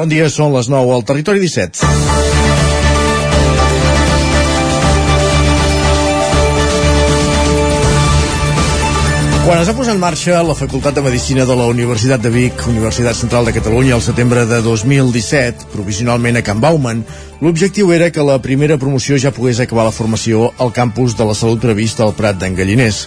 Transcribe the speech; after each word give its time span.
Bon 0.00 0.08
dia, 0.08 0.30
són 0.32 0.54
les 0.54 0.64
9 0.72 0.94
al 0.96 1.02
Territori 1.04 1.42
17. 1.42 1.82
Quan 9.44 9.60
es 9.60 9.68
va 9.68 9.74
posar 9.76 9.92
en 9.92 10.00
marxa 10.00 10.38
la 10.46 10.56
Facultat 10.56 10.96
de 10.96 11.04
Medicina 11.04 11.44
de 11.44 11.52
la 11.58 11.66
Universitat 11.68 12.24
de 12.24 12.32
Vic, 12.32 12.64
Universitat 12.72 13.18
Central 13.18 13.44
de 13.44 13.52
Catalunya, 13.58 13.98
al 13.98 14.06
setembre 14.06 14.46
de 14.48 14.62
2017, 14.64 15.68
provisionalment 15.74 16.40
a 16.40 16.44
Can 16.48 16.64
Bauman, 16.64 17.04
l'objectiu 17.44 17.92
era 17.92 18.08
que 18.08 18.24
la 18.24 18.38
primera 18.40 18.80
promoció 18.80 19.20
ja 19.20 19.34
pogués 19.36 19.60
acabar 19.60 19.84
la 19.90 19.92
formació 19.92 20.54
al 20.56 20.72
campus 20.72 21.12
de 21.18 21.28
la 21.28 21.36
salut 21.36 21.60
prevista 21.60 22.08
al 22.08 22.16
Prat 22.16 22.40
d'en 22.40 22.56
Galliners. 22.56 23.04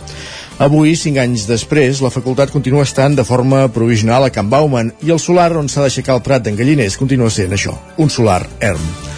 Avui, 0.61 0.93
cinc 0.93 1.17
anys 1.17 1.47
després, 1.49 1.97
la 2.03 2.11
facultat 2.13 2.51
continua 2.53 2.85
estant 2.85 3.17
de 3.17 3.25
forma 3.25 3.65
provisional 3.73 4.27
a 4.27 4.29
Can 4.29 4.51
Bauman 4.51 4.91
i 5.01 5.09
el 5.15 5.21
solar 5.21 5.49
on 5.57 5.65
s'ha 5.65 5.81
d'aixecar 5.87 6.19
el 6.19 6.21
Prat 6.21 6.45
d'en 6.45 6.59
Galliners 6.59 6.99
continua 7.01 7.33
sent 7.33 7.57
això, 7.57 7.73
un 7.97 8.13
solar 8.13 8.43
erm. 8.61 9.12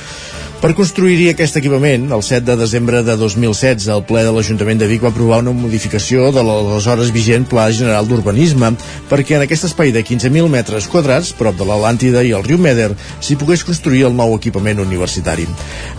Per 0.66 0.74
construir-hi 0.74 1.28
aquest 1.30 1.60
equipament, 1.60 2.08
el 2.16 2.24
7 2.26 2.42
de 2.48 2.56
desembre 2.58 3.04
de 3.06 3.14
2016, 3.22 3.86
el 3.94 4.00
ple 4.10 4.24
de 4.26 4.32
l'Ajuntament 4.34 4.80
de 4.82 4.88
Vic 4.90 5.04
va 5.04 5.12
aprovar 5.12 5.38
una 5.44 5.52
modificació 5.54 6.32
de 6.34 6.42
l'aleshores 6.42 7.12
vigent 7.14 7.44
Pla 7.52 7.68
General 7.70 8.08
d'Urbanisme 8.10 8.72
perquè 9.12 9.36
en 9.38 9.44
aquest 9.46 9.68
espai 9.68 9.94
de 9.94 10.02
15.000 10.02 10.50
metres 10.50 10.88
quadrats, 10.90 11.36
prop 11.38 11.54
de 11.60 11.68
l'Atlàntida 11.70 12.24
i 12.26 12.34
el 12.34 12.42
riu 12.48 12.58
Meder, 12.58 12.96
s'hi 13.22 13.38
pogués 13.38 13.62
construir 13.68 14.08
el 14.10 14.18
nou 14.18 14.34
equipament 14.40 14.82
universitari. 14.82 15.46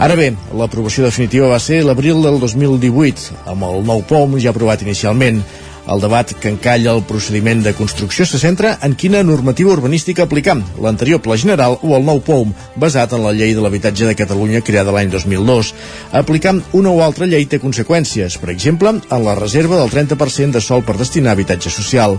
Ara 0.03 0.19
bé, 0.19 0.33
l'aprovació 0.51 1.07
definitiva 1.07 1.53
va 1.55 1.63
ser 1.63 1.85
l'abril 1.87 2.27
del 2.27 2.43
2018, 2.43 3.39
amb 3.55 3.71
el 3.71 3.87
nou 3.87 4.03
POM 4.11 4.35
ja 4.43 4.51
aprovat 4.51 4.83
inicialment. 4.83 5.45
El 5.87 6.01
debat 6.03 6.33
que 6.43 6.51
encalla 6.51 6.91
el 6.97 7.05
procediment 7.07 7.61
de 7.63 7.73
construcció 7.79 8.27
se 8.27 8.41
centra 8.43 8.73
en 8.83 8.97
quina 8.99 9.21
normativa 9.23 9.71
urbanística 9.71 10.25
aplicar, 10.25 10.57
l'anterior 10.83 11.21
Pla 11.23 11.37
General 11.39 11.77
o 11.79 11.95
el 11.95 12.03
nou 12.09 12.19
POUM, 12.27 12.51
basat 12.75 13.15
en 13.15 13.23
la 13.23 13.35
llei 13.37 13.55
de 13.55 13.63
l'habitatge 13.63 14.09
de 14.09 14.17
Catalunya 14.19 14.65
creada 14.67 14.95
l'any 14.97 15.13
2002. 15.15 15.71
Aplicar 16.23 16.57
una 16.75 16.91
o 16.91 17.05
altra 17.07 17.31
llei 17.31 17.47
té 17.47 17.63
conseqüències, 17.63 18.41
per 18.43 18.51
exemple, 18.51 18.97
en 18.99 19.25
la 19.29 19.39
reserva 19.39 19.79
del 19.79 19.93
30% 19.95 20.59
de 20.59 20.65
sol 20.65 20.83
per 20.83 20.99
destinar 20.99 21.31
a 21.31 21.39
habitatge 21.39 21.71
social. 21.71 22.19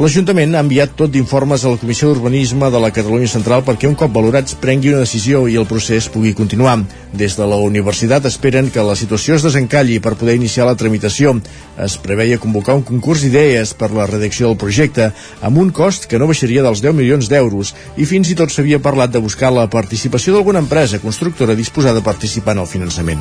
L'Ajuntament 0.00 0.54
ha 0.56 0.62
enviat 0.64 0.94
tot 0.96 1.10
d'informes 1.12 1.60
a 1.60 1.70
la 1.74 1.76
Comissió 1.76 2.08
d'Urbanisme 2.08 2.70
de 2.72 2.78
la 2.80 2.88
Catalunya 2.88 3.28
Central 3.28 3.60
perquè 3.66 3.84
un 3.84 3.96
cop 4.00 4.14
valorats 4.14 4.54
prengui 4.56 4.94
una 4.94 5.02
decisió 5.02 5.42
i 5.44 5.58
el 5.60 5.66
procés 5.68 6.06
pugui 6.08 6.32
continuar. 6.38 6.78
Des 7.12 7.36
de 7.36 7.44
la 7.44 7.58
universitat 7.60 8.24
esperen 8.30 8.70
que 8.72 8.80
la 8.80 8.94
situació 8.96 9.36
es 9.36 9.44
desencalli 9.44 9.98
per 10.00 10.14
poder 10.16 10.38
iniciar 10.38 10.70
la 10.70 10.78
tramitació. 10.80 11.36
Es 11.76 11.98
preveia 12.00 12.40
convocar 12.40 12.78
un 12.80 12.86
concurs 12.88 13.26
d'idees 13.26 13.74
per 13.76 13.90
la 13.92 14.08
redacció 14.08 14.48
del 14.48 14.56
projecte 14.64 15.10
amb 15.44 15.60
un 15.60 15.68
cost 15.68 16.08
que 16.08 16.16
no 16.16 16.32
baixaria 16.32 16.64
dels 16.64 16.80
10 16.80 16.96
milions 16.96 17.28
d'euros 17.28 17.76
i 18.00 18.08
fins 18.08 18.32
i 18.32 18.40
tot 18.40 18.48
s'havia 18.48 18.80
parlat 18.80 19.12
de 19.12 19.20
buscar 19.20 19.52
la 19.52 19.68
participació 19.68 20.32
d'alguna 20.32 20.64
empresa 20.64 21.04
constructora 21.04 21.52
disposada 21.52 22.00
a 22.00 22.08
participar 22.08 22.56
en 22.56 22.64
el 22.64 22.72
finançament. 22.72 23.20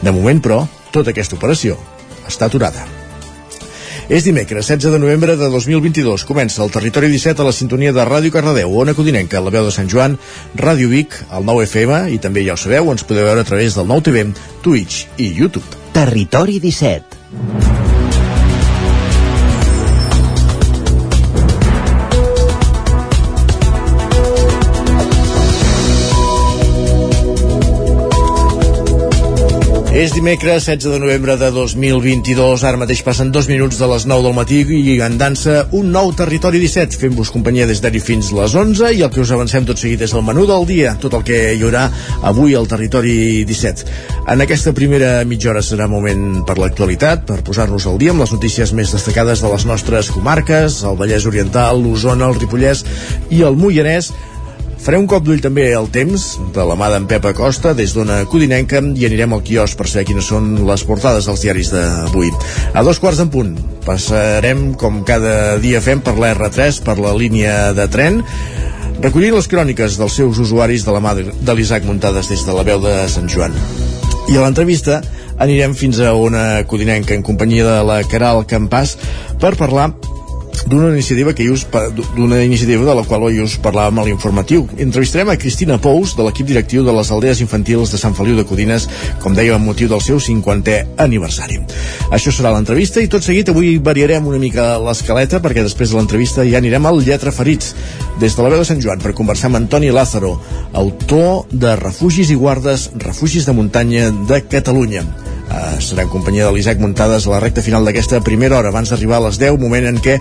De 0.00 0.08
moment, 0.10 0.40
però, 0.40 0.64
tota 0.88 1.12
aquesta 1.12 1.36
operació 1.36 1.76
està 2.24 2.48
aturada. 2.48 3.03
És 4.08 4.24
dimecres, 4.26 4.66
16 4.68 4.92
de 4.92 4.98
novembre 5.00 5.36
de 5.40 5.48
2022. 5.48 6.26
Comença 6.28 6.60
el 6.64 6.72
Territori 6.74 7.08
17 7.08 7.40
a 7.40 7.46
la 7.48 7.54
sintonia 7.56 7.92
de 7.96 8.04
Ràdio 8.04 8.34
Cardedeu, 8.34 8.74
Ona 8.82 8.92
Codinenca, 8.92 9.40
la 9.40 9.52
veu 9.54 9.64
de 9.64 9.72
Sant 9.72 9.88
Joan, 9.88 10.18
Ràdio 10.60 10.90
Vic, 10.92 11.16
el 11.32 11.48
9 11.48 11.64
FM 11.64 12.02
i 12.12 12.20
també 12.20 12.44
ja 12.44 12.58
ho 12.58 12.60
sabeu, 12.60 12.92
ens 12.92 13.06
podeu 13.08 13.24
veure 13.24 13.46
a 13.46 13.48
través 13.48 13.78
del 13.78 13.88
9 13.88 14.08
TV, 14.10 14.26
Twitch 14.66 15.06
i 15.16 15.32
YouTube. 15.40 15.84
Territori 15.96 16.60
17. 16.60 17.93
És 29.94 30.10
dimecres 30.10 30.64
16 30.66 30.90
de 30.90 30.98
novembre 30.98 31.36
de 31.38 31.52
2022, 31.54 32.64
ara 32.66 32.80
mateix 32.80 32.98
passen 33.06 33.28
dos 33.30 33.46
minuts 33.46 33.76
de 33.78 33.86
les 33.86 34.08
9 34.10 34.24
del 34.26 34.34
matí 34.34 34.56
i 34.74 34.96
en 35.06 35.14
dansa 35.20 35.68
un 35.78 35.92
nou 35.94 36.10
Territori 36.18 36.58
17, 36.58 36.98
fent-vos 36.98 37.30
companyia 37.30 37.68
des 37.70 37.78
d'ara 37.78 38.00
fins 38.02 38.32
les 38.34 38.56
11 38.58 38.90
i 38.90 39.04
el 39.06 39.12
que 39.14 39.22
us 39.22 39.30
avancem 39.30 39.62
tot 39.68 39.78
seguit 39.78 40.02
és 40.02 40.16
el 40.18 40.26
menú 40.26 40.48
del 40.50 40.66
dia, 40.66 40.96
tot 40.98 41.14
el 41.14 41.22
que 41.22 41.38
hi 41.54 41.62
haurà 41.62 41.84
avui 42.26 42.58
al 42.58 42.66
Territori 42.66 43.44
17. 43.46 43.86
En 44.34 44.42
aquesta 44.42 44.74
primera 44.74 45.20
mitja 45.30 45.54
hora 45.54 45.62
serà 45.62 45.86
moment 45.86 46.42
per 46.42 46.58
l'actualitat, 46.58 47.22
per 47.30 47.44
posar-nos 47.46 47.86
al 47.86 48.02
dia 48.02 48.10
amb 48.10 48.26
les 48.26 48.34
notícies 48.34 48.74
més 48.74 48.98
destacades 48.98 49.46
de 49.46 49.54
les 49.54 49.70
nostres 49.70 50.10
comarques, 50.10 50.82
el 50.82 50.98
Vallès 50.98 51.30
Oriental, 51.30 51.78
l'Osona, 51.86 52.32
el 52.34 52.42
Ripollès 52.42 52.82
i 53.30 53.46
el 53.46 53.54
Moianès, 53.54 54.10
Farem 54.84 55.06
un 55.06 55.08
cop 55.08 55.24
d'ull 55.24 55.40
també 55.40 55.62
al 55.72 55.86
temps, 55.88 56.24
de 56.52 56.64
la 56.68 56.74
mà 56.76 56.90
d'en 56.92 57.06
Pep 57.08 57.24
Acosta, 57.30 57.70
des 57.72 57.94
d'una 57.96 58.18
codinenca, 58.28 58.82
i 58.84 59.06
anirem 59.08 59.32
al 59.32 59.40
quios 59.46 59.72
per 59.80 59.86
saber 59.88 60.04
quines 60.10 60.28
són 60.28 60.50
les 60.68 60.84
portades 60.84 61.24
dels 61.24 61.40
diaris 61.40 61.70
d'avui. 61.72 62.28
A 62.76 62.82
dos 62.84 63.00
quarts 63.00 63.22
en 63.24 63.30
punt 63.32 63.54
passarem, 63.86 64.74
com 64.76 65.00
cada 65.08 65.56
dia 65.64 65.80
fem, 65.80 66.04
per 66.04 66.18
la 66.20 66.34
R3, 66.34 66.82
per 66.84 66.98
la 67.00 67.14
línia 67.16 67.72
de 67.72 67.88
tren, 67.88 68.20
recollint 69.00 69.38
les 69.38 69.48
cròniques 69.48 69.96
dels 69.96 70.20
seus 70.20 70.44
usuaris 70.44 70.84
de 70.84 70.92
la 70.92 71.00
mà 71.00 71.16
de 71.16 71.56
l'Isaac 71.56 71.88
muntades 71.88 72.28
des 72.28 72.44
de 72.44 72.52
la 72.52 72.68
veu 72.68 72.84
de 72.84 72.98
Sant 73.08 73.32
Joan. 73.32 73.56
I 74.28 74.36
a 74.36 74.44
l'entrevista 74.44 75.00
anirem 75.40 75.72
fins 75.72 75.96
a 75.96 76.12
una 76.12 76.60
codinenca 76.68 77.16
en 77.16 77.24
companyia 77.24 77.64
de 77.72 77.84
la 77.88 78.02
Caral 78.04 78.44
Campàs 78.44 78.98
per 79.40 79.56
parlar 79.56 79.94
d'una 80.66 80.90
iniciativa 80.92 81.34
que 81.34 81.48
us, 81.50 81.66
d'una 82.16 82.42
iniciativa 82.44 82.84
de 82.84 82.94
la 82.94 83.04
qual 83.04 83.26
oi 83.26 83.40
us 83.42 83.56
parlàvem 83.62 83.98
a 84.00 84.04
l'informatiu. 84.06 84.66
Entrevistarem 84.78 85.30
a 85.30 85.36
Cristina 85.36 85.78
Pous, 85.78 86.14
de 86.16 86.24
l'equip 86.24 86.46
directiu 86.46 86.84
de 86.84 86.92
les 86.94 87.10
aldees 87.10 87.40
infantils 87.44 87.92
de 87.92 88.00
Sant 88.00 88.14
Feliu 88.16 88.36
de 88.36 88.46
Codines, 88.48 88.88
com 89.22 89.34
dèiem, 89.34 89.58
amb 89.58 89.68
motiu 89.68 89.90
del 89.90 90.02
seu 90.04 90.20
50è 90.22 90.96
aniversari. 91.04 91.60
Això 92.10 92.32
serà 92.32 92.54
l'entrevista 92.54 93.02
i 93.02 93.10
tot 93.10 93.24
seguit 93.26 93.50
avui 93.52 93.76
variarem 93.78 94.26
una 94.26 94.40
mica 94.40 94.78
l'escaleta 94.78 95.42
perquè 95.44 95.64
després 95.66 95.92
de 95.92 95.98
l'entrevista 95.98 96.46
ja 96.48 96.58
anirem 96.62 96.86
al 96.86 97.02
Lletra 97.04 97.32
Ferits, 97.34 97.74
des 98.20 98.36
de 98.36 98.42
la 98.42 98.54
veu 98.54 98.62
de 98.62 98.68
Sant 98.68 98.82
Joan, 98.82 99.02
per 99.02 99.14
conversar 99.14 99.50
amb 99.50 99.62
Antoni 99.62 99.92
Lázaro, 99.92 100.36
autor 100.72 101.44
de 101.52 101.76
Refugis 101.76 102.30
i 102.30 102.38
Guardes, 102.40 102.90
Refugis 103.04 103.46
de 103.46 103.56
Muntanya 103.56 104.10
de 104.28 104.42
Catalunya 104.48 105.04
eh, 105.50 105.76
serà 105.84 106.04
en 106.04 106.12
companyia 106.12 106.46
de 106.48 106.54
l'Isaac 106.54 106.80
Muntades 106.82 107.26
a 107.26 107.32
la 107.34 107.40
recta 107.42 107.64
final 107.64 107.84
d'aquesta 107.86 108.20
primera 108.24 108.58
hora 108.58 108.70
abans 108.72 108.92
d'arribar 108.92 109.20
a 109.20 109.26
les 109.26 109.38
10, 109.42 109.58
moment 109.60 109.88
en 109.90 110.00
què 110.04 110.18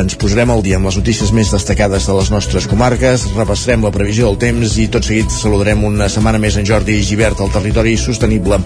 ens 0.00 0.18
posarem 0.20 0.52
al 0.52 0.62
dia 0.66 0.78
amb 0.78 0.90
les 0.90 0.98
notícies 1.00 1.32
més 1.36 1.52
destacades 1.54 2.08
de 2.08 2.18
les 2.18 2.30
nostres 2.34 2.68
comarques, 2.70 3.28
repassarem 3.36 3.86
la 3.86 3.94
previsió 3.94 4.28
del 4.28 4.40
temps 4.42 4.78
i 4.78 4.88
tot 4.92 5.06
seguit 5.06 5.32
saludarem 5.32 5.84
una 5.88 6.10
setmana 6.12 6.40
més 6.42 6.58
en 6.60 6.68
Jordi 6.68 7.00
Givert 7.02 7.40
al 7.40 7.52
territori 7.54 7.96
sostenible. 8.00 8.60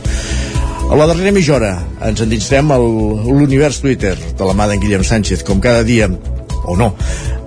A 0.93 0.97
la 0.99 1.07
darrera 1.09 1.33
mitja 1.33 1.55
hora 1.57 1.73
ens 2.05 2.21
endinsarem 2.21 2.75
a 2.75 2.77
l'univers 2.83 3.81
Twitter 3.81 4.17
de 4.19 4.45
la 4.45 4.57
mà 4.59 4.67
d'en 4.69 4.83
Guillem 4.83 5.07
Sánchez, 5.07 5.45
com 5.47 5.63
cada 5.63 5.87
dia 5.89 6.11
o 6.65 6.77
no. 6.77 6.93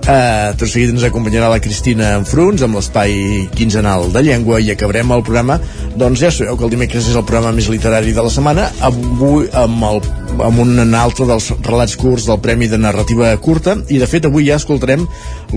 Uh, 0.05 0.51
tot 0.53 0.69
seguit 0.69 0.91
ens 0.93 1.01
acompanyarà 1.01 1.47
la 1.49 1.57
Cristina 1.57 2.11
Enfruns 2.19 2.61
amb 2.61 2.77
l'espai 2.77 3.47
quinzenal 3.57 4.11
de 4.13 4.21
llengua 4.21 4.59
i 4.61 4.67
acabarem 4.69 5.09
el 5.15 5.23
programa 5.25 5.55
doncs 5.97 6.21
ja 6.21 6.29
sabeu 6.29 6.59
que 6.59 6.67
el 6.67 6.73
dimecres 6.75 7.07
és 7.09 7.17
el 7.17 7.25
programa 7.25 7.55
més 7.57 7.71
literari 7.73 8.13
de 8.13 8.21
la 8.21 8.29
setmana 8.29 8.67
avui 8.85 9.49
amb, 9.57 9.81
el, 9.89 9.97
amb 10.45 10.61
un 10.61 10.93
altre 10.93 11.25
dels 11.25 11.49
relats 11.65 11.97
curts 11.97 12.29
del 12.29 12.37
Premi 12.45 12.69
de 12.69 12.77
Narrativa 12.77 13.33
Curta 13.41 13.79
i 13.89 13.97
de 13.97 14.05
fet 14.05 14.29
avui 14.29 14.45
ja 14.45 14.61
escoltarem 14.61 15.07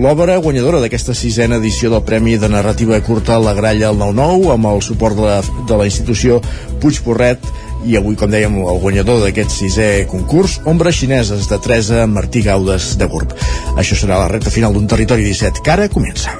l'obra 0.01 0.41
guanyadora 0.41 0.81
d'aquesta 0.81 1.13
sisena 1.13 1.61
edició 1.61 1.93
del 1.93 2.01
Premi 2.09 2.39
de 2.41 2.49
Narrativa 2.49 2.97
Curta 3.05 3.37
La 3.37 3.53
Gralla 3.53 3.93
al 3.93 4.01
9-9 4.01 4.53
amb 4.55 4.73
el 4.73 4.81
suport 4.81 5.21
de 5.21 5.29
la, 5.29 5.41
de 5.45 5.77
la 5.77 5.85
institució 5.93 6.41
Puig 6.81 7.03
Porret 7.05 7.45
i 7.85 7.95
avui, 7.99 8.17
com 8.19 8.31
dèiem, 8.31 8.57
el 8.63 8.81
guanyador 8.83 9.23
d'aquest 9.23 9.53
sisè 9.55 9.89
concurs, 10.11 10.59
Ombres 10.69 10.99
Xineses 10.99 11.47
de 11.51 11.61
Teresa 11.63 12.05
Martí 12.07 12.43
Gaudes 12.45 12.95
de 12.99 13.07
Gurb. 13.11 13.35
Això 13.77 13.97
serà 13.99 14.19
la 14.23 14.31
recta 14.31 14.53
final 14.53 14.75
d'un 14.75 14.89
territori 14.89 15.27
17 15.29 15.63
que 15.63 15.77
ara 15.77 15.89
comença. 15.91 16.35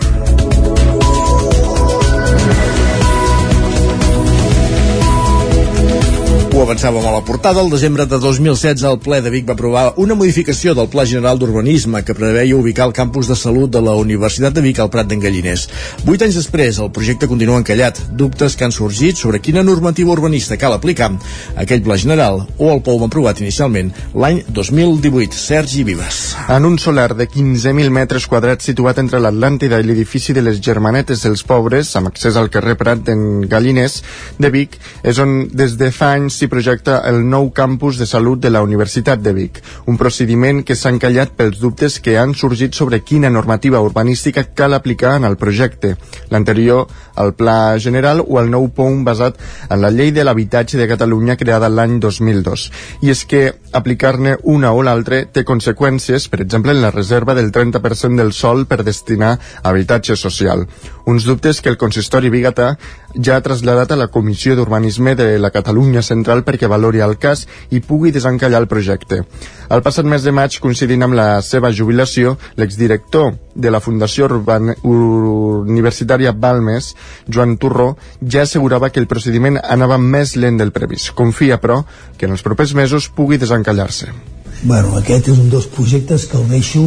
Ho 6.60 6.64
avançàvem 6.66 7.06
a 7.08 7.12
la 7.14 7.22
portada, 7.24 7.62
el 7.64 7.70
desembre 7.72 8.04
de 8.04 8.18
2016 8.20 8.82
el 8.84 8.98
ple 9.00 9.22
de 9.24 9.32
Vic 9.32 9.46
va 9.48 9.54
aprovar 9.56 9.94
una 10.04 10.16
modificació 10.20 10.74
del 10.76 10.90
Pla 10.92 11.06
General 11.08 11.38
d'Urbanisme 11.40 12.02
que 12.04 12.16
preveia 12.18 12.58
ubicar 12.58 12.90
el 12.90 12.92
campus 12.98 13.30
de 13.30 13.36
salut 13.40 13.72
de 13.72 13.80
la 13.80 13.94
Universitat 13.96 14.52
de 14.52 14.64
Vic 14.66 14.82
al 14.84 14.90
Prat 14.92 15.08
d'en 15.08 15.22
Galliners. 15.24 15.70
Vuit 16.04 16.20
anys 16.26 16.36
després, 16.36 16.82
el 16.84 16.92
projecte 16.92 17.30
continua 17.32 17.62
encallat. 17.62 18.02
Dubtes 18.12 18.58
que 18.60 18.68
han 18.68 18.76
sorgit 18.76 19.16
sobre 19.16 19.40
quina 19.40 19.64
normativa 19.64 20.12
urbanista 20.12 20.58
cal 20.60 20.76
aplicar 20.76 21.14
aquell 21.56 21.84
Pla 21.86 21.96
General 22.02 22.42
o 22.58 22.74
el 22.74 22.84
POU 22.84 23.08
aprovat 23.08 23.40
inicialment 23.40 23.94
l'any 24.12 24.44
2018. 24.50 25.40
Sergi 25.40 25.86
Vives. 25.88 26.20
En 26.50 26.68
un 26.68 26.76
solar 26.76 27.16
de 27.16 27.30
15.000 27.30 27.88
metres 28.02 28.28
quadrats 28.28 28.68
situat 28.68 29.00
entre 29.00 29.24
l'Atlàntida 29.24 29.80
i 29.80 29.88
l'edifici 29.88 30.36
de 30.36 30.44
les 30.44 30.60
Germanetes 30.60 31.24
dels 31.24 31.46
Pobres, 31.48 31.96
amb 31.96 32.12
accés 32.12 32.36
al 32.36 32.52
carrer 32.52 32.76
Prat 32.76 33.08
d'en 33.08 33.48
Galliners 33.48 34.02
de 34.36 34.52
Vic, 34.52 34.76
és 35.08 35.24
on 35.24 35.46
des 35.56 35.80
de 35.80 35.94
fa 35.96 36.12
anys 36.20 36.36
s'hi 36.36 36.49
projecta 36.50 37.00
el 37.10 37.22
nou 37.30 37.52
campus 37.56 37.98
de 37.98 38.08
salut 38.10 38.42
de 38.42 38.50
la 38.50 38.62
Universitat 38.66 39.22
de 39.22 39.34
Vic, 39.34 39.62
un 39.88 39.98
procediment 39.98 40.64
que 40.66 40.76
s'ha 40.76 40.92
encallat 40.92 41.36
pels 41.38 41.60
dubtes 41.62 42.00
que 42.04 42.18
han 42.18 42.34
sorgit 42.36 42.76
sobre 42.76 43.02
quina 43.06 43.30
normativa 43.30 43.82
urbanística 43.82 44.44
cal 44.54 44.74
aplicar 44.74 45.16
en 45.18 45.28
el 45.30 45.38
projecte. 45.38 45.96
L'anterior, 46.30 46.88
el 47.18 47.34
Pla 47.34 47.78
General 47.80 48.24
o 48.26 48.40
el 48.42 48.50
nou 48.52 48.70
POUM 48.76 49.04
basat 49.08 49.40
en 49.70 49.82
la 49.82 49.92
Llei 49.94 50.12
de 50.16 50.24
l'Habitatge 50.24 50.78
de 50.80 50.88
Catalunya 50.90 51.38
creada 51.38 51.70
l'any 51.70 52.00
2002. 52.00 52.68
I 53.06 53.14
és 53.14 53.26
que 53.30 53.44
aplicar-ne 53.74 54.38
una 54.44 54.72
o 54.74 54.84
l'altra 54.84 55.24
té 55.26 55.44
conseqüències, 55.46 56.28
per 56.30 56.42
exemple, 56.42 56.74
en 56.74 56.82
la 56.82 56.92
reserva 56.92 57.36
del 57.38 57.52
30% 57.52 58.18
del 58.18 58.34
sol 58.34 58.66
per 58.66 58.84
destinar 58.84 59.36
a 59.38 59.70
habitatge 59.70 60.16
social. 60.16 60.66
Uns 61.06 61.26
dubtes 61.26 61.62
que 61.62 61.70
el 61.70 61.78
consistori 61.78 62.30
bigatà 62.30 62.76
ja 63.16 63.38
ha 63.38 63.42
traslladat 63.46 63.92
a 63.92 63.98
la 63.98 64.10
Comissió 64.14 64.56
d'Urbanisme 64.56 65.16
de 65.16 65.40
la 65.40 65.50
Catalunya 65.50 66.04
Central 66.06 66.39
perquè 66.48 66.70
valori 66.72 67.04
el 67.04 67.18
cas 67.22 67.46
i 67.72 67.82
pugui 67.84 68.12
desencallar 68.16 68.62
el 68.64 68.70
projecte. 68.72 69.22
El 69.70 69.84
passat 69.86 70.08
mes 70.10 70.24
de 70.26 70.34
maig, 70.34 70.58
coincidint 70.62 71.06
amb 71.06 71.18
la 71.18 71.28
seva 71.46 71.72
jubilació, 71.76 72.38
l'exdirector 72.58 73.36
de 73.56 73.72
la 73.72 73.82
Fundació 73.84 74.26
Urban 74.30 74.74
Universitària 74.84 76.34
Balmes, 76.34 76.94
Joan 77.28 77.58
Turró, 77.58 77.92
ja 78.22 78.48
assegurava 78.48 78.90
que 78.90 79.04
el 79.04 79.08
procediment 79.12 79.60
anava 79.62 80.00
més 80.02 80.36
lent 80.36 80.58
del 80.58 80.74
previst. 80.76 81.14
Confia, 81.14 81.60
però, 81.62 81.84
que 82.18 82.26
en 82.26 82.36
els 82.38 82.46
propers 82.46 82.74
mesos 82.74 83.10
pugui 83.14 83.38
desencallar-se. 83.38 84.39
Bueno, 84.62 84.98
aquest 85.00 85.30
és 85.32 85.38
un 85.40 85.48
dels 85.48 85.70
projectes 85.72 86.26
que 86.28 86.36
el 86.36 86.50
deixo 86.52 86.82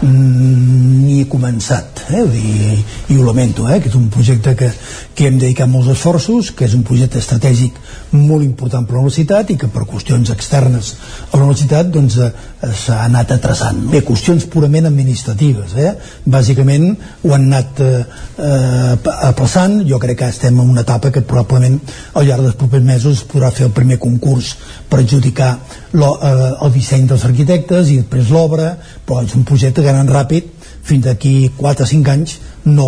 mm, 0.00 1.00
ni 1.04 1.18
començat 1.28 2.00
eh? 2.08 2.22
I, 2.24 2.78
i 3.12 3.16
ho 3.18 3.24
lamento 3.26 3.66
eh? 3.68 3.76
que 3.82 3.90
és 3.90 3.96
un 3.98 4.06
projecte 4.08 4.54
que, 4.56 4.70
que 5.12 5.26
hem 5.28 5.36
dedicat 5.36 5.68
molts 5.68 5.90
esforços 5.92 6.48
que 6.56 6.64
és 6.64 6.76
un 6.78 6.86
projecte 6.88 7.20
estratègic 7.20 7.76
molt 8.16 8.46
important 8.46 8.86
per 8.88 8.96
la 8.96 9.02
universitat 9.02 9.52
i 9.52 9.58
que 9.60 9.68
per 9.72 9.84
qüestions 9.90 10.32
externes 10.32 10.94
a 11.28 11.36
la 11.36 11.42
universitat 11.42 11.90
doncs, 11.92 12.16
eh, 12.16 12.30
s'ha 12.72 13.02
anat 13.04 13.34
atrasant 13.36 13.82
bé, 13.92 14.00
qüestions 14.08 14.48
purament 14.48 14.88
administratives 14.88 15.76
eh? 15.76 15.92
bàsicament 16.24 16.94
ho 16.94 17.34
han 17.36 17.44
anat 17.50 17.84
eh, 17.84 17.92
eh, 18.40 18.94
passant 19.36 19.82
jo 19.88 20.00
crec 20.00 20.22
que 20.22 20.30
estem 20.32 20.56
en 20.56 20.72
una 20.72 20.86
etapa 20.86 21.12
que 21.12 21.20
probablement 21.20 21.76
al 22.14 22.24
llarg 22.24 22.48
dels 22.48 22.56
propers 22.56 22.88
mesos 22.88 23.20
es 23.20 23.28
podrà 23.28 23.52
fer 23.52 23.68
el 23.68 23.76
primer 23.76 24.00
concurs 24.00 24.54
per 24.88 25.02
adjudicar 25.04 25.52
lo, 25.92 26.14
eh, 26.24 26.52
el 26.64 26.72
disseny 26.72 27.04
dels 27.18 27.26
arquitectes 27.26 27.90
i 27.90 27.98
després 27.98 28.30
l'obra, 28.30 28.76
però 29.04 29.24
és 29.26 29.34
un 29.34 29.44
projecte 29.46 29.82
que 29.82 29.90
anant 29.90 30.10
ràpid, 30.12 30.54
fins 30.88 31.04
d'aquí 31.04 31.50
4 31.58 31.84
o 31.84 31.88
5 31.88 32.12
anys 32.12 32.36
no, 32.68 32.86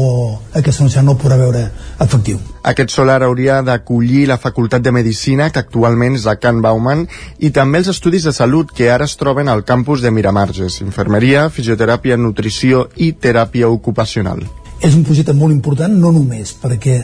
aquesta 0.55 0.85
universitat 0.85 1.05
no 1.05 1.17
podrà 1.19 1.37
veure 1.41 1.65
efectiu. 2.01 2.39
Aquest 2.71 2.93
solar 2.95 3.19
hauria 3.27 3.61
d'acollir 3.67 4.27
la 4.29 4.39
Facultat 4.39 4.85
de 4.85 4.93
Medicina, 4.95 5.51
que 5.51 5.61
actualment 5.61 6.17
és 6.17 6.27
a 6.31 6.37
Can 6.41 6.63
Bauman, 6.63 7.07
i 7.41 7.51
també 7.51 7.83
els 7.83 7.91
estudis 7.93 8.29
de 8.29 8.33
salut 8.37 8.73
que 8.77 8.91
ara 8.93 9.09
es 9.09 9.17
troben 9.21 9.49
al 9.49 9.65
campus 9.65 10.05
de 10.05 10.13
Miramarges, 10.15 10.81
infermeria, 10.85 11.49
fisioteràpia, 11.51 12.21
nutrició 12.21 12.89
i 12.97 13.13
teràpia 13.13 13.69
ocupacional 13.69 14.47
és 14.81 14.95
un 14.97 15.03
projecte 15.05 15.35
molt 15.37 15.53
important 15.53 15.93
no 15.93 16.09
només 16.09 16.55
perquè 16.57 16.95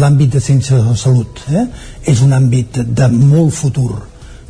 l'àmbit 0.00 0.30
de 0.32 0.40
ciència 0.40 0.78
de 0.80 0.94
salut 0.96 1.42
eh, 1.52 1.66
és 2.08 2.22
un 2.24 2.32
àmbit 2.32 2.78
de 2.80 3.08
molt 3.12 3.52
futur 3.52 3.90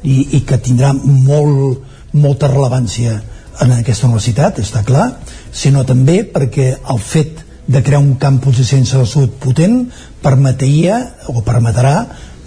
i, 0.07 0.37
i 0.39 0.41
que 0.47 0.59
tindrà 0.63 0.93
molt, 0.95 1.83
molta 2.17 2.51
rellevància 2.51 3.21
en 3.63 3.73
aquesta 3.73 4.09
universitat, 4.09 4.61
està 4.61 4.83
clar, 4.85 5.11
sinó 5.53 5.85
també 5.89 6.23
perquè 6.29 6.73
el 6.77 7.01
fet 7.01 7.43
de 7.67 7.83
crear 7.83 8.01
un 8.01 8.15
campus 8.21 8.61
de 8.61 8.67
ciència 8.67 9.01
de 9.01 9.07
salut 9.09 9.33
potent 9.43 9.87
permetria 10.23 11.01
o 11.33 11.43
permetrà 11.47 11.97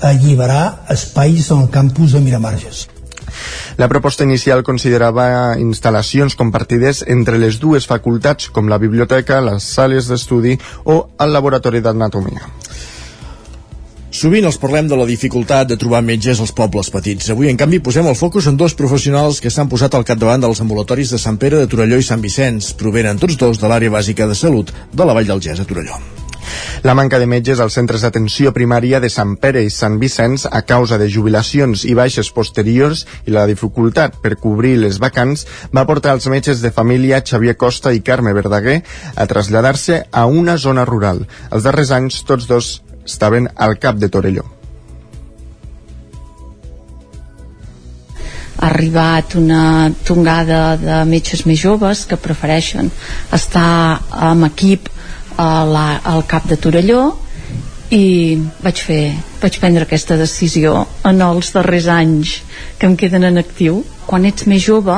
alliberar 0.05 0.85
espais 0.93 1.49
en 1.51 1.65
el 1.65 1.69
campus 1.73 2.13
de 2.15 2.21
Miramarges. 2.23 2.87
La 3.77 3.87
proposta 3.87 4.25
inicial 4.25 4.63
considerava 4.67 5.55
instal·lacions 5.59 6.35
compartides 6.39 7.03
entre 7.07 7.39
les 7.39 7.59
dues 7.59 7.87
facultats 7.87 8.49
com 8.51 8.67
la 8.71 8.79
biblioteca, 8.81 9.41
les 9.41 9.63
sales 9.63 10.09
d'estudi 10.09 10.57
o 10.85 11.01
el 11.19 11.35
laboratori 11.35 11.83
d'anatomia. 11.83 12.49
Sovint 14.19 14.43
els 14.43 14.57
parlem 14.59 14.87
de 14.91 14.97
la 14.99 15.05
dificultat 15.07 15.69
de 15.69 15.77
trobar 15.79 16.01
metges 16.03 16.41
als 16.43 16.51
pobles 16.51 16.89
petits. 16.91 17.29
Avui, 17.31 17.47
en 17.47 17.55
canvi, 17.55 17.77
posem 17.79 18.07
el 18.09 18.17
focus 18.19 18.49
en 18.49 18.57
dos 18.59 18.73
professionals 18.75 19.37
que 19.39 19.47
s'han 19.47 19.69
posat 19.71 19.93
al 19.95 20.03
capdavant 20.03 20.43
dels 20.43 20.59
ambulatoris 20.59 21.13
de 21.13 21.19
Sant 21.23 21.37
Pere 21.39 21.61
de 21.61 21.69
Torelló 21.71 21.95
i 22.01 22.03
Sant 22.03 22.19
Vicenç. 22.19 22.73
Provenen 22.75 23.21
tots 23.21 23.37
dos 23.39 23.61
de 23.61 23.69
l'àrea 23.71 23.93
bàsica 23.93 24.27
de 24.27 24.35
salut 24.35 24.73
de 24.91 25.07
la 25.07 25.15
Vall 25.15 25.29
del 25.29 25.39
Gès 25.45 25.61
a 25.63 25.67
Torelló. 25.69 26.01
La 26.83 26.97
manca 26.99 27.15
de 27.21 27.29
metges 27.31 27.61
als 27.63 27.77
centres 27.79 28.03
d'atenció 28.03 28.51
primària 28.51 28.99
de 28.99 29.07
Sant 29.13 29.37
Pere 29.39 29.63
i 29.63 29.71
Sant 29.71 29.95
Vicenç 30.03 30.49
a 30.51 30.65
causa 30.67 30.99
de 30.99 31.07
jubilacions 31.07 31.85
i 31.87 31.95
baixes 31.95 32.33
posteriors 32.35 33.05
i 33.23 33.35
la 33.35 33.45
dificultat 33.47 34.19
per 34.19 34.35
cobrir 34.35 34.75
les 34.83 34.99
vacants 34.99 35.45
va 35.71 35.85
portar 35.87 36.17
els 36.17 36.27
metges 36.27 36.59
de 36.59 36.73
família 36.75 37.23
Xavier 37.23 37.55
Costa 37.55 37.95
i 37.95 38.03
Carme 38.03 38.35
Verdaguer 38.35 38.81
a 39.15 39.29
traslladar-se 39.31 40.03
a 40.11 40.27
una 40.27 40.57
zona 40.57 40.83
rural. 40.83 41.23
Els 41.51 41.63
darrers 41.63 41.95
anys 41.95 42.23
tots 42.27 42.51
dos 42.51 42.79
estaven 43.05 43.49
al 43.55 43.77
cap 43.79 43.95
de 43.95 44.09
Torelló. 44.09 44.45
ha 48.59 48.67
arribat 48.67 49.35
una 49.39 49.89
tongada 50.03 50.75
de 50.75 50.97
metges 51.07 51.45
més 51.47 51.61
joves 51.61 52.03
que 52.09 52.19
prefereixen 52.19 52.89
estar 53.31 54.01
amb 54.11 54.49
equip 54.49 54.89
a 55.39 55.63
la, 55.63 55.85
al 56.03 56.25
cap 56.27 56.47
de 56.49 56.57
Torelló 56.59 57.03
i 57.95 58.35
vaig 58.61 58.81
fer 58.83 59.03
vaig 59.39 59.55
prendre 59.61 59.87
aquesta 59.87 60.17
decisió 60.19 60.83
en 61.07 61.23
els 61.23 61.53
darrers 61.55 61.87
anys 61.89 62.35
que 62.77 62.89
em 62.89 62.97
queden 62.99 63.23
en 63.29 63.39
actiu. 63.39 63.79
Quan 64.05 64.27
ets 64.27 64.45
més 64.49 64.61
jove 64.65 64.97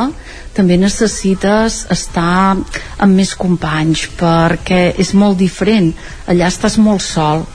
també 0.56 0.80
necessites 0.82 1.86
estar 1.94 2.58
amb 2.58 3.14
més 3.14 3.36
companys 3.38 4.08
perquè 4.18 4.84
és 5.00 5.14
molt 5.14 5.38
diferent. 5.38 5.94
Allà 6.28 6.50
estàs 6.50 6.80
molt 6.82 7.06
sol 7.06 7.46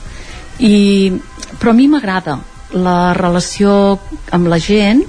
i, 0.59 1.13
però 1.59 1.71
a 1.71 1.77
mi 1.77 1.87
m'agrada 1.91 2.39
la 2.75 3.13
relació 3.15 3.97
amb 4.35 4.49
la 4.51 4.59
gent 4.59 5.03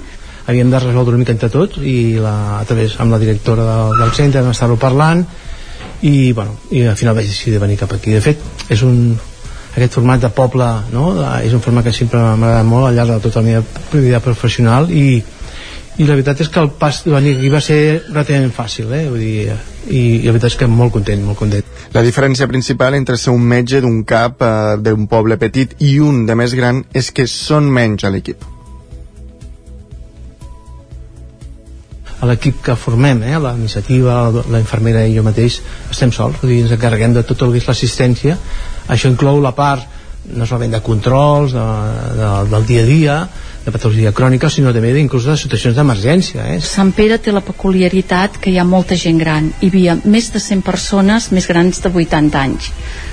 havíem 0.49 0.71
de 0.71 0.79
resoldre 0.81 1.13
una 1.13 1.23
mica 1.23 1.35
entre 1.35 1.51
tots 1.53 1.81
i 1.83 2.17
la, 2.21 2.59
a 2.59 2.65
través 2.65 2.95
amb 2.99 3.13
la 3.13 3.19
directora 3.21 3.65
del, 3.67 3.97
del 4.01 4.13
centre 4.17 4.43
vam 4.43 4.55
estar-ho 4.55 4.77
parlant 4.81 5.25
i, 6.01 6.31
bueno, 6.31 6.55
i 6.71 6.85
al 6.87 6.97
final 6.97 7.17
vaig 7.17 7.27
decidir 7.27 7.59
venir 7.59 7.77
cap 7.77 7.91
aquí 7.93 8.15
de 8.15 8.21
fet 8.23 8.71
és 8.71 8.83
un, 8.87 9.17
aquest 9.75 9.99
format 9.99 10.21
de 10.23 10.31
poble 10.33 10.67
no? 10.93 11.11
és 11.43 11.53
un 11.53 11.61
format 11.65 11.85
que 11.85 11.95
sempre 11.95 12.21
m'ha 12.21 12.33
agradat 12.33 12.69
molt 12.69 12.89
al 12.89 12.97
llarg 12.97 13.17
de 13.17 13.25
tota 13.27 13.43
la 13.43 13.49
meva 13.49 13.83
vida 13.93 14.21
professional 14.23 14.89
i, 14.89 15.19
i 15.99 16.07
la 16.07 16.15
veritat 16.15 16.45
és 16.45 16.49
que 16.49 16.63
el 16.63 16.71
pas 16.79 17.03
de 17.05 17.13
venir 17.13 17.35
aquí 17.37 17.51
va 17.53 17.61
ser 17.61 17.81
relativament 18.07 18.55
fàcil 18.55 18.93
eh? 18.95 19.05
Vull 19.11 19.25
dir, 19.25 19.59
i, 19.89 20.21
i 20.21 20.27
la 20.27 20.35
veritat 20.35 20.53
és 20.53 20.59
que 20.61 20.69
molt 20.69 20.93
content, 20.95 21.25
molt 21.25 21.39
content 21.39 21.65
la 21.93 22.05
diferència 22.05 22.47
principal 22.47 22.95
entre 22.97 23.17
ser 23.17 23.33
un 23.33 23.43
metge 23.43 23.81
d'un 23.81 24.03
cap 24.07 24.41
eh, 24.45 24.77
d'un 24.85 25.09
poble 25.09 25.39
petit 25.41 25.75
i 25.81 25.97
un 26.03 26.25
de 26.29 26.37
més 26.37 26.55
gran 26.57 26.83
és 26.93 27.11
que 27.11 27.27
són 27.29 27.69
menys 27.73 28.05
a 28.05 28.13
l'equip 28.13 28.45
a 32.19 32.27
l'equip 32.27 32.57
que 32.63 32.75
formem, 32.75 33.21
eh, 33.23 33.37
la 33.39 33.53
iniciativa, 33.55 34.17
la 34.51 34.59
infermera 34.59 35.05
i 35.07 35.15
jo 35.15 35.23
mateix, 35.23 35.61
estem 35.89 36.11
sols, 36.11 36.41
vull 36.41 36.51
dir, 36.51 36.63
ens 36.65 36.73
encarreguem 36.75 37.15
de 37.15 37.23
tot 37.23 37.45
el 37.45 37.53
que 37.53 37.61
és 37.61 37.67
l'assistència. 37.69 38.35
Això 38.91 39.11
inclou 39.11 39.39
la 39.39 39.53
part 39.55 39.85
no 40.35 40.45
solament 40.45 40.75
de 40.75 40.81
controls 40.83 41.55
de, 41.55 41.65
de, 42.19 42.31
del 42.51 42.67
dia 42.67 42.83
a 42.83 42.89
dia, 42.89 43.15
de 43.69 43.77
patologia 43.77 44.11
crònica, 44.15 44.49
sinó 44.49 44.73
també 44.73 44.91
inclús 44.99 45.27
de 45.29 45.35
situacions 45.37 45.77
d'emergència. 45.77 46.47
Eh? 46.55 46.57
Sant 46.65 46.91
Pere 46.97 47.19
té 47.21 47.31
la 47.31 47.43
peculiaritat 47.45 48.39
que 48.41 48.51
hi 48.51 48.57
ha 48.57 48.65
molta 48.65 48.97
gent 48.97 49.21
gran. 49.21 49.51
Hi 49.61 49.69
havia 49.69 49.95
més 50.03 50.31
de 50.33 50.41
100 50.41 50.65
persones 50.65 51.29
més 51.35 51.47
grans 51.47 51.81
de 51.83 51.91
80 51.93 52.41
anys. 52.41 52.71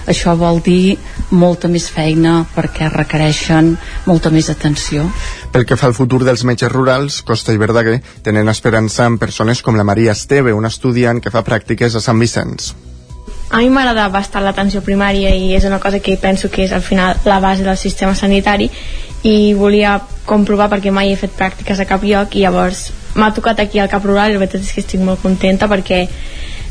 Això 0.08 0.36
vol 0.38 0.62
dir 0.64 0.96
molta 1.30 1.68
més 1.68 1.90
feina 1.92 2.38
perquè 2.54 2.88
requereixen 2.92 3.75
molta 4.06 4.32
més 4.32 4.50
atenció. 4.50 5.06
Pel 5.52 5.68
que 5.68 5.76
fa 5.76 5.90
al 5.90 5.96
futur 5.98 6.22
dels 6.25 6.44
metges 6.48 6.72
rurals, 6.72 7.20
Costa 7.26 7.52
i 7.52 7.60
Verdaguer 7.60 8.00
tenen 8.25 8.48
esperança 8.48 9.06
en 9.06 9.20
persones 9.20 9.62
com 9.62 9.76
la 9.76 9.84
Maria 9.84 10.16
Esteve, 10.16 10.56
una 10.56 10.72
estudiant 10.72 11.20
que 11.20 11.34
fa 11.34 11.44
pràctiques 11.44 11.96
a 11.96 12.04
Sant 12.04 12.22
Vicenç. 12.22 12.72
A 13.50 13.62
mi 13.62 13.70
m'agrada 13.70 14.08
bastant 14.10 14.44
l'atenció 14.44 14.82
primària 14.82 15.30
i 15.34 15.54
és 15.54 15.64
una 15.64 15.78
cosa 15.78 16.00
que 16.02 16.16
penso 16.18 16.50
que 16.50 16.64
és 16.64 16.72
al 16.72 16.82
final 16.82 17.16
la 17.24 17.38
base 17.40 17.62
del 17.62 17.78
sistema 17.78 18.14
sanitari 18.14 18.70
i 19.22 19.54
volia 19.54 20.00
comprovar 20.26 20.68
perquè 20.72 20.90
mai 20.90 21.12
he 21.12 21.18
fet 21.20 21.34
pràctiques 21.38 21.80
a 21.80 21.86
cap 21.86 22.02
lloc 22.02 22.34
i 22.34 22.42
llavors 22.42 22.90
m'ha 23.16 23.32
tocat 23.34 23.60
aquí 23.62 23.78
al 23.78 23.88
Cap 23.88 24.04
Rural 24.04 24.30
i 24.30 24.36
la 24.36 24.42
veritat 24.42 24.66
és 24.66 24.72
que 24.74 24.82
estic 24.82 25.00
molt 25.00 25.22
contenta 25.22 25.70
perquè 25.70 26.06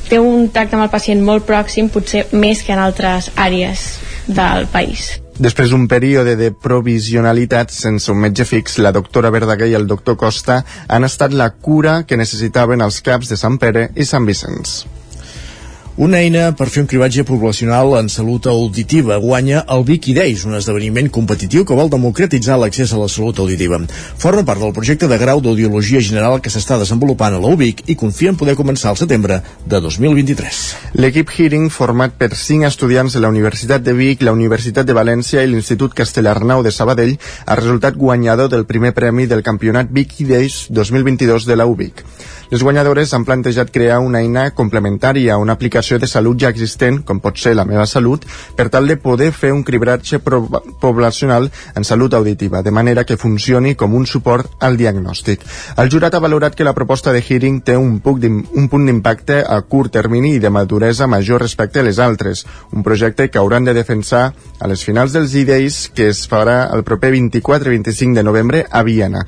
té 0.09 0.19
un 0.21 0.49
tracte 0.53 0.77
amb 0.77 0.85
el 0.85 0.91
pacient 0.93 1.23
molt 1.25 1.47
pròxim 1.47 1.89
potser 1.89 2.27
més 2.33 2.61
que 2.61 2.75
en 2.75 2.81
altres 2.81 3.31
àrees 3.35 3.85
del 4.27 4.67
país. 4.73 5.15
Després 5.35 5.71
d'un 5.71 5.87
període 5.91 6.37
de 6.39 6.51
provisionalitat 6.51 7.73
sense 7.73 8.11
un 8.11 8.21
metge 8.23 8.45
fix, 8.47 8.77
la 8.79 8.93
doctora 8.95 9.31
Verdaguer 9.33 9.71
i 9.73 9.75
el 9.75 9.87
doctor 9.87 10.15
Costa 10.15 10.61
han 10.87 11.03
estat 11.03 11.33
la 11.33 11.49
cura 11.49 12.03
que 12.07 12.19
necessitaven 12.19 12.85
els 12.85 13.01
caps 13.03 13.33
de 13.33 13.39
Sant 13.41 13.57
Pere 13.59 13.89
i 13.95 14.07
Sant 14.07 14.27
Vicenç. 14.29 14.83
Una 15.95 16.17
eina 16.19 16.49
per 16.51 16.65
fer 16.67 16.81
un 16.83 16.87
cribatge 16.91 17.23
poblacional 17.23 17.93
en 17.95 18.09
salut 18.11 18.49
auditiva 18.51 19.15
guanya 19.23 19.61
el 19.71 19.85
Vicky 19.87 20.11
Days, 20.17 20.41
un 20.43 20.57
esdeveniment 20.57 21.07
competitiu 21.07 21.63
que 21.63 21.77
vol 21.79 21.87
democratitzar 21.93 22.57
l'accés 22.59 22.91
a 22.91 22.99
la 22.99 23.07
salut 23.07 23.39
auditiva. 23.39 23.79
Forma 24.19 24.43
part 24.43 24.59
del 24.59 24.73
projecte 24.75 25.07
de 25.07 25.17
grau 25.21 25.39
d'Audiologia 25.39 26.03
General 26.03 26.41
que 26.43 26.51
s'està 26.51 26.75
desenvolupant 26.81 27.37
a 27.37 27.39
la 27.39 27.53
UBIC 27.55 27.85
i 27.87 27.95
confia 27.95 28.33
en 28.33 28.35
poder 28.35 28.57
començar 28.59 28.91
al 28.91 28.99
setembre 28.99 29.39
de 29.63 29.79
2023. 29.87 30.61
L'equip 30.99 31.31
Hearing, 31.31 31.71
format 31.71 32.19
per 32.19 32.33
cinc 32.35 32.67
estudiants 32.67 33.15
de 33.15 33.23
la 33.23 33.31
Universitat 33.31 33.87
de 33.87 33.95
Vic, 33.95 34.27
la 34.27 34.35
Universitat 34.35 34.83
de 34.83 34.99
València 34.99 35.47
i 35.47 35.53
l'Institut 35.53 35.95
Castellarnau 35.95 36.59
de 36.59 36.75
Sabadell, 36.75 37.15
ha 37.45 37.55
resultat 37.55 37.95
guanyador 37.95 38.51
del 38.51 38.67
primer 38.67 38.91
premi 38.91 39.31
del 39.31 39.47
campionat 39.47 39.87
Vicky 39.95 40.27
Days 40.27 40.65
2022 40.75 41.47
de 41.47 41.55
la 41.55 41.71
UBIC. 41.71 42.03
Les 42.51 42.61
guanyadores 42.61 43.13
han 43.13 43.25
plantejat 43.25 43.71
crear 43.73 43.97
una 43.99 44.21
eina 44.21 44.51
complementària 44.53 45.33
a 45.33 45.37
una 45.41 45.55
aplicació 45.57 45.97
de 45.99 46.07
salut 46.07 46.37
ja 46.41 46.51
existent, 46.53 47.01
com 47.05 47.19
pot 47.19 47.39
ser 47.41 47.55
la 47.57 47.65
meva 47.65 47.87
salut, 47.89 48.25
per 48.55 48.67
tal 48.69 48.87
de 48.87 48.97
poder 49.01 49.31
fer 49.33 49.51
un 49.53 49.63
cribratge 49.65 50.19
poblacional 50.21 51.49
en 51.75 51.83
salut 51.83 52.13
auditiva, 52.13 52.61
de 52.61 52.71
manera 52.71 53.03
que 53.03 53.17
funcioni 53.17 53.73
com 53.75 53.95
un 53.97 54.05
suport 54.05 54.61
al 54.61 54.77
diagnòstic. 54.77 55.41
El 55.81 55.89
jurat 55.89 56.13
ha 56.13 56.21
valorat 56.21 56.55
que 56.55 56.67
la 56.67 56.75
proposta 56.77 57.11
de 57.11 57.23
Hearing 57.25 57.61
té 57.65 57.77
un, 57.77 57.97
un 57.97 58.69
punt 58.69 58.85
d'impacte 58.85 59.41
a 59.41 59.59
curt 59.61 59.95
termini 59.97 60.35
i 60.35 60.39
de 60.39 60.53
maduresa 60.53 61.07
major 61.07 61.41
respecte 61.41 61.81
a 61.81 61.87
les 61.87 61.99
altres, 61.99 62.45
un 62.71 62.83
projecte 62.83 63.29
que 63.29 63.41
hauran 63.41 63.65
de 63.65 63.73
defensar 63.73 64.33
a 64.59 64.67
les 64.67 64.85
finals 64.85 65.13
dels 65.17 65.33
IDEIs 65.33 65.89
que 65.95 66.09
es 66.13 66.25
farà 66.29 66.65
el 66.75 66.83
proper 66.83 67.11
24 67.17 67.71
i 67.71 67.77
25 67.79 68.19
de 68.19 68.23
novembre 68.23 68.65
a 68.69 68.83
Viena. 68.83 69.25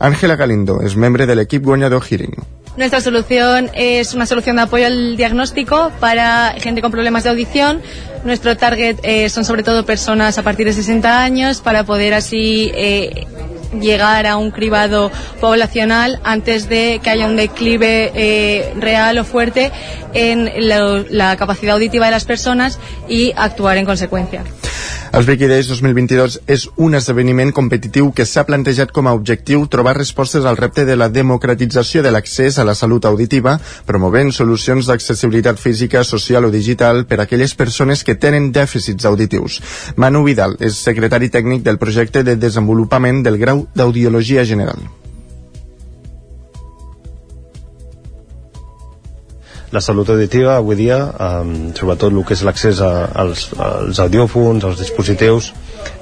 Ángela 0.00 0.34
Galindo 0.34 0.80
és 0.80 0.96
membre 0.96 1.26
de 1.28 1.36
l'equip 1.36 1.62
guanyador 1.62 2.02
Hearing. 2.02 2.34
Nuestra 2.76 3.00
solución 3.00 3.70
es 3.74 4.14
una 4.14 4.24
solución 4.26 4.56
de 4.56 4.62
apoyo 4.62 4.86
al 4.86 5.16
diagnóstico 5.16 5.92
para 6.00 6.54
gente 6.56 6.80
con 6.80 6.90
problemas 6.90 7.24
de 7.24 7.30
audición. 7.30 7.82
Nuestro 8.24 8.56
target 8.56 8.96
eh, 9.02 9.28
son 9.28 9.44
sobre 9.44 9.62
todo 9.62 9.84
personas 9.84 10.38
a 10.38 10.42
partir 10.42 10.66
de 10.66 10.72
60 10.72 11.22
años 11.22 11.60
para 11.60 11.84
poder 11.84 12.14
así 12.14 12.70
eh, 12.74 13.26
llegar 13.72 14.26
a 14.26 14.36
un 14.36 14.50
cribado 14.50 15.10
poblacional 15.40 16.20
antes 16.24 16.68
de 16.68 17.00
que 17.02 17.10
haya 17.10 17.26
un 17.26 17.36
declive 17.36 18.12
eh, 18.14 18.72
real 18.76 19.18
o 19.18 19.24
fuerte 19.24 19.70
en 20.14 20.68
lo, 20.68 21.04
la 21.10 21.36
capacidad 21.36 21.74
auditiva 21.74 22.06
de 22.06 22.12
las 22.12 22.24
personas 22.24 22.78
y 23.08 23.32
actuar 23.36 23.76
en 23.76 23.86
consecuencia. 23.86 24.42
Els 25.10 25.26
Vicky 25.26 25.48
Days 25.50 25.66
2022 25.66 26.36
és 26.54 26.68
un 26.78 26.94
esdeveniment 26.94 27.50
competitiu 27.50 28.12
que 28.14 28.22
s'ha 28.22 28.44
plantejat 28.46 28.92
com 28.94 29.08
a 29.10 29.14
objectiu 29.16 29.64
trobar 29.66 29.96
respostes 29.96 30.44
al 30.46 30.58
repte 30.60 30.84
de 30.86 30.94
la 30.94 31.08
democratització 31.10 32.04
de 32.06 32.12
l'accés 32.14 32.60
a 32.62 32.64
la 32.68 32.76
salut 32.78 33.08
auditiva, 33.10 33.56
promovent 33.90 34.30
solucions 34.30 34.86
d'accessibilitat 34.86 35.58
física, 35.58 36.04
social 36.06 36.46
o 36.46 36.52
digital 36.54 37.02
per 37.10 37.18
a 37.18 37.24
aquelles 37.26 37.56
persones 37.58 38.04
que 38.06 38.14
tenen 38.14 38.52
dèficits 38.54 39.08
auditius. 39.10 39.58
Manu 39.96 40.22
Vidal 40.28 40.54
és 40.62 40.78
secretari 40.78 41.26
tècnic 41.28 41.66
del 41.66 41.82
projecte 41.82 42.22
de 42.22 42.36
desenvolupament 42.38 43.24
del 43.26 43.40
grau 43.42 43.59
d'Audiologia 43.74 44.44
General. 44.44 44.88
la 49.70 49.80
salut 49.80 50.08
auditiva 50.10 50.56
avui 50.56 50.74
dia, 50.74 50.98
eh, 50.98 51.72
sobretot 51.78 52.10
el 52.12 52.24
que 52.26 52.34
és 52.34 52.42
l'accés 52.42 52.80
als, 52.82 53.50
als 53.54 54.00
audiòfons, 54.02 54.64
als 54.64 54.80
dispositius, 54.82 55.52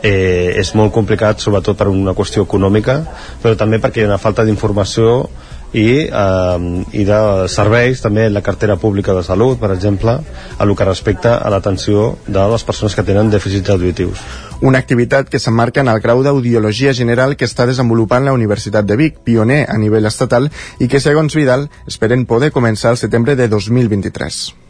eh, 0.02 0.54
és 0.56 0.72
molt 0.74 0.92
complicat, 0.92 1.40
sobretot 1.40 1.76
per 1.76 1.88
una 1.88 2.14
qüestió 2.16 2.46
econòmica, 2.48 3.02
però 3.42 3.56
també 3.56 3.78
perquè 3.78 4.00
hi 4.00 4.06
ha 4.06 4.12
una 4.14 4.18
falta 4.18 4.44
d'informació 4.44 5.28
i, 5.72 6.08
eh, 6.08 6.84
i 6.92 7.04
de 7.04 7.20
serveis 7.52 8.00
també 8.04 8.26
en 8.26 8.34
la 8.34 8.42
cartera 8.42 8.76
pública 8.76 9.14
de 9.14 9.22
salut 9.22 9.58
per 9.60 9.72
exemple, 9.74 10.18
a 10.58 10.64
lo 10.64 10.76
que 10.76 10.84
respecta 10.84 11.36
a 11.38 11.50
l'atenció 11.50 12.18
de 12.26 12.46
les 12.52 12.64
persones 12.64 12.94
que 12.94 13.04
tenen 13.04 13.30
dèficits 13.30 13.70
auditius. 13.70 14.22
Una 14.60 14.78
activitat 14.78 15.28
que 15.28 15.38
s'emmarca 15.38 15.80
en 15.80 15.88
el 15.88 16.00
grau 16.00 16.22
d'Audiologia 16.22 16.92
General 16.92 17.36
que 17.36 17.46
està 17.46 17.66
desenvolupant 17.66 18.24
la 18.24 18.32
Universitat 18.32 18.86
de 18.86 18.96
Vic, 18.96 19.20
pioner 19.24 19.64
a 19.68 19.78
nivell 19.78 20.06
estatal 20.06 20.50
i 20.78 20.88
que, 20.88 21.00
segons 21.00 21.36
Vidal, 21.36 21.68
esperen 21.86 22.26
poder 22.26 22.50
començar 22.50 22.94
el 22.94 23.02
setembre 23.02 23.36
de 23.36 23.48
2023 23.48 24.67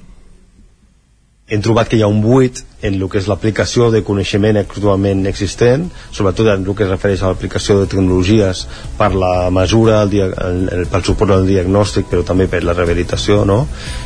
hem 1.49 1.62
trobat 1.64 1.88
que 1.88 1.97
hi 1.97 2.02
ha 2.05 2.11
un 2.12 2.21
buit 2.21 2.61
en 2.85 2.95
el 2.95 3.09
que 3.11 3.19
és 3.19 3.26
l'aplicació 3.26 3.88
de 3.90 4.02
coneixement 4.07 4.59
actualment 4.61 5.25
existent, 5.26 5.87
sobretot 6.14 6.50
en 6.52 6.67
el 6.67 6.76
que 6.76 6.85
es 6.85 6.90
refereix 6.90 7.23
a 7.23 7.33
l'aplicació 7.33 7.78
de 7.81 7.88
tecnologies 7.90 8.67
per 8.99 9.11
la 9.14 9.49
mesura, 9.55 10.02
el, 10.05 10.12
el, 10.21 10.61
el, 10.76 10.85
pel 10.93 11.07
suport 11.09 11.35
al 11.35 11.49
diagnòstic, 11.49 12.07
però 12.11 12.23
també 12.28 12.47
per 12.52 12.61
la 12.67 12.76
rehabilitació, 12.76 13.43
no? 13.49 13.62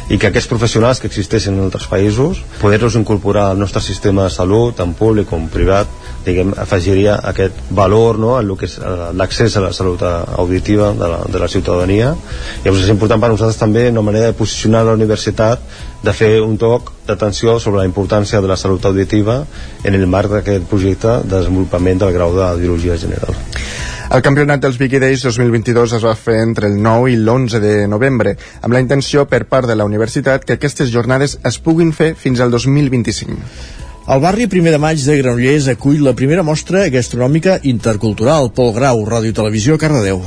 i 0.09 0.19
que 0.19 0.31
aquests 0.31 0.49
professionals 0.49 1.03
que 1.03 1.11
existeixen 1.11 1.59
en 1.59 1.67
altres 1.67 1.91
països, 1.91 2.41
poder-los 2.63 2.97
incorporar 3.01 3.51
al 3.51 3.61
nostre 3.61 3.83
sistema 3.85 4.29
de 4.29 4.35
salut, 4.35 4.79
tant 4.79 4.95
públic 4.97 5.29
com 5.29 5.51
privat, 5.53 5.91
diguem, 6.27 6.53
afegiria 6.59 7.17
aquest 7.31 7.59
valor 7.71 8.19
no? 8.23 8.35
en 8.41 8.53
que 8.57 8.69
és 8.69 8.79
eh, 8.79 9.13
l'accés 9.19 9.57
a 9.57 9.65
la 9.65 9.73
salut 9.73 10.03
auditiva 10.03 10.93
de 10.99 11.09
la, 11.09 11.21
de 11.29 11.43
la 11.43 11.49
ciutadania. 11.49 12.13
Llavors 12.65 12.85
és 12.85 12.93
important 12.95 13.23
per 13.23 13.33
nosaltres 13.33 13.61
també 13.61 13.89
una 13.91 14.05
manera 14.07 14.31
de 14.31 14.39
posicionar 14.39 14.85
la 14.87 14.97
universitat 14.99 15.63
de 16.03 16.13
fer 16.13 16.41
un 16.43 16.59
toc 16.59 16.93
d'atenció 17.07 17.59
sobre 17.61 17.83
la 17.83 17.89
importància 17.89 18.41
de 18.43 18.51
la 18.51 18.57
salut 18.57 18.85
auditiva 18.87 19.43
en 19.85 19.95
el 19.95 20.07
marc 20.07 20.31
d'aquest 20.33 20.67
projecte 20.71 21.21
de 21.23 21.37
desenvolupament 21.37 22.03
del 22.03 22.15
grau 22.15 22.35
d'audiologia 22.37 22.99
general. 22.99 23.39
El 24.13 24.21
campionat 24.21 24.61
dels 24.61 24.77
Big 24.77 24.93
Days 25.01 25.23
2022 25.25 25.95
es 25.97 26.03
va 26.05 26.13
fer 26.19 26.35
entre 26.43 26.69
el 26.69 26.75
9 26.85 27.15
i 27.15 27.17
l'11 27.17 27.63
de 27.63 27.87
novembre, 27.89 28.35
amb 28.61 28.75
la 28.77 28.83
intenció 28.85 29.25
per 29.31 29.47
part 29.49 29.71
de 29.71 29.77
la 29.79 29.87
universitat 29.89 30.45
que 30.45 30.59
aquestes 30.59 30.93
jornades 30.93 31.39
es 31.49 31.57
puguin 31.59 31.95
fer 31.97 32.13
fins 32.19 32.43
al 32.45 32.53
2025. 32.53 33.81
El 34.03 34.19
barri 34.19 34.49
Primer 34.51 34.73
de 34.75 34.79
Maig 34.83 34.99
de 35.07 35.15
Granollers 35.21 35.69
acull 35.71 36.01
la 36.03 36.13
primera 36.19 36.43
mostra 36.43 36.89
gastronòmica 36.91 37.61
intercultural. 37.63 38.49
Pol 38.51 38.73
Grau, 38.75 39.05
Ràdio 39.07 39.31
Televisió, 39.37 39.77
Cardedeu. 39.79 40.19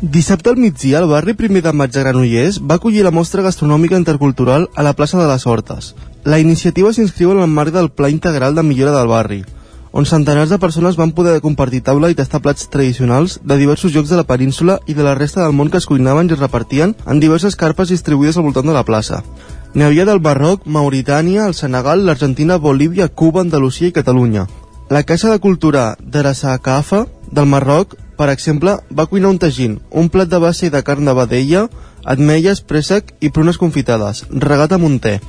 Dissabte 0.00 0.52
al 0.52 0.56
migdia, 0.56 1.00
el 1.00 1.08
barri 1.10 1.34
Primer 1.34 1.64
de 1.66 1.72
Maig 1.74 1.90
de 1.90 2.04
Granollers 2.04 2.60
va 2.62 2.78
acollir 2.78 3.02
la 3.02 3.10
mostra 3.10 3.42
gastronòmica 3.42 3.98
intercultural 3.98 4.68
a 4.76 4.86
la 4.86 4.94
plaça 4.94 5.18
de 5.18 5.26
les 5.26 5.46
Hortes. 5.50 5.96
La 6.22 6.38
iniciativa 6.38 6.92
s'inscriu 6.94 7.34
en 7.34 7.42
el 7.42 7.50
marc 7.50 7.74
del 7.74 7.90
Pla 7.90 8.08
Integral 8.08 8.54
de 8.54 8.62
Millora 8.62 8.94
del 8.94 9.10
Barri, 9.10 9.42
on 9.90 10.06
centenars 10.06 10.50
de 10.54 10.58
persones 10.62 10.96
van 10.96 11.10
poder 11.10 11.40
compartir 11.42 11.82
taula 11.82 12.10
i 12.10 12.14
tastar 12.14 12.38
plats 12.44 12.68
tradicionals 12.70 13.40
de 13.42 13.56
diversos 13.58 13.90
llocs 13.92 14.10
de 14.10 14.20
la 14.20 14.28
península 14.28 14.78
i 14.86 14.94
de 14.94 15.02
la 15.02 15.16
resta 15.18 15.42
del 15.42 15.56
món 15.58 15.70
que 15.70 15.82
es 15.82 15.90
cuinaven 15.90 16.30
i 16.30 16.36
es 16.36 16.38
repartien 16.38 16.94
en 17.06 17.18
diverses 17.18 17.58
carpes 17.58 17.90
distribuïdes 17.90 18.38
al 18.38 18.46
voltant 18.46 18.70
de 18.70 18.76
la 18.76 18.86
plaça. 18.86 19.24
N'hi 19.72 20.02
del 20.02 20.18
Barroc, 20.18 20.64
Mauritània, 20.66 21.44
el 21.46 21.54
Senegal, 21.54 22.00
l'Argentina, 22.04 22.56
Bolívia, 22.58 23.06
Cuba, 23.06 23.40
Andalusia 23.40 23.86
i 23.86 23.92
Catalunya. 23.92 24.48
La 24.90 25.04
Caixa 25.04 25.30
de 25.30 25.38
Cultura 25.38 25.96
d'Arasakafa, 26.02 27.04
del 27.30 27.46
Marroc, 27.46 27.94
per 28.18 28.30
exemple, 28.30 28.74
va 28.90 29.06
cuinar 29.06 29.30
un 29.30 29.38
tagín, 29.38 29.78
un 29.92 30.08
plat 30.08 30.28
de 30.28 30.40
base 30.42 30.70
de 30.70 30.82
carn 30.82 31.06
de 31.06 31.14
vedella, 31.14 31.68
ametlles, 32.02 32.64
préssec 32.66 33.14
i 33.20 33.30
prunes 33.30 33.62
confitades, 33.62 34.24
regat 34.30 34.74
amb 34.74 34.88
un 34.90 34.98
té. 34.98 35.20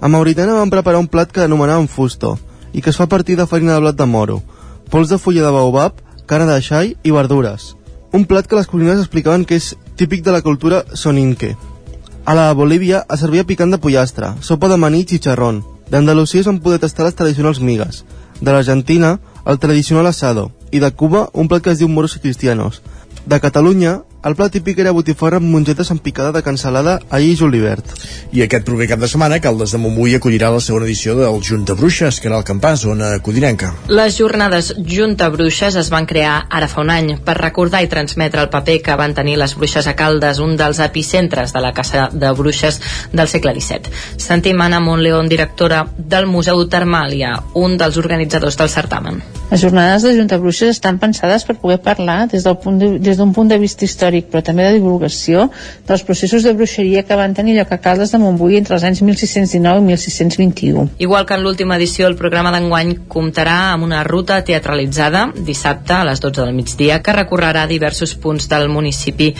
A 0.00 0.06
Mauritània 0.06 0.54
van 0.54 0.70
preparar 0.70 1.02
un 1.02 1.10
plat 1.10 1.32
que 1.32 1.42
anomenaven 1.42 1.90
fusto 1.90 2.36
i 2.72 2.82
que 2.82 2.94
es 2.94 2.96
fa 2.96 3.10
a 3.10 3.10
partir 3.10 3.36
de 3.36 3.48
farina 3.50 3.74
de 3.74 3.80
blat 3.82 3.98
de 3.98 4.06
moro, 4.06 4.38
pols 4.94 5.10
de 5.10 5.18
fulla 5.18 5.42
de 5.42 5.50
baobab, 5.50 5.98
carn 6.26 6.46
de 6.46 6.62
xai 6.62 6.94
i 7.02 7.10
verdures. 7.10 7.74
Un 8.12 8.30
plat 8.30 8.46
que 8.46 8.54
les 8.54 8.70
cuiners 8.70 9.02
explicaven 9.02 9.44
que 9.44 9.58
és 9.58 9.74
típic 9.98 10.22
de 10.22 10.30
la 10.30 10.46
cultura 10.46 10.84
soninque. 10.94 11.56
A 12.24 12.34
la 12.34 12.52
Bolívia 12.54 13.00
es 13.10 13.18
servia 13.18 13.42
picant 13.42 13.72
de 13.74 13.78
pollastre, 13.82 14.28
sopa 14.46 14.68
de 14.70 14.76
maní 14.78 15.00
i 15.02 15.06
xicharrón. 15.10 15.56
D'Andalusia 15.90 16.38
es 16.40 16.46
van 16.46 16.60
poder 16.62 16.78
tastar 16.78 17.08
les 17.08 17.16
tradicionals 17.18 17.58
migues. 17.58 18.04
De 18.40 18.52
l'Argentina, 18.52 19.18
el 19.44 19.58
tradicional 19.58 20.06
asado, 20.06 20.52
i 20.70 20.78
de 20.78 20.92
Cuba 20.92 21.24
un 21.32 21.48
plat 21.50 21.64
que 21.64 21.72
es 21.74 21.80
diu 21.82 21.90
moros 21.90 22.14
i 22.14 22.22
cristianos. 22.22 22.78
De 23.26 23.40
Catalunya, 23.42 23.96
el 24.22 24.36
plat 24.38 24.52
típic 24.54 24.78
era 24.78 24.92
botifarra 24.94 25.40
amb 25.40 25.50
mongetes 25.50 25.90
amb 25.90 26.02
picada 26.02 26.30
de 26.30 26.42
cansalada, 26.46 26.98
allí 27.10 27.32
i 27.32 27.36
julivert. 27.38 27.88
I 28.32 28.44
aquest 28.44 28.64
proper 28.64 28.86
cap 28.92 29.00
de 29.02 29.08
setmana, 29.10 29.40
Caldes 29.42 29.72
de 29.74 29.80
Montbui 29.82 30.14
acollirà 30.14 30.50
la 30.54 30.60
segona 30.62 30.86
edició 30.86 31.16
del 31.18 31.40
Junta 31.42 31.74
Bruixes, 31.74 32.20
que 32.20 32.30
era 32.30 32.38
el 32.38 32.46
campàs, 32.46 32.84
zona 32.86 33.16
codinenca. 33.18 33.72
Les 33.90 34.14
jornades 34.18 34.72
Junta 34.78 35.28
Bruixes 35.34 35.74
es 35.80 35.90
van 35.90 36.06
crear 36.06 36.36
ara 36.50 36.68
fa 36.70 36.84
un 36.84 36.92
any 36.94 37.16
per 37.26 37.34
recordar 37.40 37.82
i 37.82 37.90
transmetre 37.90 38.44
el 38.44 38.50
paper 38.52 38.78
que 38.86 38.96
van 39.00 39.16
tenir 39.18 39.34
les 39.40 39.56
bruixes 39.58 39.90
a 39.90 39.96
Caldes, 39.98 40.38
un 40.38 40.54
dels 40.56 40.78
epicentres 40.78 41.52
de 41.52 41.64
la 41.64 41.74
Casa 41.74 42.08
de 42.12 42.30
Bruixes 42.38 42.78
del 43.12 43.26
segle 43.26 43.56
XVII. 43.58 43.90
Sentim 44.22 44.62
Anna 44.62 44.78
Montleón, 44.80 45.28
directora 45.28 45.82
del 45.98 46.30
Museu 46.30 46.62
Termàlia, 46.70 47.34
un 47.58 47.76
dels 47.76 47.98
organitzadors 47.98 48.60
del 48.60 48.70
certamen. 48.70 49.22
Les 49.50 49.60
jornades 49.60 50.06
de 50.06 50.14
Junta 50.16 50.38
Bruixes 50.38 50.78
estan 50.78 51.02
pensades 51.02 51.44
per 51.44 51.58
poder 51.60 51.82
parlar 51.82 52.28
des 52.30 52.46
d'un 52.46 52.56
punt, 52.56 52.78
de, 52.78 52.94
des 53.02 53.18
punt 53.34 53.50
de 53.50 53.58
vista 53.58 53.84
històric 53.84 54.11
històric, 54.12 54.28
però 54.30 54.42
també 54.44 54.66
de 54.66 54.76
divulgació 54.76 55.48
dels 55.88 56.04
processos 56.04 56.44
de 56.44 56.52
bruixeria 56.54 57.02
que 57.02 57.16
van 57.16 57.34
tenir 57.34 57.56
lloc 57.56 57.72
a 57.72 57.80
Caldes 57.80 58.12
de 58.12 58.18
Montbui 58.18 58.58
entre 58.58 58.76
els 58.76 58.84
anys 58.84 59.02
1619 59.02 59.80
i 59.80 59.86
1621. 59.88 60.88
Igual 60.98 61.26
que 61.26 61.34
en 61.34 61.42
l'última 61.42 61.76
edició, 61.76 62.06
el 62.08 62.16
programa 62.16 62.52
d'enguany 62.52 63.06
comptarà 63.08 63.72
amb 63.72 63.84
una 63.84 64.04
ruta 64.04 64.42
teatralitzada 64.44 65.30
dissabte 65.36 65.94
a 65.94 66.04
les 66.04 66.20
12 66.20 66.42
del 66.42 66.54
migdia 66.54 67.02
que 67.02 67.12
recorrerà 67.12 67.66
diversos 67.66 68.14
punts 68.14 68.48
del 68.48 68.68
municipi 68.68 69.32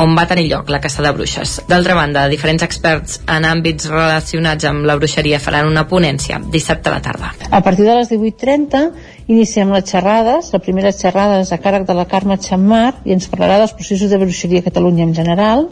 on 0.00 0.14
va 0.16 0.24
tenir 0.24 0.46
lloc 0.48 0.70
la 0.72 0.80
caça 0.80 1.02
de 1.04 1.10
bruixes. 1.12 1.58
D'altra 1.68 1.94
banda, 1.98 2.24
diferents 2.32 2.64
experts 2.64 3.20
en 3.28 3.44
àmbits 3.44 3.90
relacionats 3.90 4.64
amb 4.68 4.86
la 4.88 4.96
bruixeria 4.96 5.40
faran 5.42 5.68
una 5.68 5.86
ponència 5.90 6.40
dissabte 6.52 6.88
a 6.88 6.94
la 6.96 7.02
tarda. 7.04 7.32
A 7.50 7.60
partir 7.60 7.84
de 7.84 7.98
les 7.98 8.08
18.30 8.08 9.19
iniciem 9.26 9.72
les 9.74 9.88
xerrades. 9.90 10.52
La 10.54 10.60
primera 10.62 10.92
xerrada 10.92 11.40
és 11.42 11.52
a 11.52 11.58
càrrec 11.58 11.86
de 11.88 11.96
la 11.96 12.06
Carme 12.08 12.38
Xammar 12.40 13.00
i 13.04 13.14
ens 13.16 13.28
parlarà 13.30 13.58
dels 13.60 13.74
processos 13.76 14.10
de 14.10 14.18
bruixeria 14.20 14.62
a 14.62 14.68
Catalunya 14.68 15.04
en 15.08 15.14
general. 15.14 15.66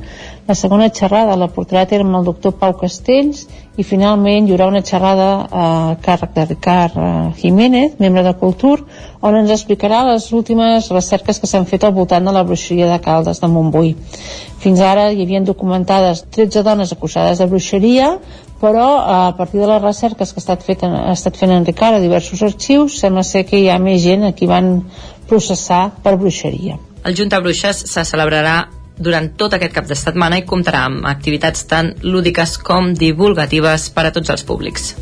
La 0.49 0.57
segona 0.57 0.91
xerrada 0.91 1.37
la 1.37 1.51
portarà 1.53 1.83
a 1.85 1.91
terme 1.91 2.19
el 2.19 2.25
doctor 2.25 2.55
Pau 2.61 2.77
Castells 2.81 3.47
i 3.79 3.85
finalment 3.87 4.49
hi 4.49 4.55
haurà 4.55 4.67
una 4.71 4.83
xerrada 4.83 5.29
a 5.51 5.67
càrrec 6.03 6.33
de 6.35 6.45
Ricard 6.49 6.97
eh, 6.99 7.11
Jiménez, 7.39 7.95
membre 8.03 8.25
de 8.27 8.35
Cultur, 8.41 8.81
on 9.23 9.37
ens 9.39 9.53
explicarà 9.55 10.03
les 10.09 10.27
últimes 10.35 10.91
recerques 10.95 11.39
que 11.39 11.51
s'han 11.51 11.67
fet 11.67 11.87
al 11.87 11.95
voltant 11.95 12.25
de 12.27 12.35
la 12.35 12.43
bruixeria 12.49 12.89
de 12.91 12.99
Caldes 13.05 13.39
de 13.43 13.51
Montbui. 13.53 13.95
Fins 14.59 14.83
ara 14.83 15.11
hi 15.13 15.23
havien 15.23 15.47
documentades 15.47 16.25
13 16.35 16.65
dones 16.67 16.93
acusades 16.97 17.39
de 17.39 17.47
bruixeria, 17.47 18.17
però 18.61 18.87
a 18.99 19.37
partir 19.37 19.61
de 19.61 19.69
les 19.71 19.83
recerques 19.83 20.33
que 20.33 20.41
ha 20.41 20.45
estat, 20.45 20.65
fet, 20.67 20.83
ha 20.83 21.13
estat 21.13 21.39
fent 21.39 21.53
en 21.55 21.67
Ricard 21.67 21.99
a 21.99 22.03
diversos 22.03 22.43
arxius, 22.43 22.99
sembla 23.01 23.23
ser 23.27 23.45
que 23.47 23.61
hi 23.61 23.69
ha 23.71 23.79
més 23.83 24.03
gent 24.03 24.27
a 24.27 24.33
qui 24.35 24.51
van 24.51 24.81
processar 25.29 25.89
per 26.03 26.17
bruixeria. 26.19 26.79
El 27.07 27.15
Junta 27.15 27.41
Bruixes 27.41 27.85
se 27.87 28.05
celebrarà 28.05 28.57
durant 28.99 29.31
tot 29.39 29.55
aquest 29.55 29.75
cap 29.75 29.87
de 29.87 29.97
setmana 29.99 30.41
i 30.41 30.47
comptarà 30.47 30.83
amb 30.89 31.07
activitats 31.07 31.69
tan 31.71 31.93
lúdiques 32.03 32.57
com 32.59 32.91
divulgatives 32.99 33.91
per 33.95 34.09
a 34.09 34.15
tots 34.15 34.35
els 34.35 34.43
públics. 34.49 34.97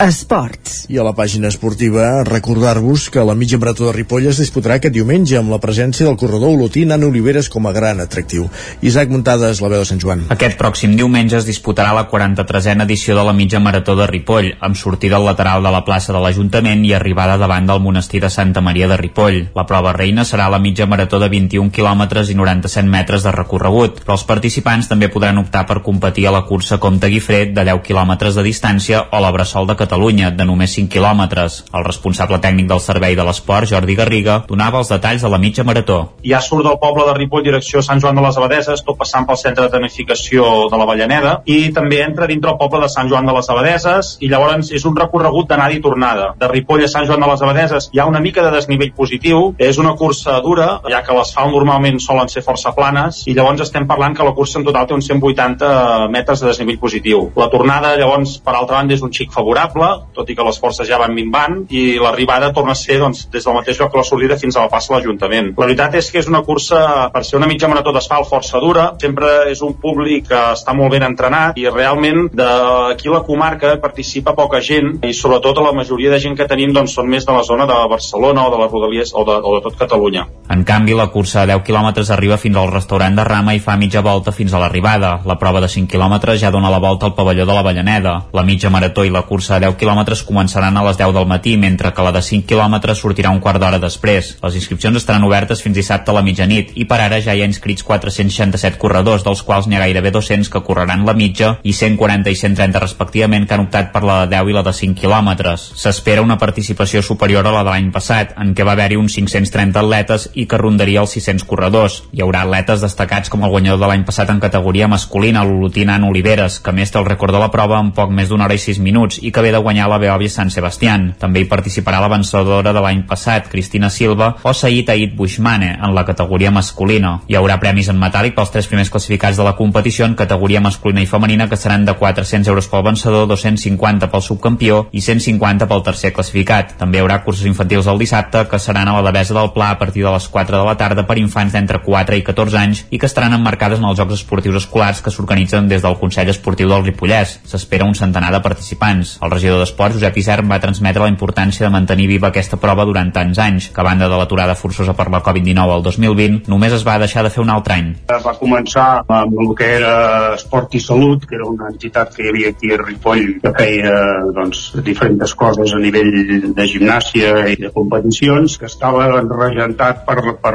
Esports. 0.00 0.88
I 0.90 0.98
a 0.98 1.04
la 1.06 1.12
pàgina 1.14 1.46
esportiva 1.46 2.24
recordar-vos 2.26 3.06
que 3.14 3.22
la 3.22 3.36
mitja 3.38 3.60
marató 3.62 3.86
de 3.86 3.92
Ripoll 3.94 4.26
es 4.26 4.40
disputarà 4.42 4.80
aquest 4.80 4.92
diumenge 4.96 5.36
amb 5.38 5.52
la 5.54 5.60
presència 5.62 6.08
del 6.08 6.16
corredor 6.18 6.56
olotí 6.56 6.82
Nano 6.84 7.06
Oliveres 7.12 7.46
com 7.48 7.68
a 7.68 7.72
gran 7.72 8.02
atractiu. 8.02 8.48
Isaac 8.82 9.12
Muntades, 9.14 9.60
la 9.62 9.70
veu 9.70 9.84
de 9.84 9.86
Sant 9.86 10.02
Joan. 10.02 10.24
Aquest 10.34 10.58
pròxim 10.58 10.96
diumenge 10.98 11.38
es 11.38 11.46
disputarà 11.46 11.92
la 11.94 12.08
43a 12.10 12.82
edició 12.82 13.14
de 13.14 13.22
la 13.22 13.32
mitja 13.32 13.60
marató 13.62 13.94
de 13.94 14.08
Ripoll, 14.10 14.50
amb 14.58 14.74
sortida 14.76 15.16
al 15.20 15.28
lateral 15.28 15.62
de 15.62 15.70
la 15.70 15.84
plaça 15.86 16.12
de 16.12 16.24
l'Ajuntament 16.24 16.82
i 16.84 16.92
arribada 16.98 17.38
davant 17.38 17.70
del 17.70 17.80
monestir 17.80 18.24
de 18.24 18.32
Santa 18.34 18.60
Maria 18.60 18.90
de 18.90 18.98
Ripoll. 18.98 19.40
La 19.54 19.66
prova 19.70 19.94
reina 19.94 20.26
serà 20.26 20.50
la 20.50 20.58
mitja 20.58 20.90
marató 20.90 21.22
de 21.22 21.30
21 21.30 21.70
quilòmetres 21.70 22.34
i 22.34 22.38
97 22.40 22.90
metres 22.90 23.22
de 23.22 23.36
recorregut, 23.38 24.02
però 24.02 24.18
els 24.18 24.26
participants 24.26 24.90
també 24.90 25.06
podran 25.08 25.38
optar 25.38 25.64
per 25.70 25.84
competir 25.86 26.26
a 26.26 26.34
la 26.34 26.42
cursa 26.50 26.82
Comte 26.82 27.12
Guifret 27.14 27.54
de 27.54 27.68
10 27.70 27.86
quilòmetres 27.86 28.34
de 28.34 28.42
distància 28.50 29.06
o 29.12 29.22
la 29.22 29.30
Bressol 29.30 29.70
de 29.70 29.78
Catalunya, 29.84 30.30
de 30.32 30.44
només 30.48 30.72
5 30.78 30.88
quilòmetres. 30.92 31.58
El 31.76 31.84
responsable 31.84 32.38
tècnic 32.40 32.68
del 32.70 32.80
Servei 32.80 33.16
de 33.18 33.24
l'Esport, 33.26 33.68
Jordi 33.68 33.96
Garriga, 33.98 34.38
donava 34.48 34.80
els 34.80 34.88
detalls 34.92 35.24
de 35.24 35.30
la 35.30 35.40
mitja 35.42 35.64
marató. 35.68 35.98
Ja 36.24 36.40
surt 36.40 36.64
del 36.64 36.78
poble 36.80 37.04
de 37.08 37.14
Ripoll 37.18 37.44
direcció 37.44 37.82
Sant 37.84 38.00
Joan 38.00 38.16
de 38.16 38.24
les 38.24 38.38
Abadeses, 38.40 38.84
tot 38.86 38.96
passant 39.00 39.26
pel 39.28 39.36
centre 39.40 39.66
de 39.66 39.72
tecnificació 39.74 40.46
de 40.72 40.80
la 40.80 40.86
Vallaneda, 40.88 41.34
i 41.44 41.68
també 41.76 42.00
entra 42.04 42.28
dintre 42.30 42.54
el 42.54 42.58
poble 42.60 42.80
de 42.84 42.88
Sant 42.92 43.10
Joan 43.12 43.28
de 43.28 43.34
les 43.36 43.50
Abadeses, 43.52 44.14
i 44.24 44.30
llavors 44.32 44.70
és 44.72 44.86
un 44.88 44.96
recorregut 44.96 45.50
d'anada 45.50 45.76
i 45.76 45.82
tornada. 45.84 46.30
De 46.40 46.48
Ripoll 46.48 46.86
a 46.86 46.90
Sant 46.94 47.04
Joan 47.10 47.20
de 47.20 47.28
les 47.32 47.44
Abadeses 47.44 47.90
hi 47.92 48.00
ha 48.00 48.08
una 48.08 48.22
mica 48.24 48.46
de 48.46 48.54
desnivell 48.54 48.94
positiu, 48.96 49.42
és 49.58 49.80
una 49.82 49.94
cursa 50.00 50.38
dura, 50.40 50.70
ja 50.88 51.02
que 51.04 51.18
les 51.18 51.34
fa 51.34 51.44
normalment 51.50 52.00
solen 52.00 52.32
ser 52.32 52.44
força 52.46 52.72
planes, 52.72 53.24
i 53.28 53.36
llavors 53.36 53.66
estem 53.66 53.88
parlant 53.90 54.16
que 54.16 54.24
la 54.24 54.32
cursa 54.32 54.60
en 54.60 54.64
total 54.70 54.88
té 54.88 54.96
uns 54.96 55.10
180 55.10 56.08
metres 56.14 56.40
de 56.40 56.48
desnivell 56.48 56.80
positiu. 56.80 57.28
La 57.36 57.50
tornada, 57.52 57.96
llavors, 58.00 58.38
per 58.38 58.54
altra 58.54 58.78
banda, 58.78 58.94
és 58.94 59.02
un 59.02 59.12
xic 59.12 59.32
favorable, 59.34 59.73
tot 60.14 60.30
i 60.30 60.36
que 60.36 60.46
les 60.46 60.58
forces 60.60 60.88
ja 60.88 60.98
van 61.00 61.14
minvant, 61.14 61.62
i 61.70 61.98
l'arribada 62.00 62.52
torna 62.54 62.72
a 62.72 62.78
ser 62.78 62.98
doncs, 63.02 63.26
des 63.32 63.44
del 63.44 63.56
mateix 63.56 63.80
lloc 63.80 63.92
que 63.92 64.00
la 64.00 64.06
sortida 64.06 64.38
fins 64.40 64.56
a 64.56 64.66
la 64.66 64.72
plaça 64.72 64.92
de 64.92 64.98
l'Ajuntament. 64.98 65.52
La 65.58 65.66
veritat 65.66 65.98
és 66.00 66.10
que 66.10 66.20
és 66.22 66.30
una 66.30 66.42
cursa, 66.46 67.10
per 67.14 67.24
ser 67.24 67.38
una 67.40 67.48
mitja 67.50 67.68
marató 67.70 67.92
d'asfalt 67.94 68.28
força 68.30 68.60
dura, 68.62 68.90
sempre 69.00 69.50
és 69.50 69.62
un 69.62 69.74
públic 69.80 70.28
que 70.30 70.40
està 70.54 70.74
molt 70.76 70.94
ben 70.94 71.04
entrenat 71.06 71.58
i 71.60 71.66
realment 71.68 72.28
d'aquí 72.34 73.10
la 73.12 73.22
comarca 73.26 73.74
participa 73.82 74.34
poca 74.36 74.60
gent 74.64 75.00
i 75.04 75.12
sobretot 75.14 75.60
la 75.64 75.74
majoria 75.76 76.10
de 76.12 76.20
gent 76.22 76.36
que 76.38 76.48
tenim 76.50 76.72
doncs, 76.74 76.94
són 76.96 77.08
més 77.10 77.26
de 77.26 77.34
la 77.34 77.44
zona 77.46 77.66
de 77.70 77.76
Barcelona 77.90 78.46
o 78.46 78.52
de 78.52 78.60
les 78.62 78.72
Rodalies 78.72 79.14
o 79.14 79.24
de, 79.26 79.38
o 79.40 79.56
de 79.56 79.62
tot 79.66 79.78
Catalunya. 79.78 80.26
En 80.54 80.64
canvi, 80.64 80.94
la 80.96 81.08
cursa 81.12 81.42
a 81.42 81.46
10 81.50 81.64
quilòmetres 81.66 82.10
arriba 82.14 82.38
fins 82.40 82.58
al 82.60 82.70
restaurant 82.72 83.16
de 83.16 83.24
Rama 83.26 83.54
i 83.56 83.62
fa 83.64 83.76
mitja 83.80 84.02
volta 84.04 84.32
fins 84.32 84.54
a 84.54 84.60
l'arribada. 84.62 85.16
La 85.26 85.38
prova 85.40 85.62
de 85.64 85.70
5 85.72 85.90
quilòmetres 85.90 86.40
ja 86.40 86.52
dona 86.54 86.72
la 86.72 86.80
volta 86.82 87.08
al 87.08 87.14
pavelló 87.16 87.46
de 87.46 87.56
la 87.56 87.64
Vallaneda. 87.66 88.14
La 88.32 88.44
mitja 88.46 88.70
marató 88.70 89.04
i 89.04 89.12
la 89.14 89.24
cursa 89.28 89.56
a 89.56 89.62
10 89.64 89.78
quilòmetres 89.80 90.22
començaran 90.28 90.76
a 90.76 90.84
les 90.84 90.98
10 91.00 91.14
del 91.16 91.26
matí, 91.26 91.56
mentre 91.56 91.92
que 91.94 92.04
la 92.04 92.12
de 92.12 92.22
5 92.22 92.46
quilòmetres 92.48 93.00
sortirà 93.00 93.32
un 93.32 93.40
quart 93.40 93.60
d'hora 93.60 93.80
després. 93.80 94.34
Les 94.42 94.58
inscripcions 94.60 95.00
estaran 95.00 95.24
obertes 95.24 95.62
fins 95.64 95.76
dissabte 95.76 96.12
a 96.12 96.16
la 96.18 96.24
mitjanit 96.26 96.74
i 96.76 96.84
per 96.90 97.00
ara 97.00 97.20
ja 97.24 97.34
hi 97.34 97.42
ha 97.42 97.48
inscrits 97.48 97.84
467 97.86 98.78
corredors, 98.78 99.24
dels 99.24 99.42
quals 99.42 99.68
n'hi 99.68 99.78
ha 99.78 99.84
gairebé 99.84 100.12
200 100.12 100.50
que 100.52 100.62
correran 100.66 101.06
la 101.08 101.16
mitja 101.16 101.54
i 101.64 101.72
140 101.72 102.30
i 102.30 102.36
130 102.36 102.82
respectivament 102.84 103.48
que 103.48 103.56
han 103.56 103.64
optat 103.64 103.92
per 103.94 104.04
la 104.04 104.18
de 104.24 104.36
10 104.36 104.52
i 104.52 104.56
la 104.58 104.64
de 104.66 104.74
5 104.76 105.00
quilòmetres. 105.00 105.70
S'espera 105.80 106.24
una 106.24 106.38
participació 106.38 107.02
superior 107.02 107.46
a 107.48 107.54
la 107.54 107.64
de 107.64 107.72
l'any 107.72 107.90
passat, 107.94 108.36
en 108.40 108.52
què 108.54 108.66
va 108.66 108.76
haver-hi 108.76 109.00
uns 109.00 109.16
530 109.16 109.80
atletes 109.80 110.28
i 110.34 110.46
que 110.50 110.60
rondaria 110.60 111.02
els 111.04 111.16
600 111.16 111.46
corredors. 111.48 112.02
Hi 112.12 112.24
haurà 112.24 112.44
atletes 112.44 112.84
destacats 112.84 113.32
com 113.32 113.44
el 113.44 113.54
guanyador 113.54 113.80
de 113.80 113.90
l'any 113.92 114.04
passat 114.04 114.30
en 114.30 114.42
categoria 114.42 114.90
masculina, 114.90 115.44
l'Olotinan 115.46 116.04
Oliveres, 116.04 116.60
que 116.60 116.76
més 116.76 116.92
té 116.92 117.00
el 117.00 117.08
rècord 117.08 117.32
de 117.34 117.40
la 117.40 117.50
prova 117.54 117.80
en 117.80 117.94
poc 117.96 118.12
més 118.12 118.28
d'una 118.28 118.48
hora 118.48 118.58
i 118.58 118.62
6 118.62 118.82
minuts 118.84 119.20
i 119.22 119.32
que 119.32 119.42
ve 119.44 119.53
de 119.54 119.62
guanyar 119.62 119.86
la 119.88 120.00
Beòvia 120.02 120.32
Sant 120.32 120.50
Sebastián. 120.50 121.12
També 121.20 121.44
hi 121.44 121.48
participarà 121.50 122.00
la 122.02 122.10
vencedora 122.10 122.74
de 122.74 122.82
l'any 122.82 123.04
passat, 123.08 123.46
Cristina 123.52 123.90
Silva, 123.90 124.34
o 124.42 124.52
Said 124.52 124.90
Ait 124.90 125.14
Bushmane, 125.14 125.70
en 125.78 125.94
la 125.94 126.04
categoria 126.04 126.50
masculina. 126.50 127.20
Hi 127.30 127.38
haurà 127.38 127.60
premis 127.62 127.88
en 127.92 128.00
metàl·lic 128.00 128.34
pels 128.36 128.50
tres 128.50 128.68
primers 128.70 128.90
classificats 128.90 129.38
de 129.38 129.46
la 129.46 129.54
competició 129.58 130.08
en 130.08 130.16
categoria 130.18 130.62
masculina 130.64 131.04
i 131.04 131.10
femenina 131.10 131.48
que 131.48 131.58
seran 131.60 131.86
de 131.86 131.94
400 132.00 132.50
euros 132.50 132.68
pel 132.68 132.84
vencedor, 132.88 133.28
250 133.30 134.10
pel 134.10 134.24
subcampió 134.26 134.80
i 134.92 135.00
150 135.04 135.68
pel 135.70 135.84
tercer 135.86 136.12
classificat. 136.16 136.74
També 136.80 136.98
hi 136.98 137.04
haurà 137.04 137.20
cursos 137.24 137.46
infantils 137.46 137.88
el 137.90 138.00
dissabte 138.02 138.44
que 138.50 138.58
seran 138.58 138.90
a 138.90 138.96
la 138.98 139.04
Devesa 139.06 139.36
del 139.38 139.52
Pla 139.54 139.70
a 139.70 139.78
partir 139.78 140.04
de 140.04 140.12
les 140.12 140.28
4 140.28 140.58
de 140.58 140.64
la 140.66 140.76
tarda 140.80 141.06
per 141.06 141.18
infants 141.20 141.54
d'entre 141.54 141.82
4 141.84 142.18
i 142.18 142.24
14 142.26 142.58
anys 142.60 142.84
i 142.90 142.98
que 142.98 143.06
estaran 143.10 143.36
emmarcades 143.36 143.78
en 143.78 143.88
els 143.88 143.98
Jocs 144.00 144.18
Esportius 144.18 144.62
Escolars 144.64 145.02
que 145.04 145.12
s'organitzen 145.14 145.68
des 145.70 145.84
del 145.84 145.98
Consell 146.00 146.32
Esportiu 146.32 146.70
del 146.70 146.84
Ripollès. 146.86 147.38
S'espera 147.46 147.86
un 147.86 147.94
centenar 147.94 148.32
de 148.34 148.42
participants. 148.44 149.18
El 149.22 149.32
regidor 149.44 149.60
d'Esports, 149.60 149.98
Josep 149.98 150.16
Isern, 150.16 150.48
va 150.48 150.58
transmetre 150.60 151.04
la 151.04 151.12
importància 151.12 151.66
de 151.66 151.72
mantenir 151.72 152.06
viva 152.08 152.30
aquesta 152.30 152.56
prova 152.60 152.86
durant 152.88 153.10
tants 153.12 153.38
anys, 153.42 153.68
que 153.74 153.82
a 153.82 153.84
banda 153.84 154.08
de 154.08 154.16
l'aturada 154.16 154.56
forçosa 154.56 154.94
per 154.96 155.10
la 155.12 155.20
Covid-19 155.24 155.76
el 155.76 155.84
2020, 155.84 156.38
només 156.48 156.72
es 156.72 156.84
va 156.86 156.96
deixar 157.02 157.24
de 157.26 157.32
fer 157.34 157.42
un 157.44 157.52
altre 157.52 157.76
any. 157.76 157.90
Va 158.08 158.34
començar 158.40 158.86
amb 159.04 159.36
el 159.44 159.52
que 159.58 159.68
era 159.76 159.94
Esport 160.38 160.74
i 160.74 160.80
Salut, 160.80 161.26
que 161.28 161.36
era 161.36 161.48
una 161.50 161.68
entitat 161.72 162.14
que 162.14 162.24
hi 162.24 162.30
havia 162.32 162.52
aquí 162.54 162.72
a 162.72 162.78
Ripoll 162.80 163.26
que 163.42 163.52
feia 163.58 163.94
doncs, 164.36 164.62
diferents 164.86 165.34
coses 165.36 165.74
a 165.74 165.82
nivell 165.82 166.12
de 166.56 166.68
gimnàsia 166.70 167.34
i 167.52 167.58
de 167.60 167.72
competicions, 167.74 168.56
que 168.60 168.70
estava 168.70 169.10
regentat 169.20 170.04
per, 170.08 170.18
per 170.40 170.54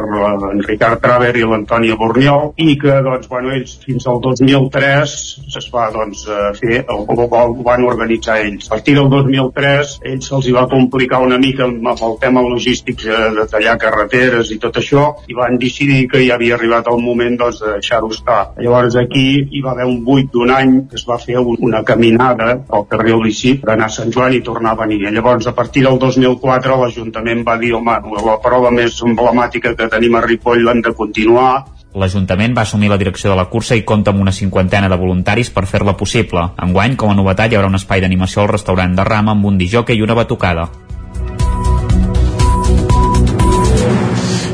en 0.49 0.63
Ricard 0.65 1.03
Traver 1.03 1.35
i 1.37 1.45
l'Antònia 1.45 1.97
Borniol 1.99 2.53
i 2.57 2.73
que 2.81 2.97
doncs, 3.05 3.29
bueno, 3.29 3.53
ells 3.53 3.77
fins 3.85 4.09
al 4.09 4.21
2003 4.25 5.15
es 5.59 5.69
va 5.73 5.89
doncs, 5.93 6.25
fer, 6.57 6.81
el, 6.81 7.05
el 7.05 7.63
van 7.65 7.85
organitzar 7.85 8.39
ells. 8.41 8.69
Partir 8.79 8.95
del 8.95 9.09
2003 9.11 9.89
ells 10.07 10.27
se'ls 10.29 10.45
hi 10.47 10.53
va 10.55 10.61
complicar 10.71 11.17
una 11.19 11.35
mica 11.37 11.65
amb, 11.65 11.87
el 12.07 12.13
tema 12.21 12.39
logístic 12.45 13.01
de, 13.03 13.17
de 13.35 13.43
tallar 13.51 13.73
carreteres 13.81 14.53
i 14.55 14.57
tot 14.63 14.77
això 14.79 15.01
i 15.27 15.35
van 15.35 15.57
decidir 15.59 16.05
que 16.07 16.21
ja 16.23 16.37
havia 16.37 16.53
arribat 16.55 16.87
el 16.87 17.01
moment 17.03 17.35
doncs, 17.41 17.59
de 17.59 17.73
deixar-ho 17.73 18.07
estar. 18.15 18.37
Llavors 18.55 18.95
aquí 19.01 19.25
hi 19.43 19.63
va 19.65 19.73
haver 19.73 19.87
un 19.89 19.97
buit 20.05 20.29
d'un 20.31 20.53
any 20.55 20.71
que 20.87 20.95
es 20.95 21.03
va 21.09 21.17
fer 21.19 21.35
un, 21.41 21.57
una 21.59 21.81
caminada 21.83 22.47
al 22.69 22.87
carrer 22.87 23.17
per 23.59 23.73
anar 23.73 23.89
a 23.89 23.95
Sant 23.97 24.15
Joan 24.15 24.37
i 24.37 24.39
tornar 24.47 24.77
a 24.77 24.79
venir. 24.85 25.01
Llavors 25.11 25.49
a 25.51 25.53
partir 25.57 25.83
del 25.83 25.99
2004 25.99 26.79
l'Ajuntament 26.79 27.43
va 27.43 27.57
dir 27.59 27.73
home, 27.75 27.97
la 28.29 28.37
prova 28.39 28.71
més 28.71 28.95
emblemàtica 29.03 29.75
que 29.75 29.89
tenim 29.91 30.15
a 30.15 30.23
Ripoll 30.23 30.63
l'hem 30.63 30.85
de 30.87 30.95
continuar 30.95 31.51
L'Ajuntament 31.95 32.53
va 32.53 32.61
assumir 32.67 32.89
la 32.91 32.99
direcció 33.01 33.31
de 33.31 33.35
la 33.39 33.47
cursa 33.49 33.73
i 33.75 33.81
compta 33.81 34.11
amb 34.13 34.21
una 34.21 34.31
cinquantena 34.31 34.89
de 34.91 34.97
voluntaris 34.97 35.49
per 35.49 35.65
fer-la 35.65 35.95
possible. 35.97 36.43
Enguany, 36.61 36.93
com 36.95 37.09
a 37.09 37.15
novetat, 37.17 37.49
hi 37.49 37.57
haurà 37.57 37.71
un 37.71 37.79
espai 37.79 38.03
d'animació 38.03 38.43
al 38.43 38.51
restaurant 38.51 38.93
de 38.93 39.05
Rama 39.07 39.33
amb 39.33 39.49
un 39.49 39.57
dijoc 39.57 39.89
i 39.95 40.03
una 40.05 40.13
batucada. 40.13 40.67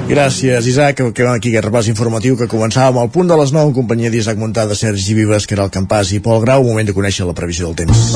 Gràcies, 0.06 0.67
Isaac. 0.69 1.02
Acabem 1.02 1.34
aquí 1.34 1.52
aquest 1.52 1.65
repàs 1.65 1.89
informatiu 1.89 2.38
que 2.38 2.48
començàvem 2.48 3.02
al 3.02 3.10
punt 3.12 3.28
de 3.28 3.36
les 3.41 3.52
9 3.52 3.71
en 3.71 3.76
companyia 3.82 4.13
d'Isaac 4.13 4.38
Montada, 4.38 4.78
Sergi 4.78 5.17
Vives, 5.17 5.48
que 5.50 5.58
era 5.58 5.65
el 5.65 5.74
Campàs 5.74 6.13
i 6.13 6.21
Pol 6.21 6.39
Grau. 6.45 6.63
Moment 6.63 6.88
de 6.88 6.93
conèixer 6.93 7.28
la 7.28 7.34
previsió 7.34 7.67
del 7.67 7.76
temps. 7.84 8.15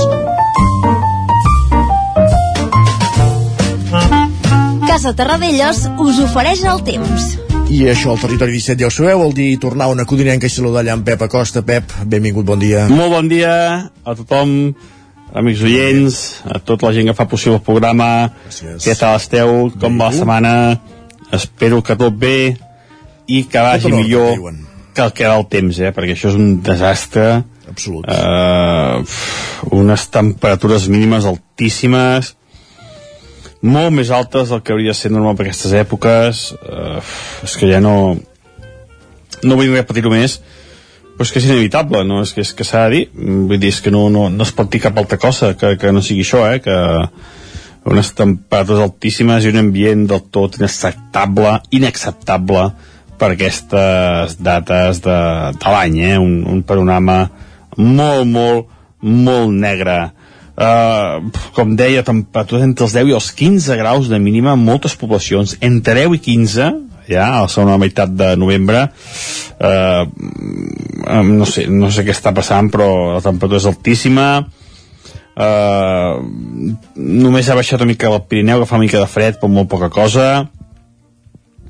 Casa 4.87 5.15
Terradellos 5.17 5.85
us 5.97 6.23
ofereix 6.29 6.63
el 6.63 6.83
temps. 6.85 7.38
I 7.69 7.83
això, 7.85 8.15
al 8.15 8.21
territori 8.21 8.55
17 8.57 8.81
ja 8.81 8.87
ho 8.89 8.93
sabeu, 8.93 9.21
el 9.27 9.33
dir 9.37 9.49
tornar 9.61 9.91
una 9.91 10.05
codinenca 10.09 10.47
i 10.49 10.53
saludar 10.53 10.81
allà 10.81 10.95
en 10.97 11.03
Pep 11.05 11.21
Acosta. 11.21 11.61
Pep, 11.65 11.91
benvingut, 12.09 12.45
bon 12.47 12.57
dia. 12.61 12.87
Molt 12.89 13.13
bon 13.13 13.27
dia 13.29 13.51
a 14.01 14.15
tothom, 14.17 14.55
amics 15.37 15.61
oients, 15.67 16.17
a 16.49 16.57
tota 16.65 16.89
la 16.89 16.95
gent 16.97 17.11
que 17.11 17.15
fa 17.17 17.27
possible 17.29 17.59
el 17.59 17.65
programa. 17.67 18.07
Gràcies. 18.47 18.87
Què 18.87 18.95
tal 18.97 19.19
esteu? 19.19 19.53
Com 19.77 20.01
va 20.01 20.09
la 20.09 20.17
setmana? 20.17 20.53
Espero 21.37 21.83
que 21.85 21.93
tot 21.99 22.17
bé 22.17 22.55
i 23.29 23.43
que 23.45 23.61
vagi 23.61 23.85
Tot 23.85 23.99
millor 23.99 24.33
diuen. 24.39 24.63
que 24.97 25.05
el 25.05 25.13
que 25.13 25.29
va 25.29 25.37
el 25.37 25.45
temps, 25.53 25.77
eh? 25.77 25.93
perquè 25.93 26.17
això 26.17 26.33
és 26.33 26.39
un 26.41 26.63
desastre. 26.65 27.43
Absolut. 27.69 28.09
Uh, 28.09 29.05
unes 29.77 30.07
temperatures 30.09 30.89
mínimes 30.89 31.29
altíssimes, 31.29 32.33
molt 33.61 33.91
més 33.95 34.11
altes 34.15 34.53
del 34.53 34.61
que 34.63 34.73
hauria 34.73 34.93
de 34.93 34.99
ser 34.99 35.11
normal 35.11 35.35
per 35.35 35.47
aquestes 35.47 35.73
èpoques. 35.75 36.45
Uh, 36.63 36.99
és 37.43 37.57
que 37.59 37.71
ja 37.71 37.81
no... 37.83 38.17
No 39.39 39.55
vull 39.55 39.71
repetir-ho 39.71 40.11
més, 40.11 40.39
però 41.15 41.23
és 41.23 41.31
que 41.31 41.39
és 41.39 41.45
inevitable, 41.47 42.01
no? 42.07 42.21
És 42.25 42.33
que, 42.35 42.43
és 42.43 42.51
que 42.55 42.65
s'ha 42.67 42.85
de 42.87 42.95
dir. 42.95 43.03
Vull 43.15 43.59
dir, 43.59 43.71
és 43.71 43.79
que 43.83 43.91
no, 43.91 44.09
no, 44.11 44.25
no 44.31 44.47
es 44.47 44.51
pot 44.55 44.71
dir 44.71 44.81
cap 44.83 44.97
altra 44.99 45.19
cosa 45.19 45.53
que, 45.55 45.77
que 45.79 45.93
no 45.95 46.03
sigui 46.03 46.25
això, 46.25 46.45
eh? 46.47 46.59
Que 46.63 46.75
unes 47.89 48.11
temperatures 48.15 48.83
altíssimes 48.83 49.45
i 49.45 49.51
un 49.53 49.61
ambient 49.61 50.05
del 50.09 50.25
tot 50.31 50.57
inacceptable, 50.59 51.55
inacceptable 51.75 52.65
per 53.19 53.33
aquestes 53.33 54.35
dates 54.43 55.01
de, 55.03 55.19
de 55.59 55.73
l'any, 55.75 55.99
eh? 56.07 56.17
Un, 56.19 56.41
un 56.47 56.63
panorama 56.67 57.19
molt, 57.77 58.27
molt, 58.27 58.71
molt 58.99 59.55
negre. 59.55 59.99
Uh, 60.59 61.29
com 61.55 61.71
deia, 61.79 62.03
temperatures 62.03 62.65
entre 62.65 62.83
els 62.83 62.93
10 62.97 63.13
i 63.13 63.13
els 63.15 63.29
15 63.31 63.77
graus 63.79 64.09
de 64.11 64.17
mínima 64.19 64.57
en 64.57 64.63
moltes 64.65 64.97
poblacions, 64.99 65.55
entre 65.63 65.95
10 66.01 66.17
i 66.17 66.19
15 66.25 66.65
ja 67.09 67.25
a 67.25 67.43
la 67.45 67.49
segona 67.49 67.77
meitat 67.81 68.11
de 68.13 68.33
novembre 68.37 68.83
uh, 68.89 70.03
no 71.25 71.47
sé, 71.49 71.65
no 71.71 71.89
sé 71.91 72.03
què 72.05 72.13
està 72.13 72.33
passant 72.35 72.69
però 72.73 72.89
la 73.15 73.23
temperatura 73.23 73.61
és 73.61 73.69
altíssima. 73.69 74.27
Uh, 75.39 76.19
només 76.99 77.47
ha 77.47 77.55
baixat 77.55 77.79
una 77.79 77.93
mica 77.93 78.11
el 78.11 78.19
Pirineu 78.27 78.59
que 78.59 78.67
fa 78.69 78.75
una 78.75 78.83
mica 78.83 78.99
de 78.99 79.09
fred 79.09 79.39
però 79.39 79.51
molt 79.53 79.71
poca 79.71 79.89
cosa. 79.93 80.27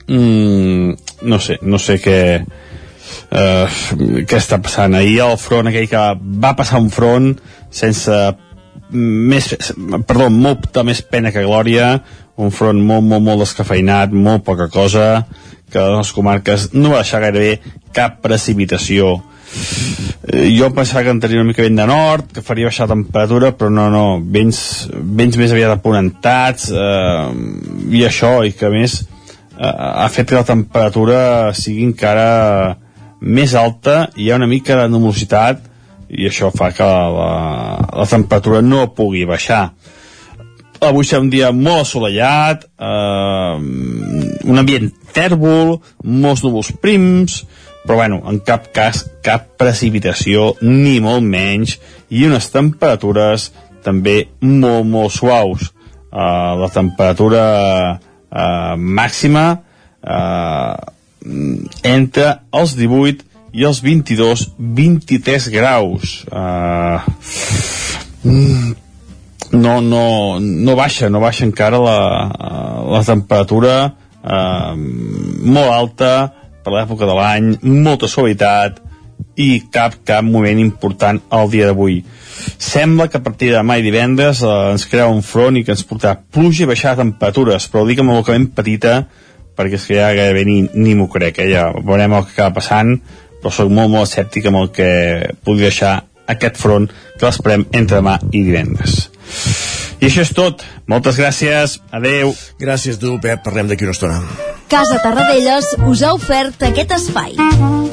Mm, 0.09 0.97
no 1.29 1.37
sé, 1.37 1.59
no 1.61 1.77
sé 1.77 1.99
què 2.01 2.19
uh, 2.41 3.79
què 4.25 4.41
està 4.41 4.57
passant. 4.63 4.97
Ahir 4.97 5.19
el 5.27 5.37
front 5.37 5.69
aquell 5.69 5.89
que 5.91 6.05
va 6.41 6.55
passar 6.57 6.81
un 6.81 6.89
front 6.93 7.35
sense 7.69 8.15
més, 8.91 9.51
perdó, 10.07 10.29
molta 10.33 10.83
més 10.87 11.01
pena 11.05 11.31
que 11.33 11.45
glòria 11.45 11.99
un 12.39 12.53
front 12.55 12.79
molt, 12.79 13.03
molt, 13.03 13.23
molt 13.23 13.43
descafeinat, 13.43 14.13
molt 14.15 14.45
poca 14.47 14.69
cosa, 14.71 15.25
que 15.69 15.79
a 15.81 15.97
les 15.97 16.11
comarques 16.15 16.69
no 16.73 16.93
va 16.93 17.03
deixar 17.03 17.21
gairebé 17.25 17.59
cap 17.95 18.21
precipitació. 18.23 19.17
Eh, 20.29 20.47
jo 20.55 20.69
pensava 20.75 21.03
que 21.03 21.13
entraria 21.13 21.41
una 21.41 21.49
mica 21.49 21.65
vent 21.65 21.77
de 21.79 21.87
nord, 21.89 22.31
que 22.33 22.43
faria 22.45 22.69
baixar 22.69 22.87
la 22.87 22.95
temperatura, 22.95 23.51
però 23.57 23.71
no, 23.73 23.89
no, 23.93 24.03
vents, 24.23 24.61
vents 24.93 25.39
més 25.41 25.53
aviat 25.55 25.75
aponentats, 25.75 26.69
eh, 26.71 27.95
i 27.99 28.05
això, 28.07 28.39
i 28.47 28.55
que 28.55 28.71
més 28.73 29.01
eh, 29.01 29.67
ha 29.67 30.07
fet 30.13 30.29
que 30.29 30.39
la 30.39 30.47
temperatura 30.47 31.21
sigui 31.57 31.83
encara 31.89 32.77
més 33.19 33.55
alta, 33.59 34.05
hi 34.15 34.29
ha 34.29 34.39
una 34.39 34.47
mica 34.47 34.79
de 34.79 34.87
numositat, 34.93 35.65
i 36.09 36.25
això 36.29 36.49
fa 36.55 36.71
que 36.73 36.85
la, 36.85 37.31
la, 37.93 38.05
temperatura 38.09 38.61
no 38.65 38.87
pugui 38.97 39.25
baixar 39.29 39.69
avui 40.87 41.03
serà 41.03 41.21
un 41.21 41.29
dia 41.31 41.51
molt 41.51 41.83
assolellat, 41.83 42.65
eh, 42.79 43.55
un 44.47 44.61
ambient 44.61 44.89
tèrbol, 45.15 45.79
molts 46.03 46.43
núvols 46.45 46.71
prims, 46.81 47.41
però 47.83 47.99
bueno, 47.99 48.21
en 48.29 48.39
cap 48.45 48.69
cas 48.75 49.03
cap 49.25 49.49
precipitació, 49.59 50.53
ni 50.61 50.99
molt 51.03 51.25
menys, 51.25 51.77
i 52.09 52.25
unes 52.27 52.49
temperatures 52.53 53.49
també 53.83 54.29
molt, 54.41 54.85
molt 54.87 55.15
suaus. 55.15 55.69
Eh, 56.09 56.53
la 56.63 56.69
temperatura 56.73 57.43
eh, 57.95 58.75
màxima 58.77 59.45
eh, 60.03 60.75
entre 61.83 62.29
els 62.55 62.75
18 62.79 63.28
i 63.53 63.65
els 63.65 63.81
22-23 63.83 65.49
graus. 65.53 66.19
Eh, 66.31 66.99
no, 69.51 69.79
no, 69.81 70.03
no 70.39 70.75
baixa, 70.77 71.09
no 71.09 71.23
baixa 71.23 71.45
encara 71.47 71.79
la, 71.81 71.99
la 72.89 73.01
temperatura 73.07 73.79
eh, 73.87 74.75
molt 74.75 75.73
alta 75.73 76.11
per 76.63 76.75
l'època 76.75 77.07
de 77.07 77.15
l'any, 77.17 77.53
molta 77.63 78.09
suavitat 78.11 78.83
i 79.39 79.65
cap, 79.71 79.97
cap 80.07 80.23
moment 80.23 80.59
important 80.59 81.19
al 81.35 81.49
dia 81.51 81.67
d'avui. 81.69 82.01
Sembla 82.59 83.09
que 83.11 83.19
a 83.19 83.23
partir 83.23 83.51
de 83.51 83.57
demà 83.57 83.79
i 83.79 83.85
divendres 83.85 84.43
eh, 84.43 84.51
ens 84.75 84.85
crea 84.91 85.09
un 85.11 85.23
front 85.25 85.57
i 85.59 85.63
que 85.65 85.73
ens 85.75 85.85
portarà 85.87 86.19
pluja 86.19 86.65
i 86.65 86.69
baixar 86.69 86.97
temperatures, 86.99 87.67
però 87.71 87.83
ho 87.83 87.89
dic 87.89 88.03
amb 88.03 88.15
ben 88.27 88.51
petita 88.55 89.01
perquè 89.59 89.75
és 89.75 89.85
que 89.89 89.97
ja 89.97 90.13
gairebé 90.15 90.45
ni, 90.47 90.61
ni 90.71 90.93
m'ho 90.95 91.09
crec, 91.11 91.41
eh? 91.43 91.49
ja 91.51 91.65
veurem 91.75 92.13
el 92.15 92.23
que 92.23 92.31
acaba 92.31 92.55
passant, 92.61 92.93
però 93.41 93.53
sóc 93.53 93.71
molt, 93.71 93.91
molt 93.91 94.09
escèptic 94.09 94.49
amb 94.49 94.63
el 94.63 94.71
que 94.75 94.89
pugui 95.43 95.67
deixar 95.67 95.95
aquest 96.29 96.59
front 96.61 96.89
que 97.17 97.25
l'esperem 97.25 97.65
entre 97.71 97.99
demà 97.99 98.19
i 98.31 98.43
divendres. 98.45 99.09
I 99.99 100.07
això 100.07 100.23
és 100.23 100.31
tot. 100.35 100.63
Moltes 100.87 101.19
gràcies. 101.19 101.79
Adeu. 101.91 102.33
Gràcies 102.61 102.99
tu, 103.01 103.17
Pep. 103.21 103.43
Parlem 103.43 103.71
d'aquí 103.71 103.87
una 103.87 103.97
estona. 103.97 104.21
Casa 104.71 105.01
Tarradellas 105.03 105.73
us 105.89 106.03
ha 106.05 106.13
ofert 106.15 106.69
aquest 106.71 106.95
espai. 107.01 107.88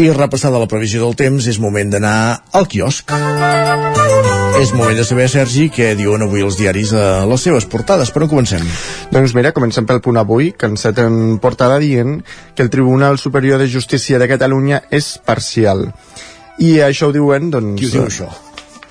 I 0.00 0.08
repassada 0.10 0.60
la 0.60 0.68
previsió 0.68 1.02
del 1.02 1.16
temps, 1.18 1.46
és 1.46 1.58
moment 1.60 1.90
d'anar 1.92 2.16
al 2.56 2.64
quiosc. 2.70 3.12
És 4.62 4.70
moment 4.72 4.96
de 4.96 5.04
saber, 5.04 5.26
Sergi, 5.28 5.66
què 5.74 5.90
diuen 5.98 6.24
avui 6.24 6.44
els 6.44 6.56
diaris 6.56 6.92
a 6.96 7.24
les 7.28 7.44
seves 7.44 7.66
portades. 7.68 8.12
Per 8.14 8.22
on 8.24 8.30
comencem? 8.30 8.64
Doncs 9.12 9.34
mira, 9.36 9.52
comencem 9.52 9.88
pel 9.88 10.00
punt 10.04 10.20
avui, 10.20 10.52
que 10.56 10.70
encet 10.70 11.02
en 11.02 11.38
portada 11.42 11.76
dient 11.82 12.20
que 12.56 12.64
el 12.64 12.70
Tribunal 12.72 13.18
Superior 13.20 13.60
de 13.60 13.68
Justícia 13.68 14.20
de 14.22 14.30
Catalunya 14.30 14.84
és 14.90 15.16
parcial. 15.26 15.90
I 16.62 16.78
això 16.86 17.10
ho 17.10 17.14
diuen, 17.14 17.50
doncs... 17.52 17.76
Qui 17.80 17.90
ho 17.90 17.94
diu, 17.98 18.06
això? 18.08 18.30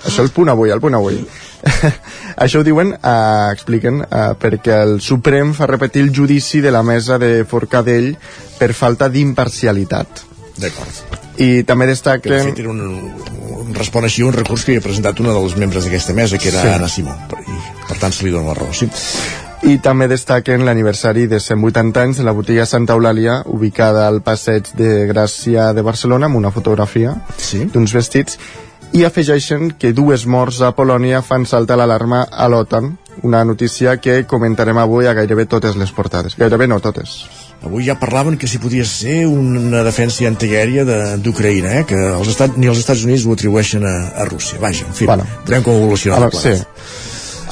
Això 0.06 0.22
el 0.26 0.32
punt 0.34 0.50
avui, 0.54 0.70
el 0.74 0.82
punt 0.82 0.98
avui. 0.98 1.20
Això 2.44 2.60
ho 2.60 2.66
diuen, 2.66 2.90
eh, 2.94 3.48
expliquen, 3.52 4.02
eh, 4.02 4.26
perquè 4.38 4.80
el 4.82 4.98
Suprem 5.00 5.54
fa 5.54 5.70
repetir 5.70 6.02
el 6.02 6.10
judici 6.14 6.60
de 6.60 6.72
la 6.74 6.82
mesa 6.82 7.18
de 7.22 7.44
Forcadell 7.46 8.12
per 8.58 8.72
falta 8.74 9.08
d'imparcialitat. 9.08 10.31
D'acord. 10.60 11.18
I 11.40 11.62
també 11.68 11.86
destaquen... 11.88 12.32
Que 12.32 12.40
de 12.42 12.50
fet 12.50 12.60
era 12.64 12.72
un, 12.72 12.80
un, 12.82 13.70
respon 13.76 14.04
així 14.04 14.24
un 14.26 14.34
recurs 14.36 14.64
que 14.64 14.74
havia 14.74 14.84
presentat 14.84 15.20
una 15.24 15.32
dels 15.36 15.56
membres 15.56 15.86
d'aquesta 15.86 16.14
mesa, 16.16 16.38
que 16.38 16.50
era 16.52 16.64
Sí. 16.64 16.74
Anna 16.74 16.90
Simó. 16.92 17.14
I, 17.40 17.60
per 17.88 17.98
tant, 18.02 18.12
se 18.12 18.26
li 18.26 18.34
dona 18.34 18.52
la 18.52 18.58
raó, 18.58 18.72
sí. 18.76 18.90
I 19.62 19.76
també 19.78 20.08
destaquen 20.10 20.64
l'aniversari 20.66 21.28
de 21.30 21.38
180 21.40 22.02
anys 22.02 22.18
de 22.18 22.26
la 22.26 22.34
botiga 22.34 22.66
Santa 22.66 22.96
Eulàlia, 22.98 23.42
ubicada 23.46 24.08
al 24.08 24.18
passeig 24.26 24.72
de 24.74 25.06
Gràcia 25.06 25.70
de 25.72 25.84
Barcelona, 25.86 26.26
amb 26.26 26.40
una 26.40 26.50
fotografia 26.50 27.14
sí. 27.38 27.68
d'uns 27.70 27.94
vestits, 27.94 28.40
i 28.92 29.06
afegeixen 29.06 29.70
que 29.80 29.94
dues 29.96 30.26
morts 30.26 30.60
a 30.60 30.72
Polònia 30.76 31.22
fan 31.24 31.46
saltar 31.48 31.78
l'alarma 31.80 32.26
a 32.26 32.48
l'OTAN, 32.50 32.90
una 33.22 33.44
notícia 33.44 33.96
que 34.02 34.24
comentarem 34.28 34.78
avui 34.82 35.06
a 35.06 35.14
gairebé 35.16 35.46
totes 35.46 35.78
les 35.80 35.94
portades. 35.94 36.36
Gairebé 36.36 36.66
no 36.68 36.80
totes. 36.80 37.22
Avui 37.62 37.84
ja 37.86 37.94
parlaven 38.00 38.36
que 38.38 38.48
si 38.50 38.58
podia 38.58 38.84
ser 38.84 39.26
una 39.30 39.84
defensa 39.86 40.26
antiaèria 40.26 40.84
de- 40.84 41.16
d'Ucraïna, 41.22 41.76
eh? 41.80 41.84
que 41.86 41.94
els 41.94 42.28
Estats, 42.28 42.56
ni 42.58 42.66
els 42.66 42.78
Estats 42.82 43.04
Units 43.06 43.24
ho 43.26 43.32
atribueixen 43.36 43.84
a, 43.86 43.96
a 44.18 44.24
Rússia. 44.26 44.58
Vaja, 44.58 44.84
en 44.88 44.94
fi, 44.98 45.06
Bueno. 45.06 45.26
veurem 45.46 45.62
com 45.62 45.74
evoluciona 45.78 46.28
sí. 46.32 46.56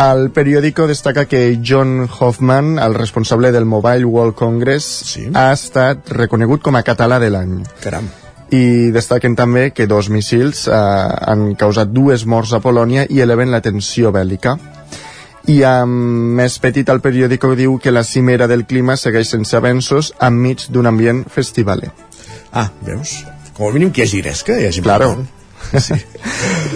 El 0.00 0.30
periòdico 0.32 0.86
destaca 0.88 1.26
que 1.28 1.60
John 1.62 2.08
Hoffman, 2.08 2.78
el 2.78 2.94
responsable 2.94 3.52
del 3.52 3.66
Mobile 3.66 4.04
World 4.06 4.34
Congress, 4.34 4.84
sí. 5.12 5.26
ha 5.34 5.52
estat 5.52 6.08
reconegut 6.16 6.62
com 6.62 6.74
a 6.76 6.82
català 6.82 7.18
de 7.20 7.28
l'any. 7.30 7.58
Caram. 7.84 8.08
I 8.50 8.90
destaquen 8.90 9.36
també 9.36 9.70
que 9.70 9.86
dos 9.86 10.08
míssils 10.10 10.64
eh, 10.66 10.72
han 10.74 11.54
causat 11.54 11.92
dues 11.94 12.24
morts 12.26 12.52
a 12.56 12.58
Polònia 12.64 13.04
i 13.08 13.20
eleven 13.20 13.52
la 13.52 13.60
tensió 13.60 14.10
bèl·lica. 14.10 14.56
I 15.48 15.62
amb 15.64 16.36
més 16.36 16.58
petit 16.60 16.88
el 16.92 17.00
periòdico 17.00 17.54
diu 17.56 17.78
que 17.78 17.90
la 17.90 18.04
cimera 18.04 18.46
del 18.46 18.66
clima 18.66 18.96
segueix 18.96 19.30
sense 19.32 19.56
avenços 19.56 20.12
enmig 20.20 20.66
d'un 20.70 20.86
ambient 20.86 21.24
festivaler. 21.32 21.90
Ah, 22.52 22.70
veus? 22.82 23.24
Com 23.56 23.68
a 23.68 23.72
mínim 23.72 23.90
que 23.92 24.02
hi 24.02 24.04
hagi 24.08 24.22
gresca, 24.22 24.54
ja 24.60 24.68
és 24.68 24.80
Claro. 24.80 25.10
important. 25.10 25.36
Sí. 25.80 25.94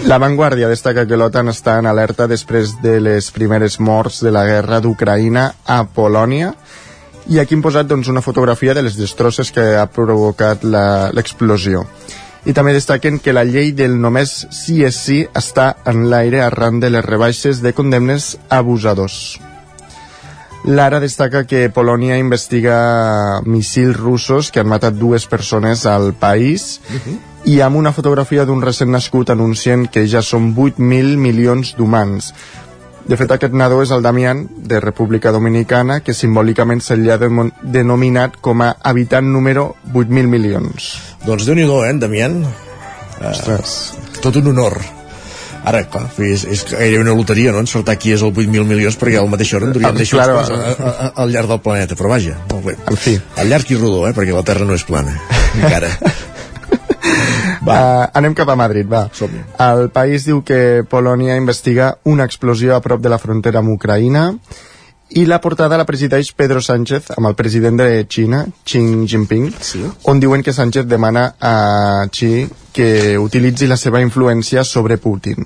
La 0.05 0.19
Vanguardia 0.21 0.67
destaca 0.69 1.07
que 1.09 1.17
l'OTAN 1.17 1.49
està 1.49 1.79
en 1.79 1.87
alerta 1.89 2.27
després 2.29 2.75
de 2.83 2.99
les 3.01 3.31
primeres 3.33 3.79
morts 3.79 4.21
de 4.23 4.31
la 4.31 4.45
guerra 4.45 4.79
d'Ucraïna 4.79 5.47
a 5.65 5.79
Polònia 5.85 6.53
i 7.27 7.39
aquí 7.41 7.55
hem 7.57 7.63
posat 7.65 7.87
doncs, 7.89 8.07
una 8.07 8.21
fotografia 8.21 8.75
de 8.77 8.83
les 8.85 8.95
destrosses 8.95 9.51
que 9.51 9.75
ha 9.75 9.87
provocat 9.89 10.63
la- 10.63 11.09
l'explosió. 11.11 11.81
I 12.45 12.53
també 12.53 12.75
destaquen 12.75 13.17
que 13.17 13.33
la 13.33 13.43
llei 13.43 13.71
del 13.73 13.95
només 14.01 14.45
sí 14.53 14.83
és 14.85 14.97
sí 15.07 15.23
està 15.33 15.71
en 15.89 16.05
l'aire 16.11 16.43
arran 16.45 16.79
de 16.79 16.91
les 16.93 17.05
rebaixes 17.05 17.63
de 17.65 17.73
condemnes 17.73 18.35
abusadors. 18.53 19.39
L'Ara 20.65 20.99
destaca 20.99 21.43
que 21.45 21.69
Polònia 21.69 22.17
investiga 22.17 23.41
missils 23.45 23.97
russos 23.97 24.49
que 24.49 24.61
han 24.61 24.69
matat 24.69 24.97
dues 24.97 25.27
persones 25.29 25.85
al 25.85 26.13
país 26.17 26.79
i 27.45 27.59
amb 27.61 27.77
una 27.77 27.93
fotografia 27.93 28.45
d'un 28.49 28.63
recent 28.65 28.89
nascut 28.89 29.29
anuncien 29.29 29.85
que 29.85 30.07
ja 30.09 30.23
són 30.25 30.55
8.000 30.55 31.21
milions 31.21 31.75
d'humans. 31.77 32.31
De 33.05 33.17
fet, 33.19 33.29
aquest 33.35 33.53
nadó 33.53 33.83
és 33.83 33.91
el 33.93 34.01
Damián, 34.01 34.47
de 34.65 34.79
República 34.81 35.29
Dominicana, 35.31 35.99
que 36.01 36.15
simbòlicament 36.17 36.81
se 36.81 36.97
li 36.97 37.11
ha 37.13 37.19
de 37.21 37.29
denominat 37.61 38.39
com 38.41 38.63
a 38.65 38.71
habitant 38.81 39.29
número 39.29 39.75
8.000 39.93 40.25
milions. 40.31 40.87
Doncs 41.25 41.45
déu 41.45 41.53
nhi 41.57 41.67
eh, 41.67 41.89
en 41.91 42.01
Damián? 42.01 42.39
Ostres. 43.21 43.75
Uh, 43.93 44.19
tot 44.25 44.41
un 44.41 44.49
honor. 44.55 44.79
Ara, 45.65 45.83
clar, 45.89 46.07
és, 46.21 46.43
és 46.49 46.65
gairebé 46.69 47.01
una 47.05 47.13
loteria, 47.17 47.53
no?, 47.53 47.61
encertar 47.61 47.95
qui 48.01 48.13
és 48.13 48.21
el 48.25 48.33
8.000 48.33 48.65
milions, 48.69 48.97
perquè 49.01 49.21
al 49.21 49.29
mateix 49.29 49.53
hora 49.53 49.69
en 49.69 49.73
durien 49.77 49.89
Ah, 49.89 49.97
deixar 49.97 50.25
claro. 50.25 51.13
al 51.15 51.33
llarg 51.33 51.49
del 51.49 51.61
planeta, 51.61 51.97
però 51.97 52.09
vaja, 52.09 52.37
molt 52.51 52.71
bé. 52.71 52.75
En 52.89 52.97
fi. 53.01 53.15
Al 53.41 53.49
llarg 53.53 53.69
i 53.69 53.77
rodó, 53.77 54.07
eh?, 54.09 54.13
perquè 54.17 54.33
la 54.33 54.45
Terra 54.45 54.65
no 54.65 54.77
és 54.77 54.85
plana, 54.85 55.13
encara. 55.61 55.93
Va. 57.65 57.75
Uh, 57.75 58.05
anem 58.19 58.35
cap 58.37 58.49
a 58.49 58.55
Madrid, 58.59 58.87
va. 58.89 59.07
El 59.65 59.89
país 59.93 60.25
diu 60.27 60.43
que 60.45 60.83
Polònia 60.89 61.37
investiga 61.39 61.95
una 62.05 62.27
explosió 62.29 62.75
a 62.75 62.81
prop 62.83 63.01
de 63.01 63.09
la 63.09 63.19
frontera 63.21 63.61
amb 63.61 63.73
Ucraïna 63.73 64.31
i 65.15 65.25
la 65.29 65.39
portada 65.41 65.77
la 65.77 65.85
presideix 65.85 66.31
Pedro 66.33 66.61
Sánchez 66.61 67.11
amb 67.15 67.29
el 67.29 67.35
president 67.37 67.77
de 67.77 68.05
Xina, 68.09 68.41
Xi 68.65 68.81
Jinping, 69.07 69.51
sí. 69.61 69.83
on 70.09 70.19
diuen 70.19 70.43
que 70.43 70.53
Sánchez 70.53 70.87
demana 70.89 71.35
a 71.39 72.07
Xi 72.11 72.47
que 72.73 73.17
utilitzi 73.21 73.69
la 73.69 73.77
seva 73.77 74.01
influència 74.01 74.65
sobre 74.65 74.97
Putin. 74.97 75.45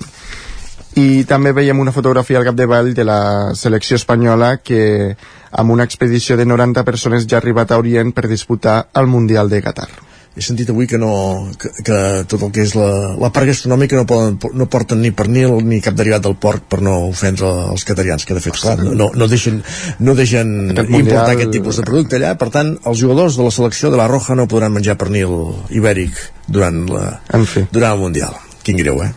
I 0.98 1.22
també 1.28 1.52
veiem 1.54 1.78
una 1.78 1.92
fotografia 1.94 2.40
al 2.40 2.48
capdavall 2.48 2.92
de 2.96 3.04
la 3.06 3.20
selecció 3.54 4.00
espanyola 4.00 4.56
que 4.58 5.14
amb 5.52 5.70
una 5.70 5.84
expedició 5.84 6.36
de 6.36 6.48
90 6.48 6.84
persones 6.84 7.28
ja 7.28 7.38
ha 7.38 7.44
arribat 7.44 7.70
a 7.70 7.78
Orient 7.78 8.12
per 8.16 8.26
disputar 8.28 8.86
el 8.94 9.06
Mundial 9.06 9.52
de 9.52 9.62
Qatar 9.62 10.09
he 10.36 10.42
sentit 10.46 10.68
avui 10.70 10.86
que 10.86 10.98
no 11.00 11.10
que, 11.58 11.68
que 11.84 11.96
tot 12.30 12.42
el 12.46 12.52
que 12.54 12.62
és 12.62 12.74
la, 12.78 12.86
la 13.18 13.30
part 13.34 13.48
gastronòmica 13.50 13.98
no, 13.98 14.04
poden, 14.06 14.36
no 14.54 14.66
porten 14.70 15.00
ni 15.02 15.10
pernil 15.10 15.56
ni 15.66 15.80
cap 15.82 15.96
derivat 15.98 16.22
del 16.22 16.36
porc 16.38 16.68
per 16.70 16.78
no 16.86 16.94
ofendre 17.08 17.48
els 17.72 17.82
catarians 17.88 18.24
que 18.24 18.36
de 18.38 18.42
fet 18.44 18.54
clar, 18.60 18.76
no, 18.84 19.10
no 19.10 19.28
deixen, 19.30 19.58
no 19.98 20.14
deixen 20.14 20.52
Aquest 20.70 20.86
importar 20.86 21.00
mundial- 21.00 21.32
aquest 21.34 21.50
tipus 21.58 21.80
de 21.82 21.86
producte 21.88 22.20
allà 22.20 22.36
per 22.38 22.48
tant 22.54 22.76
els 22.86 23.00
jugadors 23.02 23.36
de 23.40 23.48
la 23.48 23.50
selecció 23.56 23.90
de 23.90 23.98
la 23.98 24.06
Roja 24.10 24.38
no 24.38 24.46
podran 24.46 24.72
menjar 24.76 24.94
pernil 25.00 25.34
ibèric 25.74 26.14
durant, 26.46 26.84
la, 26.94 27.08
en 27.34 27.44
fi. 27.50 27.66
durant 27.74 27.96
el 27.98 28.04
Mundial 28.06 28.38
quin 28.62 28.76
greu, 28.76 28.98
eh? 29.02 29.08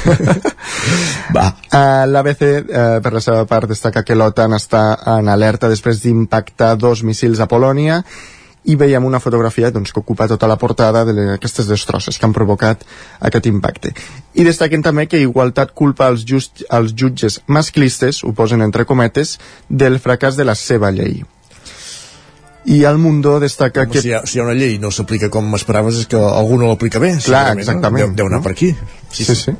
Va. 1.34 1.44
Uh, 1.70 2.06
L'ABC, 2.10 2.40
uh, 2.42 2.98
per 3.04 3.12
la 3.14 3.20
seva 3.22 3.44
part, 3.48 3.68
destaca 3.70 4.02
que 4.06 4.16
l'OTAN 4.18 4.56
està 4.56 4.82
en 5.18 5.28
alerta 5.30 5.70
després 5.70 6.00
d'impactar 6.02 6.72
dos 6.80 7.04
míssils 7.06 7.38
a 7.40 7.46
Polònia 7.50 8.00
i 8.64 8.76
veiem 8.76 9.04
una 9.08 9.20
fotografia 9.20 9.70
doncs, 9.72 9.92
que 9.92 10.00
ocupa 10.02 10.26
tota 10.28 10.46
la 10.50 10.56
portada 10.60 11.04
d'aquestes 11.08 11.66
destrosses 11.70 12.18
que 12.18 12.26
han 12.26 12.34
provocat 12.36 12.84
aquest 13.20 13.46
impacte. 13.48 13.94
I 14.34 14.44
destaquen 14.44 14.82
també 14.84 15.06
que 15.08 15.20
Igualtat 15.20 15.72
culpa 15.74 16.08
els, 16.12 16.26
just, 16.28 16.64
els 16.68 16.92
jutges 16.92 17.40
masclistes, 17.46 18.22
ho 18.24 18.32
posen 18.36 18.60
entre 18.62 18.84
cometes, 18.84 19.38
del 19.68 19.98
fracàs 19.98 20.36
de 20.36 20.44
la 20.44 20.54
seva 20.54 20.90
llei. 20.92 21.22
I 22.68 22.82
el 22.84 22.98
Mundo 23.00 23.38
destaca 23.40 23.86
Home, 23.86 23.92
que... 23.94 24.02
si, 24.02 24.08
hi 24.10 24.12
ha, 24.12 24.20
si 24.28 24.36
hi 24.36 24.40
ha 24.42 24.44
una 24.44 24.54
llei 24.54 24.76
no 24.78 24.90
s'aplica 24.92 25.30
com 25.32 25.48
esperaves 25.56 25.96
és 26.02 26.06
que 26.06 26.20
algú 26.20 26.58
no 26.60 26.68
l'aplica 26.68 27.00
bé 27.00 27.14
Clar, 27.24 27.54
exactament. 27.56 28.10
no? 28.10 28.12
deu, 28.12 28.16
deu 28.18 28.26
anar 28.28 28.42
No? 28.42 28.44
per 28.44 28.52
aquí 28.52 28.74
Sí, 29.10 29.24
sí. 29.24 29.34
sí. 29.34 29.54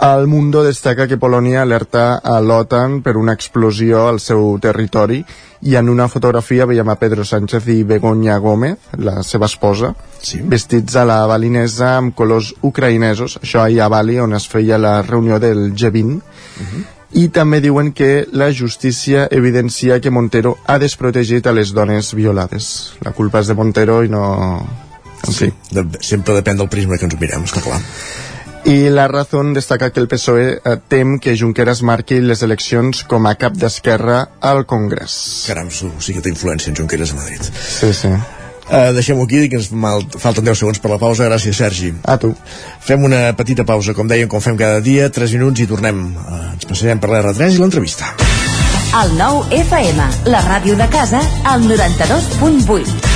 El 0.00 0.26
Mundo 0.26 0.60
destaca 0.62 1.06
que 1.08 1.16
Polònia 1.16 1.62
alerta 1.64 2.18
a 2.20 2.36
l'OTAN 2.44 2.98
per 3.00 3.14
una 3.16 3.32
explosió 3.32 4.02
al 4.10 4.18
seu 4.20 4.58
territori 4.60 5.22
i 5.64 5.76
en 5.80 5.88
una 5.88 6.04
fotografia 6.12 6.66
veiem 6.68 6.90
a 6.92 6.98
Pedro 7.00 7.24
Sánchez 7.24 7.64
i 7.72 7.78
Begoña 7.82 8.36
Gómez, 8.36 8.76
la 9.00 9.22
seva 9.24 9.48
esposa, 9.48 9.94
sí. 10.20 10.42
vestits 10.44 10.98
a 11.00 11.06
la 11.08 11.22
balinesa 11.26 11.94
amb 11.96 12.12
colors 12.14 12.52
ucraïnesos, 12.60 13.38
això 13.40 13.64
ahir 13.64 13.80
a 13.80 13.88
Bali 13.88 14.18
on 14.20 14.36
es 14.36 14.48
feia 14.52 14.76
la 14.78 15.00
reunió 15.02 15.40
del 15.40 15.72
G20, 15.72 16.20
Uh 16.56 16.62
-huh. 16.62 16.84
i 17.12 17.28
també 17.28 17.60
diuen 17.60 17.92
que 17.92 18.26
la 18.32 18.50
justícia 18.50 19.28
evidencia 19.30 20.00
que 20.00 20.10
Montero 20.10 20.56
ha 20.66 20.78
desprotegit 20.78 21.46
a 21.46 21.52
les 21.52 21.72
dones 21.72 22.14
violades. 22.14 22.94
La 23.02 23.12
culpa 23.12 23.40
és 23.40 23.46
de 23.46 23.54
Montero 23.54 24.02
i 24.02 24.08
no... 24.08 24.66
En 25.26 25.32
sí, 25.32 25.52
de, 25.70 25.84
sempre 26.00 26.34
depèn 26.34 26.56
del 26.56 26.68
prisma 26.68 26.96
que 26.96 27.04
ens 27.04 27.20
mirem, 27.20 27.44
està 27.44 27.60
clar 27.60 27.80
i 28.66 28.90
la 28.90 29.06
Razón 29.06 29.54
destaca 29.54 29.90
que 29.90 30.00
el 30.00 30.08
PSOE 30.08 30.46
eh, 30.58 30.76
tem 30.88 31.20
que 31.22 31.36
Junqueras 31.38 31.84
marqui 31.86 32.18
les 32.20 32.42
eleccions 32.42 33.04
com 33.06 33.28
a 33.30 33.36
cap 33.38 33.54
d'esquerra 33.54 34.24
al 34.40 34.64
Congrés. 34.66 35.14
Caram, 35.46 35.70
sí 35.70 36.16
que 36.16 36.22
té 36.24 36.32
influència 36.32 36.72
en 36.72 36.78
Junqueras 36.80 37.14
a 37.14 37.20
Madrid. 37.20 37.46
Sí, 37.46 37.92
sí. 37.94 38.10
Uh, 38.66 38.90
deixem-ho 38.96 39.22
aquí, 39.22 39.44
que 39.48 39.60
ens 39.60 39.70
mal, 39.70 40.02
falten 40.18 40.42
10 40.44 40.58
segons 40.58 40.82
per 40.82 40.90
la 40.90 40.98
pausa. 40.98 41.28
Gràcies, 41.30 41.54
Sergi. 41.54 41.92
A 42.02 42.18
tu. 42.18 42.32
Fem 42.82 43.06
una 43.06 43.30
petita 43.38 43.62
pausa, 43.62 43.94
com 43.94 44.10
dèiem, 44.10 44.26
com 44.26 44.42
fem 44.42 44.58
cada 44.58 44.82
dia, 44.82 45.06
3 45.14 45.38
minuts 45.38 45.62
i 45.62 45.70
tornem. 45.70 46.02
Uh, 46.18 46.40
ens 46.56 46.66
passarem 46.66 46.98
per 46.98 47.12
l'R3 47.12 47.54
i 47.54 47.62
l'entrevista. 47.62 48.10
El 48.98 49.14
nou 49.14 49.44
FM, 49.54 50.10
la 50.32 50.42
ràdio 50.48 50.74
de 50.74 50.90
casa, 50.90 51.22
al 51.46 51.62
92.8. 51.70 53.15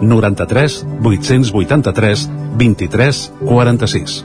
93 0.00 0.84
883 1.02 2.28
23 2.56 3.32
46. 3.40 4.24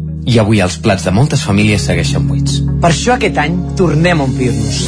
i 0.25 0.39
avui 0.39 0.61
els 0.61 0.77
plats 0.81 1.05
de 1.07 1.13
moltes 1.15 1.45
famílies 1.47 1.85
segueixen 1.87 2.27
buits. 2.27 2.59
Per 2.81 2.91
això 2.91 3.15
aquest 3.15 3.37
any 3.41 3.57
tornem 3.79 4.21
a 4.21 4.27
omplir-nos. 4.27 4.83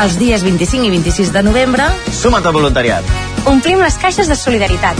Els 0.00 0.16
dies 0.20 0.44
25 0.46 0.86
i 0.86 0.92
26 0.94 1.32
de 1.34 1.42
novembre 1.44 1.88
Suma't 2.20 2.46
al 2.46 2.56
voluntariat. 2.56 3.04
Omplim 3.50 3.82
les 3.84 3.98
caixes 4.00 4.30
de 4.30 4.36
solidaritat. 4.36 4.96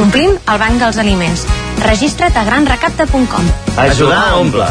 Omplim 0.00 0.36
el 0.36 0.62
banc 0.62 0.80
dels 0.80 1.00
aliments. 1.02 1.44
Registra't 1.84 2.36
a 2.36 2.46
granrecapta.com. 2.48 3.52
Ajudar 3.76 4.22
a 4.30 4.40
omple. 4.40 4.70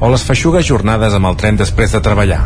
o 0.00 0.10
les 0.12 0.24
feixugues 0.24 0.66
jornades 0.66 1.14
amb 1.14 1.30
el 1.32 1.38
tren 1.40 1.58
després 1.58 1.94
de 1.94 2.02
treballar. 2.04 2.44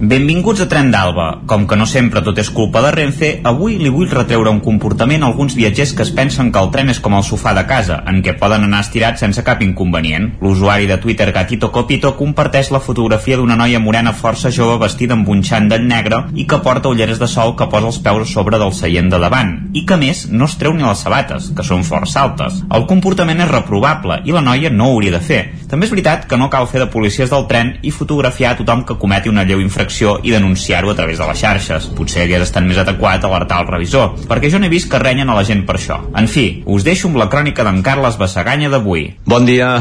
Benvinguts 0.00 0.62
a 0.64 0.66
Tren 0.68 0.88
d'Alba. 0.88 1.42
Com 1.44 1.66
que 1.68 1.76
no 1.76 1.84
sempre 1.84 2.22
tot 2.24 2.38
és 2.40 2.48
culpa 2.56 2.80
de 2.80 2.88
Renfe, 2.94 3.28
avui 3.44 3.74
li 3.76 3.90
vull 3.92 4.08
retreure 4.08 4.48
un 4.48 4.62
comportament 4.64 5.20
a 5.20 5.28
alguns 5.28 5.52
viatgers 5.58 5.92
que 5.92 6.06
es 6.06 6.12
pensen 6.16 6.48
que 6.54 6.62
el 6.62 6.70
tren 6.72 6.88
és 6.88 7.00
com 7.04 7.12
el 7.18 7.26
sofà 7.26 7.52
de 7.52 7.66
casa, 7.68 7.98
en 8.08 8.22
què 8.24 8.32
poden 8.40 8.64
anar 8.64 8.80
estirats 8.80 9.20
sense 9.20 9.44
cap 9.44 9.60
inconvenient. 9.60 10.30
L'usuari 10.40 10.88
de 10.88 10.96
Twitter 11.02 11.26
Gatito 11.36 11.68
Copito 11.70 12.14
comparteix 12.16 12.70
la 12.72 12.80
fotografia 12.80 13.36
d'una 13.36 13.58
noia 13.60 13.82
morena 13.84 14.14
força 14.16 14.48
jove 14.48 14.78
vestida 14.80 15.18
amb 15.18 15.28
un 15.28 15.44
xandall 15.44 15.84
negre 15.84 16.22
i 16.32 16.46
que 16.48 16.62
porta 16.64 16.88
ulleres 16.88 17.20
de 17.20 17.28
sol 17.28 17.52
que 17.60 17.68
posa 17.68 17.92
els 17.92 18.00
peus 18.00 18.32
sobre 18.32 18.56
del 18.56 18.72
seient 18.72 19.12
de 19.12 19.20
davant 19.20 19.52
i 19.76 19.84
que, 19.84 20.00
més, 20.00 20.24
no 20.32 20.48
es 20.48 20.56
treu 20.56 20.72
ni 20.72 20.86
les 20.86 21.04
sabates, 21.04 21.52
que 21.52 21.66
són 21.66 21.84
força 21.84 22.24
altes. 22.24 22.62
El 22.72 22.88
comportament 22.88 23.44
és 23.44 23.52
reprovable 23.52 24.22
i 24.24 24.32
la 24.32 24.40
noia 24.48 24.72
no 24.72 24.88
ho 24.88 24.96
hauria 24.96 25.18
de 25.18 25.22
fer. 25.28 25.42
També 25.68 25.86
és 25.86 25.92
veritat 25.92 26.24
que 26.24 26.40
no 26.40 26.48
cal 26.52 26.68
fer 26.70 26.82
de 26.82 26.88
policies 26.92 27.30
del 27.32 27.46
tren 27.50 27.76
i 27.86 27.92
fotografiar 27.94 28.54
a 28.54 28.58
tothom 28.60 28.84
que 28.86 28.98
cometi 29.00 29.30
una 29.32 29.44
lleu 29.48 29.62
infracció 29.62 30.18
i 30.22 30.34
denunciar-ho 30.34 30.90
a 30.92 30.96
través 30.98 31.18
de 31.18 31.28
les 31.28 31.40
xarxes. 31.40 31.90
Potser 31.96 32.24
hagués 32.24 32.46
estat 32.48 32.66
més 32.66 32.80
adequat 32.82 33.24
alertar 33.24 33.62
el 33.64 33.70
revisor, 33.70 34.16
perquè 34.28 34.50
jo 34.52 34.60
n'he 34.60 34.72
vist 34.72 34.90
que 34.90 35.02
renyen 35.02 35.30
a 35.30 35.38
la 35.38 35.46
gent 35.46 35.64
per 35.68 35.78
això. 35.78 36.00
En 36.16 36.28
fi, 36.28 36.62
us 36.66 36.86
deixo 36.86 37.08
amb 37.08 37.20
la 37.20 37.30
crònica 37.32 37.66
d'en 37.66 37.82
Carles 37.86 38.18
Bassaganya 38.20 38.72
d'avui. 38.72 39.06
Bon 39.24 39.46
dia. 39.46 39.78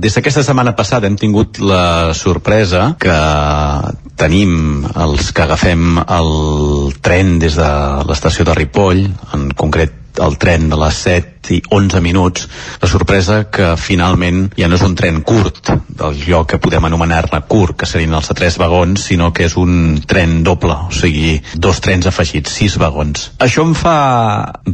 Des 0.00 0.14
d'aquesta 0.14 0.44
setmana 0.46 0.72
passada 0.78 1.08
hem 1.10 1.16
tingut 1.18 1.58
la 1.60 2.14
sorpresa 2.14 2.94
que 3.02 3.16
tenim 4.20 4.84
els 4.94 5.32
que 5.34 5.44
agafem 5.44 5.98
el 6.04 6.30
tren 7.02 7.38
des 7.42 7.56
de 7.58 7.70
l'estació 8.08 8.46
de 8.46 8.54
Ripoll, 8.56 9.02
en 9.34 9.48
concret 9.58 9.99
el 10.18 10.38
tren 10.38 10.68
de 10.70 10.78
les 10.80 11.02
7 11.06 11.54
i 11.54 11.60
11 11.70 12.00
minuts, 12.04 12.46
la 12.82 12.88
sorpresa 12.88 13.44
que 13.50 13.72
finalment 13.80 14.50
ja 14.58 14.68
no 14.68 14.76
és 14.76 14.84
un 14.86 14.94
tren 14.98 15.22
curt, 15.26 15.72
del 15.88 16.18
lloc 16.26 16.50
que 16.52 16.60
podem 16.62 16.84
anomenar-ne 16.86 17.40
curt, 17.48 17.78
que 17.80 17.88
serien 17.88 18.14
els 18.14 18.28
de 18.30 18.36
3 18.38 18.58
vagons, 18.60 19.06
sinó 19.10 19.30
que 19.32 19.46
és 19.48 19.56
un 19.58 20.00
tren 20.06 20.40
doble, 20.46 20.76
o 20.88 20.94
sigui, 20.94 21.38
dos 21.54 21.80
trens 21.80 22.06
afegits, 22.10 22.52
6 22.60 22.76
vagons. 22.82 23.30
Això 23.42 23.64
em 23.66 23.74
fa 23.74 23.96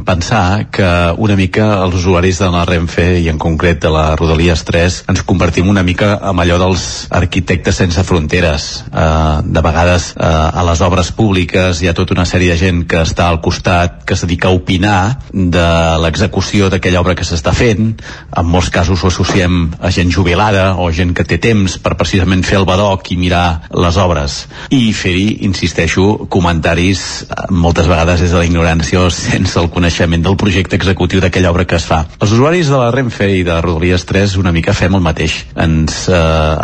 pensar 0.05 0.67
que 0.73 0.89
una 1.17 1.37
mica 1.39 1.69
els 1.83 1.97
usuaris 2.01 2.41
de 2.43 2.51
la 2.53 2.65
Renfe, 2.67 3.07
i 3.21 3.29
en 3.31 3.39
concret 3.41 3.81
de 3.83 3.91
la 3.93 4.05
Rodalies 4.19 4.63
3, 4.67 4.99
ens 5.13 5.23
convertim 5.27 5.69
una 5.71 5.85
mica 5.87 6.17
en 6.29 6.43
allò 6.43 6.59
dels 6.61 7.07
arquitectes 7.09 7.79
sense 7.81 8.03
fronteres. 8.07 8.67
Eh, 8.91 9.41
de 9.43 9.63
vegades 9.63 10.11
eh, 10.15 10.27
a 10.27 10.63
les 10.67 10.81
obres 10.85 11.11
públiques 11.15 11.81
hi 11.81 11.89
ha 11.89 11.95
tota 11.97 12.15
una 12.15 12.27
sèrie 12.27 12.53
de 12.53 12.59
gent 12.59 12.83
que 12.89 13.01
està 13.03 13.27
al 13.27 13.41
costat, 13.41 14.03
que 14.05 14.15
es 14.17 14.23
dedica 14.25 14.51
a 14.51 14.55
opinar 14.57 14.99
de 15.33 15.67
l'execució 16.01 16.69
d'aquella 16.71 17.01
obra 17.01 17.15
que 17.17 17.25
s'està 17.27 17.53
fent. 17.55 17.93
En 18.37 18.47
molts 18.47 18.69
casos 18.73 19.03
ho 19.03 19.11
associem 19.11 19.71
a 19.79 19.91
gent 19.93 20.11
jubilada 20.13 20.75
o 20.81 20.89
gent 20.91 21.13
que 21.17 21.25
té 21.27 21.39
temps 21.41 21.77
per 21.81 21.95
precisament 21.99 22.43
fer 22.47 22.59
el 22.61 22.67
badoc 22.69 23.11
i 23.11 23.17
mirar 23.19 23.67
les 23.71 23.97
obres. 24.01 24.39
I 24.73 24.91
fer-hi, 24.93 25.43
insisteixo, 25.47 26.27
comentaris 26.31 27.03
eh, 27.27 27.47
moltes 27.51 27.89
vegades 27.89 28.23
des 28.23 28.33
de 28.33 28.41
la 28.41 28.47
ignorància 28.47 29.01
o 29.03 29.11
sense 29.13 29.59
el 29.59 29.69
coneixement 29.73 30.23
del 30.23 30.37
projecte 30.39 30.77
executiu 30.79 31.21
d'aquella 31.23 31.51
obra 31.51 31.67
que 31.67 31.77
es 31.79 31.87
fa. 31.87 32.03
Els 32.19 32.33
usuaris 32.35 32.71
de 32.71 32.79
la 32.79 32.91
Renfe 32.93 33.29
i 33.39 33.43
de 33.47 33.59
Rodalies 33.61 34.05
3 34.07 34.37
una 34.41 34.53
mica 34.55 34.75
fem 34.77 34.95
el 34.97 35.03
mateix. 35.03 35.39
Ens 35.55 36.05
eh, 36.09 36.17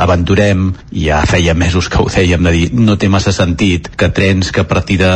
aventurem, 0.03 0.71
ja 0.93 1.23
feia 1.29 1.55
mesos 1.57 1.89
que 1.89 2.01
ho 2.01 2.09
dèiem, 2.11 2.43
de 2.43 2.53
dir 2.55 2.67
no 2.77 2.97
té 2.99 3.09
massa 3.11 3.33
sentit 3.35 3.89
que 3.97 4.09
trens 4.13 4.51
que 4.53 4.63
a 4.63 4.67
partir 4.69 4.99
de 5.01 5.13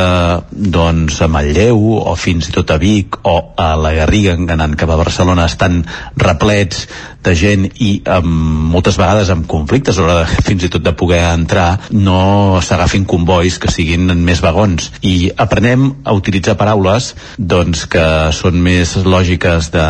doncs, 0.51 1.21
a 1.21 1.29
Manlleu 1.31 1.79
o 1.97 2.15
fins 2.19 2.49
i 2.49 2.55
tot 2.55 2.71
a 2.73 2.79
Vic 2.81 3.19
o 3.23 3.36
a 3.55 3.69
la 3.79 3.93
Garriga 3.97 4.35
anant 4.37 4.75
cap 4.79 4.91
a 4.93 4.99
Barcelona 4.99 5.47
estan 5.49 5.81
replets 6.23 6.85
de 7.27 7.35
gent 7.35 7.67
i 7.83 7.91
amb, 8.07 8.27
moltes 8.71 8.97
vegades 8.99 9.29
amb 9.33 9.47
conflictes 9.49 9.99
a 9.99 10.05
l'hora 10.05 10.43
fins 10.47 10.63
i 10.63 10.71
tot 10.71 10.85
de 10.85 10.93
poder 10.97 11.21
entrar 11.33 11.67
no 11.91 12.61
s'agafin 12.63 13.05
convois 13.09 13.59
que 13.59 13.71
siguin 13.71 14.07
en 14.13 14.23
més 14.23 14.41
vagons 14.43 14.91
i 15.01 15.29
aprenem 15.35 15.89
a 16.07 16.15
utilitzar 16.15 16.57
paraules 16.59 17.13
doncs 17.37 17.85
que 17.91 18.07
són 18.35 18.61
més 18.63 18.95
lògiques 19.03 19.71
de, 19.75 19.85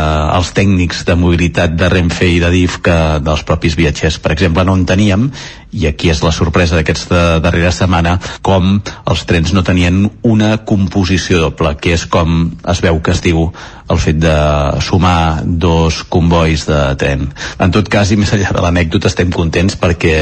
tècnics 0.57 1.03
de 1.05 1.15
mobilitat 1.19 1.75
de 1.77 1.89
Renfe 1.91 2.27
i 2.31 2.41
de 2.41 2.49
DIF 2.53 2.79
que 2.85 2.97
dels 3.21 3.45
propis 3.45 3.77
viatgers 3.77 4.17
per 4.23 4.33
exemple 4.33 4.65
no 4.65 4.77
en 4.77 4.85
teníem 4.89 5.29
i 5.77 5.85
aquí 5.89 6.09
és 6.09 6.23
la 6.23 6.31
sorpresa 6.31 6.77
d'aquesta 6.77 7.39
darrera 7.43 7.73
setmana 7.75 8.15
com 8.45 8.77
els 8.79 9.25
trens 9.29 9.53
no 9.53 9.65
tenien 9.67 10.05
una 10.25 10.55
composició 10.69 11.41
doble 11.43 11.75
que 11.81 11.93
és 11.97 12.07
com 12.09 12.53
es 12.71 12.81
veu 12.83 13.01
que 13.03 13.13
es 13.13 13.21
diu 13.25 13.49
el 13.87 13.99
fet 14.03 14.19
de 14.19 14.35
sumar 14.83 15.43
dos 15.45 16.01
convois 16.11 16.65
de 16.67 16.79
tren. 16.99 17.26
En 17.63 17.73
tot 17.73 17.89
cas, 17.89 18.11
i 18.11 18.17
més 18.19 18.31
enllà 18.33 18.53
de 18.55 18.63
l'anècdota, 18.63 19.09
estem 19.11 19.31
contents 19.33 19.77
perquè 19.79 20.15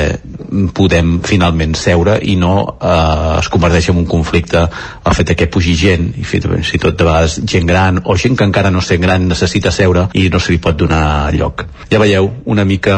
podem 0.75 1.19
finalment 1.25 1.75
seure 1.75 2.17
i 2.23 2.35
no 2.39 2.53
eh, 2.75 3.39
es 3.39 3.49
converteix 3.51 3.89
en 3.91 3.99
un 4.01 4.07
conflicte 4.09 4.61
el 4.65 5.17
fet 5.17 5.33
que 5.37 5.49
pugi 5.51 5.75
gent 5.77 6.11
i 6.19 6.23
fins 6.27 6.71
i 6.73 6.79
tot 6.81 6.97
de 6.97 7.07
vegades 7.07 7.39
gent 7.49 7.67
gran 7.67 8.01
o 8.03 8.15
gent 8.17 8.37
que 8.37 8.47
encara 8.47 8.71
no 8.71 8.83
sent 8.85 9.03
gran 9.03 9.27
necessita 9.27 9.71
seure 9.71 10.07
i 10.13 10.27
no 10.31 10.39
se 10.39 10.53
li 10.53 10.61
pot 10.61 10.77
donar 10.77 11.33
lloc. 11.35 11.65
Ja 11.91 11.99
veieu, 12.01 12.29
una 12.45 12.65
mica 12.65 12.95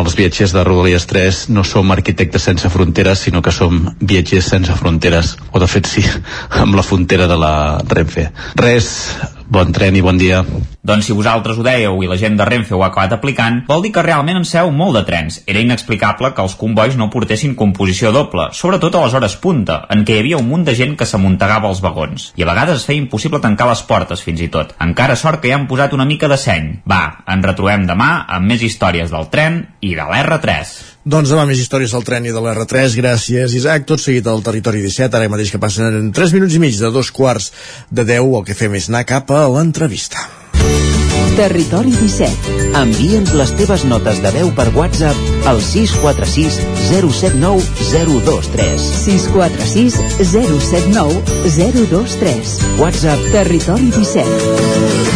els 0.00 0.16
viatgers 0.18 0.54
de 0.56 0.64
Rodalies 0.66 1.06
3 1.10 1.46
no 1.54 1.64
som 1.64 1.92
arquitectes 1.94 2.48
sense 2.48 2.70
fronteres, 2.72 3.24
sinó 3.26 3.42
que 3.42 3.54
som 3.54 3.80
viatgers 4.00 4.50
sense 4.56 4.74
fronteres, 4.78 5.36
o 5.52 5.62
de 5.62 5.70
fet 5.70 5.88
sí, 5.90 6.04
amb 6.62 6.76
la 6.76 6.84
frontera 6.86 7.28
de 7.30 7.38
la 7.40 7.54
Renfe. 7.88 8.30
Res, 8.58 8.90
Bon 9.46 9.70
tren 9.70 9.94
i 9.94 10.00
bon 10.02 10.16
dia. 10.18 10.40
Doncs 10.86 11.06
si 11.06 11.14
vosaltres 11.14 11.58
ho 11.58 11.62
dèieu 11.62 12.00
i 12.02 12.08
la 12.10 12.16
gent 12.18 12.34
de 12.38 12.44
Renfe 12.48 12.74
ho 12.74 12.80
ha 12.82 12.88
acabat 12.88 13.12
aplicant, 13.14 13.60
vol 13.68 13.84
dir 13.84 13.92
que 13.94 14.02
realment 14.02 14.40
en 14.40 14.46
seu 14.48 14.72
molt 14.74 14.98
de 14.98 15.04
trens. 15.06 15.38
Era 15.46 15.62
inexplicable 15.62 16.32
que 16.34 16.42
els 16.42 16.56
convois 16.58 16.96
no 16.98 17.06
portessin 17.12 17.54
composició 17.58 18.10
doble, 18.14 18.48
sobretot 18.58 18.98
a 18.98 19.04
les 19.04 19.14
hores 19.14 19.36
punta, 19.42 19.78
en 19.94 20.02
què 20.02 20.16
hi 20.16 20.24
havia 20.24 20.40
un 20.42 20.50
munt 20.50 20.66
de 20.66 20.74
gent 20.74 20.96
que 20.98 21.06
s'amuntegava 21.06 21.70
als 21.70 21.82
vagons. 21.84 22.32
I 22.34 22.42
a 22.42 22.50
vegades 22.50 22.82
es 22.82 22.88
feia 22.90 23.02
impossible 23.04 23.42
tancar 23.44 23.70
les 23.70 23.84
portes, 23.86 24.26
fins 24.26 24.42
i 24.42 24.50
tot. 24.50 24.74
Encara 24.82 25.14
sort 25.14 25.40
que 25.42 25.52
hi 25.52 25.54
han 25.54 25.70
posat 25.70 25.94
una 25.94 26.08
mica 26.10 26.26
de 26.32 26.40
seny. 26.42 26.72
Va, 26.90 27.22
ens 27.30 27.46
retrobem 27.46 27.86
demà 27.86 28.10
amb 28.26 28.50
més 28.50 28.66
històries 28.66 29.14
del 29.14 29.30
tren 29.30 29.62
i 29.80 29.94
de 29.94 30.10
l'R3. 30.10 30.95
Doncs 31.06 31.30
demà 31.30 31.44
més 31.46 31.60
històries 31.62 31.92
del 31.94 32.02
tren 32.02 32.24
i 32.26 32.32
de 32.34 32.40
l'R3. 32.42 32.96
Gràcies, 32.98 33.52
Isaac. 33.54 33.84
Tot 33.86 34.02
seguit 34.02 34.26
al 34.26 34.42
Territori 34.42 34.80
17, 34.82 35.14
ara 35.14 35.30
mateix 35.30 35.52
que 35.54 35.60
passen 35.62 35.86
en 35.86 36.08
3 36.10 36.32
minuts 36.34 36.56
i 36.58 36.62
mig 36.62 36.74
de 36.80 36.90
dos 36.90 37.12
quarts 37.14 37.52
de 37.94 38.02
10, 38.02 38.26
el 38.40 38.42
que 38.48 38.56
fem 38.58 38.74
és 38.74 38.88
anar 38.90 39.04
cap 39.06 39.30
a 39.30 39.44
l'entrevista. 39.46 40.26
Territori 41.36 41.92
17. 41.94 42.72
Envia'ns 42.80 43.34
les 43.38 43.52
teves 43.60 43.84
notes 43.86 44.18
de 44.24 44.32
veu 44.34 44.50
per 44.56 44.66
WhatsApp 44.74 45.46
al 45.46 45.60
646 45.62 46.58
079 46.88 47.62
023. 47.92 48.88
646 49.04 50.00
079 50.32 51.22
023. 51.54 52.58
WhatsApp 52.82 53.30
Territori 53.36 53.92
17. 53.94 55.15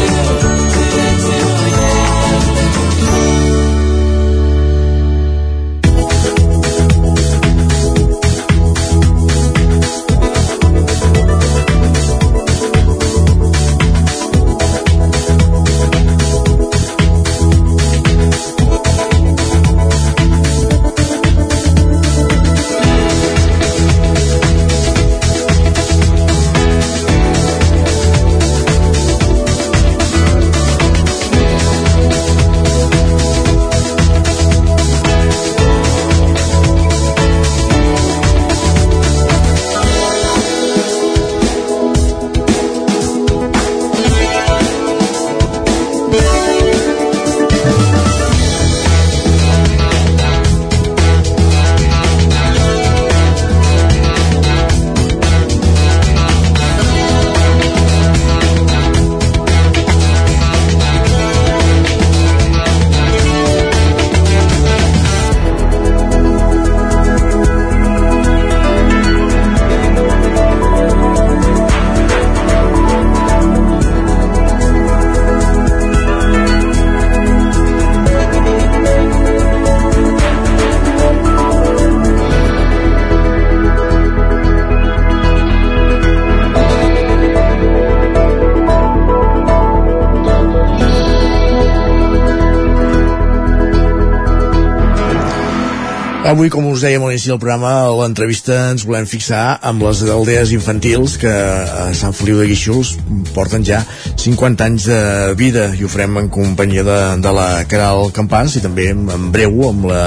Avui, 96.41 96.49
com 96.49 96.71
us 96.71 96.81
dèiem 96.81 97.03
a 97.05 97.09
l'inici 97.11 97.29
del 97.29 97.37
programa, 97.37 97.69
a 97.85 97.89
l'entrevista 97.93 98.55
ens 98.71 98.81
volem 98.89 99.05
fixar 99.05 99.59
amb 99.69 99.83
les 99.85 99.99
aldees 100.09 100.49
infantils 100.55 101.13
que 101.21 101.29
a 101.29 101.83
Sant 101.93 102.15
Feliu 102.17 102.39
de 102.39 102.47
Guíxols 102.49 102.95
porten 103.35 103.61
ja 103.61 103.83
50 104.23 104.65
anys 104.65 104.87
de 104.89 104.97
vida 105.37 105.67
i 105.77 105.85
ho 105.85 105.91
farem 105.93 106.17
en 106.17 106.31
companyia 106.33 106.81
de, 106.87 106.97
de 107.21 107.35
la 107.37 107.45
Caral 107.69 108.09
Campàs 108.15 108.57
i 108.57 108.63
també 108.65 108.87
en 108.89 109.29
breu 109.29 109.61
amb 109.67 109.85
la, 109.91 110.01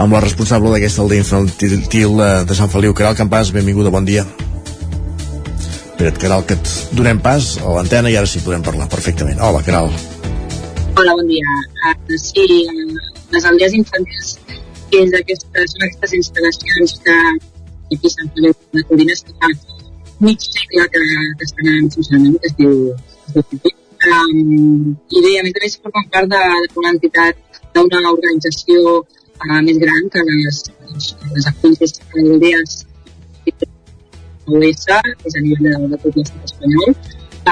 amb 0.00 0.16
la 0.16 0.24
responsable 0.24 0.72
d'aquesta 0.72 1.04
aldea 1.04 1.26
infantil 1.26 2.16
de, 2.24 2.56
Sant 2.56 2.72
Feliu. 2.72 2.96
Caral 2.96 3.20
Campàs, 3.20 3.52
benvinguda, 3.52 3.92
bon 3.92 4.08
dia. 4.08 4.24
Espera't, 5.90 6.24
Caral, 6.24 6.48
que 6.48 6.56
et 6.56 6.76
donem 6.96 7.20
pas 7.20 7.58
a 7.60 7.76
l'antena 7.76 8.08
i 8.08 8.16
ara 8.16 8.32
sí 8.32 8.40
podem 8.40 8.64
parlar 8.64 8.88
perfectament. 8.88 9.44
Hola, 9.44 9.60
Caral. 9.68 9.92
Hola, 10.96 11.20
bon 11.20 11.28
dia. 11.28 11.60
Uh, 11.84 12.16
sí, 12.16 12.48
uh, 12.48 13.10
les 13.36 13.44
aldees 13.52 13.76
infantils 13.76 14.38
és 14.98 15.12
aquestes, 15.18 15.74
són 15.74 15.86
aquestes 15.86 16.14
instal·lacions 16.18 16.96
que 17.04 17.16
aquí 17.94 18.10
Sant 18.12 18.30
Feliu 18.34 18.56
de 18.74 18.82
Codines 18.88 19.22
que 19.26 19.36
fa 19.42 19.50
mig 20.20 20.40
segle 20.46 20.86
que, 20.94 21.04
que 21.38 21.46
estan 21.48 21.70
en 21.74 21.90
funcionament, 21.94 22.36
que 22.40 22.50
es 22.50 22.56
diu, 22.58 22.74
es 23.26 23.36
diu 23.36 23.46
Feliu. 23.50 23.76
Um, 24.00 24.96
I 25.12 25.22
bé, 25.24 25.32
a 25.38 25.44
més 25.44 25.56
a 25.58 25.62
més, 25.62 25.76
formen 25.84 26.06
part 26.12 26.30
d'una 26.30 26.92
entitat, 26.94 27.40
d'una 27.76 28.00
organització 28.10 28.94
uh, 29.02 29.60
més 29.66 29.80
gran 29.82 30.08
que 30.14 30.24
les, 30.28 30.62
les, 30.92 31.10
les 31.34 31.50
actuals 31.52 32.00
aldees 32.16 32.78
OS, 34.50 34.86
és 35.28 35.36
a 35.36 35.42
nivell 35.44 35.66
de, 35.66 35.74
de 35.92 36.00
tot 36.04 36.16
l'estat 36.16 36.48
espanyol, 36.48 36.96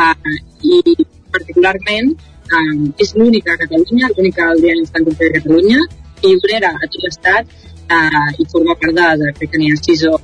uh, 0.01 0.37
i 0.65 0.97
particularment 1.37 2.15
um, 2.57 2.89
és 3.05 3.15
l'única 3.15 3.55
a 3.55 3.61
Catalunya, 3.61 4.11
l'única 4.17 4.49
aldea 4.55 4.77
infantil 4.81 5.19
de 5.21 5.31
Catalunya, 5.37 5.85
i 6.23 6.35
a 6.35 6.87
tot 6.87 7.01
l'estat 7.05 7.59
eh, 7.89 8.29
i 8.39 8.47
forma 8.53 8.77
part 8.81 8.95
de, 9.01 9.09
de 9.23 9.33
crec 9.39 9.53
que 9.53 9.61
n'hi 9.61 9.73
ha 9.73 9.81
6 9.81 10.07
o, 10.13 10.21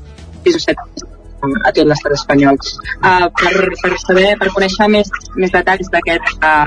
6 0.46 0.56
o 0.60 0.64
7 0.68 1.12
a 1.64 1.72
tot 1.76 1.86
l'estat 1.88 2.14
espanyol. 2.16 2.58
Uh, 3.04 3.28
per, 3.40 3.52
per 3.82 3.92
saber, 4.00 4.28
per 4.40 4.50
conèixer 4.54 4.88
més, 4.92 5.10
més 5.36 5.52
detalls 5.52 5.90
d'aquest 5.92 6.30
uh, 6.40 6.64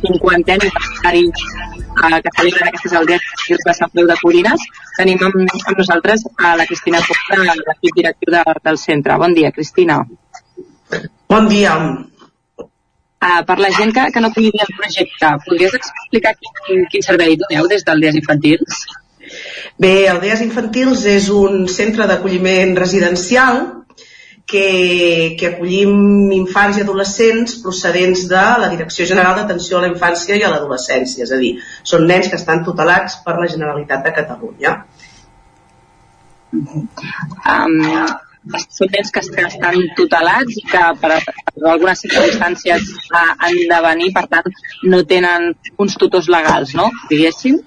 50è 0.00 0.56
aniversari 0.56 1.24
uh, 1.28 2.18
que 2.24 2.34
celebren 2.38 2.70
aquestes 2.70 2.96
aldees 2.98 3.58
de 3.66 3.76
Sant 3.78 3.92
Feliu 3.92 4.10
de 4.10 4.18
Codines, 4.22 4.68
tenim 4.98 5.22
amb, 5.28 5.42
amb 5.42 5.76
nosaltres 5.78 6.26
a 6.38 6.56
la 6.58 6.68
Cristina 6.70 7.02
Porta, 7.06 7.42
l'equip 7.62 8.00
directiu 8.02 8.34
de, 8.34 8.44
del 8.64 8.80
centre. 8.86 9.18
Bon 9.22 9.38
dia, 9.38 9.52
Cristina. 9.54 10.02
Bon 11.30 11.48
dia. 11.48 11.76
Uh, 13.22 13.44
per 13.46 13.54
la 13.62 13.70
gent 13.70 13.92
que, 13.94 14.08
que 14.10 14.20
no 14.24 14.32
conegui 14.34 14.64
el 14.64 14.72
projecte, 14.74 15.28
podries 15.44 15.76
explicar 15.78 16.32
quin, 16.40 16.80
quin 16.90 17.04
servei 17.06 17.36
doneu 17.38 17.68
des 17.70 17.84
d'Aldees 17.86 18.18
Infantils? 18.18 18.80
Bé, 19.78 20.08
Aldees 20.10 20.42
Infantils 20.42 21.04
és 21.06 21.28
un 21.30 21.68
centre 21.70 22.08
d'acolliment 22.10 22.74
residencial 22.80 23.60
que, 24.52 25.36
que 25.38 25.52
acollim 25.52 26.32
infants 26.34 26.80
i 26.80 26.82
adolescents 26.82 27.54
procedents 27.62 28.26
de 28.32 28.42
la 28.64 28.72
Direcció 28.74 29.06
General 29.08 29.38
d'Atenció 29.38 29.78
a 29.78 29.84
la 29.86 29.92
Infància 29.92 30.36
i 30.36 30.42
a 30.42 30.50
l'Adolescència, 30.52 31.22
és 31.24 31.32
a 31.32 31.38
dir, 31.40 31.52
són 31.92 32.08
nens 32.10 32.28
que 32.28 32.40
estan 32.40 32.64
tutelats 32.66 33.20
per 33.24 33.38
la 33.38 33.48
Generalitat 33.54 34.04
de 34.08 34.14
Catalunya. 34.18 34.74
Um, 36.52 37.78
són 38.50 38.90
nens 38.90 39.10
que, 39.14 39.22
estan 39.22 39.76
tutelats 39.96 40.56
i 40.58 40.64
que 40.66 40.84
per, 41.02 41.18
per 41.22 41.66
algunes 41.70 42.00
circumstàncies 42.02 42.88
uh, 43.12 43.28
han 43.38 43.58
de 43.70 43.82
venir, 43.86 44.08
per 44.16 44.24
tant, 44.30 44.48
no 44.90 45.02
tenen 45.06 45.52
uns 45.78 45.98
tutors 46.00 46.30
legals, 46.32 46.74
no? 46.78 46.90
Diguéssim. 47.10 47.60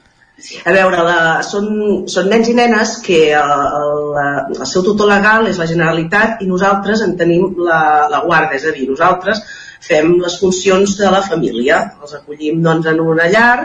A 0.68 0.72
veure, 0.76 1.00
la, 1.08 1.20
són, 1.48 1.68
són 2.12 2.28
nens 2.28 2.50
i 2.52 2.56
nenes 2.58 2.98
que 3.06 3.20
el, 3.40 3.54
el, 3.80 4.58
el 4.58 4.66
seu 4.68 4.84
tutor 4.84 5.08
legal 5.08 5.48
és 5.48 5.62
la 5.62 5.68
Generalitat 5.70 6.44
i 6.44 6.50
nosaltres 6.50 7.06
en 7.06 7.16
tenim 7.16 7.56
la, 7.56 8.10
la 8.12 8.20
guarda, 8.26 8.58
és 8.60 8.68
a 8.68 8.74
dir, 8.76 8.90
nosaltres 8.90 9.40
fem 9.86 10.18
les 10.20 10.36
funcions 10.42 10.98
de 11.00 11.12
la 11.14 11.24
família, 11.24 11.80
els 12.02 12.18
acollim 12.20 12.60
doncs, 12.66 12.90
en 12.92 13.00
una 13.00 13.30
llar 13.32 13.56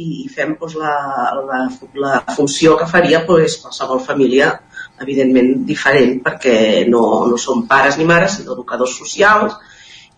i 0.00 0.26
fem 0.34 0.56
doncs, 0.58 0.74
la, 0.80 0.96
la, 1.46 1.62
la 2.02 2.18
funció 2.34 2.74
que 2.80 2.90
faria 2.90 3.22
doncs, 3.28 3.60
qualsevol 3.62 4.02
família 4.02 4.56
evidentment 5.00 5.52
diferent 5.68 6.18
perquè 6.24 6.54
no, 6.88 7.02
no 7.30 7.38
són 7.40 7.66
pares 7.70 7.98
ni 7.98 8.06
mares 8.08 8.38
sinó 8.38 8.54
educadors 8.56 8.96
socials 9.00 9.56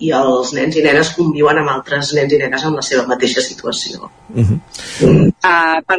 i 0.02 0.10
els 0.18 0.52
nens 0.56 0.76
i 0.78 0.84
nenes 0.84 1.12
conviuen 1.16 1.60
amb 1.60 1.74
altres 1.76 2.12
nens 2.18 2.32
i 2.34 2.40
nenes 2.40 2.64
en 2.66 2.78
la 2.78 2.82
seva 2.82 3.06
mateixa 3.10 3.44
situació. 3.44 4.10
Uh 4.34 4.42
-huh. 4.48 4.58
uh, 5.50 5.78
per, 5.86 5.98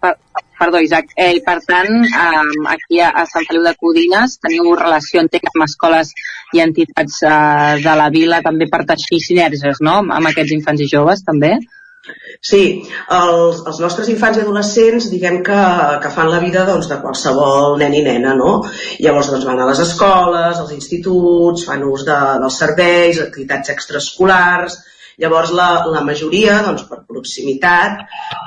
per, 0.00 0.12
perdó, 0.58 0.80
Isaac. 0.86 1.06
Eh, 1.16 1.40
per 1.46 1.58
tant, 1.66 1.92
um, 2.04 2.66
aquí 2.76 3.00
a, 3.00 3.08
a 3.08 3.26
Sant 3.26 3.46
Feliu 3.48 3.64
de 3.64 3.74
Codines 3.80 4.38
teniu 4.38 4.74
relació, 4.74 5.20
entenc, 5.20 5.48
amb 5.54 5.64
escoles 5.64 6.12
i 6.52 6.60
entitats 6.60 7.22
uh, 7.22 7.80
de 7.86 7.94
la 8.02 8.10
vila 8.10 8.42
també 8.42 8.68
per 8.68 8.84
teixir 8.84 9.20
sinergies, 9.20 9.80
no?, 9.80 10.02
amb 10.18 10.26
aquests 10.26 10.52
infants 10.58 10.80
i 10.80 10.90
joves, 10.94 11.24
també? 11.24 11.56
Sí, 11.60 11.81
els, 13.16 13.60
els 13.70 13.80
nostres 13.82 14.08
infants 14.10 14.38
i 14.38 14.42
adolescents 14.42 15.08
diguem 15.12 15.40
que, 15.46 15.58
que 16.02 16.10
fan 16.14 16.30
la 16.32 16.40
vida 16.42 16.64
doncs, 16.66 16.88
de 16.90 16.98
qualsevol 17.02 17.78
nen 17.82 17.94
i 17.94 18.02
nena, 18.06 18.32
no? 18.38 18.56
Llavors 19.04 19.30
doncs, 19.30 19.46
van 19.46 19.62
a 19.62 19.68
les 19.70 19.82
escoles, 19.84 20.58
als 20.58 20.72
instituts, 20.74 21.66
fan 21.68 21.84
ús 21.86 22.06
de, 22.08 22.18
dels 22.42 22.58
serveis, 22.64 23.22
activitats 23.22 23.74
extraescolars, 23.76 24.80
Llavors 25.20 25.50
la, 25.52 25.68
la 25.92 26.00
majoria, 26.04 26.56
doncs, 26.64 26.86
per 26.88 27.02
proximitat, 27.08 28.00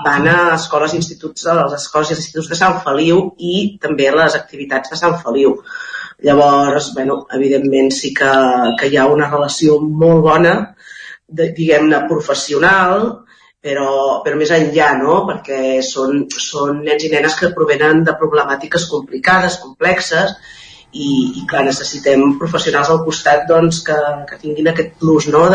van 0.05 0.25
a 0.27 0.37
escoles 0.55 0.95
i 0.95 0.99
instituts, 0.99 1.45
a 1.47 1.59
les 1.61 1.75
escoles 1.77 2.11
i 2.11 2.15
instituts 2.17 2.49
de 2.51 2.57
Sant 2.59 2.79
Feliu 2.85 3.21
i 3.37 3.77
també 3.81 4.09
a 4.09 4.15
les 4.17 4.37
activitats 4.39 4.91
de 4.91 4.99
Sant 4.99 5.19
Feliu. 5.21 5.59
Llavors, 6.25 6.89
bueno, 6.95 7.19
evidentment 7.37 7.91
sí 7.93 8.13
que, 8.17 8.31
que 8.79 8.89
hi 8.89 8.97
ha 8.97 9.05
una 9.11 9.29
relació 9.29 9.77
molt 9.85 10.23
bona, 10.25 10.55
diguem-ne, 11.27 12.01
professional, 12.09 13.05
però, 13.65 14.21
però 14.25 14.37
més 14.37 14.51
enllà, 14.53 14.91
no? 14.99 15.23
perquè 15.25 15.79
són, 15.85 16.25
són 16.29 16.83
nens 16.85 17.07
i 17.07 17.11
nenes 17.13 17.37
que 17.39 17.53
provenen 17.55 18.03
de 18.05 18.13
problemàtiques 18.19 18.85
complicades, 18.91 19.57
complexes, 19.63 20.35
i, 20.95 21.07
i 21.41 21.45
clar, 21.49 21.65
necessitem 21.67 22.35
professionals 22.39 22.91
al 22.93 23.01
costat 23.07 23.47
doncs, 23.49 23.81
que, 23.87 23.95
que 24.29 24.37
tinguin 24.43 24.69
aquest 24.71 24.93
plus 25.01 25.29
no? 25.33 25.47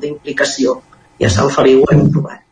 d'implicació. 0.00 0.78
I 1.18 1.26
a 1.26 1.32
Sant 1.34 1.50
Feliu 1.52 1.82
ho 1.82 1.90
hem 1.92 2.06
trobat. 2.14 2.44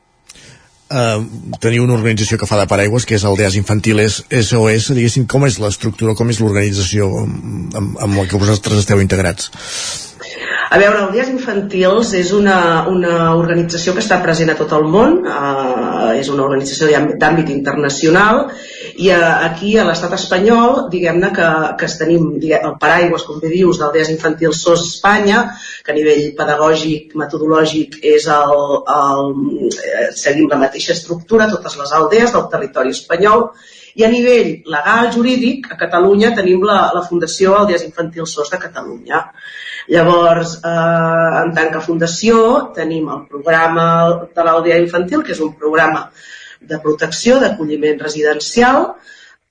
Uh, 0.86 1.22
teniu 1.62 1.82
una 1.82 1.96
organització 1.96 2.38
que 2.38 2.46
fa 2.46 2.60
de 2.60 2.66
paraigües 2.70 3.06
que 3.06 3.16
és 3.16 3.24
Aldeas 3.26 3.56
Infantiles 3.58 4.20
SOS 4.30 4.92
diguéssim, 4.94 5.24
com 5.30 5.46
és 5.46 5.56
l'estructura, 5.58 6.14
com 6.18 6.30
és 6.30 6.38
l'organització 6.42 7.08
amb, 7.24 7.74
amb, 7.78 7.96
amb 8.06 8.20
la 8.20 8.26
que 8.30 8.38
vosaltres 8.38 8.84
esteu 8.84 9.02
integrats? 9.02 9.50
A 10.66 10.78
veure, 10.82 10.98
el 11.04 11.12
Dies 11.14 11.28
Infantils 11.30 12.08
és 12.18 12.32
una, 12.34 12.56
una 12.90 13.12
organització 13.38 13.92
que 13.94 14.02
està 14.02 14.16
present 14.22 14.50
a 14.50 14.56
tot 14.58 14.72
el 14.74 14.88
món, 14.90 15.20
eh, 15.22 16.16
és 16.18 16.30
una 16.32 16.42
organització 16.42 16.88
d'àmbit 17.22 17.52
internacional 17.54 18.48
i 18.96 19.12
eh, 19.14 19.20
aquí 19.46 19.76
a 19.78 19.84
l'estat 19.86 20.16
espanyol, 20.18 20.88
diguem-ne 20.90 21.30
que, 21.36 21.50
que 21.78 21.90
tenim 22.00 22.32
diguem, 22.42 22.66
el 22.66 22.74
paraigües, 22.82 23.26
com 23.28 23.38
bé 23.44 23.52
dius, 23.54 23.78
d'Aldees 23.78 24.10
Infantils 24.16 24.64
SOS 24.64 24.88
Espanya, 24.88 25.44
que 25.86 25.94
a 25.94 25.98
nivell 26.00 26.32
pedagògic, 26.40 27.14
metodològic, 27.22 28.00
és 28.16 28.26
el, 28.40 28.66
el, 28.98 29.32
eh, 29.70 30.10
seguim 30.18 30.50
la 30.50 30.58
mateixa 30.66 30.96
estructura, 30.98 31.50
totes 31.52 31.78
les 31.78 31.94
aldees 32.00 32.34
del 32.34 32.50
territori 32.50 32.96
espanyol, 32.96 33.52
i 33.96 34.04
a 34.04 34.10
nivell 34.12 34.50
legal, 34.68 35.10
jurídic, 35.14 35.70
a 35.72 35.78
Catalunya 35.80 36.34
tenim 36.36 36.64
la, 36.68 36.78
la 36.92 37.02
Fundació 37.06 37.54
Aldees 37.56 37.86
Infantils 37.86 38.34
SOS 38.36 38.52
de 38.52 38.60
Catalunya. 38.60 39.22
Llavors, 39.94 40.58
eh, 40.60 41.30
en 41.40 41.52
tant 41.56 41.72
que 41.72 41.84
fundació, 41.84 42.38
tenim 42.76 43.08
el 43.14 43.24
programa 43.30 43.86
de 44.36 44.44
l'Aldea 44.44 44.80
Infantil, 44.82 45.24
que 45.24 45.32
és 45.32 45.40
un 45.40 45.54
programa 45.56 46.10
de 46.60 46.80
protecció, 46.82 47.38
d'acolliment 47.40 48.02
residencial, 48.02 48.90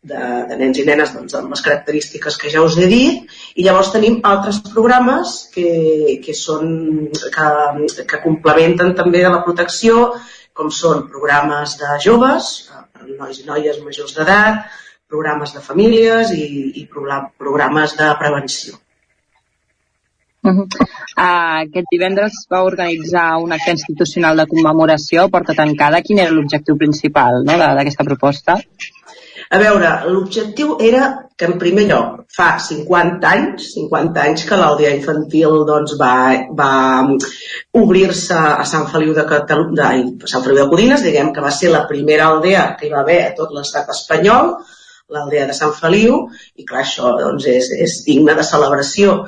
de, 0.06 0.22
de 0.50 0.60
nens 0.60 0.78
i 0.78 0.86
nenes 0.86 1.16
doncs, 1.16 1.34
amb 1.40 1.54
les 1.56 1.64
característiques 1.66 2.38
que 2.38 2.52
ja 2.54 2.62
us 2.62 2.78
he 2.78 2.90
dit, 2.92 3.36
i 3.58 3.66
llavors 3.66 3.90
tenim 3.96 4.20
altres 4.30 4.62
programes 4.68 5.36
que, 5.56 6.20
que, 6.22 6.38
són, 6.38 7.10
que, 7.16 8.06
que 8.06 8.22
complementen 8.24 8.94
també 9.00 9.24
de 9.26 9.34
la 9.34 9.42
protecció, 9.48 10.12
com 10.56 10.70
són 10.72 11.08
programes 11.12 11.80
de 11.82 11.98
joves, 12.04 12.52
nois 13.20 13.40
i 13.42 13.46
noies 13.48 13.82
majors 13.84 14.16
d'edat, 14.18 14.66
programes 15.08 15.54
de 15.54 15.62
famílies 15.62 16.34
i, 16.34 16.48
i 16.82 16.88
programes 16.90 17.96
de 18.00 18.10
prevenció. 18.20 18.80
Uh 20.46 20.52
-huh. 20.54 20.66
uh, 21.18 21.66
aquest 21.66 21.88
divendres 21.92 22.34
va 22.52 22.62
organitzar 22.64 23.38
un 23.46 23.52
acte 23.52 23.72
institucional 23.72 24.38
de 24.38 24.46
commemoració 24.46 25.24
a 25.24 25.30
porta 25.36 25.56
tancada. 25.62 26.02
Quin 26.02 26.20
era 26.20 26.32
l'objectiu 26.32 26.78
principal 26.78 27.44
no, 27.48 27.58
d'aquesta 27.58 28.04
proposta? 28.04 28.60
A 29.54 29.60
veure, 29.62 29.90
l'objectiu 30.10 30.78
era 30.82 31.10
que 31.38 31.46
en 31.50 31.58
primer 31.60 31.86
lloc 31.90 32.24
fa 32.36 32.48
50 32.64 33.28
anys, 33.30 33.68
50 33.76 34.22
anys 34.24 34.46
que 34.50 34.58
l'aldea 34.60 34.94
infantil 34.96 35.66
doncs, 35.68 35.98
va, 36.00 36.16
va 36.58 36.70
obrir-se 37.82 38.38
a 38.38 38.64
Sant 38.70 38.88
Feliu 38.94 39.14
de, 39.18 39.26
Catalunya, 39.30 39.92
Sant 40.32 40.46
Feliu 40.46 40.64
de 40.64 40.70
Codines, 40.72 41.04
diguem 41.06 41.34
que 41.36 41.44
va 41.44 41.52
ser 41.54 41.74
la 41.74 41.84
primera 41.90 42.32
aldea 42.32 42.72
que 42.80 42.88
hi 42.88 42.94
va 42.94 43.04
haver 43.04 43.20
a 43.26 43.36
tot 43.38 43.54
l'estat 43.54 43.92
espanyol, 43.94 44.56
l'aldea 45.14 45.46
de 45.50 45.58
Sant 45.58 45.76
Feliu, 45.78 46.24
i 46.58 46.66
clar, 46.66 46.82
això 46.82 47.12
doncs, 47.20 47.46
és, 47.52 47.70
és 47.86 48.00
digne 48.08 48.34
de 48.38 48.48
celebració. 48.48 49.20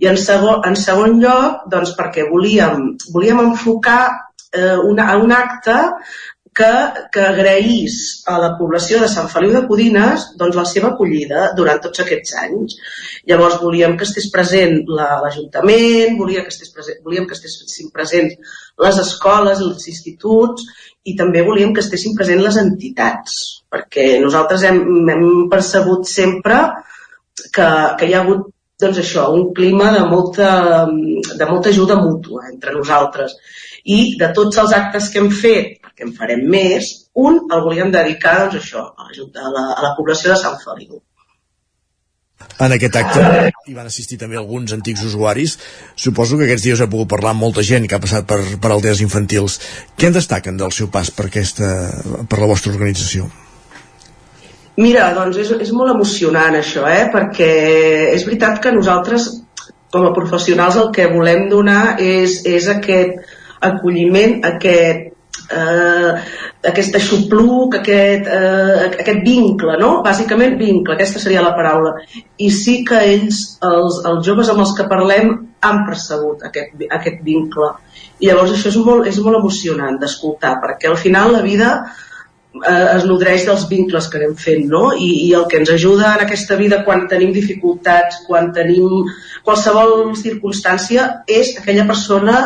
I 0.00 0.10
en 0.10 0.18
segon, 0.18 0.64
en 0.66 0.80
segon 0.80 1.20
lloc, 1.22 1.68
doncs, 1.70 1.94
perquè 1.98 2.26
volíem, 2.32 2.96
volíem 3.14 3.44
enfocar 3.44 4.02
eh, 4.56 4.78
una, 4.80 5.12
un 5.22 5.36
acte 5.36 5.76
que, 6.60 6.72
que 7.14 7.22
agraís 7.24 7.94
a 8.28 8.36
la 8.42 8.50
població 8.58 9.00
de 9.00 9.08
Sant 9.08 9.30
Feliu 9.32 9.54
de 9.54 9.62
Codines 9.68 10.26
doncs, 10.40 10.58
la 10.58 10.66
seva 10.68 10.90
acollida 10.92 11.46
durant 11.56 11.80
tots 11.80 12.02
aquests 12.04 12.36
anys. 12.42 12.76
Llavors 13.30 13.56
volíem 13.62 13.96
que 13.96 14.04
estés 14.08 14.28
present 14.34 14.76
l'Ajuntament, 14.98 16.18
volia 16.20 16.44
que 16.44 16.52
estés 16.52 16.72
present, 16.76 17.00
volíem 17.06 17.28
que 17.30 17.38
estessin 17.38 17.88
presents 17.94 18.36
les 18.84 19.00
escoles, 19.06 19.64
els 19.64 19.88
instituts 19.94 20.68
i 21.08 21.16
també 21.16 21.44
volíem 21.46 21.72
que 21.72 21.84
estessin 21.84 22.16
presents 22.18 22.44
les 22.44 22.60
entitats, 22.60 23.40
perquè 23.72 24.06
nosaltres 24.20 24.68
hem, 24.68 24.82
hem 25.14 25.26
percebut 25.52 26.04
sempre 26.12 26.60
que, 27.48 27.68
que 27.96 28.08
hi 28.08 28.16
ha 28.16 28.24
hagut 28.24 28.50
doncs 28.80 29.00
això, 29.00 29.26
un 29.36 29.50
clima 29.56 29.90
de 29.92 30.04
molta, 30.08 30.50
de 31.40 31.48
molta 31.48 31.68
ajuda 31.72 31.98
mútua 32.00 32.46
entre 32.48 32.72
nosaltres 32.76 33.36
i 33.84 34.16
de 34.20 34.30
tots 34.36 34.60
els 34.60 34.72
actes 34.76 35.08
que 35.12 35.20
hem 35.20 35.30
fet, 35.32 35.79
perquè 36.00 36.08
en 36.08 36.16
farem 36.16 36.48
més, 36.48 37.06
un 37.14 37.46
el 37.52 37.62
volíem 37.62 37.90
dedicar 37.92 38.48
doncs, 38.48 38.56
això, 38.64 38.92
a, 38.96 39.08
la, 39.10 39.44
a, 39.44 39.50
la, 39.50 39.64
a 39.76 39.82
la 39.82 39.94
població 39.96 40.32
de 40.32 40.38
Sant 40.40 40.58
Feliu. 40.64 41.00
En 42.60 42.72
aquest 42.72 42.96
acte 42.96 43.50
hi 43.68 43.74
van 43.74 43.86
assistir 43.86 44.16
també 44.18 44.36
alguns 44.36 44.72
antics 44.72 45.04
usuaris. 45.04 45.58
Suposo 45.94 46.38
que 46.38 46.46
aquests 46.46 46.64
dies 46.64 46.80
ha 46.80 46.88
pogut 46.88 47.08
parlar 47.08 47.34
amb 47.34 47.44
molta 47.44 47.62
gent 47.62 47.86
que 47.86 47.96
ha 47.96 48.00
passat 48.00 48.26
per, 48.26 48.40
per 48.60 48.70
aldees 48.72 49.00
infantils. 49.00 49.58
Què 49.96 50.08
en 50.08 50.16
destaquen 50.16 50.56
del 50.56 50.72
seu 50.72 50.88
pas 50.88 51.10
per, 51.10 51.28
aquesta, 51.28 51.68
per 52.28 52.40
la 52.40 52.48
vostra 52.48 52.72
organització? 52.72 53.28
Mira, 54.80 55.10
doncs 55.12 55.36
és, 55.36 55.52
és 55.68 55.72
molt 55.76 55.92
emocionant 55.92 56.56
això, 56.56 56.86
eh? 56.88 57.10
perquè 57.12 57.50
és 58.14 58.24
veritat 58.24 58.62
que 58.64 58.72
nosaltres 58.72 59.28
com 59.92 60.06
a 60.06 60.14
professionals 60.16 60.78
el 60.80 60.92
que 60.94 61.10
volem 61.12 61.48
donar 61.50 61.98
és, 62.00 62.40
és 62.48 62.68
aquest, 62.72 63.18
acolliment, 63.60 64.38
aquest, 64.48 65.09
eh, 65.50 66.12
aquest 66.70 66.96
aixopluc, 66.98 67.76
aquest, 67.80 68.26
eh, 68.26 68.90
aquest 69.02 69.22
vincle, 69.26 69.76
no? 69.80 69.92
Bàsicament 70.06 70.56
vincle, 70.60 70.94
aquesta 70.94 71.22
seria 71.22 71.44
la 71.44 71.54
paraula. 71.56 71.96
I 72.38 72.50
sí 72.54 72.80
que 72.86 73.00
ells, 73.12 73.40
els, 73.66 74.02
els 74.10 74.26
joves 74.26 74.50
amb 74.52 74.64
els 74.64 74.74
que 74.76 74.88
parlem, 74.90 75.32
han 75.60 75.82
percebut 75.86 76.44
aquest, 76.48 76.76
aquest 76.90 77.18
vincle. 77.24 77.72
I 78.20 78.30
llavors 78.30 78.54
això 78.54 78.70
és 78.70 78.78
molt, 78.80 79.08
és 79.10 79.18
molt 79.20 79.40
emocionant 79.40 79.98
d'escoltar, 80.00 80.56
perquè 80.62 80.88
al 80.88 80.96
final 81.00 81.34
la 81.34 81.42
vida 81.44 81.72
eh, 81.82 82.86
es 82.96 83.04
nodreix 83.08 83.44
dels 83.48 83.66
vincles 83.68 84.08
que 84.08 84.20
anem 84.20 84.36
fent, 84.40 84.64
no? 84.70 84.86
I, 84.94 85.10
I 85.26 85.34
el 85.40 85.46
que 85.50 85.60
ens 85.60 85.74
ajuda 85.74 86.14
en 86.14 86.24
aquesta 86.24 86.56
vida 86.60 86.82
quan 86.86 87.06
tenim 87.12 87.34
dificultats, 87.36 88.22
quan 88.26 88.52
tenim 88.56 89.10
qualsevol 89.44 90.14
circumstància, 90.16 91.10
és 91.28 91.56
aquella 91.60 91.86
persona 91.88 92.40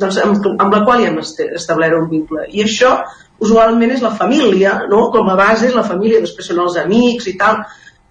doncs, 0.00 0.18
amb, 0.22 0.46
amb 0.58 0.74
la 0.74 0.82
qual 0.84 1.02
ja 1.02 1.10
hem 1.12 1.20
establert 1.22 1.96
un 1.98 2.08
vincle. 2.10 2.46
I 2.50 2.64
això 2.64 2.96
usualment 3.44 3.92
és 3.94 4.02
la 4.04 4.14
família, 4.18 4.76
no? 4.90 5.08
com 5.14 5.28
a 5.30 5.36
base 5.38 5.68
és 5.68 5.74
la 5.76 5.86
família, 5.86 6.22
després 6.22 6.50
són 6.50 6.62
els 6.64 6.78
amics 6.80 7.28
i 7.30 7.36
tal. 7.40 7.62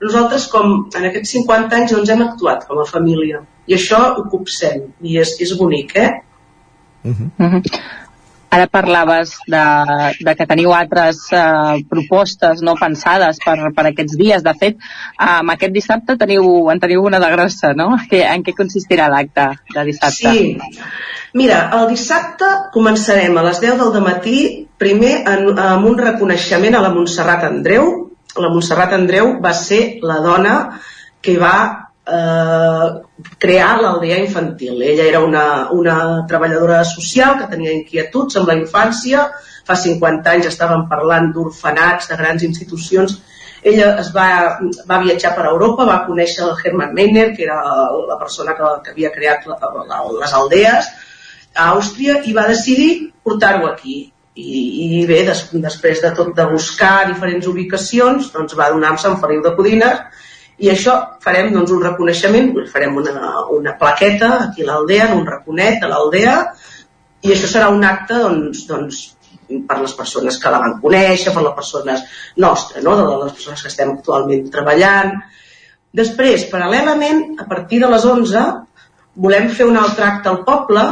Nosaltres, 0.03 0.49
com 0.51 0.73
en 0.97 1.09
aquests 1.09 1.35
50 1.37 1.79
anys, 1.79 1.95
doncs 1.95 2.11
hem 2.11 2.23
actuat 2.25 2.67
com 2.67 2.81
a 2.81 2.87
família. 2.89 3.43
I 3.67 3.77
això 3.77 4.01
ho 4.17 4.25
copsem, 4.31 4.89
i 5.07 5.19
és, 5.21 5.37
és 5.43 5.53
bonic, 5.59 5.95
eh? 5.95 6.09
Uh 7.03 7.11
-huh. 7.11 7.29
Uh 7.39 7.53
-huh. 7.53 7.79
Ara 8.53 8.67
parlaves 8.69 9.33
de, 9.49 9.61
de 10.21 10.33
que 10.37 10.45
teniu 10.49 10.73
altres 10.77 11.23
uh, 11.33 11.79
propostes 11.89 12.61
no 12.61 12.75
pensades 12.77 13.39
per, 13.41 13.55
per 13.73 13.85
aquests 13.89 14.17
dies. 14.19 14.43
De 14.45 14.53
fet, 14.59 14.77
um, 15.17 15.49
aquest 15.55 15.73
dissabte 15.73 16.15
teniu, 16.21 16.45
en 16.69 16.81
teniu 16.83 17.01
una 17.07 17.21
de 17.23 17.31
grossa, 17.33 17.73
no? 17.77 17.95
Que, 18.11 18.21
en 18.29 18.45
què 18.45 18.53
consistirà 18.57 19.09
l'acte 19.09 19.47
de 19.73 19.85
dissabte? 19.89 20.33
Sí. 20.37 20.81
Mira, 21.33 21.63
el 21.79 21.87
dissabte 21.89 22.49
començarem 22.75 23.37
a 23.37 23.45
les 23.47 23.61
10 23.63 23.79
del 23.81 24.05
matí 24.05 24.39
primer 24.77 25.15
en, 25.23 25.47
amb 25.57 25.89
un 25.89 25.97
reconeixement 25.97 26.77
a 26.77 26.83
la 26.85 26.93
Montserrat 26.93 27.47
Andreu. 27.49 27.89
La 28.37 28.53
Montserrat 28.53 28.93
Andreu 28.93 29.37
va 29.41 29.53
ser 29.57 29.81
la 30.05 30.19
dona 30.21 30.57
que 31.23 31.39
va 31.41 31.82
eh, 32.07 32.87
crear 33.39 33.81
l'aldea 33.81 34.17
infantil. 34.17 34.81
Ella 34.81 35.05
era 35.05 35.19
una, 35.19 35.69
una 35.71 36.25
treballadora 36.27 36.83
social 36.85 37.37
que 37.39 37.49
tenia 37.51 37.75
inquietuds 37.75 38.39
amb 38.39 38.51
la 38.51 38.57
infància. 38.59 39.29
Fa 39.67 39.77
50 39.79 40.33
anys 40.33 40.49
estàvem 40.51 40.87
parlant 40.89 41.31
d'orfenats, 41.35 42.09
de 42.11 42.19
grans 42.19 42.43
institucions. 42.43 43.21
Ella 43.63 43.93
es 44.01 44.09
va, 44.11 44.59
va 44.89 44.99
viatjar 45.05 45.31
per 45.37 45.47
Europa, 45.47 45.87
va 45.87 46.03
conèixer 46.07 46.43
el 46.43 46.57
Hermann 46.59 46.95
Meiner, 46.97 47.29
que 47.35 47.45
era 47.45 47.61
la 48.09 48.17
persona 48.19 48.57
que, 48.57 48.71
que 48.83 48.91
havia 48.91 49.11
creat 49.13 49.47
la, 49.47 49.55
la, 49.87 50.01
les 50.19 50.33
aldees, 50.35 50.89
a 51.53 51.69
Àustria 51.77 52.17
i 52.27 52.33
va 52.35 52.49
decidir 52.49 53.13
portar-ho 53.23 53.69
aquí. 53.69 54.01
I, 54.33 54.51
i 54.97 55.01
bé, 55.05 55.19
des, 55.27 55.43
després 55.61 55.99
de 56.01 56.09
tot 56.17 56.31
de 56.35 56.43
buscar 56.49 57.05
diferents 57.05 57.45
ubicacions, 57.47 58.31
doncs 58.33 58.57
va 58.57 58.71
donar 58.73 58.89
amb 58.91 58.99
Sant 58.99 59.19
Feliu 59.21 59.43
de 59.45 59.51
Codines 59.55 60.01
i 60.61 60.69
això 60.69 60.93
farem 61.23 61.49
doncs, 61.53 61.71
un 61.73 61.81
reconeixement, 61.83 62.51
farem 62.71 62.97
una, 63.01 63.31
una 63.55 63.73
plaqueta 63.79 64.29
aquí 64.49 64.63
a 64.63 64.69
l'aldea, 64.69 65.09
un 65.15 65.25
raconet 65.25 65.81
de 65.81 65.89
l'aldea 65.89 66.37
i 67.23 67.33
això 67.33 67.49
serà 67.49 67.69
un 67.73 67.83
acte 67.87 68.19
doncs, 68.21 68.65
doncs, 68.69 69.03
per 69.67 69.79
les 69.81 69.93
persones 69.97 70.37
que 70.39 70.51
la 70.51 70.59
van 70.61 70.77
conèixer, 70.81 71.33
per 71.33 71.43
les 71.45 71.55
persones 71.55 72.03
nostres, 72.37 72.83
no? 72.83 72.95
de 72.97 73.05
les 73.23 73.33
persones 73.33 73.61
que 73.61 73.71
estem 73.71 73.95
actualment 73.95 74.45
treballant. 74.53 75.17
Després, 75.93 76.47
paral·lelament, 76.49 77.25
a 77.41 77.45
partir 77.49 77.81
de 77.83 77.89
les 77.91 78.05
11, 78.09 78.45
volem 79.25 79.49
fer 79.53 79.67
un 79.69 79.77
altre 79.77 80.07
acte 80.07 80.31
al 80.31 80.41
poble 80.47 80.83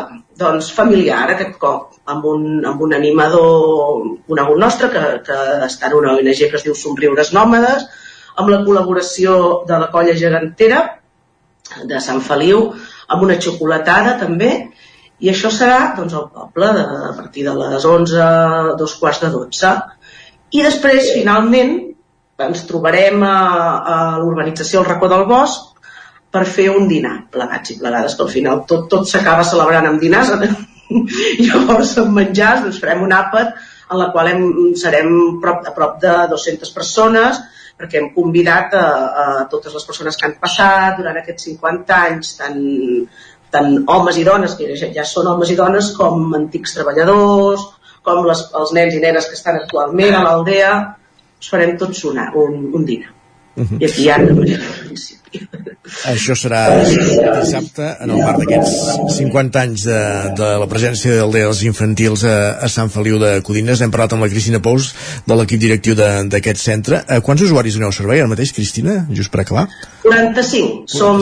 doncs, 0.42 0.72
familiar 0.74 1.24
aquest 1.30 1.58
cop, 1.62 1.98
amb 2.12 2.26
un, 2.26 2.46
amb 2.66 2.82
un 2.82 2.94
animador 2.98 4.06
conegut 4.30 4.62
nostre 4.62 4.90
que, 4.94 5.02
que 5.26 5.40
està 5.68 5.90
en 5.90 5.98
una 6.00 6.16
ONG 6.18 6.46
que 6.48 6.58
es 6.58 6.66
diu 6.66 6.78
Somriures 6.78 7.34
Nòmades, 7.36 7.86
amb 8.40 8.52
la 8.52 8.62
col·laboració 8.66 9.36
de 9.68 9.80
la 9.82 9.90
colla 9.94 10.16
gegantera 10.18 10.82
de 11.88 12.00
Sant 12.04 12.22
Feliu, 12.24 12.66
amb 13.12 13.24
una 13.28 13.38
xocolatada 13.42 14.18
també, 14.20 14.52
i 15.22 15.30
això 15.30 15.52
serà 15.54 15.94
doncs, 15.98 16.16
al 16.18 16.30
poble 16.34 16.72
de, 16.78 16.84
a 17.12 17.14
partir 17.18 17.46
de 17.46 17.54
les 17.58 17.86
11, 17.86 18.76
dos 18.80 18.96
quarts 19.00 19.22
de 19.24 19.30
12. 19.34 19.74
I 20.58 20.64
després, 20.66 21.12
finalment, 21.16 21.76
ens 22.42 22.64
trobarem 22.68 23.22
a, 23.24 23.36
a 23.94 23.98
l'urbanització 24.22 24.82
El 24.82 24.90
Racó 24.90 25.12
del 25.12 25.28
Bosc 25.30 25.86
per 26.34 26.46
fer 26.48 26.70
un 26.74 26.88
dinar, 26.90 27.28
plegats 27.32 27.74
i 27.74 27.78
plegades, 27.80 28.16
que 28.16 28.26
al 28.26 28.32
final 28.34 28.64
tot, 28.68 28.88
tot 28.92 29.08
s'acaba 29.08 29.46
celebrant 29.48 29.90
amb 29.90 30.02
dinars. 30.02 30.32
Llavors, 31.46 31.94
amb 32.02 32.18
menjars, 32.18 32.66
doncs 32.66 32.82
farem 32.82 33.04
un 33.06 33.14
àpat 33.16 33.54
en 33.92 34.00
la 34.00 34.12
qual 34.14 34.30
hem, 34.32 34.46
serem 34.80 35.12
prop, 35.44 35.66
a 35.68 35.74
prop 35.76 35.98
de 36.04 36.14
200 36.32 36.72
persones, 36.76 37.42
perquè 37.82 38.00
hem 38.00 38.10
convidat 38.16 38.76
a, 38.78 38.86
a 39.24 39.26
totes 39.52 39.74
les 39.76 39.86
persones 39.88 40.18
que 40.18 40.28
han 40.28 40.38
passat 40.42 41.00
durant 41.00 41.18
aquests 41.20 41.50
50 41.50 41.98
anys, 41.98 42.34
tant, 42.40 42.60
tant 43.52 43.72
homes 43.96 44.20
i 44.22 44.26
dones, 44.28 44.56
que 44.58 44.70
ja, 44.80 44.92
ja 44.96 45.06
són 45.08 45.32
homes 45.34 45.52
i 45.52 45.58
dones, 45.60 45.92
com 45.98 46.36
antics 46.38 46.78
treballadors, 46.78 47.66
com 48.06 48.24
les, 48.26 48.46
els 48.58 48.76
nens 48.78 48.98
i 48.98 49.02
nenes 49.04 49.28
que 49.30 49.38
estan 49.38 49.60
actualment 49.62 50.18
a 50.18 50.24
l'aldea, 50.28 50.72
farem 51.50 51.76
tots 51.82 52.06
una, 52.10 52.30
un, 52.38 52.70
un 52.78 52.86
dinar. 52.86 53.12
Uh 53.58 53.66
-huh. 53.66 53.82
I 53.82 53.86
aquí 53.86 54.04
hi 54.06 54.10
ha 54.10 54.18
això 56.12 56.36
serà 56.38 56.62
dissabte 56.82 57.88
en 58.04 58.14
el 58.14 58.22
marc 58.22 58.42
d'aquests 58.44 59.18
50 59.18 59.62
anys 59.64 59.86
de, 59.90 60.00
de 60.38 60.52
la 60.64 60.70
presència 60.72 61.18
d'aldees 61.20 61.64
infantils 61.68 62.26
a, 62.28 62.38
a 62.62 62.72
Sant 62.72 62.92
Feliu 62.94 63.20
de 63.22 63.34
Codines. 63.46 63.82
Hem 63.82 63.94
parlat 63.94 64.16
amb 64.16 64.26
la 64.26 64.32
Cristina 64.32 64.62
Pous 64.64 64.92
de 65.28 65.38
l'equip 65.40 65.62
directiu 65.62 65.98
d'aquest 65.98 66.62
centre. 66.62 67.04
A 67.08 67.22
quants 67.26 67.46
usuaris 67.48 67.78
doneu 67.80 67.94
servei 67.96 68.22
ara 68.22 68.32
mateix, 68.32 68.54
Cristina, 68.56 69.02
just 69.10 69.34
per 69.34 69.46
acabar? 69.46 69.68
45. 70.04 70.52
45. 70.52 70.88
Som, 70.88 71.22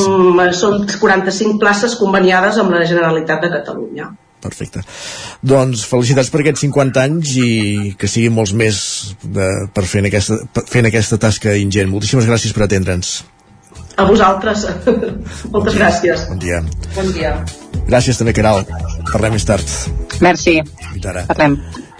som 0.53 0.87
45 0.99 1.59
places 1.61 1.95
conveniades 1.99 2.57
amb 2.61 2.73
la 2.73 2.85
Generalitat 2.87 3.45
de 3.45 3.51
Catalunya. 3.53 4.09
Perfecte. 4.39 4.81
Doncs 5.43 5.83
felicitats 5.89 6.29
per 6.31 6.41
aquests 6.41 6.63
50 6.63 7.01
anys 7.03 7.33
i 7.41 7.49
que 7.99 8.07
siguin 8.07 8.35
molts 8.35 8.53
més 8.55 8.77
de, 9.23 9.49
per 9.75 9.83
fent 9.83 10.07
aquesta, 10.07 10.39
per 10.55 10.63
fent 10.69 10.87
aquesta 10.87 11.19
tasca 11.19 11.57
ingent. 11.59 11.91
Moltíssimes 11.91 12.29
gràcies 12.29 12.55
per 12.55 12.65
atendre'ns. 12.65 13.17
A 13.99 14.05
vosaltres. 14.07 14.63
Moltes 15.51 15.51
bon 15.51 15.75
gràcies. 15.75 16.25
Bon 16.31 16.39
dia. 16.39 16.63
Bon 16.95 17.11
dia. 17.11 17.35
Gràcies 17.89 18.19
també, 18.19 18.33
Caral. 18.37 18.63
Parlem 19.11 19.35
més 19.35 19.45
tard. 19.47 19.77
Merci. 20.23 20.59
ara. 21.03 21.25
Parlem. 21.27 21.59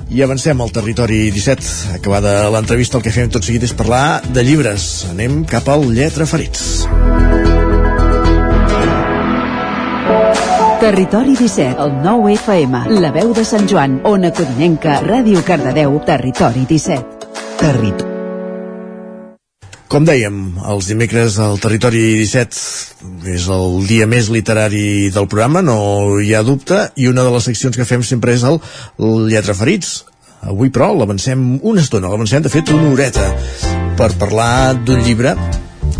I 0.09 0.23
avancem 0.25 0.61
al 0.61 0.71
territori 0.73 1.27
17. 1.35 1.99
Acabada 1.99 2.49
l'entrevista, 2.53 2.97
el 2.97 3.05
que 3.05 3.13
fem 3.13 3.29
tot 3.29 3.45
seguit 3.45 3.67
és 3.67 3.75
parlar 3.77 4.21
de 4.25 4.45
llibres. 4.45 5.05
Anem 5.11 5.43
cap 5.49 5.69
al 5.69 5.85
Lletra 5.93 6.25
Ferits. 6.29 6.87
Territori 10.79 11.35
17, 11.35 11.75
el 11.83 11.97
9 12.01 12.33
FM, 12.39 12.85
la 13.03 13.11
veu 13.11 13.33
de 13.35 13.43
Sant 13.45 13.67
Joan, 13.69 13.99
Ona 14.07 14.31
Codinenca, 14.31 15.01
Ràdio 15.03 15.43
Cardedeu, 15.45 15.99
Territori 16.07 16.63
17. 16.69 17.33
Territori 17.59 18.08
Com 19.89 20.05
dèiem, 20.05 20.35
els 20.69 20.85
dimecres 20.85 21.39
al 21.41 21.57
Territori 21.57 22.01
17 22.19 23.29
és 23.33 23.47
el 23.49 23.79
dia 23.89 24.05
més 24.05 24.27
literari 24.29 25.09
del 25.09 25.25
programa, 25.31 25.63
no 25.65 26.19
hi 26.21 26.35
ha 26.37 26.43
dubte, 26.45 26.83
i 26.93 27.07
una 27.09 27.25
de 27.25 27.31
les 27.33 27.47
seccions 27.49 27.73
que 27.73 27.87
fem 27.89 28.03
sempre 28.05 28.35
és 28.37 28.45
el 28.45 28.59
Lletra 29.31 29.57
Ferits. 29.57 30.03
Avui, 30.45 30.69
però, 30.69 30.91
l'avancem 30.93 31.57
una 31.65 31.81
estona, 31.81 32.13
l'avancem, 32.13 32.45
de 32.45 32.53
fet, 32.53 32.69
una 32.69 32.93
horeta, 32.93 33.25
per 33.97 34.13
parlar 34.21 34.77
d'un 34.77 35.01
llibre 35.01 35.33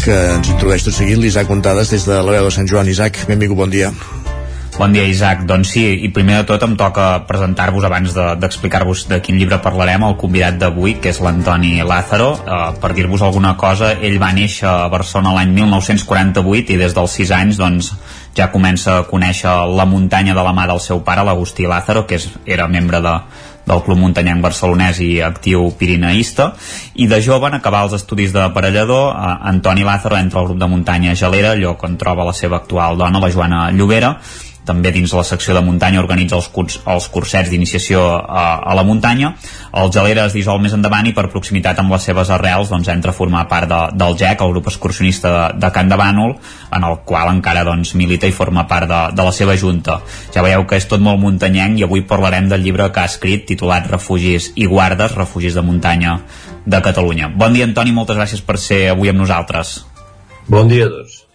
que 0.06 0.22
ens 0.38 0.54
introdueix 0.54 0.86
tot 0.86 0.94
seguit 0.94 1.18
l'Isaac 1.18 1.50
Contades 1.50 1.90
des 1.90 2.06
de 2.06 2.22
la 2.22 2.38
veu 2.38 2.46
de 2.46 2.54
Sant 2.54 2.70
Joan. 2.70 2.94
Isaac, 2.94 3.26
benvingut, 3.26 3.58
bon 3.66 3.74
dia. 3.74 3.90
Bon 4.80 4.94
dia, 4.96 5.04
Isaac. 5.04 5.42
Doncs 5.44 5.74
sí, 5.76 5.82
i 6.08 6.08
primer 6.16 6.38
de 6.38 6.46
tot 6.54 6.62
em 6.64 6.78
toca 6.80 7.26
presentar-vos 7.28 7.84
abans 7.84 8.14
d'explicar-vos 8.16 9.02
de, 9.10 9.18
de 9.18 9.18
quin 9.26 9.36
llibre 9.36 9.58
parlarem, 9.60 10.06
el 10.08 10.16
convidat 10.22 10.56
d'avui, 10.62 10.94
que 11.04 11.12
és 11.12 11.20
l'Antoni 11.20 11.74
Lázaro. 11.84 12.30
Eh, 12.40 12.60
per 12.80 12.94
dir-vos 12.96 13.26
alguna 13.28 13.58
cosa, 13.60 13.92
ell 14.00 14.16
va 14.24 14.32
néixer 14.32 14.70
a 14.72 14.88
Barcelona 14.88 15.36
l'any 15.36 15.52
1948 15.58 16.72
i 16.72 16.80
des 16.80 16.96
dels 16.96 17.20
6 17.20 17.36
anys 17.42 17.60
doncs, 17.60 17.92
ja 18.40 18.48
comença 18.56 19.02
a 19.02 19.04
conèixer 19.04 19.52
la 19.68 19.84
muntanya 19.84 20.32
de 20.32 20.48
la 20.48 20.56
mà 20.56 20.64
del 20.72 20.80
seu 20.80 21.04
pare, 21.04 21.28
l'Agustí 21.28 21.68
Lázaro, 21.68 22.08
que 22.08 22.16
és, 22.16 22.32
era 22.48 22.72
membre 22.72 23.04
de, 23.04 23.18
del 23.68 23.84
Club 23.84 24.00
Muntanyenc 24.00 24.40
Barcelonès 24.48 25.04
i 25.04 25.12
actiu 25.28 25.74
pirineïsta 25.76 26.54
i 26.96 27.12
de 27.12 27.20
jove 27.20 27.52
en 27.52 27.60
acabar 27.60 27.84
els 27.84 28.00
estudis 28.00 28.32
d'aparellador 28.32 29.12
eh, 29.12 29.40
Antoni 29.52 29.84
Lázaro 29.84 30.16
entra 30.16 30.40
al 30.40 30.48
grup 30.54 30.64
de 30.64 30.72
muntanya 30.72 31.20
Gelera, 31.20 31.58
lloc 31.60 31.84
on 31.84 32.00
troba 32.00 32.32
la 32.32 32.38
seva 32.38 32.64
actual 32.64 32.96
dona, 32.96 33.20
la 33.20 33.34
Joana 33.34 33.68
Llobera 33.76 34.16
també 34.70 34.94
dins 34.94 35.14
la 35.18 35.26
secció 35.26 35.56
de 35.58 35.64
muntanya 35.66 36.02
organitza 36.04 36.38
els, 36.38 36.50
curs, 36.54 36.78
els 36.86 37.08
cursets 37.10 37.50
d'iniciació 37.50 38.04
a, 38.22 38.46
a 38.62 38.76
la 38.78 38.86
muntanya. 38.86 39.34
El 39.82 39.92
Gelera 39.94 40.28
es 40.30 40.36
dissol 40.38 40.62
més 40.62 40.76
endavant 40.78 41.10
i 41.10 41.14
per 41.18 41.28
proximitat 41.34 41.82
amb 41.82 41.94
les 41.96 42.06
seves 42.06 42.30
arrels 42.34 42.70
doncs, 42.70 42.90
entra 42.94 43.14
a 43.14 43.18
formar 43.18 43.46
part 43.50 43.70
de, 43.70 43.82
del 43.98 44.18
GEC, 44.20 44.44
el 44.46 44.54
grup 44.54 44.70
excursionista 44.72 45.34
de, 45.34 45.46
de 45.64 45.72
Can 45.76 45.90
de 45.90 45.98
Bànol, 46.00 46.36
en 46.76 46.86
el 46.86 47.00
qual 47.10 47.32
encara 47.34 47.66
doncs, 47.68 47.96
milita 47.98 48.30
i 48.30 48.36
forma 48.36 48.68
part 48.70 48.90
de, 48.90 49.02
de 49.18 49.28
la 49.28 49.34
seva 49.36 49.58
junta. 49.58 50.00
Ja 50.36 50.46
veieu 50.46 50.68
que 50.70 50.78
és 50.80 50.90
tot 50.90 51.02
molt 51.04 51.22
muntanyenc 51.22 51.80
i 51.80 51.88
avui 51.88 52.06
parlarem 52.10 52.50
del 52.52 52.66
llibre 52.66 52.92
que 52.94 53.04
ha 53.04 53.10
escrit 53.10 53.48
titulat 53.50 53.90
Refugis 53.90 54.52
i 54.56 54.68
guardes, 54.70 55.16
refugis 55.18 55.58
de 55.58 55.66
muntanya 55.66 56.20
de 56.66 56.84
Catalunya. 56.86 57.32
Bon 57.34 57.56
dia, 57.56 57.66
Antoni, 57.70 57.96
moltes 57.96 58.20
gràcies 58.20 58.46
per 58.46 58.60
ser 58.62 58.86
avui 58.94 59.10
amb 59.10 59.24
nosaltres. 59.24 59.80
Bon 60.50 60.70
dia 60.70 60.86
a 60.90 60.94
tots. 60.94 61.29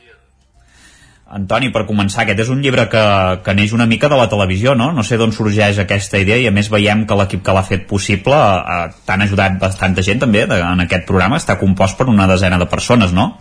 Antoni, 1.35 1.72
per 1.74 1.82
començar, 1.89 2.22
aquest 2.22 2.45
és 2.45 2.51
un 2.53 2.61
llibre 2.62 2.85
que, 2.91 3.01
que 3.43 3.55
neix 3.59 3.72
una 3.74 3.89
mica 3.91 4.07
de 4.11 4.18
la 4.20 4.28
televisió, 4.30 4.76
no? 4.78 4.93
No 4.95 5.03
sé 5.03 5.16
d'on 5.18 5.32
sorgeix 5.35 5.80
aquesta 5.82 6.20
idea 6.22 6.37
i 6.39 6.47
a 6.47 6.53
més 6.55 6.68
veiem 6.70 7.03
que 7.11 7.16
l'equip 7.18 7.43
que 7.43 7.55
l'ha 7.57 7.64
fet 7.66 7.89
possible 7.91 8.37
eh, 8.39 8.85
t'han 9.09 9.24
ajudat 9.26 9.57
bastanta 9.59 10.05
gent 10.07 10.22
també 10.22 10.45
de, 10.47 10.61
en 10.62 10.85
aquest 10.85 11.09
programa, 11.09 11.41
està 11.43 11.59
compost 11.59 11.99
per 11.99 12.07
una 12.12 12.28
desena 12.30 12.61
de 12.62 12.68
persones, 12.70 13.16
no? 13.16 13.32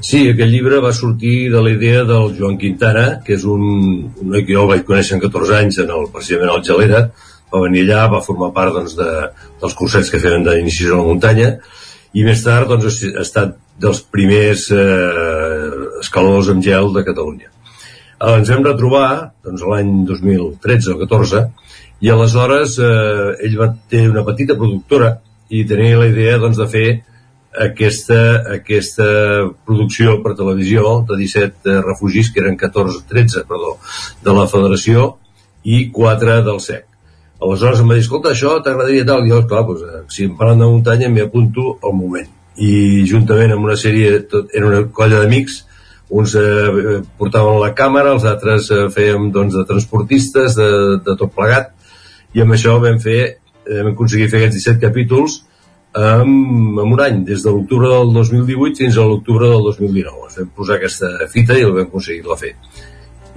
Sí, 0.00 0.22
aquest 0.30 0.48
llibre 0.48 0.80
va 0.80 0.94
sortir 0.96 1.50
de 1.52 1.60
la 1.66 1.74
idea 1.74 2.06
del 2.08 2.32
Joan 2.38 2.56
Quintana, 2.56 3.06
que 3.26 3.36
és 3.36 3.44
un, 3.44 3.68
un 4.08 4.32
noi 4.32 4.46
que 4.46 4.56
jo 4.56 4.64
el 4.64 4.72
vaig 4.72 4.88
conèixer 4.88 5.18
en 5.18 5.24
14 5.26 5.58
anys 5.60 5.82
en 5.84 5.92
el, 5.92 6.08
precisament 6.14 6.54
al 6.54 6.64
Gelera, 6.64 7.04
va 7.52 7.64
venir 7.66 7.84
allà, 7.84 8.06
va 8.16 8.24
formar 8.24 8.54
part 8.56 8.76
doncs, 8.78 8.96
de, 8.96 9.28
dels 9.60 9.76
cursets 9.76 10.08
que 10.12 10.24
feien 10.24 10.46
d'inici 10.46 10.88
a 10.88 10.96
la 10.96 11.04
muntanya, 11.04 11.54
i 12.16 12.24
més 12.24 12.40
tard 12.44 12.72
doncs, 12.72 13.02
ha 13.12 13.24
estat 13.28 13.58
dels 13.78 14.00
primers 14.12 14.70
eh, 14.74 15.87
escaladors 16.02 16.50
amb 16.52 16.64
gel 16.64 16.92
de 16.94 17.04
Catalunya. 17.06 17.50
Eh, 18.18 18.34
ens 18.34 18.50
vam 18.50 18.64
retrobar 18.66 19.08
doncs, 19.44 19.62
l'any 19.62 19.92
2013 20.08 20.94
o 20.94 20.98
14 21.04 21.44
i 22.02 22.10
aleshores 22.14 22.78
eh, 22.82 23.46
ell 23.46 23.58
va 23.58 23.72
ter 23.90 24.08
una 24.10 24.24
petita 24.26 24.56
productora 24.58 25.16
i 25.50 25.64
tenia 25.66 26.00
la 26.00 26.08
idea 26.10 26.38
doncs, 26.42 26.58
de 26.58 26.66
fer 26.70 26.88
aquesta, 27.58 28.18
aquesta 28.58 29.06
producció 29.66 30.18
per 30.22 30.36
televisió 30.38 30.98
de 31.08 31.16
17 31.18 31.70
eh, 31.70 31.80
refugis, 31.86 32.30
que 32.32 32.42
eren 32.44 32.58
14, 32.60 33.04
13, 33.08 33.46
perdó, 33.48 33.76
de 34.24 34.34
la 34.36 34.46
Federació 34.50 35.14
i 35.64 35.88
4 35.94 36.42
del 36.46 36.60
SEC. 36.62 36.84
Aleshores 37.38 37.80
em 37.80 37.90
va 37.90 37.96
dir, 37.96 38.02
escolta, 38.02 38.32
això 38.34 38.56
t'agradaria 38.62 39.06
tal? 39.06 39.24
I 39.24 39.32
jo, 39.32 39.40
clar, 39.50 39.64
doncs, 39.68 39.86
eh, 39.86 40.02
si 40.14 40.26
em 40.28 40.34
parlen 40.38 40.62
de 40.62 40.70
muntanya 40.74 41.10
m'hi 41.12 41.24
apunto 41.24 41.78
al 41.82 41.94
moment 41.94 42.34
i 42.58 43.06
juntament 43.06 43.52
amb 43.54 43.68
una 43.68 43.76
sèrie, 43.78 44.24
tot, 44.30 44.50
era 44.50 44.66
una 44.66 44.82
colla 44.94 45.22
d'amics, 45.22 45.60
uns 46.10 46.34
eh, 46.40 47.00
portaven 47.20 47.60
la 47.62 47.74
càmera, 47.76 48.14
els 48.16 48.24
altres 48.28 48.70
eh, 48.72 48.86
fèiem 48.92 49.28
doncs, 49.34 49.56
de 49.56 49.66
transportistes, 49.68 50.56
de, 50.56 50.70
de 51.04 51.16
tot 51.20 51.34
plegat, 51.34 51.74
i 52.36 52.44
amb 52.44 52.56
això 52.56 52.78
vam 52.82 52.98
fer, 53.02 53.20
eh, 53.64 53.80
vam 53.82 53.92
aconseguir 53.92 54.30
fer 54.32 54.42
aquests 54.42 54.62
17 54.64 54.84
capítols 54.86 55.42
amb, 55.98 56.78
amb 56.78 56.92
un 56.92 57.00
any, 57.00 57.22
des 57.28 57.42
de 57.44 57.52
l'octubre 57.52 57.88
del 57.88 58.12
2018 58.14 58.84
fins 58.84 58.96
a 58.98 59.06
l'octubre 59.08 59.48
del 59.48 59.64
2019. 59.70 60.28
Ens 60.28 60.38
vam 60.40 60.52
posar 60.56 60.78
aquesta 60.78 61.28
fita 61.32 61.56
i 61.56 61.64
el 61.66 61.74
vam 61.76 61.88
aconseguir-la 61.88 62.38
fer. 62.40 62.54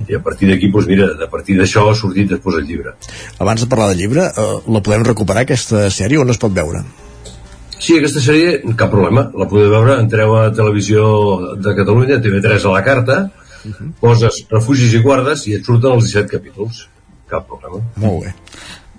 I 0.08 0.18
a 0.18 0.22
partir 0.24 0.50
d'aquí, 0.50 0.72
doncs 0.72 0.88
mira, 0.90 1.12
a 1.14 1.30
partir 1.30 1.58
d'això 1.60 1.86
ha 1.90 1.96
sortit 1.96 2.32
després 2.32 2.58
el 2.58 2.68
llibre. 2.68 2.96
Abans 3.40 3.62
de 3.62 3.70
parlar 3.70 3.92
del 3.92 4.02
llibre, 4.02 4.28
eh, 4.32 4.52
la 4.68 4.82
podem 4.82 5.06
recuperar 5.06 5.46
aquesta 5.46 5.90
sèrie 5.94 6.20
o 6.20 6.26
no 6.26 6.34
es 6.34 6.42
pot 6.42 6.54
veure? 6.56 6.84
Sí, 7.82 7.96
aquesta 7.98 8.22
sèrie, 8.22 8.60
cap 8.78 8.92
problema, 8.94 9.24
la 9.34 9.48
podeu 9.50 9.72
veure, 9.74 9.96
entreu 10.04 10.36
a 10.38 10.50
Televisió 10.54 11.04
de 11.58 11.74
Catalunya, 11.80 12.20
TV3 12.22 12.68
a 12.70 12.74
la 12.76 12.84
carta, 12.86 13.16
uh 13.66 13.72
-huh. 13.72 13.88
poses 14.00 14.46
refugis 14.52 14.94
i 14.94 15.02
guardes 15.02 15.48
i 15.48 15.56
et 15.56 15.66
surten 15.66 15.92
els 15.92 16.06
17 16.06 16.30
capítols. 16.30 16.88
Cap 17.28 17.48
problema. 17.48 17.82
Molt 17.96 18.26
bé. 18.26 18.34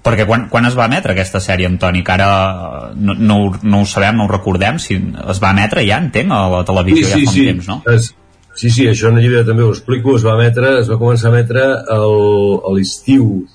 Perquè 0.03 0.27
quan, 0.27 0.49
quan 0.49 0.67
es 0.67 0.75
va 0.75 0.87
emetre 0.87 1.13
aquesta 1.13 1.39
sèrie, 1.39 1.67
Antoni, 1.67 2.03
que 2.03 2.13
ara 2.13 2.91
no, 2.97 3.15
no, 3.15 3.37
no 3.63 3.81
ho 3.81 3.87
sabem, 3.87 4.17
no 4.17 4.25
ho 4.25 4.29
recordem, 4.29 4.79
si 4.79 4.95
es 5.31 5.41
va 5.43 5.53
emetre 5.53 5.87
ja, 5.87 5.99
entenc, 5.99 6.33
a 6.33 6.49
la 6.49 6.65
televisió 6.65 7.07
sí, 7.07 7.13
sí, 7.13 7.21
ja 7.21 7.27
fa 7.27 7.33
sí. 7.33 7.47
temps, 7.47 7.69
no? 7.69 7.83
Es, 7.87 8.15
sí, 8.55 8.71
sí, 8.71 8.89
això 8.89 9.09
en 9.09 9.19
el 9.19 9.23
llibre 9.23 9.45
també 9.45 9.63
ho 9.63 9.71
explico, 9.71 10.17
es 10.17 10.25
va 10.25 10.35
emetre, 10.35 10.81
es 10.81 10.91
va 10.91 10.99
començar 10.99 11.31
a 11.31 11.35
emetre 11.37 11.63
el, 11.99 12.61
a 12.67 12.75
l'estiu 12.75 13.47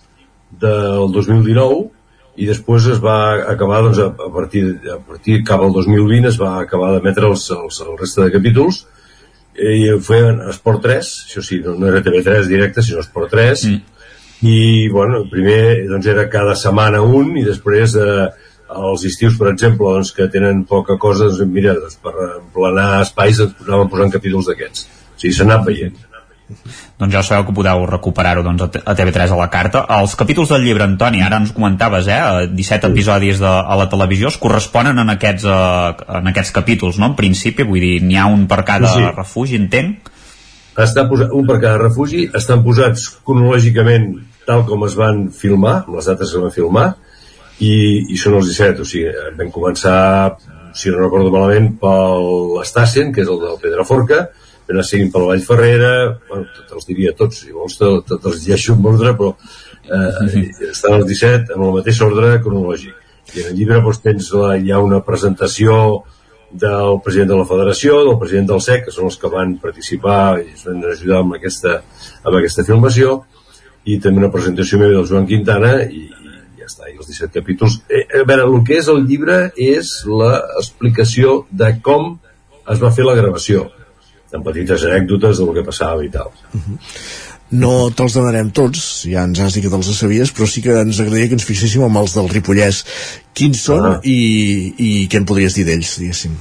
del 0.51 1.11
2019 1.11 1.96
i 2.37 2.45
després 2.45 2.85
es 2.93 2.99
va 3.01 3.17
acabar 3.49 3.81
doncs, 3.85 3.99
a, 4.03 4.29
partir, 4.33 4.63
a 4.93 4.99
partir 5.01 5.41
cap 5.45 5.63
al 5.65 5.73
2020 5.73 6.29
es 6.29 6.37
va 6.37 6.53
acabar 6.61 6.91
d'emetre 6.93 7.25
els, 7.31 7.47
els, 7.55 7.81
el 7.81 7.97
reste 7.97 8.23
de 8.23 8.33
capítols. 8.35 8.83
I 9.57 9.87
ho 9.89 9.97
feien 10.05 10.43
a 10.43 10.51
Esport 10.53 10.83
3 10.85 11.07
això 11.25 11.41
sí, 11.41 11.57
no, 11.65 11.73
no 11.81 11.87
era 11.89 12.03
TV3 12.05 12.45
directe 12.45 12.83
sinó 12.85 13.01
Esport 13.01 13.31
3 13.33 13.63
mm. 13.65 13.79
i 14.45 14.59
bueno, 14.93 15.23
primer 15.31 15.87
doncs, 15.89 16.05
era 16.13 16.27
cada 16.29 16.53
setmana 16.53 17.01
un 17.01 17.31
i 17.41 17.45
després 17.47 17.95
eh, 17.97 18.27
els 18.85 19.07
estius 19.09 19.39
per 19.39 19.49
exemple 19.49 19.95
doncs, 19.95 20.13
que 20.13 20.29
tenen 20.29 20.61
poca 20.69 20.99
cosa 21.01 21.31
doncs, 21.31 21.41
mira, 21.49 21.73
doncs, 21.81 21.97
per 22.03 22.13
emplenar 22.27 23.01
espais 23.01 23.41
ens 23.47 23.57
posàvem 23.57 23.89
posant 23.89 24.13
capítols 24.13 24.51
d'aquests. 24.51 24.85
O 24.85 25.17
sigui, 25.23 25.33
s'ha 25.33 25.47
anat 25.49 25.65
veient 25.65 25.97
doncs 26.97 27.13
ja 27.13 27.23
sabeu 27.25 27.45
que 27.47 27.55
podeu 27.55 27.85
recuperar-ho 27.89 28.43
doncs, 28.45 28.63
a 28.63 28.95
TV3 28.95 29.33
a 29.33 29.39
la 29.39 29.49
carta. 29.53 29.83
Els 29.97 30.15
capítols 30.19 30.53
del 30.53 30.63
llibre, 30.65 30.85
Antoni, 30.87 31.21
ara 31.23 31.41
ens 31.41 31.53
comentaves, 31.55 32.07
eh, 32.07 32.47
17 32.51 32.91
episodis 32.91 33.41
de, 33.43 33.49
a 33.49 33.79
la 33.79 33.89
televisió, 33.91 34.31
es 34.31 34.39
corresponen 34.41 34.99
en 35.03 35.15
aquests, 35.17 35.47
eh, 35.47 36.07
en 36.21 36.31
aquests 36.33 36.53
capítols, 36.55 37.01
no? 37.01 37.11
En 37.11 37.17
principi, 37.19 37.67
vull 37.67 37.83
dir, 37.83 37.97
n'hi 38.03 38.17
ha 38.17 38.29
un 38.31 38.47
per 38.47 38.63
cada 38.67 38.93
sí. 38.93 39.03
refugi, 39.15 39.59
entenc? 39.59 40.13
Està 40.77 41.07
posat, 41.09 41.33
un 41.33 41.45
per 41.49 41.59
cada 41.59 41.81
refugi, 41.81 42.27
estan 42.37 42.63
posats 42.65 43.09
cronològicament 43.25 44.11
tal 44.47 44.63
com 44.67 44.85
es 44.87 44.95
van 44.95 45.27
filmar, 45.35 45.81
les 45.91 46.07
dates 46.07 46.31
que 46.31 46.41
van 46.41 46.53
filmar, 46.55 46.87
i, 47.59 47.73
i 48.13 48.17
són 48.21 48.37
els 48.39 48.47
17, 48.53 48.85
o 48.85 48.87
sigui, 48.87 49.11
vam 49.35 49.51
començar, 49.51 49.99
si 50.77 50.93
no 50.93 51.01
recordo 51.01 51.33
malament, 51.33 51.73
pel 51.81 52.61
Estassen, 52.63 53.11
que 53.11 53.25
és 53.25 53.31
el 53.33 53.41
del 53.43 53.57
Pedraforca, 53.63 54.27
anar 54.75 54.83
seguint 54.83 55.11
pel 55.13 55.25
Vall 55.29 55.43
Ferrera, 55.45 55.91
bueno, 56.27 56.47
te 56.67 56.75
els 56.75 56.87
diria 56.89 57.13
tots, 57.15 57.39
si 57.43 57.53
vols 57.55 57.77
te, 57.79 57.87
te, 58.07 58.17
te 58.23 58.33
llegeixo 58.35 58.75
en 58.75 58.87
ordre, 58.91 59.13
però 59.15 59.33
eh, 59.87 60.43
estan 60.71 60.97
els 60.97 61.07
17 61.07 61.55
amb 61.55 61.69
el 61.69 61.75
mateix 61.77 62.01
ordre 62.03 62.33
cronològic. 62.43 63.05
I 63.35 63.43
en 63.43 63.49
el 63.51 63.57
llibre 63.59 63.79
doncs, 63.83 64.01
tens 64.03 64.29
la, 64.35 64.55
hi 64.59 64.71
ha 64.71 64.81
una 64.83 64.99
presentació 65.07 65.77
del 66.51 66.99
president 67.03 67.31
de 67.31 67.39
la 67.39 67.47
federació, 67.47 68.01
del 68.07 68.19
president 68.19 68.51
del 68.51 68.61
SEC, 68.63 68.85
que 68.85 68.95
són 68.95 69.09
els 69.09 69.17
que 69.19 69.31
van 69.31 69.55
participar 69.63 70.19
i 70.41 70.51
ens 70.51 70.67
van 70.67 70.83
ajudar 70.91 71.23
amb 71.23 71.39
aquesta, 71.39 71.79
amb 72.23 72.39
aquesta 72.39 72.67
filmació, 72.67 73.17
i 73.87 73.97
també 74.03 74.23
una 74.23 74.31
presentació 74.31 74.79
meva 74.79 74.95
del 74.97 75.07
Joan 75.07 75.27
Quintana, 75.27 75.73
i, 75.83 76.07
i 76.07 76.59
ja 76.59 76.67
està, 76.67 76.91
i 76.91 76.95
els 76.95 77.07
17 77.07 77.39
capítols. 77.39 77.81
Eh, 77.87 78.05
a 78.19 78.23
veure, 78.27 78.47
el 78.47 78.63
que 78.67 78.79
és 78.79 78.91
el 78.91 79.03
llibre 79.07 79.41
és 79.55 79.95
l'explicació 80.07 81.41
de 81.51 81.73
com 81.83 82.15
es 82.67 82.83
va 82.83 82.91
fer 82.91 83.07
la 83.07 83.15
gravació 83.15 83.69
amb 84.33 84.45
petites 84.47 84.83
anècdotes 84.89 85.39
del 85.41 85.53
que 85.55 85.65
passava 85.67 86.03
i 86.05 86.09
tal. 86.09 86.31
Uh 86.53 86.59
-huh. 86.59 86.77
No 87.49 87.89
te'ls 87.95 88.17
donarem 88.17 88.49
tots, 88.51 89.05
ja 89.07 89.23
ens 89.23 89.39
has 89.39 89.53
dit 89.55 89.63
que 89.63 89.71
te'ls 89.71 89.87
sabies, 89.95 90.33
però 90.35 90.45
sí 90.45 90.61
que 90.61 90.73
ens 90.81 90.99
agradaria 90.99 91.29
que 91.29 91.37
ens 91.39 91.45
fixéssim 91.47 91.83
amb 91.83 91.97
els 91.97 92.13
del 92.13 92.27
Ripollès. 92.27 92.83
Quins 93.33 93.63
són 93.63 93.85
ah. 93.85 93.99
i, 94.03 94.73
i 94.77 95.07
què 95.07 95.21
en 95.21 95.25
podries 95.25 95.55
dir 95.55 95.63
d'ells, 95.63 95.97
diguéssim? 96.01 96.35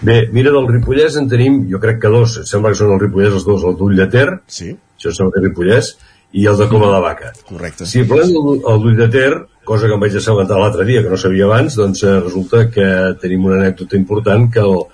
Bé, 0.00 0.28
mira, 0.32 0.50
del 0.50 0.68
Ripollès 0.68 1.16
en 1.16 1.28
tenim, 1.28 1.66
jo 1.68 1.78
crec 1.78 2.00
que 2.00 2.08
dos, 2.08 2.38
em 2.38 2.48
sembla 2.48 2.72
que 2.72 2.80
són 2.80 2.92
el 2.94 3.00
Ripollès 3.00 3.36
els 3.36 3.44
dos, 3.44 3.64
el 3.64 3.76
d'Ull 3.76 3.96
de 3.96 4.08
Ter, 4.12 4.28
sí. 4.46 4.72
això 4.96 5.12
sembla 5.12 5.36
que 5.36 5.44
Ripollès, 5.46 5.96
i 6.32 6.46
el 6.46 6.56
de 6.56 6.68
Coma 6.68 6.88
de 6.92 7.00
Vaca. 7.00 7.32
Correcte. 7.48 7.86
Si 7.86 8.04
parlem 8.08 8.32
del, 8.32 8.60
el 8.72 8.82
d'Ull 8.82 8.96
de 8.96 9.08
Ter, 9.12 9.32
cosa 9.64 9.88
que 9.88 9.96
em 9.96 10.00
vaig 10.00 10.16
assabentar 10.16 10.58
l'altre 10.60 10.84
dia, 10.88 11.02
que 11.04 11.12
no 11.12 11.20
sabia 11.20 11.46
abans, 11.46 11.76
doncs 11.76 12.02
eh, 12.04 12.18
resulta 12.20 12.66
que 12.72 12.86
tenim 13.20 13.44
una 13.44 13.60
anècdota 13.60 13.96
important 13.96 14.48
que 14.52 14.64
el, 14.64 14.84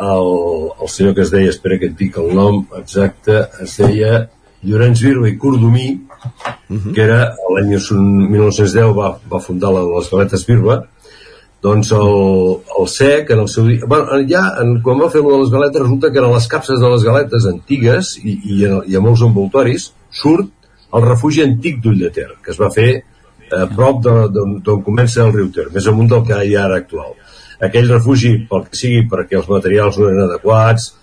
el, 0.00 0.30
el 0.80 0.88
senyor 0.88 1.14
que 1.14 1.24
es 1.26 1.32
deia, 1.32 1.50
espera 1.52 1.78
que 1.78 1.90
et 1.90 1.96
dic 1.98 2.16
el 2.20 2.30
nom 2.36 2.62
exacte, 2.78 3.42
es 3.64 3.76
deia 3.80 4.28
Llorenç 4.64 5.02
Virba 5.04 5.28
i 5.28 5.36
Cordomí, 5.40 5.88
que 6.94 7.02
era 7.02 7.20
l'any 7.54 7.74
1910 7.74 8.96
va, 8.96 9.14
va 9.32 9.42
fundar 9.44 9.72
la, 9.74 9.84
les 9.88 10.10
galetes 10.12 10.44
Virba, 10.48 10.82
doncs 11.60 11.92
el, 11.92 12.14
el 12.78 12.88
SEC 12.88 13.30
en 13.34 13.42
el 13.42 13.48
seu 13.52 13.66
dia, 13.68 13.84
bueno, 13.86 14.20
ja 14.28 14.46
en, 14.62 14.78
quan 14.84 15.00
va 15.00 15.10
fer 15.12 15.20
de 15.24 15.40
les 15.42 15.52
galetes 15.52 15.82
resulta 15.82 16.10
que 16.12 16.22
en 16.22 16.32
les 16.32 16.48
capses 16.48 16.80
de 16.80 16.88
les 16.88 17.04
galetes 17.04 17.46
antigues 17.50 18.14
i, 18.22 18.38
i, 18.54 18.60
a, 18.64 18.80
i 18.88 18.96
a 18.96 19.02
molts 19.04 19.24
envoltoris 19.26 19.90
surt 20.22 20.48
el 20.96 21.04
refugi 21.04 21.44
antic 21.44 21.82
d'Ull 21.84 22.00
de 22.00 22.12
Ter 22.16 22.30
que 22.40 22.54
es 22.54 22.60
va 22.60 22.70
fer 22.72 22.90
a 23.52 23.66
prop 23.68 24.00
d'on 24.00 24.80
comença 24.86 25.26
el 25.26 25.34
riu 25.36 25.50
Ter, 25.52 25.68
més 25.74 25.88
amunt 25.90 26.08
del 26.08 26.24
que 26.24 26.40
hi 26.46 26.56
ha 26.56 26.64
ara 26.64 26.80
actual 26.80 27.12
aquell 27.66 27.90
refugi, 27.90 28.32
pel 28.50 28.64
que 28.68 28.80
sigui, 28.80 29.04
perquè 29.10 29.38
els 29.40 29.50
materials 29.50 29.98
no 30.00 30.08
eren 30.08 30.24
adequats, 30.26 30.94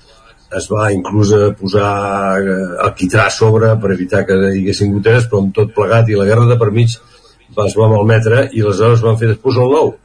es 0.57 0.69
va 0.71 0.87
inclús 0.95 1.33
a 1.35 1.51
posar 1.59 1.91
eh, 2.39 2.57
el 2.85 2.91
quitrà 2.97 3.27
a 3.27 3.33
sobre 3.33 3.73
per 3.81 3.93
evitar 3.93 4.23
que 4.25 4.37
hi 4.47 4.63
haguessin 4.63 4.93
goteres, 4.95 5.27
però 5.27 5.43
amb 5.43 5.53
tot 5.55 5.73
plegat 5.75 6.09
i 6.09 6.19
la 6.19 6.27
guerra 6.29 6.47
de 6.47 6.59
per 6.59 6.71
mig 6.71 6.95
es 7.67 7.77
va 7.79 7.89
malmetre 7.91 8.47
i 8.53 8.63
aleshores 8.63 9.03
van 9.03 9.19
fer 9.19 9.33
després 9.33 9.59
el 9.59 9.73
nou 9.75 9.95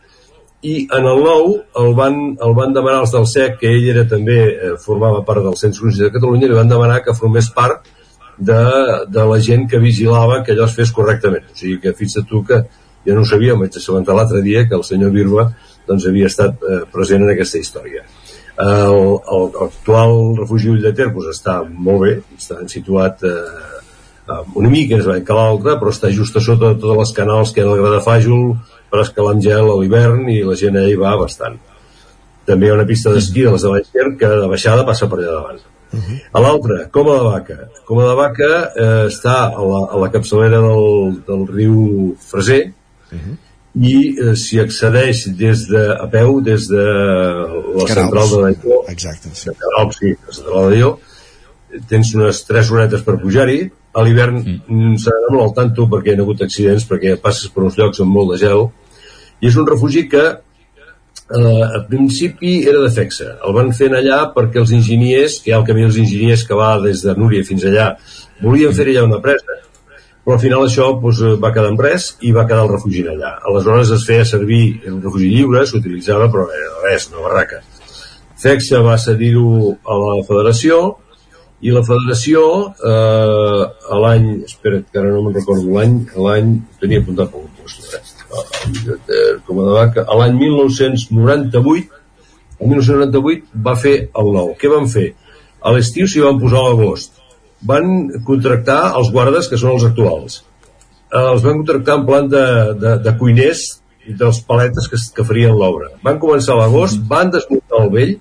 i 0.62 0.74
en 0.94 1.06
el 1.10 1.24
nou 1.24 1.48
el 1.80 1.94
van, 1.98 2.18
el 2.46 2.52
van 2.54 2.74
demanar 2.74 3.02
els 3.02 3.12
del 3.14 3.26
SEC, 3.26 3.56
que 3.58 3.70
ell 3.70 3.88
era 3.94 4.04
també 4.08 4.38
eh, 4.46 4.70
formava 4.82 5.24
part 5.26 5.42
del 5.42 5.58
Cens 5.58 5.80
Crucis 5.80 6.04
de 6.04 6.12
Catalunya, 6.14 6.46
li 6.48 6.58
van 6.58 6.70
demanar 6.70 7.00
que 7.02 7.16
formés 7.18 7.50
part 7.50 7.88
de, 8.38 8.60
de 9.10 9.24
la 9.26 9.40
gent 9.42 9.66
que 9.70 9.82
vigilava 9.82 10.40
que 10.46 10.54
allò 10.54 10.68
es 10.70 10.76
fes 10.78 10.94
correctament. 10.94 11.50
O 11.50 11.58
sigui 11.58 11.80
que 11.82 11.94
fins 11.98 12.14
tu 12.30 12.44
que 12.46 12.62
jo 13.02 13.16
no 13.16 13.24
ho 13.24 13.28
sabia, 13.28 13.58
vaig 13.58 13.74
assabentar 13.74 14.14
l'altre 14.14 14.42
dia 14.46 14.62
que 14.68 14.78
el 14.78 14.86
senyor 14.86 15.10
Virba 15.10 15.48
doncs, 15.92 16.08
havia 16.08 16.30
estat 16.32 16.64
eh, 16.64 16.82
present 16.92 17.22
en 17.22 17.34
aquesta 17.34 17.60
història. 17.60 18.04
El, 18.62 18.98
el, 19.32 19.46
el 19.48 19.62
actual 19.64 20.16
refugi 20.38 20.72
Ull 20.72 20.82
de 20.84 20.92
Ter 20.96 21.08
doncs, 21.12 21.30
està 21.32 21.60
molt 21.64 22.02
bé, 22.04 22.16
està 22.36 22.60
situat 22.68 23.24
eh, 23.28 23.72
una 24.54 24.70
mica 24.70 24.98
més 24.98 25.24
que 25.26 25.36
l'altre, 25.36 25.76
però 25.80 25.90
està 25.92 26.10
just 26.14 26.36
a 26.36 26.42
sota 26.44 26.72
de 26.72 26.80
totes 26.80 27.00
les 27.00 27.12
canals 27.16 27.52
que 27.52 27.62
ha 27.62 27.68
del 27.68 27.80
Gradafàjol, 27.80 28.56
per 28.92 29.00
escalar 29.00 29.34
amb 29.34 29.44
gel 29.44 29.70
a 29.72 29.76
l'hivern 29.80 30.26
i 30.28 30.42
la 30.44 30.56
gent 30.58 30.76
hi 30.82 30.96
va 31.00 31.16
bastant. 31.20 31.56
També 32.48 32.66
hi 32.66 32.72
ha 32.72 32.76
una 32.76 32.88
pista 32.88 33.12
d'esquí 33.14 33.46
de 33.46 33.52
les 33.54 33.64
de 33.64 33.70
Vallcer 33.72 34.08
que 34.20 34.32
de 34.42 34.48
baixada 34.50 34.84
passa 34.88 35.08
per 35.08 35.20
allà 35.20 35.36
davant. 35.38 35.62
Uh 35.92 36.00
-huh. 36.00 36.18
A 36.32 36.40
l'altra, 36.40 36.76
Coma 36.90 37.14
de 37.18 37.24
Vaca. 37.24 37.58
Coma 37.86 38.04
de 38.08 38.14
Vaca 38.14 38.52
eh, 38.76 39.06
està 39.12 39.36
a 39.52 39.62
la, 39.70 39.80
a 39.92 39.96
la 40.02 40.10
capçalera 40.10 40.60
del, 40.60 41.22
del 41.26 41.46
riu 41.48 42.16
Freser 42.18 42.72
uh 43.12 43.18
-huh. 43.18 43.36
I 43.74 43.94
eh, 44.10 44.34
s'hi 44.36 44.60
accedeix 44.60 45.24
des 45.38 45.66
de, 45.70 45.84
a 45.94 46.08
peu 46.12 46.40
des 46.44 46.68
de 46.68 46.82
la 46.82 47.86
Carals. 47.88 47.94
central 47.94 48.28
de 48.34 48.42
Daió. 48.44 48.82
Exacte, 48.92 49.32
sí. 49.32 49.48
De 49.48 49.56
Carals, 49.62 50.00
sí, 50.00 50.12
la 50.26 50.36
central 50.36 50.76
de. 50.76 50.92
Tens 51.88 52.12
unes 52.18 52.42
3 52.44 52.74
horetes 52.74 53.04
per 53.06 53.16
pujar-hi. 53.22 53.62
A 53.96 54.02
l'hivern 54.04 54.38
mm. 54.40 54.94
s'ha 55.00 55.12
d'anar 55.12 55.32
molt 55.34 55.44
al 55.46 55.56
tanto 55.56 55.88
perquè 55.88 56.12
hi 56.12 56.18
ha 56.18 56.24
hagut 56.24 56.44
accidents, 56.44 56.84
perquè 56.88 57.18
passes 57.20 57.52
per 57.52 57.64
uns 57.66 57.76
llocs 57.80 58.00
amb 58.00 58.12
molt 58.12 58.32
de 58.32 58.38
gel 58.40 58.70
i 59.42 59.50
és 59.50 59.58
un 59.58 59.66
refugi 59.66 60.06
que 60.10 60.22
eh, 60.22 61.64
al 61.66 61.84
principi 61.90 62.54
era 62.62 62.82
de 62.84 62.92
Fexa 62.94 63.34
el 63.42 63.56
van 63.56 63.72
fent 63.76 63.96
allà 63.98 64.22
perquè 64.36 64.62
els 64.62 64.72
enginyers 64.76 65.40
que 65.42 65.50
hi 65.50 65.56
ha 65.56 65.60
el 65.60 65.66
camí 65.68 65.84
dels 65.84 65.98
enginyers 66.04 66.46
que 66.48 66.58
va 66.58 66.76
des 66.84 67.02
de 67.06 67.16
Núria 67.18 67.46
fins 67.48 67.66
allà 67.68 67.92
volien 68.42 68.74
fer 68.76 68.86
allà 68.92 69.06
una 69.08 69.20
presa 69.24 69.58
però 70.24 70.36
al 70.36 70.42
final 70.42 70.64
això 70.66 70.88
doncs, 71.02 71.20
va 71.42 71.52
quedar 71.54 71.72
en 71.72 71.78
res 71.80 72.12
i 72.22 72.32
va 72.34 72.46
quedar 72.48 72.64
el 72.66 72.72
refugi 72.74 73.04
allà 73.10 73.34
aleshores 73.50 73.92
es 73.96 74.06
feia 74.08 74.24
servir 74.28 74.64
el 74.88 75.00
refugi 75.02 75.30
lliure 75.34 75.64
s'utilitzava 75.66 76.30
però 76.32 76.48
era 76.48 76.74
res, 76.88 77.08
una 77.12 77.28
barraca 77.28 77.62
Fexa 78.42 78.80
va 78.82 78.98
cedir-ho 78.98 79.76
a 79.86 79.96
la 80.00 80.14
federació 80.26 80.78
i 81.62 81.70
la 81.70 81.84
federació 81.86 82.42
eh, 82.74 83.62
a 83.94 83.98
l'any 84.02 84.28
espera't 84.48 84.88
que 84.90 84.98
ara 84.98 85.12
no 85.14 85.22
me'n 85.26 85.36
recordo 85.36 85.76
l'any 85.76 85.98
l'any 86.26 86.56
tenia 86.82 87.02
apuntat 87.04 87.30
per 87.30 87.42
un 87.44 87.50
post 87.60 87.86
eh? 87.94 88.02
com 89.46 89.60
a 89.62 89.66
de 89.68 89.74
vaca, 89.76 90.06
a 90.08 90.18
l'any 90.18 90.38
1998 90.40 92.02
el 92.62 92.68
1998 92.68 93.62
va 93.66 93.74
fer 93.74 93.96
el 94.20 94.28
nou. 94.36 94.52
Què 94.58 94.70
van 94.70 94.86
fer? 94.90 95.08
A 95.62 95.72
l'estiu 95.74 96.06
s'hi 96.06 96.22
van 96.22 96.38
posar 96.38 96.62
l'agost. 96.62 97.18
Van 97.68 98.08
contractar 98.26 98.80
els 98.98 99.12
guardes, 99.14 99.48
que 99.48 99.60
són 99.60 99.76
els 99.76 99.86
actuals. 99.90 100.42
Eh, 101.12 101.20
els 101.20 101.44
van 101.44 101.62
contractar 101.62 102.00
en 102.00 102.06
plan 102.08 102.28
de, 102.32 102.44
de, 102.82 102.96
de 103.04 103.14
cuiners 103.20 103.64
i 104.06 104.16
dels 104.18 104.42
paletes 104.46 104.88
que, 104.90 104.98
que 105.16 105.26
farien 105.26 105.54
l'obra. 105.54 105.92
Van 106.02 106.18
començar 106.22 106.56
a 106.56 106.62
l'agost, 106.62 107.02
van 107.08 107.30
desmuntar 107.30 107.84
el 107.84 107.92
vell, 107.94 108.16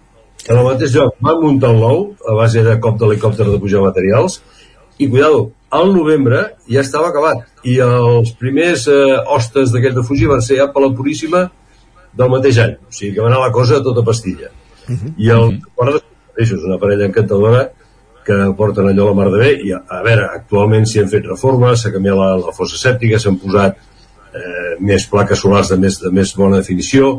en 0.48 0.58
el 0.58 0.66
mateix 0.66 0.94
lloc 0.98 1.18
van 1.22 1.42
muntar 1.42 1.72
el 1.74 1.82
nou, 1.82 2.04
a 2.28 2.36
base 2.38 2.64
de 2.66 2.78
cop 2.82 2.98
d'helicòpter 3.02 3.46
de 3.48 3.60
pujar 3.62 3.82
materials, 3.86 4.40
i 5.02 5.10
cuidado, 5.10 5.52
al 5.72 5.94
novembre 5.96 6.42
ja 6.70 6.84
estava 6.84 7.10
acabat 7.10 7.66
i 7.68 7.78
els 7.82 8.34
primers 8.40 8.86
eh, 8.92 9.18
hostes 9.36 9.72
d'aquest 9.74 9.98
refugi 10.02 10.28
van 10.30 10.44
ser 10.46 10.60
ja 10.60 10.68
per 10.74 10.84
la 10.84 10.92
Puríssima 10.98 11.46
del 12.18 12.32
mateix 12.34 12.60
any, 12.60 12.74
o 12.76 12.92
sigui 12.94 13.16
que 13.16 13.24
va 13.24 13.30
anar 13.32 13.40
la 13.46 13.54
cosa 13.56 13.80
a 13.80 13.86
tota 13.86 14.04
pastilla 14.04 14.50
uh 14.52 14.92
-huh. 14.92 15.14
i 15.18 15.30
el 15.30 15.62
guarda 15.76 16.02
és 16.38 16.52
una 16.52 16.78
parella 16.78 17.08
encantadora 17.08 17.70
que 18.26 18.38
porten 18.58 18.90
allò 18.90 19.08
a 19.08 19.12
la 19.12 19.18
mar 19.18 19.30
de 19.34 19.40
bé 19.42 19.52
i 19.66 19.72
a, 19.76 19.82
a 19.90 20.02
veure, 20.06 20.28
actualment 20.40 20.86
s'hi 20.86 21.02
han 21.02 21.10
fet 21.12 21.30
reformes 21.30 21.84
s'ha 21.84 21.94
canviat 21.94 22.20
la, 22.20 22.30
la 22.42 22.54
fossa 22.56 22.78
sèptica 22.80 23.20
s'han 23.20 23.40
posat 23.42 23.80
eh, 24.38 24.76
més 24.80 25.08
plaques 25.12 25.42
solars 25.42 25.74
de 25.74 25.80
més, 25.82 25.98
de 26.04 26.12
més 26.14 26.36
bona 26.38 26.62
definició 26.62 27.16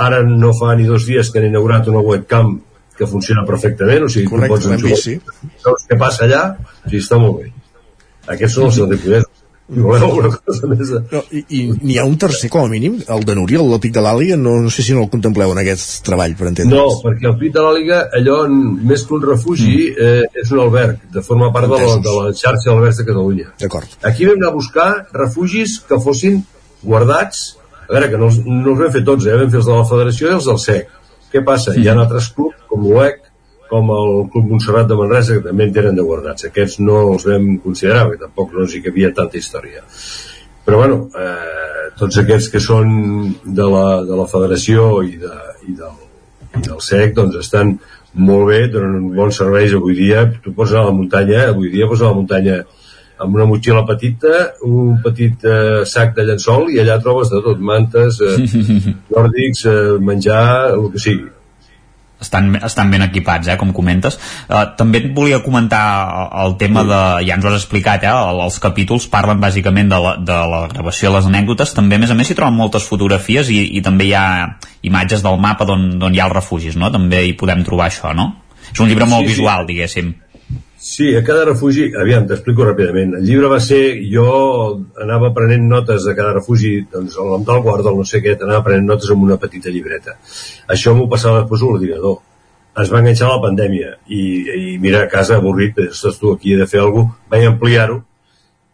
ara 0.00 0.22
no 0.26 0.52
fa 0.56 0.74
ni 0.76 0.88
dos 0.88 1.06
dies 1.06 1.30
que 1.30 1.40
han 1.40 1.50
inaugurat 1.50 1.88
una 1.92 2.02
webcam 2.04 2.58
que 3.00 3.06
funciona 3.08 3.46
perfectament, 3.48 4.04
o 4.04 4.10
sigui, 4.12 4.28
Correcte, 4.28 4.58
tu 4.60 4.68
pots 4.68 4.82
vist, 4.84 5.06
sí. 5.08 5.76
què 5.88 5.96
passa 6.00 6.26
allà, 6.26 6.42
o 6.60 6.90
sigui, 6.90 7.00
està 7.00 7.16
molt 7.20 7.38
bé. 7.40 7.52
Aquests 8.34 8.58
són 8.58 8.66
els 8.66 8.76
seus 8.76 8.90
diputats. 8.90 9.29
Si 9.72 9.78
voleu 9.80 10.04
alguna 10.08 10.30
cosa 10.34 10.66
més... 10.66 10.88
No, 11.12 11.20
I, 11.30 11.40
i 11.54 11.60
n'hi 11.70 11.96
ha 12.00 12.04
un 12.08 12.16
tercer, 12.18 12.48
com 12.50 12.64
a 12.66 12.68
mínim, 12.72 12.96
el 13.06 13.24
de 13.28 13.34
Núria, 13.38 13.60
el 13.62 13.70
del 13.70 13.80
Pic 13.84 13.92
de 13.94 14.02
l'Àliga, 14.02 14.36
no, 14.40 14.56
no 14.64 14.70
sé 14.74 14.82
si 14.82 14.96
no 14.96 15.04
el 15.04 15.10
contempleu 15.12 15.52
en 15.54 15.60
aquest 15.62 16.00
treball, 16.08 16.34
per 16.38 16.48
entendre's. 16.50 16.74
No, 16.74 16.96
perquè 17.04 17.28
el 17.30 17.36
Pit 17.38 17.54
de 17.54 17.62
l'Àliga, 17.62 18.00
allò, 18.18 18.40
més 18.50 19.04
que 19.06 19.14
un 19.14 19.22
refugi, 19.28 19.76
eh, 19.94 20.24
és 20.42 20.50
un 20.50 20.64
alberg, 20.64 21.04
de 21.14 21.22
forma 21.22 21.52
part 21.54 21.70
de 21.70 21.78
la, 21.78 21.94
de 22.02 22.16
la 22.18 22.32
xarxa 22.34 22.70
d'albergs 22.72 22.98
de 22.98 23.06
Catalunya. 23.12 23.48
D'acord. 23.62 23.94
Aquí 24.10 24.26
vam 24.26 24.40
anar 24.40 24.50
a 24.50 24.56
buscar 24.58 24.88
refugis 25.14 25.78
que 25.86 26.00
fossin 26.02 26.42
guardats, 26.82 27.56
a 27.88 27.92
veure, 27.94 28.10
que 28.10 28.18
no, 28.18 28.26
els- 28.32 28.42
no 28.46 28.72
els 28.74 28.78
vam 28.84 28.92
fer 28.98 29.04
tots, 29.06 29.26
eh? 29.26 29.36
vam 29.38 29.50
fer 29.50 29.60
els 29.62 29.66
de 29.70 29.76
la 29.78 29.86
Federació 29.94 30.28
i 30.30 30.34
els 30.40 30.50
del 30.50 30.58
SEC. 30.66 30.88
Què 31.30 31.44
passa? 31.46 31.76
Hi 31.78 31.86
ha 31.86 31.94
altres 31.94 32.32
clubs, 32.34 32.56
com 32.66 32.82
l'UEC, 32.86 33.20
com 33.70 33.92
el 33.94 34.10
Club 34.32 34.50
Montserrat 34.50 34.88
de 34.90 34.98
Manresa, 34.98 35.36
que 35.38 35.46
també 35.46 35.68
en 35.68 35.76
tenen 35.76 35.98
de 35.98 36.04
guardats. 36.06 36.48
Aquests 36.48 36.80
no 36.82 36.98
els 37.12 37.26
vam 37.28 37.46
considerar, 37.62 38.08
perquè 38.08 38.26
tampoc 38.26 38.56
no 38.56 38.66
hi 38.66 38.82
havia 38.90 39.12
tanta 39.14 39.38
història. 39.38 39.84
Però, 40.66 40.82
bueno, 40.82 40.98
eh, 41.14 41.86
tots 41.98 42.18
aquests 42.20 42.50
que 42.52 42.60
són 42.62 42.90
de 43.44 43.70
la, 43.74 43.86
de 44.06 44.18
la 44.18 44.26
Federació 44.30 44.90
i, 45.06 45.16
de, 45.22 45.32
i, 45.68 45.76
del, 45.78 45.96
i 46.58 46.66
del 46.66 46.82
SEC, 46.82 47.14
doncs 47.16 47.40
estan 47.40 47.76
molt 48.14 48.48
bé, 48.50 48.60
donen 48.74 49.08
bons 49.14 49.38
serveis 49.38 49.74
avui 49.76 49.96
dia. 49.98 50.26
Tu 50.42 50.52
pots 50.54 50.74
anar 50.74 50.84
a 50.84 50.90
la 50.90 50.98
muntanya, 50.98 51.48
avui 51.54 51.70
dia 51.72 51.88
pots 51.88 52.02
anar 52.02 52.10
a 52.10 52.14
la 52.14 52.20
muntanya 52.20 52.60
amb 53.20 53.36
una 53.36 53.44
motxilla 53.44 53.82
petita, 53.88 54.36
un 54.66 54.96
petit 55.04 55.44
eh, 55.44 55.82
sac 55.84 56.14
de 56.16 56.24
llençol 56.24 56.70
i 56.72 56.80
allà 56.80 56.96
trobes 57.04 57.28
de 57.32 57.42
tot, 57.44 57.60
mantes, 57.60 58.20
eh, 58.24 58.38
nòrdics, 59.14 59.66
eh, 59.68 59.98
menjar, 60.00 60.46
el 60.72 60.88
que 60.94 61.02
sigui. 61.04 61.28
Estan, 62.20 62.54
estan 62.62 62.90
ben 62.90 63.02
equipats, 63.02 63.48
eh, 63.48 63.56
com 63.56 63.72
comentes. 63.72 64.18
Uh, 64.48 64.64
també 64.76 64.98
et 64.98 65.08
volia 65.16 65.40
comentar 65.42 65.82
el 66.44 66.56
tema 66.60 66.84
de, 66.84 67.00
ja 67.26 67.34
ens 67.36 67.44
ho 67.44 67.48
has 67.48 67.60
explicat, 67.62 68.04
eh, 68.04 68.08
el- 68.12 68.40
els 68.44 68.58
capítols 68.60 69.06
parlen 69.08 69.40
bàsicament 69.40 69.88
de 69.88 69.98
la, 69.98 70.16
de 70.16 70.38
la 70.54 70.66
gravació 70.68 71.10
de 71.10 71.16
les 71.16 71.26
anècdotes, 71.26 71.74
també 71.74 71.96
a 71.96 71.98
més 71.98 72.10
a 72.10 72.14
més 72.14 72.26
s'hi 72.28 72.34
troben 72.38 72.54
moltes 72.56 72.84
fotografies 72.88 73.48
i, 73.50 73.62
i 73.78 73.82
també 73.82 74.04
hi 74.10 74.14
ha 74.14 74.56
imatges 74.82 75.22
del 75.22 75.38
mapa 75.40 75.64
d'on 75.64 75.98
d'on 75.98 76.14
hi 76.14 76.20
ha 76.20 76.26
els 76.26 76.34
refugis, 76.34 76.76
no? 76.76 76.90
També 76.90 77.24
hi 77.26 77.32
podem 77.32 77.64
trobar 77.64 77.88
això, 77.90 78.14
no? 78.14 78.34
És 78.72 78.78
un 78.80 78.88
llibre 78.88 79.06
molt 79.06 79.24
Sí, 79.26 79.32
sí. 79.32 79.34
visual, 79.40 79.66
diguéssim. 79.66 80.14
Sí, 80.90 81.14
a 81.14 81.22
cada 81.22 81.44
refugi, 81.46 81.84
aviam, 81.94 82.24
t'explico 82.26 82.64
ràpidament. 82.66 83.12
El 83.20 83.26
llibre 83.28 83.46
va 83.52 83.60
ser, 83.62 84.00
jo 84.10 84.24
anava 85.04 85.28
prenent 85.36 85.68
notes 85.70 86.02
de 86.02 86.16
cada 86.18 86.32
refugi, 86.40 86.72
doncs 86.90 87.14
el 87.14 87.30
nom 87.30 87.44
del 87.46 87.60
guarda, 87.62 87.92
el 87.92 88.00
no 88.00 88.06
sé 88.10 88.18
què, 88.24 88.34
anava 88.34 88.64
prenent 88.66 88.90
notes 88.90 89.12
amb 89.14 89.22
una 89.22 89.36
petita 89.38 89.70
llibreta. 89.70 90.16
Això 90.74 90.96
m'ho 90.98 91.06
passava 91.12 91.44
després 91.44 91.62
a 91.62 91.68
l'ordinador. 91.68 92.18
Es 92.82 92.90
va 92.90 93.04
enganxar 93.04 93.30
la 93.30 93.38
pandèmia 93.46 93.92
i, 94.08 94.20
i 94.64 94.74
mira, 94.82 95.04
a 95.04 95.12
casa 95.14 95.38
avorrit, 95.38 95.78
estàs 95.86 96.18
tu 96.18 96.34
aquí, 96.34 96.56
he 96.56 96.58
de 96.58 96.66
fer 96.66 96.82
alguna 96.82 97.12
cosa, 97.12 97.30
vaig 97.36 97.46
ampliar-ho 97.52 98.02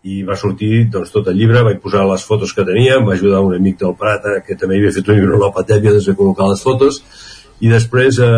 i 0.09 0.23
va 0.25 0.41
sortir 0.41 0.87
doncs, 0.97 1.13
tot 1.13 1.29
el 1.29 1.37
llibre, 1.37 1.67
vaig 1.69 1.85
posar 1.85 2.09
les 2.09 2.25
fotos 2.25 2.57
que 2.57 2.65
tenia, 2.65 2.97
em 2.97 3.05
va 3.05 3.19
ajudar 3.19 3.45
un 3.45 3.61
amic 3.61 3.83
del 3.85 3.93
Prata 4.01 4.39
que 4.47 4.57
també 4.57 4.81
havia 4.81 4.97
fet 4.97 5.13
un 5.13 5.21
llibre 5.21 5.37
a 5.37 5.49
la 5.51 5.53
pandèmia, 5.61 5.93
doncs 5.99 6.09
vaig 6.09 6.21
col·locar 6.23 6.49
les 6.55 6.65
fotos 6.65 7.03
i 7.61 7.71
després 7.73 8.19
eh, 8.21 8.29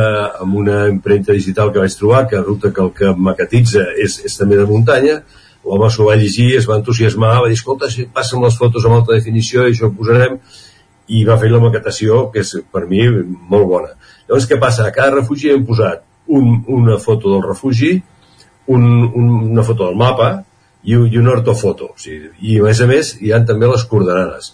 amb 0.43 0.55
una 0.61 0.87
impremta 0.91 1.35
digital 1.35 1.73
que 1.73 1.83
vaig 1.83 1.95
trobar 1.99 2.27
que 2.31 2.39
resulta 2.39 2.71
que 2.75 2.83
el 2.85 2.93
que 2.95 3.12
maquetitza 3.29 3.85
és, 3.99 4.21
és 4.25 4.39
també 4.39 4.59
de 4.61 4.66
muntanya 4.69 5.19
l'home 5.64 5.91
s'ho 5.91 6.07
va 6.07 6.16
llegir, 6.16 6.53
es 6.57 6.69
va 6.71 6.79
entusiasmar 6.79 7.35
va 7.43 7.49
dir, 7.51 7.59
escolta, 7.59 7.91
si 7.91 8.07
passen 8.14 8.43
les 8.45 8.57
fotos 8.59 8.87
amb 8.87 9.01
alta 9.01 9.16
definició 9.16 9.66
i 9.66 9.75
això 9.75 9.89
ho 9.89 9.97
posarem 9.97 10.39
i 11.09 11.25
va 11.27 11.39
fer 11.41 11.51
la 11.51 11.62
maquetació 11.62 12.29
que 12.33 12.45
és 12.45 12.55
per 12.73 12.85
mi 12.87 13.03
molt 13.09 13.66
bona 13.66 13.91
llavors 14.29 14.47
què 14.47 14.61
passa? 14.61 14.87
a 14.87 14.95
cada 14.95 15.19
refugi 15.19 15.51
hem 15.51 15.66
posat 15.66 16.05
un, 16.29 16.62
una 16.69 16.99
foto 17.03 17.33
del 17.35 17.43
refugi 17.43 17.97
un, 18.69 18.85
un, 19.09 19.31
una 19.51 19.64
foto 19.66 19.89
del 19.89 19.99
mapa 19.99 20.31
i, 20.85 20.95
i 20.95 21.19
una 21.19 21.35
ortofoto 21.35 21.91
o 21.91 21.99
sigui, 21.99 22.31
i 22.39 22.61
a 22.61 22.69
més 22.69 22.81
a 22.85 22.87
més 22.87 23.16
hi 23.19 23.33
ha 23.33 23.43
també 23.49 23.66
les 23.66 23.87
coordenades 23.89 24.53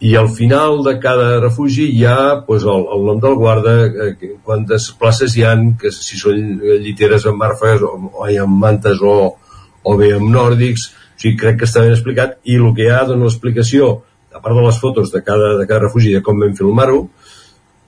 i 0.00 0.14
al 0.16 0.28
final 0.30 0.84
de 0.84 0.94
cada 1.02 1.40
refugi 1.40 1.88
hi 1.90 2.04
ha 2.06 2.44
pues, 2.46 2.62
el, 2.62 2.84
el 2.94 3.04
nom 3.06 3.20
del 3.20 3.34
guarda, 3.34 3.74
eh, 3.86 4.34
quantes 4.46 4.92
places 4.98 5.34
hi 5.36 5.42
han, 5.44 5.72
que 5.80 5.90
si 5.94 6.18
són 6.20 6.60
lliteres 6.84 7.26
amb 7.26 7.42
marfes 7.42 7.82
o, 7.82 7.94
o 8.12 8.26
ha 8.28 8.46
mantes 8.46 9.02
o, 9.02 9.16
o 9.82 9.96
bé 9.98 10.12
amb 10.14 10.30
nòrdics, 10.30 10.86
o 10.94 11.18
sigui, 11.18 11.36
crec 11.40 11.58
que 11.58 11.66
està 11.66 11.82
ben 11.82 11.96
explicat, 11.96 12.38
i 12.46 12.60
el 12.60 12.70
que 12.76 12.86
hi 12.86 12.92
ha 12.94 13.02
dona 13.08 13.26
l'explicació, 13.26 13.90
a 14.30 14.42
part 14.44 14.54
de 14.54 14.62
les 14.62 14.78
fotos 14.78 15.10
de 15.10 15.22
cada, 15.26 15.56
de 15.58 15.66
cada 15.66 15.88
refugi 15.88 16.14
de 16.14 16.22
com 16.22 16.38
vam 16.38 16.54
filmar-ho, 16.54 17.08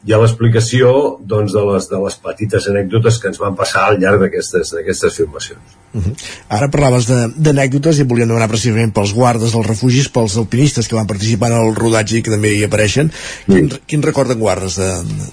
hi 0.00 0.14
ha 0.14 0.18
l'explicació 0.20 0.90
doncs, 1.28 1.52
de, 1.52 1.62
les, 1.66 1.86
de 1.90 1.98
les 2.00 2.14
petites 2.24 2.68
anècdotes 2.70 3.18
que 3.20 3.28
ens 3.28 3.40
van 3.40 3.56
passar 3.56 3.82
al 3.86 3.98
llarg 4.00 4.22
d'aquestes 4.22 5.16
filmacions. 5.16 5.74
Uh 5.92 6.00
-huh. 6.00 6.14
Ara 6.48 6.70
parlaves 6.70 7.08
d'anècdotes 7.08 7.98
i 7.98 8.04
volíem 8.04 8.28
demanar 8.28 8.48
precisament 8.48 8.94
pels 8.94 9.12
guardes 9.12 9.52
dels 9.52 9.66
refugis, 9.66 10.08
pels 10.08 10.36
alpinistes 10.36 10.88
que 10.88 10.96
van 10.96 11.06
participar 11.06 11.50
en 11.50 11.58
el 11.66 11.74
rodatge 11.74 12.18
i 12.18 12.22
que 12.22 12.30
també 12.30 12.54
hi 12.54 12.64
apareixen. 12.64 13.10
Sí. 13.10 13.52
Quin, 13.52 13.68
quin 13.86 14.02
recorden 14.02 14.38
guardes 14.38 14.78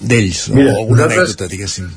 d'ells? 0.00 0.50
De, 0.50 0.64
o 0.64 0.76
alguna 0.76 1.04
anècdota, 1.04 1.48
diguéssim? 1.48 1.88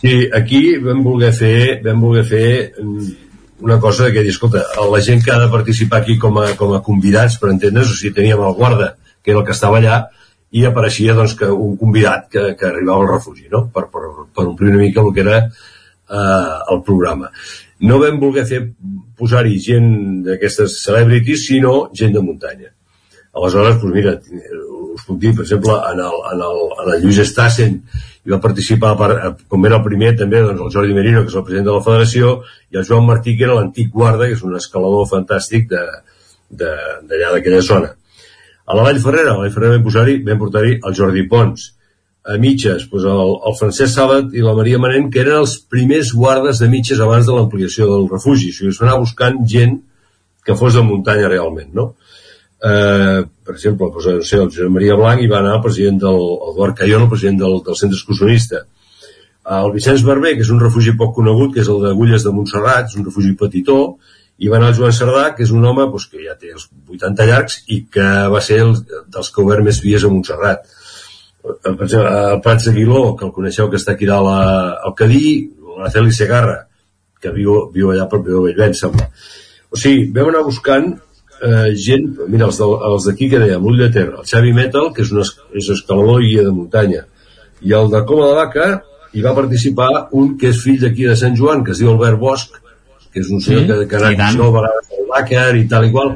Sí, 0.00 0.28
aquí 0.32 0.76
vam 0.78 1.02
voler 1.02 1.32
fer, 1.32 1.80
vam 1.82 2.00
voler 2.00 2.24
fer 2.24 2.72
mm, 2.78 3.08
una 3.60 3.80
cosa 3.80 4.12
que 4.12 4.22
dir, 4.22 4.30
escolta, 4.30 4.64
la 4.92 5.00
gent 5.00 5.24
que 5.24 5.32
ha 5.32 5.38
de 5.38 5.48
participar 5.48 6.02
aquí 6.02 6.18
com 6.18 6.38
a, 6.38 6.54
com 6.56 6.74
a 6.74 6.82
convidats, 6.82 7.38
per 7.38 7.50
entendre's, 7.50 7.90
o 7.90 7.96
sigui, 7.96 8.14
teníem 8.14 8.38
el 8.38 8.54
guarda, 8.54 8.96
que 9.22 9.32
era 9.32 9.40
el 9.40 9.46
que 9.46 9.56
estava 9.56 9.78
allà, 9.78 10.08
i 10.50 10.64
apareixia 10.64 11.14
doncs, 11.16 11.34
que 11.36 11.48
un 11.52 11.76
convidat 11.80 12.28
que, 12.32 12.44
que 12.56 12.68
arribava 12.68 13.02
al 13.04 13.10
refugi 13.12 13.48
no? 13.52 13.66
per, 13.72 13.88
per, 13.92 14.04
per 14.34 14.46
omplir 14.46 14.72
una 14.72 14.80
mica 14.80 15.04
el 15.04 15.12
que 15.14 15.24
era 15.24 15.38
eh, 15.44 16.56
el 16.72 16.82
programa. 16.86 17.30
No 17.84 18.00
vam 18.02 18.18
voler 18.20 18.46
fer 18.48 18.62
posar-hi 19.18 19.58
gent 19.62 19.90
d'aquestes 20.26 20.80
celebrities 20.82 21.46
sinó 21.50 21.74
gent 21.94 22.16
de 22.16 22.24
muntanya. 22.24 22.72
Aleshores, 23.38 23.76
doncs 23.82 23.94
mira, 23.94 24.16
us 24.94 25.04
puc 25.06 25.20
dir 25.22 25.34
per 25.36 25.44
exemple, 25.44 25.76
en 25.92 26.00
el, 26.02 26.16
en 26.32 26.46
el, 26.48 26.62
en 26.82 26.94
el 26.94 27.04
Lluís 27.04 27.20
Estassen 27.22 27.76
hi 28.24 28.32
va 28.32 28.40
participar 28.44 28.94
per, 28.98 29.10
com 29.52 29.68
era 29.68 29.78
el 29.78 29.84
primer 29.84 30.14
també 30.18 30.40
doncs, 30.42 30.64
el 30.64 30.72
Jordi 30.74 30.96
Merino 30.96 31.22
que 31.22 31.32
és 31.32 31.38
el 31.38 31.44
president 31.46 31.68
de 31.68 31.76
la 31.76 31.84
federació 31.84 32.32
i 32.72 32.80
el 32.80 32.88
Joan 32.88 33.06
Martí 33.06 33.36
que 33.36 33.46
era 33.46 33.56
l'antic 33.56 33.92
guarda 33.94 34.26
que 34.26 34.36
és 34.36 34.42
un 34.44 34.56
escalador 34.58 35.06
fantàstic 35.12 35.70
d'allà 35.70 37.30
d'aquella 37.36 37.62
zona 37.64 37.94
a 38.68 38.76
la 38.76 38.84
Vall 38.84 39.00
Ferrera, 39.00 39.32
a 39.32 39.38
la 39.38 39.46
Vall 39.46 39.52
Ferrera 39.54 39.76
vam, 39.78 39.84
posar 39.86 40.04
vam 40.26 40.40
portar-hi 40.42 40.74
el 40.84 40.96
Jordi 40.96 41.24
Pons. 41.30 41.72
A 42.28 42.36
mitges, 42.36 42.84
doncs 42.90 43.06
el, 43.08 43.30
el 43.48 43.54
Francesc 43.56 43.94
Sàbat 43.94 44.34
i 44.36 44.42
la 44.44 44.52
Maria 44.58 44.80
Manent, 44.82 45.06
que 45.12 45.22
eren 45.22 45.38
els 45.40 45.54
primers 45.72 46.10
guardes 46.12 46.60
de 46.60 46.68
mitges 46.68 47.00
abans 47.00 47.24
de 47.24 47.32
l'ampliació 47.32 47.88
del 47.88 48.04
refugi. 48.10 48.50
O 48.52 48.56
sigui, 48.56 48.74
es 48.74 48.80
va 48.82 48.90
anar 48.90 48.98
buscant 49.00 49.38
gent 49.48 49.78
que 50.44 50.56
fos 50.58 50.76
de 50.76 50.82
muntanya 50.84 51.30
realment, 51.32 51.70
no? 51.72 51.94
Eh, 52.58 53.22
per 53.24 53.54
exemple, 53.54 53.88
doncs, 53.94 54.10
no 54.18 54.26
sé, 54.26 54.42
el 54.42 54.50
Josep 54.50 54.74
Maria 54.74 54.98
Blanc 55.00 55.24
i 55.24 55.30
va 55.30 55.40
anar 55.40 55.56
el 55.56 55.64
president 55.64 56.02
del 56.04 56.20
el 56.20 56.52
Eduard 56.52 56.76
Cayón, 56.82 57.06
el 57.06 57.12
president 57.14 57.40
del, 57.40 57.58
del 57.64 57.80
centre 57.80 57.96
excursionista. 57.96 58.66
El 59.58 59.72
Vicenç 59.72 60.04
Barber, 60.04 60.34
que 60.36 60.44
és 60.44 60.52
un 60.52 60.60
refugi 60.60 60.92
poc 61.00 61.14
conegut, 61.16 61.54
que 61.54 61.64
és 61.64 61.72
el 61.72 61.80
d'Agulles 61.86 62.26
de 62.26 62.36
Montserrat, 62.36 62.90
és 62.90 63.00
un 63.00 63.08
refugi 63.08 63.32
petitó, 63.40 63.78
i 64.38 64.50
va 64.50 64.58
anar 64.58 64.70
el 64.72 64.76
Joan 64.78 64.94
Cerdà, 64.94 65.24
que 65.34 65.42
és 65.46 65.52
un 65.54 65.64
home 65.66 65.88
doncs, 65.90 66.06
que 66.12 66.22
ja 66.22 66.36
té 66.38 66.52
els 66.54 66.68
80 66.94 67.26
llargs 67.30 67.58
i 67.74 67.80
que 67.94 68.06
va 68.32 68.42
ser 68.44 68.60
el, 68.64 68.76
dels 69.10 69.32
que 69.34 69.42
obert 69.42 69.66
més 69.66 69.80
vies 69.82 70.04
a 70.04 70.10
Montserrat. 70.12 70.68
Per 71.42 71.74
exemple, 71.74 72.12
el 72.34 72.40
Prats 72.44 72.68
Aguiló, 72.70 73.02
que 73.18 73.26
el 73.26 73.34
coneixeu 73.34 73.70
que 73.72 73.80
està 73.80 73.96
aquí 73.96 74.06
dalt 74.06 74.30
a, 74.30 74.40
al 74.86 74.94
Cadí, 74.98 75.32
la 75.78 75.90
Celi 75.94 76.14
Segarra, 76.14 76.60
que 77.22 77.34
viu, 77.34 77.64
viu 77.74 77.90
allà 77.90 78.06
per 78.10 78.22
Viu 78.22 78.44
Bellvent, 78.46 78.76
sembla. 78.78 79.08
O 79.74 79.78
sigui, 79.78 80.06
vam 80.14 80.30
anar 80.30 80.44
buscant 80.46 80.92
eh, 81.42 81.74
gent, 81.74 82.06
mira, 82.30 82.48
els 82.48 83.08
d'aquí 83.08 83.30
que 83.32 83.42
dèiem, 83.42 83.62
l'Ull 83.62 83.82
de 83.82 83.90
Terra, 83.94 84.22
el 84.22 84.28
Xavi 84.28 84.54
Metal, 84.54 84.92
que 84.94 85.02
és 85.06 85.12
un, 85.14 85.24
és 85.58 85.72
escalador 85.74 86.22
i 86.22 86.32
guia 86.32 86.46
de 86.46 86.54
muntanya, 86.54 87.04
i 87.66 87.74
el 87.74 87.90
de 87.90 88.04
Coma 88.06 88.30
de 88.30 88.38
Vaca 88.38 88.68
hi 89.14 89.24
va 89.24 89.34
participar 89.34 89.90
un 90.14 90.36
que 90.38 90.52
és 90.52 90.62
fill 90.62 90.80
d'aquí 90.82 91.08
de 91.08 91.16
Sant 91.18 91.36
Joan, 91.38 91.64
que 91.66 91.74
es 91.74 91.82
diu 91.82 91.90
Albert 91.90 92.20
Bosch, 92.22 92.58
que 93.12 93.22
és 93.22 93.30
un 93.32 93.40
senyor 93.44 93.64
sí, 93.64 93.68
que, 93.70 93.86
que 93.90 94.00
ha 94.00 94.10
anat 94.12 94.36
nou 94.38 94.52
vegades 94.54 94.92
al 94.96 95.08
Dakar 95.12 95.48
i 95.56 95.64
tal 95.70 95.88
i 95.88 95.92
qual, 95.94 96.12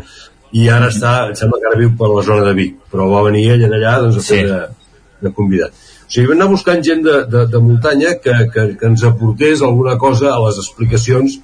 i 0.53 0.67
ara 0.69 0.91
està, 0.93 1.13
em 1.31 1.37
sembla 1.39 1.61
que 1.61 1.71
ara 1.71 1.81
viu 1.81 1.95
per 1.99 2.11
la 2.13 2.25
zona 2.27 2.45
de 2.49 2.53
Vic, 2.59 2.77
però 2.93 3.09
va 3.13 3.25
venir 3.29 3.47
ell 3.55 3.65
allà 3.69 3.97
doncs, 4.05 4.21
a 4.21 4.27
fer 4.27 4.43
sí. 4.43 4.51
de, 4.51 4.99
de 5.25 5.33
convidat. 5.39 5.73
O 6.03 6.13
sigui, 6.13 6.27
vam 6.29 6.37
anar 6.37 6.51
buscant 6.53 6.83
gent 6.85 7.01
de, 7.07 7.17
de, 7.33 7.47
de 7.49 7.63
muntanya 7.65 8.19
que, 8.21 8.35
que, 8.53 8.67
que 8.77 8.91
ens 8.91 9.05
aportés 9.09 9.63
alguna 9.65 9.97
cosa 9.99 10.35
a 10.35 10.41
les 10.45 10.61
explicacions 10.61 11.39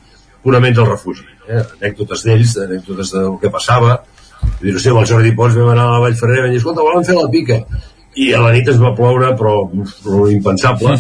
purament 0.44 0.76
del 0.76 0.90
refugi. 0.90 1.24
Eh? 1.48 1.62
Anècdotes 1.80 2.24
d'ells, 2.26 2.56
anècdotes 2.66 3.14
del 3.16 3.38
que 3.40 3.52
passava. 3.54 4.02
Dir, 4.60 4.74
no 4.74 4.82
sé, 4.82 4.92
amb 4.92 5.00
el 5.00 5.08
Jordi 5.08 5.32
Pons 5.38 5.56
vam 5.56 5.72
anar 5.72 5.88
a 5.88 5.96
la 5.96 6.02
Vall 6.04 6.18
Ferrer 6.20 6.42
i 6.42 6.44
vam 6.44 6.52
dir, 6.52 6.60
escolta, 6.60 6.84
volen 6.84 7.08
fer 7.08 7.16
la 7.16 7.30
pica. 7.32 7.62
I 8.18 8.28
a 8.36 8.42
la 8.44 8.52
nit 8.52 8.68
es 8.68 8.78
va 8.82 8.92
ploure, 8.98 9.32
però, 9.40 9.54
però 10.04 10.28
impensable. 10.28 10.98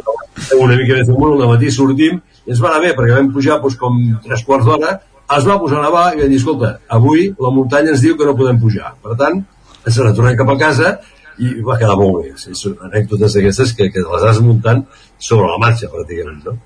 una 0.64 0.74
mica 0.74 0.98
de 0.98 1.06
fumul, 1.06 1.38
al 1.38 1.54
matí 1.54 1.70
sortim 1.70 2.18
i 2.44 2.52
ens 2.52 2.60
va 2.62 2.70
anar 2.70 2.82
bé 2.84 2.92
perquè 2.96 3.16
vam 3.16 3.32
pujar 3.34 3.60
doncs, 3.62 3.78
com 3.80 3.98
tres 4.24 4.44
quarts 4.46 4.68
d'hora 4.68 4.98
es 5.36 5.46
va 5.48 5.58
posar 5.60 5.80
a 5.80 5.86
nevar 5.86 6.04
i 6.12 6.20
vam 6.20 6.28
dir, 6.28 6.38
escolta, 6.40 6.74
avui 6.98 7.30
la 7.40 7.52
muntanya 7.54 7.94
ens 7.94 8.04
diu 8.04 8.18
que 8.18 8.28
no 8.28 8.36
podem 8.36 8.60
pujar. 8.60 8.92
Per 9.02 9.16
tant, 9.20 9.40
ens 9.86 9.98
n'ha 9.98 10.36
cap 10.36 10.52
a 10.52 10.58
casa 10.60 10.98
i 11.40 11.56
va 11.64 11.78
quedar 11.80 11.96
molt 11.98 12.20
bé. 12.20 12.34
Sí, 12.40 12.52
són 12.58 12.76
anècdotes 12.90 13.34
d'aquestes 13.34 13.72
que, 13.78 13.88
que 13.94 14.04
les 14.04 14.28
has 14.28 14.40
muntant 14.44 14.84
sobre 15.18 15.48
la 15.48 15.58
marxa, 15.62 15.88
pràcticament, 15.90 16.44
no? 16.44 16.58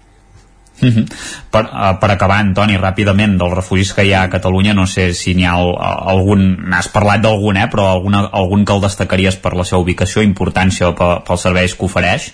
-hmm. 0.81 1.05
per, 1.51 1.65
uh, 1.65 1.99
per 2.01 2.11
acabar, 2.11 2.39
Antoni, 2.39 2.79
ràpidament 2.79 3.37
dels 3.39 3.55
refugis 3.55 3.93
que 3.95 4.05
hi 4.07 4.13
ha 4.15 4.25
a 4.27 4.31
Catalunya, 4.31 4.75
no 4.75 4.87
sé 4.87 5.13
si 5.15 5.35
n'hi 5.35 5.47
ha 5.47 5.57
algun, 6.13 6.69
n'has 6.69 6.89
parlat 6.95 7.23
d'algun, 7.25 7.57
eh, 7.57 7.69
però 7.71 7.89
alguna, 7.93 8.29
algun 8.33 8.65
que 8.65 8.75
el 8.75 8.85
destacaries 8.85 9.37
per 9.37 9.55
la 9.57 9.65
seva 9.65 9.83
ubicació, 9.83 10.23
importància 10.23 10.91
o 10.91 10.95
pels 10.95 11.41
serveis 11.41 11.75
que 11.75 11.85
ofereix? 11.85 12.33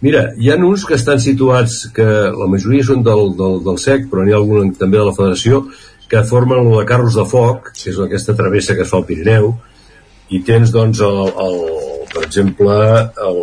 Mira, 0.00 0.28
hi 0.38 0.50
ha 0.52 0.56
uns 0.62 0.84
que 0.86 0.94
estan 0.94 1.18
situats, 1.18 1.88
que 1.94 2.06
la 2.06 2.46
majoria 2.50 2.84
són 2.86 3.02
del, 3.06 3.32
del, 3.38 3.56
del 3.66 3.78
SEC, 3.82 4.06
però 4.10 4.22
n'hi 4.22 4.34
ha 4.34 4.38
algun 4.38 4.70
també 4.78 5.00
de 5.00 5.06
la 5.08 5.14
Federació, 5.16 5.64
que 6.08 6.22
formen 6.28 6.60
el 6.62 6.70
de 6.76 6.84
Carros 6.86 7.18
de 7.18 7.24
Foc, 7.28 7.72
que 7.74 7.90
és 7.90 7.98
aquesta 8.04 8.36
travessa 8.38 8.76
que 8.78 8.86
es 8.86 8.92
fa 8.92 9.00
al 9.00 9.08
Pirineu, 9.08 9.50
i 10.30 10.40
tens, 10.46 10.70
doncs, 10.70 11.02
el, 11.02 11.18
el, 11.46 11.58
per 12.12 12.22
exemple, 12.28 12.76
el, 13.26 13.42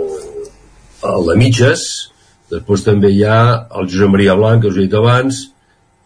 el 1.11 1.27
de 1.27 1.35
Mitges, 1.41 1.83
després 2.53 2.85
també 2.87 3.11
hi 3.11 3.25
ha 3.27 3.41
el 3.75 3.91
Josep 3.91 4.15
Maria 4.15 4.37
Blanc, 4.39 4.63
que 4.63 4.71
us 4.71 4.79
he 4.79 4.87
dit 4.87 4.95
abans, 4.95 5.43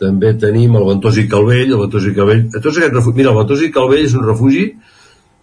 també 0.01 0.33
tenim 0.39 0.79
el 0.79 0.87
Ventós 0.87 1.19
i 1.19 1.27
Calvell, 1.29 1.75
el 1.75 1.83
Ventós 1.83 2.09
i 2.09 2.15
Calvell, 2.15 2.45
tots 2.57 2.71
aquests 2.73 3.13
mira, 3.13 3.35
el 3.35 3.41
Ventós 3.43 3.61
i 3.61 3.69
Calvell 3.75 4.07
és 4.07 4.17
un 4.17 4.25
refugi 4.25 4.71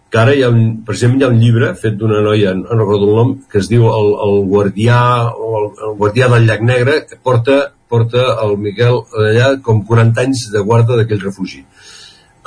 que 0.09 0.19
ara 0.21 0.33
hi 0.35 0.43
ha 0.43 0.49
un, 0.53 0.61
exemple, 0.87 1.19
hi 1.19 1.25
ha 1.27 1.31
un 1.33 1.39
llibre 1.41 1.73
fet 1.81 1.97
d'una 1.99 2.21
noia, 2.23 2.53
no 2.55 2.75
recordo 2.75 3.09
el 3.09 3.15
nom, 3.19 3.33
que 3.51 3.59
es 3.59 3.69
diu 3.71 3.87
El, 3.91 4.13
el 4.25 4.37
guardià 4.51 4.99
o 5.33 5.49
el, 5.61 5.71
el 5.87 5.97
guardià 5.99 6.29
del 6.31 6.47
llac 6.47 6.63
Negre, 6.63 6.99
que 7.09 7.19
porta, 7.23 7.57
porta 7.91 8.27
el 8.43 8.55
Miquel 8.63 9.01
allà 9.23 9.49
com 9.63 9.83
40 9.87 10.23
anys 10.23 10.45
de 10.53 10.63
guarda 10.63 10.99
d'aquell 10.99 11.25
refugi. 11.25 11.65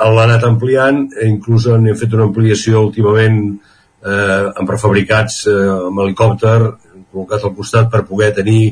L'ha 0.01 0.23
anat 0.25 0.47
ampliant, 0.49 1.03
eh, 1.19 1.27
inclús 1.29 1.69
han 1.69 1.85
fet 2.01 2.17
una 2.17 2.25
ampliació 2.31 2.87
últimament 2.87 3.43
eh, 3.51 4.47
amb 4.49 4.65
prefabricats 4.69 5.43
eh, 5.51 5.59
amb 5.91 6.01
helicòpter, 6.07 6.57
col·locat 7.11 7.45
al 7.45 7.55
costat 7.59 7.93
per 7.93 8.07
poder 8.09 8.31
tenir 8.41 8.63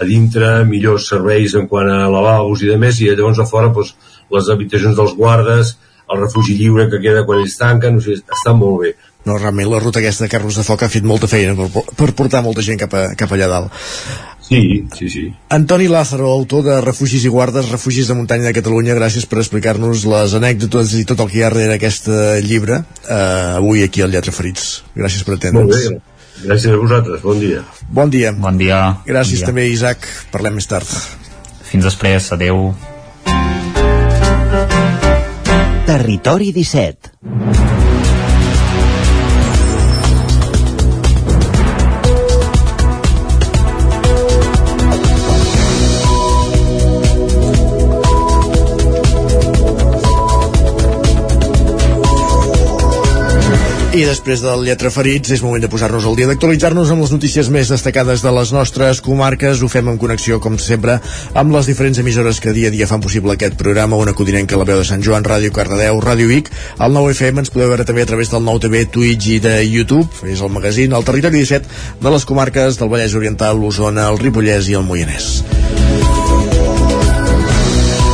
a 0.00 0.06
dintre 0.08 0.64
millors 0.64 1.10
serveis 1.12 1.54
en 1.58 1.66
quant 1.68 1.90
a 1.92 2.08
lavabos 2.08 2.62
i 2.64 2.70
de 2.70 2.78
més, 2.80 3.02
i 3.02 3.10
llavors 3.10 3.42
a 3.42 3.48
fora 3.48 3.68
doncs, 3.74 3.92
les 4.32 4.48
habitacions 4.48 4.96
dels 4.96 5.12
guardes, 5.18 5.74
el 6.10 6.24
refugi 6.24 6.56
lliure 6.58 6.88
que 6.90 7.00
queda 7.02 7.24
quan 7.26 7.44
ells 7.44 7.56
tanquen, 7.60 8.00
o 8.00 8.04
sigui, 8.04 8.22
està 8.38 8.54
molt 8.56 8.82
bé. 8.84 8.94
No, 9.28 9.36
realment 9.36 9.68
la 9.68 9.80
ruta 9.82 10.00
aquesta 10.00 10.24
de 10.24 10.32
Carros 10.32 10.56
de 10.56 10.64
Foc 10.64 10.82
ha 10.82 10.88
fet 10.88 11.04
molta 11.04 11.28
feina 11.28 11.52
per, 11.56 11.84
per 11.96 12.10
portar 12.16 12.40
molta 12.44 12.64
gent 12.64 12.80
cap, 12.80 12.94
a, 12.96 13.10
cap 13.20 13.32
allà 13.36 13.50
dalt. 13.52 13.82
Sí, 14.50 14.62
sí, 14.96 15.08
sí. 15.12 15.24
Antoni 15.54 15.86
Lázaro, 15.86 16.30
autor 16.32 16.64
de 16.66 16.80
Refugis 16.82 17.22
i 17.28 17.30
Guardes, 17.30 17.68
Refugis 17.70 18.08
de 18.10 18.16
Muntanya 18.18 18.48
de 18.48 18.56
Catalunya, 18.56 18.96
gràcies 18.98 19.28
per 19.30 19.38
explicar-nos 19.38 20.06
les 20.10 20.34
anècdotes 20.34 20.96
i 20.98 21.04
tot 21.06 21.20
el 21.22 21.30
que 21.30 21.38
hi 21.38 21.44
ha 21.44 21.50
darrere 21.52 21.76
aquest 21.76 22.08
llibre, 22.42 22.80
eh, 23.06 23.58
avui 23.60 23.84
aquí 23.86 24.02
al 24.02 24.10
Lletra 24.10 24.34
Ferits. 24.34 24.80
Gràcies 24.96 25.22
per 25.22 25.36
atendre'ns. 25.36 25.70
Molt 25.70 26.00
bé, 26.00 26.48
gràcies 26.48 26.74
a 26.74 26.80
vosaltres, 26.80 27.22
bon 27.22 27.38
dia. 27.44 27.62
Bon 28.00 28.10
dia. 28.10 28.32
Bon 28.32 28.58
dia. 28.58 28.80
Gràcies 29.06 29.38
bon 29.38 29.44
dia. 29.44 29.52
també, 29.52 29.68
Isaac. 29.70 30.08
Parlem 30.32 30.58
més 30.58 30.66
tard. 30.66 30.88
Fins 31.70 31.86
després, 31.86 32.32
adeu. 32.34 32.72
Territori 35.90 36.52
17 36.52 37.79
I 53.90 54.04
després 54.06 54.38
del 54.38 54.60
Lletra 54.62 54.86
Ferits 54.94 55.32
és 55.34 55.40
moment 55.42 55.64
de 55.64 55.66
posar-nos 55.66 56.04
al 56.06 56.14
dia 56.14 56.28
d'actualitzar-nos 56.30 56.92
amb 56.94 57.02
les 57.02 57.10
notícies 57.10 57.48
més 57.50 57.72
destacades 57.72 58.22
de 58.22 58.30
les 58.36 58.52
nostres 58.54 59.00
comarques. 59.02 59.64
Ho 59.66 59.68
fem 59.72 59.90
en 59.90 59.98
connexió, 59.98 60.38
com 60.38 60.60
sempre, 60.62 61.00
amb 61.34 61.50
les 61.56 61.66
diferents 61.66 61.98
emissores 61.98 62.38
que 62.38 62.54
dia 62.54 62.70
a 62.70 62.74
dia 62.76 62.86
fan 62.86 63.02
possible 63.02 63.34
aquest 63.34 63.58
programa. 63.58 63.98
Una 63.98 64.14
a 64.14 64.60
la 64.62 64.68
veu 64.70 64.78
de 64.78 64.86
Sant 64.86 65.02
Joan, 65.02 65.26
Ràdio 65.26 65.50
Cardedeu, 65.50 65.98
Ràdio 65.98 66.30
Vic. 66.30 66.52
Al 66.78 66.94
9FM 66.94 67.42
ens 67.42 67.50
podeu 67.50 67.74
veure 67.74 67.84
també 67.84 68.06
a 68.06 68.06
través 68.06 68.30
del 68.30 68.46
9TV, 68.46 68.86
Twitch 68.94 69.26
i 69.26 69.40
de 69.40 69.58
YouTube. 69.66 70.06
És 70.22 70.38
el 70.38 70.54
magazín 70.54 70.94
El 70.94 71.02
Territori 71.02 71.42
17 71.42 71.98
de 72.00 72.14
les 72.14 72.24
comarques 72.24 72.78
del 72.78 72.94
Vallès 72.94 73.18
Oriental, 73.18 73.58
l'Osona, 73.58 74.06
el 74.06 74.22
Ripollès 74.22 74.70
i 74.70 74.78
el 74.78 74.86
Moianès. 74.86 75.79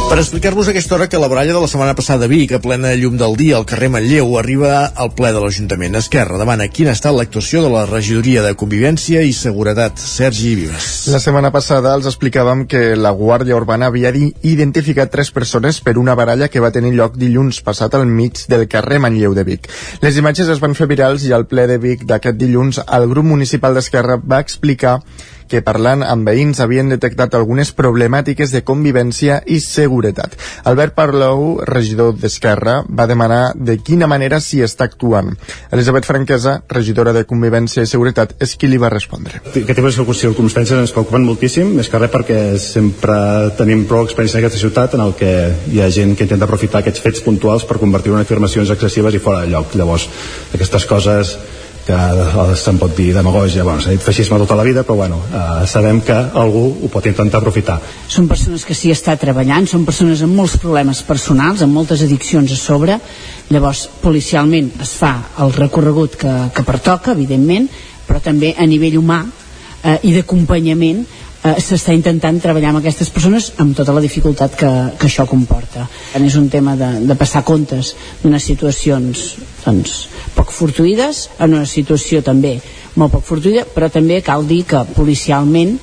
Per 0.07 0.21
explicar-vos 0.23 0.69
aquesta 0.71 0.95
hora 0.95 1.09
que 1.11 1.19
la 1.19 1.27
baralla 1.27 1.53
de 1.53 1.61
la 1.61 1.67
setmana 1.67 1.97
passada 1.99 2.27
a 2.27 2.31
Vic, 2.31 2.53
a 2.55 2.61
plena 2.63 2.93
llum 2.95 3.17
del 3.19 3.35
dia, 3.37 3.57
al 3.59 3.65
carrer 3.67 3.89
Manlleu, 3.91 4.37
arriba 4.39 4.85
al 4.87 5.11
ple 5.19 5.33
de 5.35 5.41
l'Ajuntament. 5.43 5.99
Esquerra 5.99 6.39
demana 6.39 6.69
quina 6.71 6.93
ha 6.93 6.97
estat 6.97 7.17
l'actuació 7.17 7.65
de 7.65 7.73
la 7.75 7.83
regidoria 7.91 8.45
de 8.45 8.55
Convivència 8.55 9.25
i 9.27 9.35
Seguretat. 9.35 9.99
Sergi 9.99 10.55
Vives. 10.55 11.09
La 11.11 11.19
setmana 11.19 11.51
passada 11.51 11.97
els 11.99 12.07
explicàvem 12.07 12.65
que 12.71 12.95
la 12.95 13.11
Guàrdia 13.19 13.59
Urbana 13.59 13.91
havia 13.91 14.15
identificat 14.47 15.11
tres 15.11 15.35
persones 15.35 15.83
per 15.83 15.99
una 15.99 16.15
baralla 16.15 16.47
que 16.49 16.63
va 16.63 16.71
tenir 16.71 16.95
lloc 16.95 17.19
dilluns 17.19 17.59
passat 17.67 17.99
al 17.99 18.07
mig 18.07 18.47
del 18.47 18.69
carrer 18.71 19.03
Manlleu 19.03 19.35
de 19.35 19.43
Vic. 19.43 19.67
Les 20.07 20.23
imatges 20.23 20.55
es 20.55 20.63
van 20.63 20.79
fer 20.79 20.87
virals 20.87 21.27
i 21.27 21.35
al 21.35 21.51
ple 21.51 21.67
de 21.67 21.83
Vic 21.83 22.07
d'aquest 22.07 22.39
dilluns 22.39 22.79
el 22.87 23.11
grup 23.11 23.27
municipal 23.27 23.75
d'Esquerra 23.75 24.23
va 24.23 24.39
explicar 24.39 25.01
que 25.49 25.63
parlant 25.65 26.03
amb 26.07 26.27
veïns 26.29 26.61
havien 26.61 26.91
detectat 26.91 27.35
algunes 27.35 27.73
problemàtiques 27.77 28.53
de 28.55 28.63
convivència 28.67 29.41
i 29.47 29.61
seguretat. 29.63 30.37
Albert 30.65 30.97
Parlou, 30.99 31.61
regidor 31.67 32.15
d'Esquerra, 32.19 32.81
va 32.89 33.07
demanar 33.11 33.53
de 33.55 33.79
quina 33.79 34.09
manera 34.11 34.41
s'hi 34.41 34.63
està 34.67 34.87
actuant. 34.91 35.33
Elisabet 35.75 36.07
Franquesa, 36.09 36.61
regidora 36.73 37.13
de 37.17 37.25
Convivència 37.29 37.85
i 37.85 37.91
Seguretat, 37.91 38.37
és 38.43 38.55
qui 38.57 38.71
li 38.71 38.81
va 38.81 38.91
respondre. 38.93 39.41
Aquest 39.47 39.75
tipus 39.75 39.99
de 39.99 40.19
circumstàncies 40.21 40.81
ens 40.81 40.95
preocupen 40.95 41.27
moltíssim, 41.27 41.75
més 41.77 41.91
que 41.91 42.01
res 42.01 42.13
perquè 42.13 42.41
sempre 42.63 43.17
tenim 43.59 43.85
prou 43.89 44.07
experiència 44.07 44.41
en 44.41 44.45
aquesta 44.45 44.63
ciutat 44.63 44.97
en 44.97 45.05
el 45.07 45.15
que 45.19 45.33
hi 45.73 45.83
ha 45.83 45.91
gent 45.93 46.17
que 46.17 46.27
intenta 46.29 46.49
aprofitar 46.49 46.83
aquests 46.83 47.03
fets 47.05 47.23
puntuals 47.27 47.67
per 47.69 47.81
convertir-ho 47.83 48.17
en 48.19 48.25
afirmacions 48.25 48.73
excessives 48.75 49.15
i 49.15 49.23
fora 49.23 49.45
de 49.45 49.53
lloc. 49.53 49.75
Llavors, 49.79 50.09
aquestes 50.55 50.87
coses 50.89 51.37
que 51.87 51.97
se'n 52.59 52.81
pot 52.81 52.91
dir 52.97 53.13
demagogia, 53.15 53.63
bueno, 53.65 53.81
s'ha 53.81 53.93
dit 53.95 54.03
feixisme 54.03 54.41
tota 54.43 54.57
la 54.59 54.65
vida, 54.67 54.83
però 54.83 54.97
bueno, 54.99 55.21
eh, 55.31 55.67
sabem 55.71 56.01
que 56.03 56.15
algú 56.15 56.65
ho 56.83 56.91
pot 56.91 57.07
intentar 57.07 57.39
aprofitar. 57.39 57.79
Són 58.11 58.27
persones 58.27 58.65
que 58.67 58.75
s'hi 58.75 58.91
està 58.91 59.15
treballant, 59.21 59.69
són 59.71 59.87
persones 59.87 60.23
amb 60.27 60.35
molts 60.35 60.57
problemes 60.59 61.05
personals, 61.07 61.63
amb 61.63 61.79
moltes 61.79 62.03
addiccions 62.03 62.51
a 62.53 62.59
sobre, 62.59 62.99
llavors 63.55 63.87
policialment 64.03 64.73
es 64.83 64.97
fa 64.99 65.13
el 65.45 65.55
recorregut 65.55 66.19
que, 66.19 66.35
que 66.55 66.67
pertoca, 66.67 67.15
evidentment, 67.15 67.71
però 68.07 68.19
també 68.23 68.55
a 68.59 68.67
nivell 68.67 68.99
humà 68.99 69.23
eh, 69.85 69.99
i 70.03 70.15
d'acompanyament 70.17 71.05
eh, 71.47 71.55
s'està 71.63 71.95
intentant 71.95 72.41
treballar 72.43 72.73
amb 72.73 72.81
aquestes 72.83 73.11
persones 73.15 73.53
amb 73.63 73.77
tota 73.79 73.95
la 73.95 74.03
dificultat 74.05 74.57
que, 74.59 74.73
que 74.99 75.09
això 75.09 75.27
comporta. 75.31 75.87
És 76.19 76.37
un 76.41 76.51
tema 76.53 76.77
de, 76.79 76.91
de 77.07 77.19
passar 77.19 77.45
comptes 77.47 77.95
d'unes 78.23 78.51
situacions 78.51 79.27
doncs, 79.65 79.97
poc 80.37 80.53
fortuïdes, 80.55 81.27
en 81.39 81.57
una 81.59 81.67
situació 81.69 82.23
també 82.27 82.57
molt 82.97 83.17
poc 83.17 83.27
fortuïda, 83.27 83.67
però 83.75 83.91
també 83.93 84.23
cal 84.25 84.47
dir 84.49 84.65
que 84.69 84.85
policialment 84.97 85.77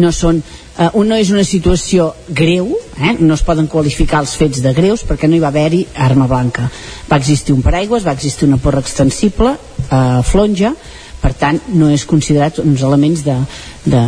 no 0.00 0.10
són 0.14 0.38
eh, 0.40 0.90
no 1.04 1.16
és 1.16 1.30
una 1.34 1.44
situació 1.44 2.12
greu, 2.28 2.70
eh? 2.96 3.16
no 3.20 3.34
es 3.34 3.44
poden 3.46 3.68
qualificar 3.70 4.22
els 4.24 4.36
fets 4.38 4.62
de 4.64 4.72
greus 4.76 5.04
perquè 5.06 5.28
no 5.28 5.36
hi 5.36 5.42
va 5.42 5.52
haver-hi 5.52 5.84
arma 6.08 6.28
blanca. 6.30 6.70
Va 7.10 7.20
existir 7.20 7.54
un 7.54 7.64
paraigües, 7.64 8.06
va 8.06 8.16
existir 8.16 8.48
una 8.48 8.60
porra 8.62 8.82
extensible, 8.84 9.56
eh, 9.90 10.22
flonja, 10.24 10.74
per 11.20 11.32
tant 11.34 11.60
no 11.74 11.90
és 11.90 12.04
considerat 12.06 12.60
uns 12.62 12.82
elements 12.86 13.24
de, 13.26 13.36
de, 13.84 14.02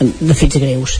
de 0.00 0.34
fets 0.34 0.60
greus. 0.60 0.98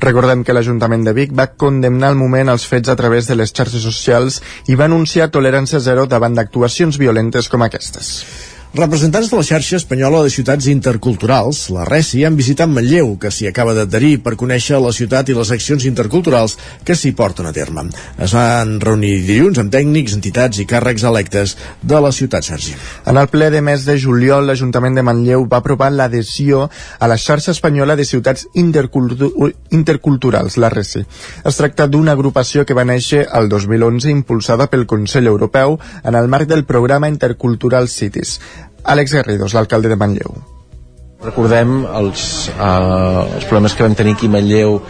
Recordem 0.00 0.42
que 0.46 0.54
l'Ajuntament 0.54 1.04
de 1.06 1.14
Vic 1.16 1.32
va 1.36 1.48
condemnar 1.58 2.12
el 2.14 2.20
moment 2.20 2.50
els 2.52 2.66
fets 2.70 2.90
a 2.92 2.96
través 2.98 3.26
de 3.30 3.36
les 3.38 3.52
xarxes 3.54 3.82
socials 3.82 4.40
i 4.70 4.78
va 4.78 4.86
anunciar 4.90 5.30
tolerància 5.34 5.82
zero 5.82 6.06
davant 6.06 6.36
d'actuacions 6.38 6.98
violentes 7.02 7.50
com 7.52 7.66
aquestes. 7.66 8.12
Representants 8.76 9.30
de 9.30 9.36
la 9.38 9.44
xarxa 9.46 9.78
espanyola 9.78 10.18
de 10.20 10.28
ciutats 10.28 10.66
interculturals, 10.68 11.70
la 11.72 11.86
RECI, 11.88 12.26
han 12.28 12.34
visitat 12.36 12.68
Manlleu, 12.68 13.14
que 13.16 13.30
s'hi 13.32 13.46
acaba 13.48 13.72
d'adherir 13.72 14.18
per 14.20 14.34
conèixer 14.36 14.76
la 14.84 14.90
ciutat 14.92 15.30
i 15.32 15.36
les 15.38 15.52
accions 15.54 15.86
interculturals 15.88 16.58
que 16.84 16.92
s'hi 16.92 17.14
porten 17.16 17.48
a 17.48 17.54
terme. 17.56 17.86
Es 18.20 18.34
van 18.36 18.74
reunir 18.82 19.22
dilluns 19.24 19.62
amb 19.62 19.72
tècnics, 19.72 20.12
entitats 20.18 20.60
i 20.60 20.66
càrrecs 20.68 21.06
electes 21.08 21.54
de 21.80 22.00
la 22.04 22.10
ciutat, 22.12 22.44
Sergi. 22.44 22.74
En 23.08 23.16
el 23.16 23.30
ple 23.32 23.48
de 23.54 23.62
mes 23.64 23.86
de 23.88 23.96
juliol, 24.02 24.44
l'Ajuntament 24.44 25.00
de 25.00 25.06
Manlleu 25.08 25.48
va 25.48 25.62
aprovar 25.64 25.88
l'adhesió 25.94 26.68
a 26.68 27.08
la 27.08 27.16
xarxa 27.16 27.56
espanyola 27.56 27.96
de 27.96 28.04
ciutats 28.04 28.44
intercultu 28.60 29.32
interculturals, 29.70 30.58
la 30.60 30.68
RECI. 30.68 31.06
Es 31.48 31.62
tracta 31.62 31.88
d'una 31.88 32.12
agrupació 32.12 32.66
que 32.68 32.76
va 32.76 32.84
néixer 32.84 33.24
el 33.40 33.48
2011 33.48 34.12
impulsada 34.12 34.68
pel 34.68 34.84
Consell 34.84 35.32
Europeu 35.32 35.78
en 36.04 36.14
el 36.14 36.28
marc 36.28 36.52
del 36.52 36.68
programa 36.68 37.08
Intercultural 37.08 37.88
Cities. 37.88 38.36
Àlex 38.86 39.16
Garridos, 39.18 39.54
l'alcalde 39.56 39.90
de 39.90 39.98
Manlleu. 39.98 40.36
Recordem 41.24 41.80
els, 41.98 42.22
eh, 42.54 43.36
els 43.36 43.44
problemes 43.48 43.74
que 43.74 43.82
vam 43.82 43.96
tenir 43.98 44.14
aquí 44.14 44.28
a 44.30 44.34
Manlleu 44.36 44.80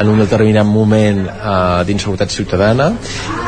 en 0.00 0.08
un 0.08 0.18
determinat 0.22 0.66
moment 0.66 1.26
eh, 1.28 1.84
d'inseguretat 1.84 2.32
ciutadana, 2.32 2.92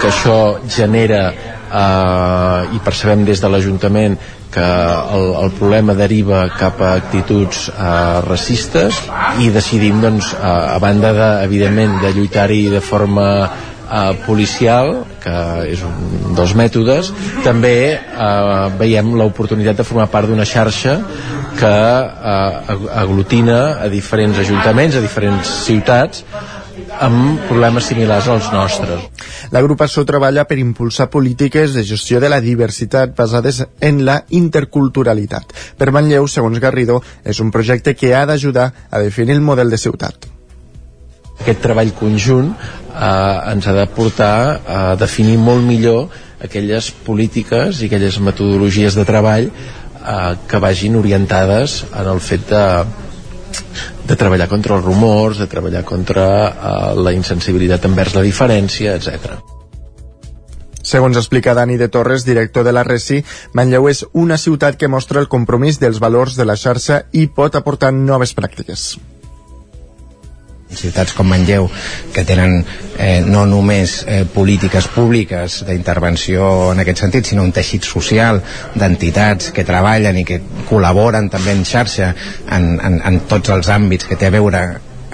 que 0.00 0.10
això 0.10 0.38
genera 0.68 1.22
eh, 1.30 2.74
i 2.76 2.82
percebem 2.84 3.24
des 3.24 3.40
de 3.40 3.48
l'Ajuntament 3.48 4.18
que 4.54 4.64
el, 5.16 5.28
el 5.42 5.52
problema 5.58 5.96
deriva 5.98 6.44
cap 6.58 6.82
a 6.84 6.94
actituds 7.00 7.68
eh, 7.72 8.20
racistes 8.28 9.00
i 9.42 9.48
decidim 9.54 10.02
doncs, 10.04 10.34
eh, 10.36 10.74
a 10.76 10.78
banda 10.82 11.14
de, 11.16 11.30
evidentment 11.48 11.96
de 12.04 12.12
lluitar-hi 12.14 12.68
de 12.76 12.82
forma 12.84 13.26
eh, 13.94 14.14
policial, 14.26 15.04
que 15.22 15.36
és 15.70 15.84
un 15.86 16.34
dels 16.36 16.54
mètodes, 16.58 17.12
també 17.46 17.76
eh, 17.94 18.66
veiem 18.80 19.14
l'oportunitat 19.18 19.78
de 19.80 19.86
formar 19.86 20.10
part 20.12 20.30
d'una 20.30 20.48
xarxa 20.48 20.98
que 21.58 21.70
eh, 21.70 22.74
aglutina 23.04 23.60
a 23.84 23.88
diferents 23.92 24.42
ajuntaments, 24.42 24.98
a 24.98 25.04
diferents 25.04 25.54
ciutats, 25.68 26.24
amb 27.00 27.38
problemes 27.48 27.86
similars 27.86 28.26
als 28.28 28.50
nostres. 28.52 29.30
L'agrupació 29.54 30.04
treballa 30.08 30.46
per 30.48 30.58
impulsar 30.58 31.08
polítiques 31.10 31.74
de 31.74 31.84
gestió 31.86 32.20
de 32.20 32.30
la 32.32 32.40
diversitat 32.42 33.14
basades 33.16 33.62
en 33.80 34.04
la 34.04 34.20
interculturalitat. 34.30 35.54
Per 35.78 35.92
Manlleu, 35.94 36.26
segons 36.28 36.58
Garrido, 36.58 37.00
és 37.24 37.40
un 37.40 37.54
projecte 37.54 37.94
que 37.94 38.14
ha 38.14 38.26
d'ajudar 38.26 38.72
a 38.90 39.02
definir 39.02 39.38
el 39.38 39.44
model 39.44 39.70
de 39.70 39.78
ciutat. 39.78 40.33
Aquest 41.40 41.60
treball 41.64 41.92
conjunt 41.98 42.52
eh, 42.54 43.52
ens 43.52 43.66
ha 43.66 43.74
de 43.76 43.86
portar 43.94 44.34
a 44.66 44.82
definir 45.00 45.36
molt 45.38 45.64
millor 45.66 46.06
aquelles 46.44 46.90
polítiques 47.06 47.80
i 47.80 47.88
aquelles 47.88 48.20
metodologies 48.20 48.96
de 48.98 49.06
treball 49.08 49.48
eh, 49.48 50.34
que 50.48 50.60
vagin 50.62 50.96
orientades 51.00 51.82
en 51.90 52.10
el 52.12 52.20
fet 52.20 52.46
de, 52.50 52.66
de 54.08 54.16
treballar 54.20 54.48
contra 54.48 54.76
els 54.78 54.84
rumors, 54.84 55.40
de 55.40 55.48
treballar 55.50 55.84
contra 55.88 56.28
eh, 56.28 56.94
la 57.00 57.14
insensibilitat 57.16 57.88
envers 57.90 58.14
la 58.16 58.24
diferència, 58.26 58.96
etc. 58.98 59.34
Segons 60.84 61.16
explica 61.16 61.54
Dani 61.56 61.78
de 61.80 61.88
Torres, 61.88 62.26
director 62.28 62.64
de 62.64 62.74
la 62.76 62.84
RECI, 62.84 63.22
Manlleu 63.56 63.88
és 63.88 64.04
una 64.12 64.36
ciutat 64.36 64.76
que 64.76 64.92
mostra 64.92 65.22
el 65.22 65.32
compromís 65.32 65.80
dels 65.80 65.98
valors 65.98 66.36
de 66.36 66.44
la 66.44 66.60
xarxa 66.60 67.06
i 67.12 67.26
pot 67.32 67.56
aportar 67.56 67.94
noves 67.96 68.36
pràctiques 68.36 68.92
ciutats 70.78 71.14
com 71.16 71.28
Manlleu 71.28 71.68
que 72.14 72.24
tenen 72.24 72.60
eh, 72.98 73.20
no 73.26 73.44
només 73.50 74.00
eh, 74.06 74.22
polítiques 74.34 74.88
públiques 74.94 75.60
d'intervenció 75.68 76.72
en 76.72 76.82
aquest 76.84 77.04
sentit, 77.04 77.30
sinó 77.30 77.44
un 77.44 77.52
teixit 77.52 77.84
social 77.88 78.42
d'entitats 78.74 79.52
que 79.54 79.66
treballen 79.66 80.18
i 80.20 80.26
que 80.28 80.40
col·laboren 80.70 81.30
també 81.32 81.54
en 81.56 81.64
xarxa 81.68 82.14
en, 82.50 82.74
en, 82.80 83.00
en 83.04 83.22
tots 83.30 83.54
els 83.54 83.70
àmbits 83.72 84.08
que 84.08 84.18
té 84.20 84.30
a 84.30 84.34
veure 84.34 84.64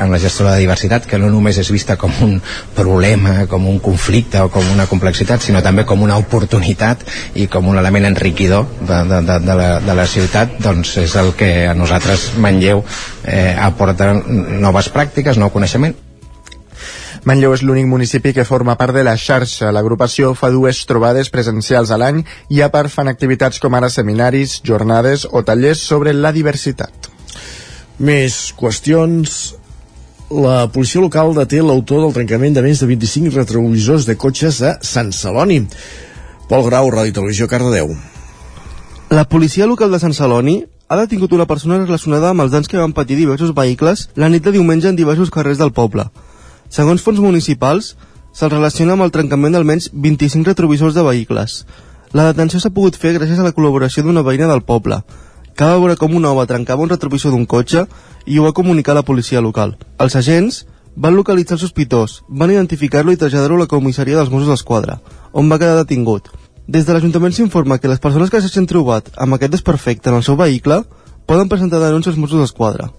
en 0.01 0.11
la 0.11 0.19
gestió 0.19 0.45
de 0.47 0.51
la 0.53 0.61
diversitat, 0.61 1.07
que 1.07 1.19
no 1.21 1.31
només 1.31 1.59
és 1.61 1.71
vista 1.71 1.97
com 2.01 2.13
un 2.25 2.37
problema, 2.77 3.47
com 3.51 3.69
un 3.69 3.79
conflicte 3.85 4.41
o 4.43 4.51
com 4.53 4.67
una 4.73 4.89
complexitat, 4.91 5.45
sinó 5.45 5.63
també 5.63 5.85
com 5.89 6.03
una 6.03 6.19
oportunitat 6.21 7.05
i 7.35 7.47
com 7.53 7.69
un 7.69 7.79
element 7.79 8.11
enriquidor 8.11 8.67
de, 8.81 9.03
de, 9.11 9.23
de, 9.29 9.39
de, 9.47 9.57
la, 9.63 9.71
de 9.85 9.97
la 9.97 10.07
ciutat, 10.07 10.59
doncs 10.65 10.97
és 11.05 11.17
el 11.21 11.35
que 11.39 11.51
a 11.69 11.75
nosaltres 11.77 12.31
Manlleu 12.41 12.85
eh, 13.25 13.57
aporta 13.59 14.13
noves 14.15 14.91
pràctiques, 14.93 15.39
nou 15.41 15.53
coneixement. 15.55 15.97
Manlleu 17.29 17.53
és 17.53 17.61
l'únic 17.61 17.85
municipi 17.85 18.33
que 18.33 18.47
forma 18.49 18.79
part 18.81 18.97
de 18.97 19.03
la 19.05 19.17
xarxa. 19.21 19.69
L'agrupació 19.77 20.33
fa 20.33 20.49
dues 20.53 20.81
trobades 20.89 21.29
presencials 21.29 21.93
a 21.93 21.99
l'any 22.01 22.23
i 22.49 22.63
a 22.65 22.71
part 22.73 22.89
fan 22.93 23.13
activitats 23.13 23.61
com 23.61 23.77
ara 23.77 23.91
seminaris, 23.93 24.61
jornades 24.65 25.27
o 25.29 25.45
tallers 25.45 25.85
sobre 25.85 26.17
la 26.17 26.33
diversitat. 26.33 27.11
Més 28.01 28.55
qüestions 28.57 29.60
la 30.31 30.69
policia 30.71 31.01
local 31.01 31.35
deté 31.35 31.59
l'autor 31.59 32.05
del 32.05 32.15
trencament 32.15 32.55
de 32.55 32.63
més 32.63 32.79
de 32.79 32.87
25 32.87 33.35
retrovisors 33.35 34.07
de 34.07 34.15
cotxes 34.15 34.61
a 34.63 34.77
Sant 34.87 35.11
Celoni. 35.13 35.65
Pol 36.49 36.63
Grau, 36.67 36.91
Ràdio 36.91 37.17
Televisió, 37.19 37.49
Cardedeu. 37.51 37.91
La 39.11 39.25
policia 39.27 39.67
local 39.67 39.91
de 39.91 39.99
Sant 39.99 40.15
Celoni 40.15 40.63
ha 40.89 40.99
detingut 41.01 41.35
una 41.35 41.49
persona 41.51 41.81
relacionada 41.83 42.31
amb 42.31 42.45
els 42.45 42.53
danys 42.55 42.71
que 42.71 42.79
van 42.79 42.95
patir 42.95 43.19
diversos 43.19 43.51
vehicles 43.55 44.09
la 44.15 44.29
nit 44.31 44.47
de 44.47 44.55
diumenge 44.55 44.89
en 44.89 44.99
diversos 44.99 45.31
carrers 45.35 45.59
del 45.59 45.75
poble. 45.75 46.07
Segons 46.71 47.03
fons 47.03 47.19
municipals, 47.19 47.97
se'l 48.33 48.55
relaciona 48.55 48.95
amb 48.95 49.03
el 49.03 49.11
trencament 49.11 49.55
d'almenys 49.55 49.91
25 49.93 50.47
retrovisors 50.47 50.95
de 50.95 51.03
vehicles. 51.03 51.65
La 52.15 52.29
detenció 52.31 52.63
s'ha 52.63 52.71
pogut 52.71 52.95
fer 52.95 53.17
gràcies 53.19 53.39
a 53.39 53.47
la 53.47 53.55
col·laboració 53.55 54.07
d'una 54.07 54.23
veïna 54.23 54.47
del 54.51 54.63
poble, 54.63 55.03
que 55.57 55.65
va 55.65 55.79
veure 55.79 55.97
com 55.97 56.15
un 56.17 56.25
home 56.25 56.47
trencava 56.47 56.83
un 56.83 56.93
retrovisor 56.93 57.35
d'un 57.35 57.47
cotxe 57.47 57.87
i 58.27 58.39
ho 58.39 58.45
va 58.45 58.57
comunicar 58.57 58.93
a 58.93 59.01
la 59.01 59.07
policia 59.07 59.41
local. 59.41 59.77
Els 59.99 60.17
agents 60.17 60.65
van 60.97 61.17
localitzar 61.17 61.57
el 61.57 61.63
sospitós, 61.63 62.21
van 62.29 62.53
identificar-lo 62.53 63.13
i 63.13 63.19
traslladar-lo 63.21 63.61
a 63.61 63.65
la 63.65 63.71
comissaria 63.71 64.19
dels 64.19 64.31
Mossos 64.31 64.51
d'Esquadra, 64.51 65.01
on 65.33 65.51
va 65.51 65.59
quedar 65.59 65.79
detingut. 65.81 66.29
Des 66.67 66.87
de 66.87 66.95
l'Ajuntament 66.95 67.35
s'informa 67.35 67.79
que 67.79 67.89
les 67.91 67.99
persones 67.99 68.31
que 68.31 68.41
s'hagin 68.41 68.69
trobat 68.71 69.11
amb 69.17 69.35
aquest 69.35 69.57
desperfecte 69.57 70.11
en 70.11 70.21
el 70.21 70.27
seu 70.27 70.37
vehicle 70.37 70.83
poden 71.27 71.49
presentar 71.49 71.81
denúncies 71.81 72.15
als 72.15 72.21
Mossos 72.21 72.43
d'Esquadra. 72.43 72.91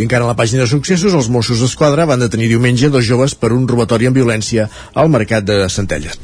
I 0.00 0.06
encara 0.06 0.24
a 0.24 0.30
la 0.30 0.36
pàgina 0.36 0.62
de 0.64 0.70
successos, 0.70 1.12
els 1.12 1.26
Mossos 1.28 1.60
d'Esquadra 1.60 2.06
van 2.08 2.22
detenir 2.22 2.46
diumenge 2.48 2.88
dos 2.88 3.04
joves 3.04 3.34
per 3.36 3.50
un 3.52 3.66
robatori 3.68 4.06
amb 4.08 4.16
violència 4.16 4.64
al 4.96 5.10
mercat 5.12 5.44
de 5.44 5.58
Centelles. 5.68 6.16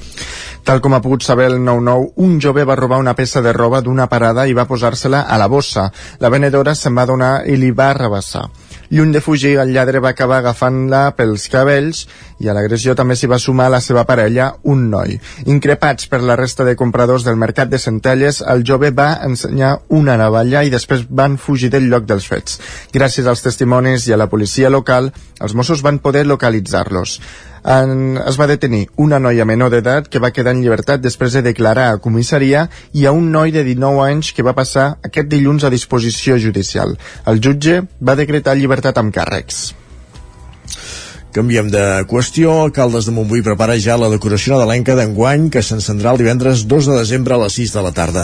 Tal 0.64 0.81
com 0.81 0.97
ha 0.97 1.03
pogut 1.05 1.27
saber 1.27 1.51
el 1.51 1.59
9-9, 1.61 2.07
un 2.24 2.39
jove 2.41 2.64
va 2.64 2.79
robar 2.81 2.97
una 3.03 3.12
peça 3.14 3.43
de 3.45 3.53
roba 3.53 3.83
d'una 3.85 4.09
parada 4.09 4.47
i 4.49 4.57
va 4.57 4.64
posar-se-la 4.64 5.20
a 5.29 5.37
la 5.37 5.51
bossa. 5.53 5.91
La 6.24 6.33
venedora 6.33 6.72
se'n 6.74 6.97
va 6.97 7.05
donar 7.05 7.35
i 7.45 7.59
li 7.61 7.68
va 7.70 7.91
arrabassar. 7.93 8.47
Lluny 8.89 9.12
de 9.12 9.20
fugir, 9.20 9.59
el 9.61 9.74
lladre 9.77 10.01
va 10.01 10.14
acabar 10.16 10.41
agafant-la 10.41 11.11
pels 11.18 11.45
cabells 11.53 12.07
i 12.39 12.49
a 12.49 12.55
l'agressió 12.57 12.95
també 12.95 13.16
s'hi 13.16 13.30
va 13.30 13.41
sumar 13.41 13.68
la 13.72 13.80
seva 13.80 14.05
parella, 14.09 14.53
un 14.64 14.87
noi. 14.91 15.16
Increpats 15.47 16.11
per 16.12 16.20
la 16.22 16.37
resta 16.37 16.64
de 16.64 16.76
compradors 16.76 17.24
del 17.24 17.41
mercat 17.41 17.72
de 17.72 17.80
Centelles, 17.80 18.43
el 18.43 18.64
jove 18.66 18.91
va 18.91 19.09
ensenyar 19.26 19.72
una 19.89 20.16
navalla 20.20 20.62
i 20.64 20.72
després 20.72 21.07
van 21.09 21.37
fugir 21.39 21.72
del 21.72 21.89
lloc 21.91 22.07
dels 22.07 22.28
fets. 22.28 22.61
Gràcies 22.93 23.26
als 23.26 23.45
testimonis 23.45 24.07
i 24.07 24.14
a 24.14 24.20
la 24.20 24.30
policia 24.32 24.70
local, 24.70 25.12
els 25.41 25.55
Mossos 25.55 25.84
van 25.84 25.99
poder 25.99 26.26
localitzar-los 26.26 27.20
en, 27.66 28.18
es 28.22 28.39
va 28.39 28.47
detenir 28.47 28.87
una 29.03 29.18
noia 29.18 29.45
menor 29.49 29.72
d'edat 29.74 30.09
que 30.09 30.22
va 30.22 30.30
quedar 30.30 30.55
en 30.55 30.62
llibertat 30.62 31.03
després 31.03 31.34
de 31.34 31.43
declarar 31.43 31.89
a 31.93 31.99
comissaria 32.03 32.66
i 32.95 33.07
a 33.07 33.14
un 33.16 33.32
noi 33.32 33.51
de 33.57 33.64
19 33.66 34.05
anys 34.07 34.32
que 34.37 34.47
va 34.47 34.55
passar 34.55 34.87
aquest 35.09 35.32
dilluns 35.32 35.66
a 35.66 35.72
disposició 35.74 36.39
judicial. 36.39 36.95
El 37.26 37.43
jutge 37.43 37.82
va 38.01 38.18
decretar 38.22 38.57
llibertat 38.57 39.03
amb 39.03 39.14
càrrecs. 39.14 39.66
Canviem 41.37 41.66
de 41.68 41.82
qüestió. 42.09 42.72
Caldes 42.72 43.05
de 43.05 43.12
Montbui 43.12 43.43
prepara 43.45 43.74
ja 43.76 43.99
la 44.01 44.09
decoració 44.09 44.55
nadalenca 44.55 44.95
d'enguany 44.97 45.51
que 45.53 45.61
s'encendrà 45.61 46.14
el 46.14 46.20
divendres 46.22 46.62
2 46.64 46.87
de 46.89 46.95
desembre 46.97 47.37
a 47.37 47.43
les 47.43 47.59
6 47.59 47.74
de 47.74 47.82
la 47.84 47.91
tarda. 47.93 48.22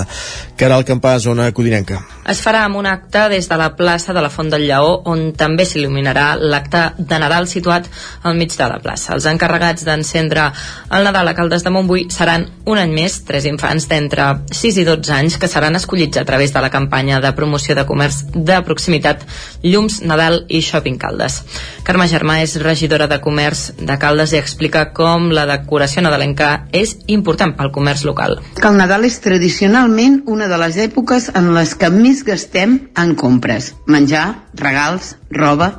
Caral 0.57 0.87
Campà, 0.89 1.19
zona 1.21 1.51
codinenca. 1.53 1.99
Es 2.33 2.41
farà 2.41 2.63
amb 2.65 2.79
un 2.81 2.87
acte 2.89 3.27
des 3.29 3.49
de 3.51 3.59
la 3.61 3.73
plaça 3.77 4.15
de 4.17 4.23
la 4.25 4.31
Font 4.33 4.49
del 4.49 4.65
Lleó, 4.65 4.95
on 5.11 5.35
també 5.37 5.67
s'il·luminarà 5.69 6.39
l'acte 6.41 6.87
de 6.97 7.19
Nadal 7.21 7.49
situat 7.51 7.91
al 8.23 8.39
mig 8.39 8.55
de 8.57 8.69
la 8.71 8.79
plaça. 8.81 9.13
Els 9.13 9.27
encarregats 9.29 9.85
d'encendre 9.85 10.49
el 10.89 11.05
Nadal 11.05 11.29
a 11.29 11.37
Caldes 11.37 11.67
de 11.67 11.75
Montbui 11.75 12.07
seran 12.15 12.47
un 12.65 12.81
any 12.81 12.97
més 12.97 13.19
tres 13.29 13.45
infants 13.51 13.91
d'entre 13.91 14.31
6 14.55 14.81
i 14.81 14.87
12 14.89 15.13
anys 15.19 15.37
que 15.37 15.51
seran 15.53 15.77
escollits 15.77 16.17
a 16.17 16.25
través 16.25 16.55
de 16.55 16.65
la 16.65 16.73
campanya 16.73 17.21
de 17.21 17.35
promoció 17.37 17.77
de 17.77 17.85
comerç 17.85 18.23
de 18.33 18.63
proximitat 18.65 19.27
Llums, 19.67 20.01
Nadal 20.01 20.47
i 20.49 20.63
Shopping 20.65 20.97
Caldes. 20.97 21.43
Carme 21.85 22.09
Germà 22.09 22.41
és 22.41 22.57
regidora 22.63 23.02
de 23.11 23.21
Comerç 23.25 23.69
de 23.79 23.97
Caldes 24.01 24.33
i 24.35 24.41
explica 24.41 24.87
com 24.97 25.31
la 25.35 25.47
decoració 25.49 26.03
nadalenca 26.05 26.51
és 26.73 26.97
important 27.07 27.55
pel 27.59 27.73
comerç 27.75 28.05
local. 28.09 28.39
Que 28.59 28.69
el 28.71 28.81
Nadal 28.81 29.07
és 29.09 29.21
tradicionalment 29.25 30.23
una 30.27 30.51
de 30.51 30.59
les 30.65 30.81
èpoques 30.89 31.31
en 31.39 31.53
les 31.57 31.77
que 31.79 31.93
més 31.95 32.25
gastem 32.27 32.79
en 32.99 33.17
compres. 33.19 33.73
Menjar, 33.87 34.27
regals, 34.59 35.17
roba, 35.31 35.73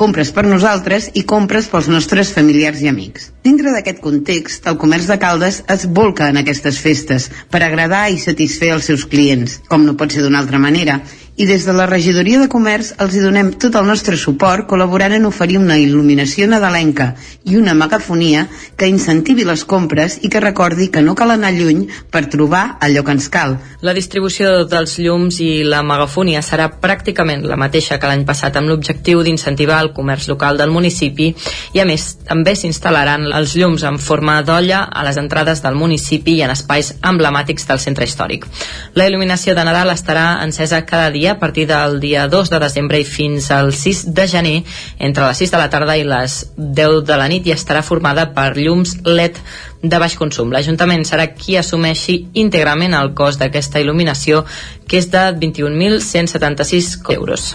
compres 0.00 0.30
per 0.32 0.46
nosaltres 0.48 1.10
i 1.20 1.26
compres 1.28 1.66
pels 1.68 1.90
nostres 1.92 2.30
familiars 2.32 2.80
i 2.80 2.88
amics. 2.88 3.26
Dintre 3.44 3.74
d'aquest 3.74 4.00
context, 4.00 4.64
el 4.70 4.78
comerç 4.80 5.10
de 5.10 5.18
Caldes 5.20 5.60
es 5.74 5.84
volca 5.98 6.30
en 6.32 6.40
aquestes 6.40 6.78
festes 6.80 7.28
per 7.52 7.60
agradar 7.66 8.06
i 8.08 8.16
satisfer 8.22 8.72
els 8.76 8.88
seus 8.88 9.04
clients, 9.10 9.58
com 9.68 9.84
no 9.84 9.98
pot 10.00 10.14
ser 10.14 10.24
d'una 10.24 10.40
altra 10.40 10.62
manera, 10.62 11.02
i 11.40 11.46
des 11.46 11.64
de 11.64 11.72
la 11.72 11.86
regidoria 11.88 12.36
de 12.36 12.50
comerç 12.52 12.90
els 13.00 13.14
hi 13.16 13.20
donem 13.24 13.54
tot 13.62 13.72
el 13.78 13.86
nostre 13.88 14.18
suport 14.20 14.66
col·laborant 14.68 15.14
en 15.16 15.24
oferir 15.24 15.56
una 15.56 15.78
il·luminació 15.80 16.44
nadalenca 16.50 17.14
i 17.48 17.56
una 17.56 17.72
megafonia 17.72 18.42
que 18.76 18.88
incentivi 18.90 19.46
les 19.48 19.62
compres 19.64 20.18
i 20.20 20.28
que 20.28 20.42
recordi 20.44 20.90
que 20.92 21.00
no 21.00 21.14
cal 21.16 21.32
anar 21.32 21.54
lluny 21.56 21.86
per 22.12 22.26
trobar 22.28 22.76
allò 22.84 23.00
que 23.06 23.14
ens 23.16 23.30
cal. 23.32 23.56
La 23.80 23.94
distribució 23.96 24.66
dels 24.68 24.98
llums 25.00 25.38
i 25.40 25.62
la 25.64 25.80
megafonia 25.80 26.42
serà 26.44 26.66
pràcticament 26.82 27.46
la 27.48 27.56
mateixa 27.56 27.96
que 27.96 28.10
l'any 28.10 28.26
passat 28.28 28.60
amb 28.60 28.68
l'objectiu 28.68 29.24
d'incentivar 29.24 29.80
el 29.80 29.94
comerç 29.96 30.28
local 30.28 30.60
del 30.60 30.74
municipi 30.76 31.30
i 31.72 31.80
a 31.80 31.88
més 31.88 32.18
també 32.28 32.52
s'instal·laran 32.52 33.24
els 33.40 33.56
llums 33.56 33.86
en 33.88 33.96
forma 33.96 34.36
d'olla 34.44 34.82
a 34.92 35.06
les 35.08 35.16
entrades 35.16 35.64
del 35.64 35.80
municipi 35.80 36.36
i 36.36 36.44
en 36.44 36.52
espais 36.52 36.92
emblemàtics 37.00 37.64
del 37.72 37.80
centre 37.80 38.04
històric. 38.04 38.44
La 38.92 39.08
il·luminació 39.08 39.56
de 39.56 39.64
Nadal 39.64 39.96
estarà 39.96 40.28
encesa 40.44 40.84
cada 40.84 41.08
dia 41.08 41.29
a 41.30 41.38
partir 41.38 41.66
del 41.70 41.98
dia 42.02 42.26
2 42.28 42.50
de 42.50 42.60
desembre 42.62 43.00
i 43.00 43.06
fins 43.08 43.50
al 43.54 43.72
6 43.72 44.04
de 44.14 44.26
gener 44.28 44.56
entre 44.98 45.26
les 45.26 45.42
6 45.44 45.54
de 45.54 45.60
la 45.60 45.70
tarda 45.70 45.96
i 45.96 46.04
les 46.04 46.40
10 46.56 47.04
de 47.06 47.16
la 47.16 47.28
nit 47.32 47.46
i 47.46 47.54
estarà 47.54 47.82
formada 47.86 48.28
per 48.34 48.52
llums 48.58 48.96
LED 49.06 49.40
de 49.82 50.02
baix 50.02 50.16
consum. 50.20 50.52
L'Ajuntament 50.52 51.06
serà 51.08 51.30
qui 51.32 51.56
assumeixi 51.56 52.18
íntegrament 52.34 52.94
el 52.98 53.14
cost 53.16 53.40
d'aquesta 53.40 53.80
il·luminació 53.80 54.44
que 54.86 55.00
és 55.00 55.08
de 55.12 55.24
21.176 55.40 56.98
euros. 57.16 57.54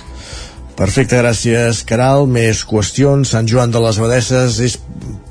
Perfecte, 0.75 1.15
gràcies, 1.21 1.85
Caral. 1.87 2.25
Més 2.27 2.65
qüestions. 2.67 3.29
Sant 3.31 3.47
Joan 3.47 3.71
de 3.71 3.79
les 3.79 3.99
Abadesses 4.01 4.59
és 4.59 4.79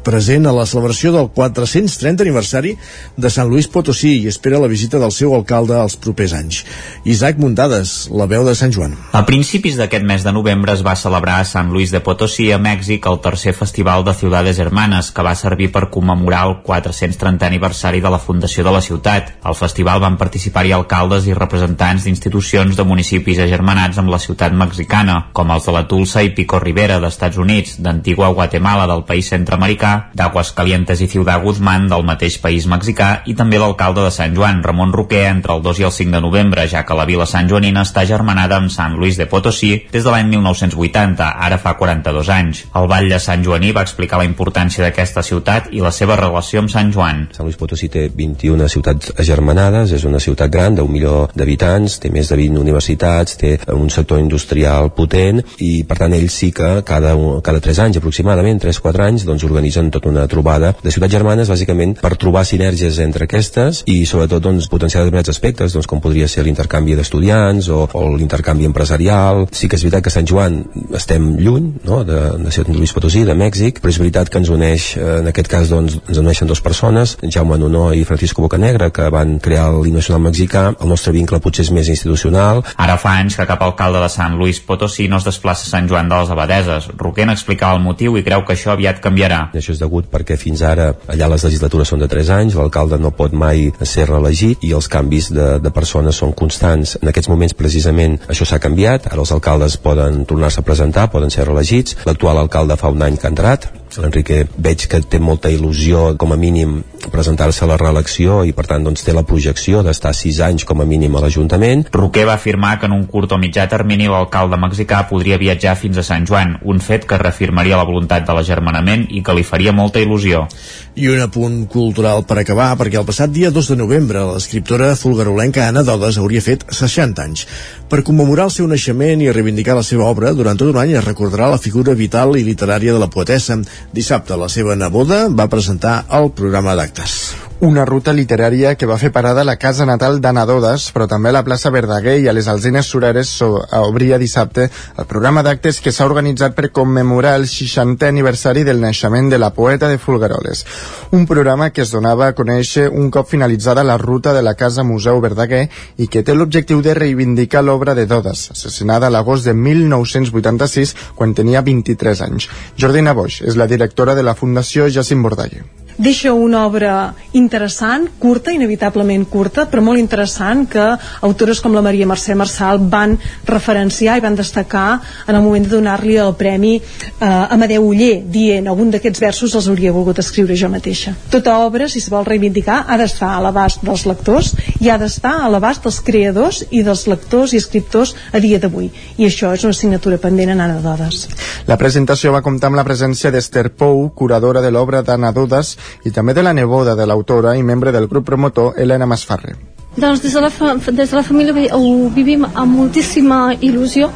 present 0.04 0.46
a 0.46 0.52
la 0.54 0.66
celebració 0.68 1.10
del 1.14 1.30
430 1.34 2.22
aniversari 2.22 2.74
de 3.16 3.30
Sant 3.32 3.48
Luís 3.48 3.66
Potosí 3.72 4.12
i 4.20 4.28
espera 4.28 4.60
la 4.60 4.68
visita 4.70 5.00
del 5.00 5.12
seu 5.16 5.32
alcalde 5.34 5.78
els 5.80 5.96
propers 5.96 6.34
anys. 6.36 6.60
Isaac 7.08 7.40
Muntades, 7.40 7.94
la 8.12 8.28
veu 8.30 8.44
de 8.46 8.54
Sant 8.54 8.72
Joan. 8.74 8.94
A 9.16 9.24
principis 9.26 9.78
d'aquest 9.80 10.04
mes 10.06 10.26
de 10.26 10.34
novembre 10.36 10.74
es 10.76 10.84
va 10.86 10.94
celebrar 11.00 11.40
a 11.40 11.48
Sant 11.48 11.72
Luís 11.72 11.90
de 11.94 12.02
Potosí, 12.04 12.50
a 12.52 12.60
Mèxic, 12.60 13.08
el 13.08 13.20
tercer 13.24 13.54
festival 13.56 14.04
de 14.04 14.14
Ciudades 14.14 14.60
Hermanes, 14.60 15.10
que 15.10 15.24
va 15.24 15.34
servir 15.34 15.70
per 15.72 15.88
commemorar 15.94 16.44
el 16.50 16.56
430 16.66 17.48
aniversari 17.48 18.04
de 18.04 18.12
la 18.12 18.20
fundació 18.20 18.64
de 18.64 18.76
la 18.76 18.84
ciutat. 18.84 19.32
Al 19.42 19.56
festival 19.56 20.04
van 20.04 20.20
participar-hi 20.20 20.76
alcaldes 20.76 21.26
i 21.26 21.34
representants 21.34 22.04
d'institucions 22.04 22.76
de 22.76 22.84
municipis 22.84 23.40
agermanats 23.40 23.98
amb 23.98 24.12
la 24.12 24.20
ciutat 24.20 24.52
mexicana, 24.52 25.30
com 25.32 25.50
els 25.54 25.64
de 25.64 25.76
la 25.78 25.86
Tulsa 25.88 26.22
i 26.22 26.34
Pico 26.36 26.60
Rivera 26.60 27.00
d'Estats 27.00 27.40
Units, 27.40 27.78
d'Antigua 27.80 28.32
Guatemala 28.36 28.86
del 28.90 29.06
país 29.08 29.32
centroamericà 29.32 29.93
d'Aguas 30.14 30.52
Calientes 30.56 31.00
i 31.00 31.08
Ciudad 31.10 31.42
Guzmán 31.42 31.88
del 31.90 32.04
mateix 32.06 32.38
país 32.42 32.66
mexicà 32.70 33.10
i 33.30 33.34
també 33.38 33.58
l'alcalde 33.60 34.04
de 34.04 34.12
Sant 34.14 34.34
Joan, 34.36 34.62
Ramon 34.64 34.92
Roquer, 34.92 35.26
entre 35.30 35.54
el 35.56 35.62
2 35.62 35.80
i 35.80 35.88
el 35.88 35.94
5 35.94 36.16
de 36.16 36.22
novembre, 36.24 36.66
ja 36.70 36.84
que 36.84 36.96
la 36.98 37.06
vila 37.08 37.26
Sant 37.26 37.48
Joanina 37.50 37.84
està 37.86 38.04
germanada 38.08 38.58
amb 38.60 38.72
Sant 38.72 38.96
Luis 39.00 39.18
de 39.20 39.26
Potosí 39.30 39.72
des 39.92 40.04
de 40.04 40.10
l'any 40.12 40.30
1980, 40.32 41.30
ara 41.48 41.58
fa 41.58 41.74
42 41.80 42.30
anys. 42.34 42.64
El 42.76 42.88
Vall 42.90 43.08
de 43.10 43.20
Sant 43.22 43.44
Joaní 43.44 43.72
va 43.76 43.84
explicar 43.86 44.20
la 44.20 44.28
importància 44.28 44.84
d'aquesta 44.84 45.22
ciutat 45.22 45.70
i 45.72 45.82
la 45.84 45.92
seva 45.92 46.16
relació 46.20 46.62
amb 46.62 46.72
Sant 46.72 46.92
Joan. 46.94 47.26
Sant 47.36 47.48
Luis 47.48 47.58
Potosí 47.60 47.90
té 47.92 48.06
21 48.14 48.68
ciutats 48.72 49.12
agermanades, 49.18 49.92
és 49.92 50.04
una 50.08 50.20
ciutat 50.22 50.52
gran 50.52 50.76
d'un 50.78 50.90
milió 50.90 51.28
d'habitants, 51.34 51.98
té 52.02 52.10
més 52.14 52.30
de 52.30 52.38
20 52.40 52.60
universitats, 52.60 53.36
té 53.40 53.56
un 53.74 53.90
sector 53.90 54.20
industrial 54.22 54.92
potent 54.96 55.42
i 55.62 55.84
per 55.88 55.98
tant 56.00 56.14
ells 56.16 56.38
sí 56.40 56.50
que 56.54 56.70
cada, 56.86 57.14
cada 57.44 57.62
3 57.64 57.82
anys 57.86 58.00
aproximadament, 58.00 58.60
3-4 58.62 59.06
anys, 59.08 59.26
doncs 59.28 59.44
organitzen 59.46 59.83
tota 59.90 60.10
una 60.12 60.26
trobada 60.30 60.74
de 60.82 60.92
ciutats 60.94 61.12
germanes 61.12 61.50
bàsicament 61.50 61.96
per 62.00 62.14
trobar 62.20 62.44
sinergies 62.46 63.00
entre 63.02 63.26
aquestes 63.28 63.82
i 63.90 64.04
sobretot 64.06 64.42
doncs, 64.44 64.68
potenciar 64.70 65.02
determinats 65.02 65.32
aspectes 65.34 65.74
doncs, 65.74 65.88
com 65.90 66.02
podria 66.04 66.28
ser 66.30 66.44
l'intercanvi 66.46 66.94
d'estudiants 66.94 67.68
o, 67.68 67.84
o 67.90 68.04
l'intercanvi 68.14 68.68
empresarial. 68.70 69.46
Sí 69.50 69.68
que 69.68 69.78
és 69.78 69.84
veritat 69.86 70.06
que 70.06 70.14
Sant 70.14 70.28
Joan 70.30 70.62
estem 70.94 71.34
lluny 71.40 71.72
no? 71.88 72.02
de, 72.06 72.20
de 72.44 72.54
Ciutat 72.54 72.74
Luis 72.76 72.94
Potosí, 72.94 73.24
de 73.26 73.34
Mèxic 73.38 73.82
però 73.82 73.92
és 73.92 74.00
veritat 74.00 74.30
que 74.30 74.40
ens 74.42 74.52
uneix, 74.52 74.92
eh, 75.00 75.18
en 75.24 75.32
aquest 75.32 75.50
cas 75.50 75.72
doncs, 75.72 75.98
ens 76.06 76.22
uneixen 76.22 76.50
dues 76.50 76.62
persones, 76.64 77.18
Jaume 77.24 77.58
Nonó 77.58 77.88
i 77.96 78.06
Francisco 78.06 78.44
Bocanegra 78.44 78.92
que 78.94 79.10
van 79.12 79.38
crear 79.42 79.70
l'himne 79.74 80.04
nacional 80.04 80.22
mexicà 80.26 80.64
el 80.74 80.90
nostre 80.90 81.12
vincle 81.14 81.40
potser 81.40 81.64
és 81.64 81.72
més 81.74 81.88
institucional. 81.88 82.62
Ara 82.80 82.96
fa 83.00 83.16
anys 83.20 83.38
que 83.38 83.46
cap 83.48 83.62
alcalde 83.64 84.02
de 84.02 84.10
Sant 84.12 84.36
Luis 84.38 84.60
Potosí 84.60 85.08
no 85.08 85.20
es 85.20 85.26
desplaça 85.26 85.66
a 85.66 85.70
Sant 85.70 85.88
Joan 85.90 86.10
de 86.10 86.18
les 86.20 86.32
Abadeses. 86.34 86.90
Roquer 87.00 87.26
n'explicava 87.28 87.78
el 87.78 87.84
motiu 87.84 88.18
i 88.18 88.24
creu 88.26 88.44
que 88.44 88.56
això 88.56 88.74
aviat 88.74 89.00
canviarà. 89.04 89.40
Això 89.54 89.73
és 89.74 89.82
degut 89.82 90.08
perquè 90.10 90.38
fins 90.40 90.62
ara 90.64 90.92
allà 91.10 91.28
les 91.32 91.44
legislatures 91.46 91.90
són 91.92 92.02
de 92.02 92.08
3 92.10 92.32
anys, 92.38 92.58
l'alcalde 92.58 92.98
no 93.00 93.12
pot 93.14 93.34
mai 93.34 93.68
ser 93.82 94.08
reelegit 94.10 94.64
i 94.64 94.72
els 94.76 94.88
canvis 94.90 95.30
de, 95.34 95.48
de 95.62 95.74
persones 95.74 96.22
són 96.22 96.34
constants. 96.36 96.96
En 97.02 97.10
aquests 97.12 97.30
moments 97.32 97.56
precisament 97.58 98.18
això 98.28 98.48
s'ha 98.48 98.62
canviat, 98.62 99.10
ara 99.12 99.22
els 99.22 99.34
alcaldes 99.34 99.78
poden 99.82 100.24
tornar-se 100.28 100.62
a 100.62 100.66
presentar, 100.66 101.10
poden 101.12 101.32
ser 101.34 101.48
reelegits. 101.48 101.98
L'actual 102.08 102.40
alcalde 102.40 102.78
fa 102.80 102.92
un 102.94 103.02
any 103.02 103.18
que 103.18 103.28
ha 103.28 103.34
entrat, 103.34 103.70
l'Enrique 104.02 104.44
veig 104.56 104.86
que 104.90 105.00
té 105.00 105.20
molta 105.20 105.50
il·lusió 105.52 106.14
com 106.20 106.32
a 106.34 106.38
mínim 106.40 106.82
presentar-se 107.12 107.64
a 107.64 107.68
la 107.68 107.76
reelecció 107.80 108.42
i 108.48 108.52
per 108.56 108.66
tant 108.68 108.84
doncs 108.86 109.04
té 109.04 109.12
la 109.14 109.24
projecció 109.28 109.82
d'estar 109.84 110.14
sis 110.16 110.40
anys 110.44 110.64
com 110.68 110.80
a 110.80 110.86
mínim 110.88 111.14
a 111.16 111.22
l'Ajuntament. 111.24 111.86
Roquer 111.92 112.24
va 112.28 112.36
afirmar 112.38 112.78
que 112.80 112.88
en 112.88 112.96
un 112.96 113.04
curt 113.10 113.34
o 113.36 113.38
mitjà 113.40 113.66
termini 113.70 114.08
l'alcalde 114.10 114.58
mexicà 114.60 115.04
podria 115.10 115.38
viatjar 115.40 115.76
fins 115.80 116.00
a 116.00 116.06
Sant 116.06 116.26
Joan, 116.28 116.58
un 116.62 116.80
fet 116.80 117.06
que 117.08 117.20
reafirmaria 117.20 117.78
la 117.80 117.88
voluntat 117.88 118.26
de 118.26 118.36
l'agermanament 118.36 119.06
i 119.10 119.22
que 119.22 119.36
li 119.36 119.44
faria 119.44 119.74
molta 119.76 120.02
il·lusió. 120.02 120.46
I 120.94 121.08
un 121.10 121.18
apunt 121.18 121.64
cultural 121.66 122.20
per 122.22 122.36
acabar, 122.38 122.68
perquè 122.78 123.00
el 123.00 123.06
passat 123.08 123.32
dia 123.34 123.48
2 123.50 123.72
de 123.72 123.76
novembre 123.80 124.20
l'escriptora 124.28 124.92
fulgarolenca 124.94 125.64
Anna 125.66 125.82
Dodes 125.82 126.20
hauria 126.22 126.42
fet 126.44 126.62
60 126.70 127.24
anys. 127.24 127.42
Per 127.90 128.04
commemorar 128.06 128.46
el 128.46 128.52
seu 128.54 128.68
naixement 128.70 129.24
i 129.24 129.32
reivindicar 129.34 129.74
la 129.74 129.82
seva 129.82 130.06
obra, 130.06 130.30
durant 130.38 130.60
tot 130.60 130.70
un 130.70 130.78
any 130.78 130.94
es 130.94 131.02
recordarà 131.02 131.50
la 131.50 131.58
figura 131.58 131.96
vital 131.98 132.38
i 132.38 132.46
literària 132.46 132.94
de 132.94 133.02
la 133.02 133.10
poetessa. 133.10 133.58
Dissabte 133.90 134.38
la 134.38 134.46
seva 134.46 134.78
neboda 134.78 135.24
va 135.34 135.50
presentar 135.50 136.04
el 136.14 136.30
programa 136.30 136.78
d'actes 136.78 137.34
una 137.60 137.84
ruta 137.84 138.12
literària 138.12 138.74
que 138.74 138.86
va 138.86 138.96
fer 138.98 139.10
parada 139.12 139.42
a 139.42 139.46
la 139.46 139.56
casa 139.56 139.86
natal 139.86 140.20
d'Anna 140.20 140.44
Dodes, 140.44 140.88
però 140.92 141.06
també 141.08 141.30
a 141.30 141.34
la 141.36 141.44
plaça 141.46 141.70
Verdaguer 141.70 142.16
i 142.20 142.26
a 142.28 142.32
les 142.34 142.48
Alzines 142.50 142.86
Sureres 142.90 143.30
obria 143.42 144.18
dissabte 144.18 144.66
el 144.98 145.06
programa 145.06 145.42
d'actes 145.46 145.78
que 145.80 145.92
s'ha 145.92 146.06
organitzat 146.08 146.56
per 146.56 146.72
commemorar 146.74 147.36
el 147.38 147.46
60è 147.46 148.08
aniversari 148.10 148.64
del 148.64 148.80
naixement 148.82 149.30
de 149.30 149.38
la 149.38 149.52
poeta 149.54 149.88
de 149.88 149.98
Fulgaroles. 149.98 150.64
Un 151.12 151.26
programa 151.26 151.70
que 151.70 151.82
es 151.82 151.92
donava 151.94 152.26
a 152.26 152.34
conèixer 152.34 152.88
un 152.90 153.10
cop 153.10 153.30
finalitzada 153.30 153.84
la 153.84 153.98
ruta 153.98 154.34
de 154.34 154.42
la 154.42 154.54
Casa 154.54 154.82
Museu 154.82 155.20
Verdaguer 155.20 155.68
i 155.96 156.08
que 156.08 156.24
té 156.24 156.34
l'objectiu 156.34 156.82
de 156.82 156.94
reivindicar 156.94 157.62
l'obra 157.62 157.94
de 157.94 158.06
Dodes, 158.06 158.50
assassinada 158.50 159.10
l'agost 159.10 159.46
de 159.46 159.54
1986 159.54 160.96
quan 161.14 161.34
tenia 161.34 161.62
23 161.62 162.26
anys. 162.26 162.50
Jordina 162.76 163.14
Boix 163.14 163.40
és 163.42 163.56
la 163.56 163.70
directora 163.70 164.14
de 164.14 164.26
la 164.26 164.34
Fundació 164.34 164.90
Jacint 164.90 165.22
Bordalle 165.22 165.64
deixa 165.98 166.32
una 166.32 166.66
obra 166.66 167.14
interessant, 167.44 168.08
curta, 168.20 168.52
inevitablement 168.54 169.26
curta, 169.30 169.66
però 169.70 169.82
molt 169.84 170.00
interessant, 170.00 170.64
que 170.70 170.84
autores 171.26 171.60
com 171.62 171.76
la 171.76 171.84
Maria 171.84 172.08
Mercè 172.08 172.36
Marçal 172.38 172.80
van 172.90 173.16
referenciar 173.46 174.16
i 174.18 174.24
van 174.24 174.38
destacar 174.38 175.00
en 175.28 175.36
el 175.36 175.42
moment 175.44 175.68
de 175.68 175.74
donar-li 175.76 176.16
el 176.20 176.34
premi 176.40 176.74
eh, 176.78 177.28
Amadeu 177.28 177.86
Uller, 177.90 178.22
dient 178.24 178.68
algun 178.70 178.90
d'aquests 178.94 179.22
versos 179.22 179.54
els 179.54 179.68
hauria 179.70 179.92
volgut 179.94 180.18
escriure 180.22 180.56
jo 180.58 180.70
mateixa. 180.72 181.14
Tota 181.30 181.58
obra, 181.62 181.88
si 181.88 182.00
se 182.00 182.12
vol 182.12 182.26
reivindicar, 182.26 182.84
ha 182.88 182.98
d'estar 183.00 183.34
a 183.36 183.42
l'abast 183.44 183.84
dels 183.84 184.06
lectors 184.08 184.54
i 184.80 184.90
ha 184.90 184.98
d'estar 185.00 185.36
a 185.44 185.50
l'abast 185.52 185.84
dels 185.84 186.00
creadors 186.04 186.62
i 186.70 186.82
dels 186.86 187.06
lectors 187.10 187.54
i 187.54 187.60
escriptors 187.60 188.14
a 188.32 188.40
dia 188.42 188.60
d'avui. 188.62 188.90
I 189.18 189.28
això 189.28 189.52
és 189.54 189.64
una 189.66 189.74
assignatura 189.76 190.18
pendent 190.22 190.54
en 190.54 190.64
Anna 190.64 190.80
Dodes. 190.84 191.28
La 191.68 191.78
presentació 191.80 192.32
va 192.34 192.42
comptar 192.44 192.70
amb 192.70 192.80
la 192.80 192.86
presència 192.86 193.32
d'Esther 193.34 193.70
Pou, 193.76 194.08
curadora 194.16 194.62
de 194.64 194.70
l'obra 194.74 195.02
d'Anna 195.02 195.32
Dodes, 195.32 195.74
i 196.04 196.12
també 196.14 196.34
de 196.34 196.42
la 196.44 196.54
neboda 196.56 196.94
de 196.98 197.06
l'autora 197.34 197.56
i 197.56 197.62
membre 197.62 197.90
del 197.90 198.06
grup 198.06 198.24
promotor 198.24 198.74
Helena 198.76 199.06
Masfarre. 199.06 199.56
Doncs 199.96 200.22
des 200.22 200.32
de 200.34 200.40
la, 200.40 200.50
fa 200.50 200.74
des 200.90 201.10
de 201.10 201.16
la 201.16 201.22
família 201.22 201.76
ho 201.76 202.08
vivim 202.14 202.44
amb 202.44 202.76
moltíssima 202.76 203.54
il·lusió 203.60 204.10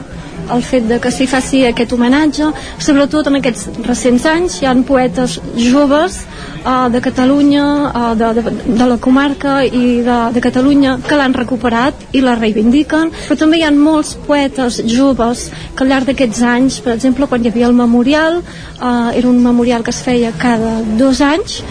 el 0.54 0.62
fet 0.62 0.86
de 0.88 0.98
que 1.02 1.10
s'hi 1.12 1.26
faci 1.30 1.64
aquest 1.68 1.92
homenatge 1.92 2.50
sobretot 2.78 3.28
en 3.30 3.38
aquests 3.40 3.68
recents 3.86 4.26
anys 4.30 4.60
hi 4.60 4.68
ha 4.68 4.74
poetes 4.88 5.38
joves 5.58 6.20
uh, 6.64 6.88
de 6.92 7.00
Catalunya 7.04 7.64
uh, 7.88 8.14
de, 8.18 8.30
de, 8.38 8.54
de 8.80 8.86
la 8.92 8.98
comarca 8.98 9.58
i 9.64 10.00
de, 10.06 10.18
de 10.34 10.44
Catalunya 10.44 10.98
que 11.08 11.18
l'han 11.20 11.36
recuperat 11.36 12.08
i 12.12 12.22
la 12.24 12.36
reivindiquen 12.38 13.12
però 13.18 13.38
també 13.42 13.60
hi 13.60 13.66
ha 13.66 13.74
molts 13.74 14.14
poetes 14.28 14.80
joves 14.86 15.48
que 15.74 15.84
al 15.84 15.92
llarg 15.92 16.10
d'aquests 16.10 16.42
anys 16.54 16.80
per 16.84 16.94
exemple 16.96 17.28
quan 17.28 17.44
hi 17.44 17.52
havia 17.52 17.68
el 17.68 17.76
memorial 17.76 18.40
uh, 18.40 19.10
era 19.14 19.28
un 19.28 19.42
memorial 19.44 19.84
que 19.84 19.94
es 19.94 20.02
feia 20.04 20.32
cada 20.38 20.78
dos 20.98 21.20
anys 21.20 21.62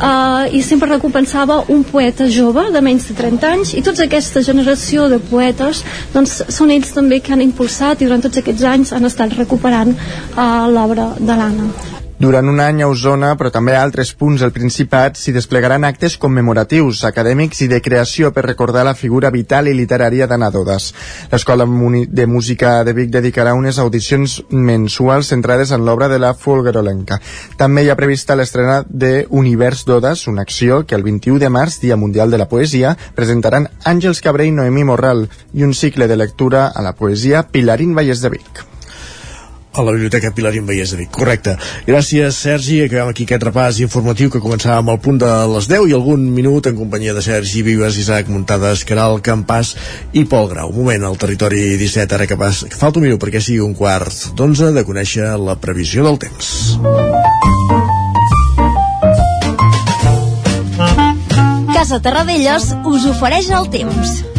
uh, 0.00 0.46
i 0.52 0.62
sempre 0.62 0.88
recompensava 0.90 1.62
un 1.72 1.84
poeta 1.84 2.28
jove 2.30 2.68
de 2.72 2.82
menys 2.84 3.08
de 3.10 3.16
30 3.18 3.52
anys 3.52 3.74
i 3.78 3.82
tota 3.86 4.04
aquesta 4.06 4.42
generació 4.44 5.08
de 5.12 5.18
poetes 5.30 5.82
doncs 6.14 6.38
són 6.52 6.72
ells 6.74 6.92
també 6.96 7.20
que 7.20 7.34
han 7.34 7.44
impulsat 7.44 8.02
i 8.02 8.10
durant 8.16 8.26
tots 8.26 8.40
aquests 8.40 8.64
anys 8.72 8.92
han 8.96 9.08
estat 9.10 9.36
recuperant 9.36 9.92
uh, 9.92 10.64
l'obra 10.72 11.10
de 11.20 11.40
l'Anna. 11.42 12.05
Durant 12.18 12.48
un 12.48 12.60
any 12.64 12.78
a 12.80 12.86
Osona, 12.88 13.34
però 13.36 13.50
també 13.52 13.74
a 13.76 13.82
altres 13.84 14.14
punts 14.16 14.40
del 14.40 14.52
Principat, 14.52 15.18
s'hi 15.20 15.34
desplegaran 15.36 15.84
actes 15.84 16.14
commemoratius, 16.16 17.02
acadèmics 17.04 17.58
i 17.60 17.68
de 17.68 17.82
creació 17.84 18.30
per 18.32 18.46
recordar 18.46 18.86
la 18.88 18.94
figura 18.96 19.28
vital 19.34 19.68
i 19.68 19.74
literària 19.76 20.24
d'Anna 20.26 20.48
Dodes. 20.54 20.86
L'Escola 21.28 21.66
de 21.68 22.26
Música 22.26 22.70
de 22.88 22.94
Vic 22.96 23.10
dedicarà 23.12 23.52
unes 23.52 23.76
audicions 23.78 24.38
mensuals 24.48 25.28
centrades 25.34 25.74
en 25.76 25.84
l'obra 25.84 26.08
de 26.08 26.16
la 26.18 26.32
Folguerolenca. 26.32 27.18
També 27.60 27.84
hi 27.84 27.90
ha 27.92 27.98
prevista 28.00 28.36
l'estrena 28.38 28.78
de 28.88 29.26
Univers 29.28 29.84
Dodes, 29.84 30.24
una 30.32 30.46
acció 30.48 30.86
que 30.86 30.96
el 30.96 31.04
21 31.04 31.38
de 31.44 31.50
març, 31.52 31.82
Dia 31.82 32.00
Mundial 32.00 32.32
de 32.32 32.38
la 32.40 32.48
Poesia, 32.48 32.94
presentaran 33.14 33.68
Àngels 33.84 34.24
Cabré 34.24 34.48
i 34.48 34.56
Noemí 34.56 34.88
Morral 34.88 35.26
i 35.52 35.68
un 35.68 35.76
cicle 35.76 36.08
de 36.08 36.16
lectura 36.16 36.68
a 36.68 36.80
la 36.80 36.94
poesia 36.96 37.44
Pilarín 37.52 37.92
Vallès 37.92 38.24
de 38.24 38.32
Vic 38.38 38.64
a 39.76 39.84
la 39.84 39.92
Biblioteca 39.92 40.32
Pilarín 40.34 40.66
Vallès 40.66 40.90
de 40.90 40.98
Vic. 41.02 41.10
Correcte. 41.12 41.56
Gràcies, 41.86 42.36
Sergi. 42.36 42.80
Acabem 42.86 43.12
aquí 43.12 43.26
aquest 43.28 43.44
repàs 43.44 43.80
informatiu 43.84 44.30
que 44.32 44.42
començava 44.42 44.80
amb 44.80 44.94
el 44.94 45.00
punt 45.04 45.20
de 45.20 45.32
les 45.52 45.68
10 45.70 45.90
i 45.90 45.96
algun 45.96 46.24
minut 46.32 46.66
en 46.66 46.78
companyia 46.78 47.14
de 47.16 47.24
Sergi 47.24 47.62
Vives, 47.66 47.98
Isaac 48.00 48.30
Muntades, 48.32 48.84
Caral, 48.88 49.20
Campàs 49.20 49.74
i 50.12 50.24
Pol 50.24 50.48
Grau. 50.52 50.72
Un 50.72 50.80
moment 50.82 51.08
al 51.08 51.20
territori 51.20 51.76
17, 51.76 52.16
ara 52.16 52.26
que, 52.26 52.38
pas, 52.40 52.64
falta 52.76 53.00
un 53.00 53.08
minut 53.08 53.22
perquè 53.22 53.42
sigui 53.42 53.60
un 53.64 53.76
quart 53.76 54.30
d'onze 54.36 54.72
de 54.72 54.86
conèixer 54.86 55.34
la 55.40 55.58
previsió 55.60 56.06
del 56.06 56.20
temps. 56.22 56.54
Casa 61.76 62.00
Terradellos 62.02 62.72
us 62.88 63.04
ofereix 63.12 63.52
el 63.54 63.70
temps. 63.70 64.35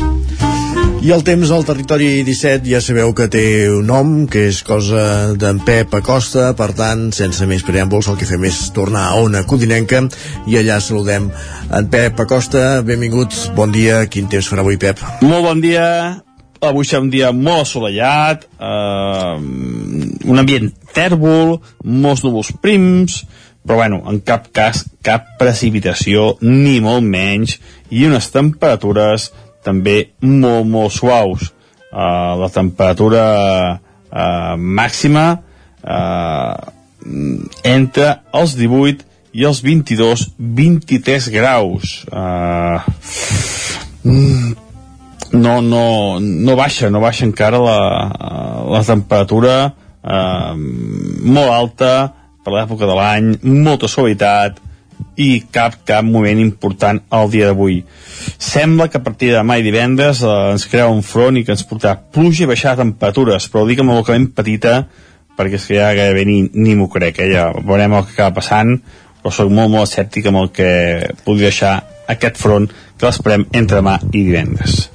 I 1.07 1.11
el 1.15 1.21
temps 1.23 1.51
al 1.55 1.63
territori 1.63 2.07
17 2.27 2.67
ja 2.67 2.81
sabeu 2.83 3.13
que 3.15 3.29
té 3.31 3.41
un 3.71 3.85
nom, 3.87 4.09
que 4.27 4.41
és 4.49 4.57
cosa 4.67 5.03
d'en 5.39 5.61
Pep 5.63 5.93
Acosta, 5.95 6.49
per 6.59 6.73
tant, 6.75 7.05
sense 7.15 7.47
més 7.47 7.63
preàmbuls, 7.63 8.09
el 8.11 8.17
que 8.19 8.27
fem 8.27 8.43
és 8.49 8.57
tornar 8.75 9.05
a 9.07 9.21
Ona 9.21 9.45
Codinenca 9.47 10.01
i 10.51 10.57
allà 10.59 10.81
saludem 10.83 11.29
en 11.79 11.87
Pep 11.93 12.19
Acosta. 12.25 12.81
Benvinguts, 12.83 13.45
bon 13.55 13.71
dia, 13.71 14.01
quin 14.11 14.27
temps 14.27 14.51
farà 14.51 14.65
avui, 14.65 14.75
Pep? 14.83 14.99
Molt 15.23 15.47
bon 15.47 15.63
dia, 15.63 15.87
avui 16.59 16.83
serà 16.83 17.05
un 17.05 17.09
dia 17.15 17.31
molt 17.31 17.69
assolellat, 17.69 18.43
eh, 18.59 19.33
un 20.27 20.43
ambient 20.43 20.73
tèrbol, 20.91 21.61
molts 21.87 22.27
núvols 22.27 22.51
prims, 22.59 23.21
però 23.63 23.79
bueno, 23.79 24.03
en 24.11 24.19
cap 24.27 24.51
cas 24.51 24.83
cap 25.03 25.37
precipitació, 25.39 26.33
ni 26.43 26.81
molt 26.83 27.07
menys, 27.07 27.61
i 27.95 28.03
unes 28.11 28.27
temperatures 28.35 29.31
també 29.67 29.97
molt, 30.23 30.65
molt 30.71 30.95
suaus. 30.95 31.51
Uh, 31.87 32.35
la 32.41 32.49
temperatura 32.51 33.23
uh, 33.75 34.55
màxima 34.57 35.27
uh, 35.37 36.55
entre 37.63 38.09
els 38.35 38.55
18 38.59 39.05
i 39.37 39.45
els 39.47 39.61
22-23 39.63 41.29
graus. 41.33 41.99
Uh, 42.11 42.81
no, 45.33 45.59
no, 45.61 45.83
no 46.19 46.55
baixa, 46.59 46.89
no 46.89 47.01
baixa 47.03 47.25
encara 47.27 47.59
la, 47.61 47.79
la 48.71 48.83
temperatura 48.87 49.57
uh, 49.67 50.53
molt 50.57 51.51
alta 51.51 51.91
per 52.43 52.55
l'època 52.55 52.87
de 52.87 52.95
l'any, 52.95 53.33
molta 53.43 53.89
suavitat, 53.91 54.61
i 55.17 55.41
cap, 55.53 55.79
cap 55.87 56.05
moment 56.05 56.39
important 56.39 56.99
al 57.09 57.31
dia 57.33 57.49
d'avui. 57.49 57.81
Sembla 58.37 58.87
que 58.91 58.99
a 58.99 59.03
partir 59.03 59.31
de 59.31 59.39
demà 59.39 59.57
i 59.57 59.65
divendres 59.65 60.21
eh, 60.21 60.35
ens 60.53 60.67
crea 60.69 60.87
un 60.93 61.03
front 61.05 61.39
i 61.39 61.43
que 61.45 61.55
ens 61.55 61.65
portarà 61.67 61.97
pluja 61.97 62.45
i 62.45 62.49
baixar 62.49 62.77
temperatures, 62.77 63.49
però 63.49 63.63
ho 63.63 63.69
dic 63.69 63.81
amb 63.81 63.97
ben 64.07 64.29
petita 64.37 64.81
perquè 65.37 65.59
és 65.59 65.67
que 65.69 65.77
ja 65.77 65.93
gairebé 65.93 66.25
ni, 66.25 66.39
ni 66.53 66.73
m'ho 66.75 66.87
crec, 66.89 67.21
eh? 67.21 67.29
ja 67.35 67.51
veurem 67.53 67.93
el 67.93 68.05
que 68.07 68.15
acaba 68.15 68.39
passant, 68.39 68.73
però 69.21 69.33
soc 69.33 69.51
molt, 69.53 69.69
molt 69.69 69.85
escèptic 69.85 70.29
amb 70.29 70.41
el 70.41 70.49
que 70.55 70.69
pugui 71.25 71.45
deixar 71.45 71.75
aquest 72.09 72.39
front 72.41 72.65
que 72.69 73.05
l'esperem 73.05 73.45
entre 73.53 73.81
demà 73.81 73.99
i 74.09 74.23
divendres. 74.23 74.87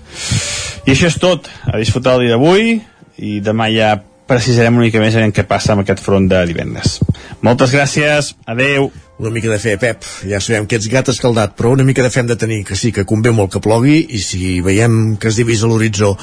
I 0.83 0.97
això 0.97 1.12
és 1.12 1.19
tot, 1.23 1.47
a 1.70 1.79
disfrutar 1.79 2.16
el 2.16 2.27
dia 2.27 2.35
d'avui 2.35 2.81
i 3.23 3.39
demà 3.45 3.69
ja 3.70 3.95
precisarem 4.27 4.79
una 4.79 4.87
mica 4.87 5.03
més 5.03 5.15
en 5.19 5.35
què 5.35 5.45
passa 5.47 5.74
amb 5.74 5.85
aquest 5.85 6.03
front 6.03 6.27
de 6.31 6.43
divendres. 6.49 6.99
Moltes 7.45 7.74
gràcies, 7.74 8.33
adeu 8.49 8.91
una 9.23 9.31
mica 9.31 9.49
de 9.49 9.59
fe, 9.62 9.77
Pep, 9.78 10.03
ja 10.27 10.40
sabem 10.43 10.66
que 10.66 10.77
ets 10.81 10.90
gat 10.90 11.09
escaldat, 11.12 11.55
però 11.59 11.73
una 11.77 11.86
mica 11.86 12.03
de 12.03 12.11
fe 12.11 12.20
hem 12.20 12.28
de 12.32 12.36
tenir, 12.36 12.65
que 12.66 12.77
sí, 12.77 12.90
que 12.93 13.07
convé 13.07 13.31
molt 13.31 13.55
que 13.55 13.62
plogui, 13.62 14.01
i 14.11 14.20
si 14.20 14.59
veiem 14.65 15.16
que 15.16 15.31
es 15.31 15.39
divisa 15.39 15.70
l'horitzó 15.70 16.16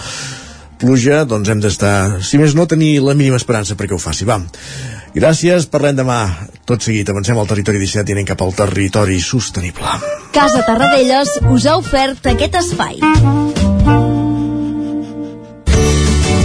pluja, 0.79 1.23
doncs 1.27 1.51
hem 1.51 1.63
d'estar, 1.63 2.19
si 2.23 2.39
més 2.39 2.55
no, 2.55 2.67
tenir 2.67 2.97
la 3.03 3.15
mínima 3.15 3.39
esperança 3.39 3.75
perquè 3.79 3.95
ho 3.95 4.01
faci. 4.03 4.27
Va. 4.27 4.39
Gràcies, 5.15 5.67
parlem 5.71 5.99
demà. 5.99 6.19
Tot 6.69 6.85
seguit, 6.85 7.09
avancem 7.09 7.39
al 7.39 7.49
territori 7.49 7.81
17 7.81 8.11
i 8.11 8.17
anem 8.17 8.29
cap 8.29 8.43
al 8.45 8.55
territori 8.55 9.19
sostenible. 9.23 9.99
Casa 10.35 10.63
Tarradellas 10.67 11.39
us 11.49 11.67
ha 11.67 11.77
ofert 11.81 12.31
aquest 12.35 12.59
espai. 12.63 12.99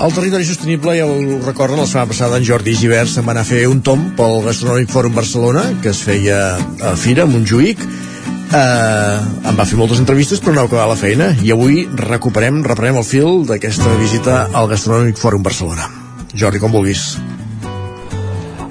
El 0.00 0.14
territori 0.16 0.46
sostenible, 0.48 0.94
ja 0.96 1.04
ho 1.04 1.40
recorden, 1.44 1.76
la 1.76 1.84
setmana 1.84 2.08
passada 2.08 2.38
en 2.40 2.44
Jordi 2.48 2.72
Givert 2.72 3.10
se'n 3.12 3.26
va 3.26 3.34
anar 3.34 3.42
a 3.44 3.48
fer 3.48 3.66
un 3.68 3.82
tom 3.84 4.06
pel 4.16 4.38
Gastronòmic 4.46 4.88
Fòrum 4.88 5.12
Barcelona, 5.12 5.64
que 5.84 5.90
es 5.92 6.00
feia 6.06 6.38
a 6.56 6.94
Fira, 6.96 7.26
a 7.26 7.28
Montjuïc. 7.28 7.82
Eh, 7.84 9.18
em 9.50 9.60
va 9.60 9.66
fer 9.68 9.76
moltes 9.76 10.00
entrevistes, 10.00 10.40
però 10.40 10.56
no 10.56 10.64
acabar 10.64 10.88
la 10.88 10.96
feina. 10.96 11.34
I 11.44 11.52
avui 11.52 11.84
recuperem, 12.00 12.62
reprenem 12.64 13.02
el 13.02 13.04
fil 13.04 13.44
d'aquesta 13.50 13.92
visita 14.00 14.46
al 14.56 14.72
Gastronòmic 14.72 15.20
Fòrum 15.20 15.44
Barcelona. 15.44 15.92
Jordi, 16.32 16.64
com 16.64 16.72
vulguis. 16.72 17.10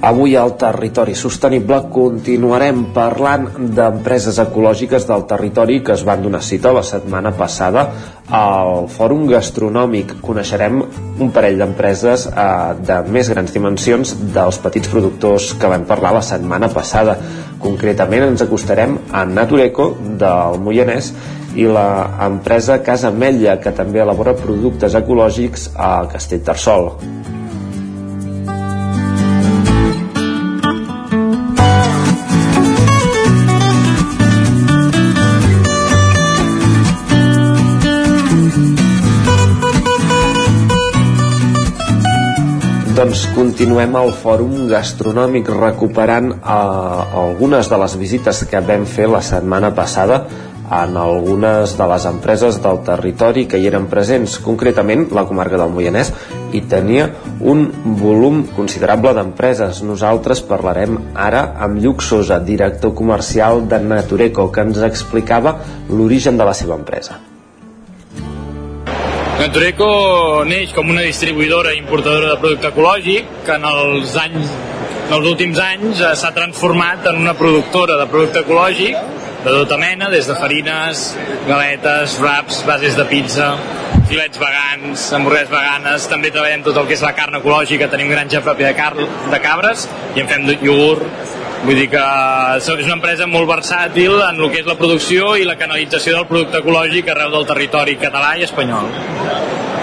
Avui 0.00 0.32
al 0.34 0.54
Territori 0.56 1.12
Sostenible 1.12 1.76
continuarem 1.92 2.86
parlant 2.96 3.42
d'empreses 3.76 4.38
ecològiques 4.40 5.04
del 5.04 5.26
territori 5.28 5.82
que 5.84 5.92
es 5.92 6.04
van 6.08 6.22
donar 6.24 6.40
cita 6.40 6.70
la 6.72 6.80
setmana 6.80 7.34
passada 7.36 7.82
al 8.32 8.86
Fòrum 8.88 9.26
Gastronòmic. 9.28 10.14
Coneixerem 10.24 10.78
un 11.20 11.32
parell 11.34 11.60
d'empreses 11.60 12.24
eh, 12.30 12.46
de 12.80 12.96
més 13.12 13.28
grans 13.28 13.52
dimensions 13.52 14.14
dels 14.32 14.60
petits 14.64 14.88
productors 14.88 15.50
que 15.60 15.68
vam 15.68 15.84
parlar 15.84 16.14
la 16.16 16.24
setmana 16.24 16.70
passada. 16.72 17.18
Concretament 17.60 18.24
ens 18.30 18.46
acostarem 18.46 18.96
a 19.12 19.26
Natureco 19.28 19.90
del 20.22 20.56
Moianès 20.64 21.12
i 21.60 21.68
la 21.68 21.90
empresa 22.24 22.80
Casa 22.80 23.12
Mella, 23.12 23.58
que 23.60 23.74
també 23.76 24.00
elabora 24.00 24.32
productes 24.38 24.96
ecològics 24.96 25.74
a 25.76 25.92
Castellterçol. 26.08 26.94
Doncs 43.00 43.30
continuem 43.32 43.94
al 43.96 44.10
fòrum 44.12 44.66
gastronòmic 44.68 45.46
recuperant 45.54 46.26
eh, 46.34 46.56
algunes 47.16 47.70
de 47.72 47.78
les 47.80 47.94
visites 47.96 48.42
que 48.50 48.60
vam 48.60 48.84
fer 48.84 49.06
la 49.08 49.22
setmana 49.24 49.70
passada 49.78 50.18
en 50.80 50.98
algunes 51.00 51.72
de 51.78 51.86
les 51.94 52.04
empreses 52.10 52.58
del 52.60 52.82
territori 52.84 53.46
que 53.48 53.56
hi 53.56 53.70
eren 53.72 53.88
presents, 53.88 54.36
concretament 54.44 55.06
la 55.16 55.24
comarca 55.24 55.56
del 55.56 55.72
Moianès, 55.72 56.12
i 56.52 56.60
tenia 56.68 57.08
un 57.40 57.64
volum 58.04 58.44
considerable 58.52 59.16
d'empreses. 59.16 59.80
Nosaltres 59.80 60.44
parlarem 60.52 61.00
ara 61.16 61.46
amb 61.56 61.80
Lluc 61.80 62.04
Sosa, 62.04 62.42
director 62.52 62.92
comercial 62.92 63.64
de 63.64 63.80
Natureco, 63.80 64.50
que 64.52 64.68
ens 64.68 64.84
explicava 64.92 65.56
l'origen 65.88 66.36
de 66.36 66.52
la 66.52 66.58
seva 66.64 66.76
empresa. 66.76 67.16
Natureco 69.40 69.86
neix 70.44 70.74
com 70.76 70.90
una 70.92 71.00
distribuïdora 71.00 71.70
i 71.72 71.78
importadora 71.80 72.34
de 72.34 72.40
producte 72.42 72.68
ecològic 72.68 73.30
que 73.46 73.54
en 73.56 73.62
els 73.64 74.12
anys 74.20 74.50
en 75.06 75.14
els 75.16 75.28
últims 75.30 75.56
anys 75.64 76.02
eh, 76.04 76.10
s'ha 76.20 76.30
transformat 76.36 77.08
en 77.08 77.22
una 77.22 77.32
productora 77.38 77.96
de 77.96 78.04
producte 78.12 78.42
ecològic 78.44 78.98
de 79.40 79.54
tota 79.54 79.78
mena, 79.80 80.10
des 80.12 80.28
de 80.28 80.36
farines, 80.36 81.06
galetes, 81.48 82.18
wraps, 82.20 82.60
bases 82.68 82.98
de 83.00 83.06
pizza, 83.08 83.48
filets 84.10 84.38
vegans, 84.42 85.06
hamburgueses 85.16 85.48
veganes, 85.54 86.10
també 86.12 86.28
treballem 86.34 86.66
tot 86.66 86.76
el 86.76 86.90
que 86.90 86.98
és 86.98 87.06
la 87.06 87.14
carn 87.16 87.40
ecològica, 87.40 87.88
tenim 87.88 88.12
granja 88.12 88.44
pròpia 88.44 88.68
de, 88.68 88.76
car 88.76 88.92
de 89.32 89.40
cabres 89.40 89.88
i 90.18 90.20
en 90.20 90.28
fem 90.28 90.44
iogurt, 90.58 91.08
vull 91.64 91.76
dir 91.76 91.88
que 91.92 92.02
és 92.56 92.68
una 92.72 92.96
empresa 92.96 93.26
molt 93.28 93.48
versàtil 93.50 94.16
en 94.24 94.40
el 94.40 94.50
que 94.52 94.62
és 94.62 94.68
la 94.68 94.76
producció 94.78 95.34
i 95.36 95.46
la 95.48 95.58
canalització 95.60 96.16
del 96.16 96.28
producte 96.30 96.62
ecològic 96.62 97.10
arreu 97.12 97.32
del 97.34 97.48
territori 97.48 97.98
català 98.00 98.36
i 98.38 98.46
espanyol. 98.48 98.88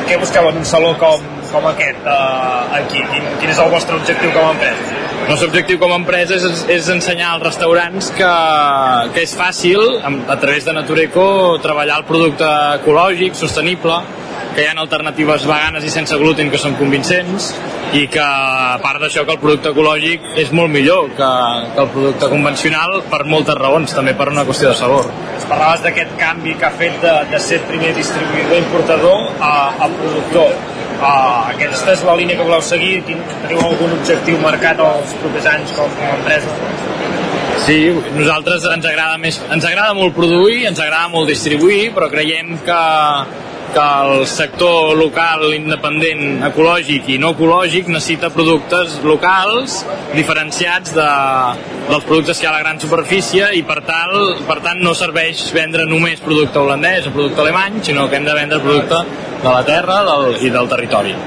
Què 0.08 0.16
busqueu 0.22 0.48
en 0.50 0.62
un 0.62 0.66
saló 0.66 0.94
com, 1.00 1.24
com 1.52 1.66
aquest 1.68 2.06
uh, 2.08 2.78
aquí? 2.80 3.02
Quin, 3.12 3.26
quin 3.42 3.52
és 3.52 3.60
el 3.60 3.74
vostre 3.74 3.98
objectiu 4.00 4.32
com 4.32 4.48
a 4.48 4.54
empresa? 4.56 5.02
El 5.18 5.34
nostre 5.34 5.50
objectiu 5.50 5.80
com 5.82 5.92
a 5.92 5.98
empresa 6.00 6.38
és, 6.38 6.62
és 6.72 6.88
ensenyar 6.94 7.34
als 7.34 7.44
restaurants 7.50 8.14
que, 8.16 8.30
que 9.16 9.26
és 9.26 9.34
fàcil, 9.36 9.82
a 10.08 10.38
través 10.40 10.64
de 10.64 10.76
Natureco, 10.78 11.28
treballar 11.64 12.00
el 12.00 12.08
producte 12.08 12.48
ecològic, 12.78 13.36
sostenible, 13.36 14.00
que 14.58 14.64
hi 14.66 14.70
ha 14.72 14.74
alternatives 14.82 15.44
veganes 15.46 15.84
i 15.86 15.92
sense 15.94 16.16
gluten 16.18 16.48
que 16.50 16.58
són 16.58 16.74
convincents 16.80 17.52
i 17.94 18.08
que 18.10 18.24
a 18.24 18.80
part 18.82 18.98
d'això 19.04 19.22
que 19.28 19.36
el 19.36 19.42
producte 19.44 19.70
ecològic 19.70 20.26
és 20.42 20.50
molt 20.60 20.74
millor 20.74 21.12
que, 21.20 21.28
que 21.76 21.84
el 21.84 21.92
producte 21.94 22.30
convencional 22.32 23.04
per 23.12 23.20
moltes 23.30 23.60
raons, 23.60 23.94
també 23.94 24.16
per 24.18 24.32
una 24.34 24.48
qüestió 24.50 24.72
de 24.72 24.80
sabor. 24.82 25.06
Parlaves 25.46 25.86
d'aquest 25.86 26.18
canvi 26.18 26.58
que 26.58 26.66
ha 26.66 26.74
fet 26.82 26.98
de, 27.06 27.14
de 27.36 27.44
ser 27.50 27.62
primer 27.70 27.94
distribuïdor 28.00 28.58
importador 28.64 29.30
a, 29.38 29.54
a 29.78 29.94
productor. 29.94 30.58
Uh, 30.98 31.54
aquesta 31.54 31.94
és 31.94 32.02
la 32.10 32.18
línia 32.18 32.42
que 32.42 32.50
voleu 32.50 32.66
seguir? 32.66 33.04
Teniu 33.06 33.62
algun 33.62 33.94
objectiu 34.00 34.42
marcat 34.42 34.82
als 34.82 35.14
propers 35.22 35.54
anys 35.54 35.78
com 35.78 36.02
a 36.02 36.16
empresa? 36.18 36.58
Sí, 37.68 37.78
nosaltres 38.18 38.66
ens 38.74 38.86
agrada 38.90 39.22
més, 39.22 39.38
ens 39.54 39.66
agrada 39.70 39.94
molt 39.98 40.18
produir, 40.18 40.64
ens 40.70 40.82
agrada 40.82 41.14
molt 41.14 41.30
distribuir, 41.30 41.92
però 41.94 42.10
creiem 42.10 42.58
que, 42.66 42.86
que 43.74 43.86
el 44.04 44.26
sector 44.30 44.96
local 44.98 45.48
independent 45.56 46.44
ecològic 46.50 47.10
i 47.14 47.18
no 47.22 47.34
ecològic 47.36 47.90
necessita 47.92 48.30
productes 48.34 49.00
locals 49.08 49.80
diferenciats 50.16 50.94
de, 50.96 51.08
dels 51.90 52.08
productes 52.08 52.40
que 52.40 52.48
hi 52.48 52.50
ha 52.50 52.54
a 52.54 52.58
la 52.58 52.64
gran 52.66 52.80
superfície 52.84 53.52
i 53.58 53.64
per, 53.68 53.82
tal, 53.88 54.16
per 54.48 54.60
tant 54.66 54.84
no 54.84 54.96
serveix 54.98 55.48
vendre 55.56 55.88
només 55.90 56.24
producte 56.24 56.62
holandès 56.62 57.10
o 57.10 57.16
producte 57.16 57.44
alemany, 57.44 57.82
sinó 57.90 58.08
que 58.08 58.20
hem 58.20 58.28
de 58.28 58.38
vendre 58.38 58.64
producte 58.64 59.04
de 59.44 59.50
la 59.50 59.66
terra 59.68 60.02
del, 60.08 60.40
i 60.44 60.54
del 60.54 60.72
territori. 60.72 61.18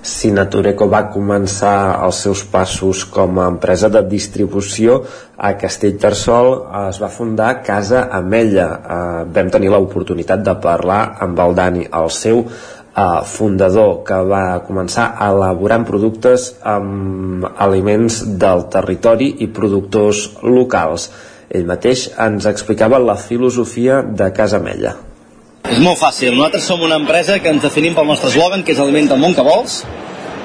Si 0.00 0.30
Natureco 0.32 0.86
va 0.88 1.02
començar 1.12 2.00
els 2.06 2.22
seus 2.24 2.40
passos 2.48 3.02
com 3.12 3.36
a 3.36 3.48
empresa 3.52 3.90
de 3.92 4.00
distribució 4.08 4.94
a 5.36 5.50
Castellterçol, 5.60 6.54
es 6.88 7.00
va 7.02 7.10
fundar 7.12 7.58
Casa 7.66 8.06
Amella. 8.18 8.68
Eh, 8.80 9.24
vam 9.34 9.50
tenir 9.52 9.68
l'oportunitat 9.68 10.40
de 10.46 10.54
parlar 10.62 11.02
amb 11.20 11.42
el 11.44 11.56
Dani, 11.58 11.84
el 11.84 12.08
seu 12.16 12.40
eh, 12.40 13.20
fundador, 13.28 14.00
que 14.08 14.22
va 14.32 14.62
començar 14.64 15.10
elaborant 15.28 15.84
productes 15.84 16.48
amb 16.64 17.44
aliments 17.58 18.22
del 18.40 18.70
territori 18.72 19.34
i 19.44 19.52
productors 19.52 20.30
locals. 20.40 21.10
Ell 21.52 21.68
mateix 21.68 22.08
ens 22.16 22.48
explicava 22.48 23.04
la 23.04 23.20
filosofia 23.20 24.00
de 24.00 24.32
Casa 24.32 24.64
Amella. 24.64 24.96
És 25.68 25.80
molt 25.82 26.00
fàcil. 26.00 26.32
Nosaltres 26.34 26.64
som 26.66 26.80
una 26.82 26.96
empresa 27.00 27.38
que 27.42 27.50
ens 27.52 27.62
definim 27.62 27.94
pel 27.96 28.08
nostre 28.08 28.30
eslògan, 28.32 28.64
que 28.64 28.72
és 28.72 28.80
Alimenta 28.80 29.16
el 29.16 29.20
món 29.20 29.34
que 29.36 29.44
vols, 29.44 29.82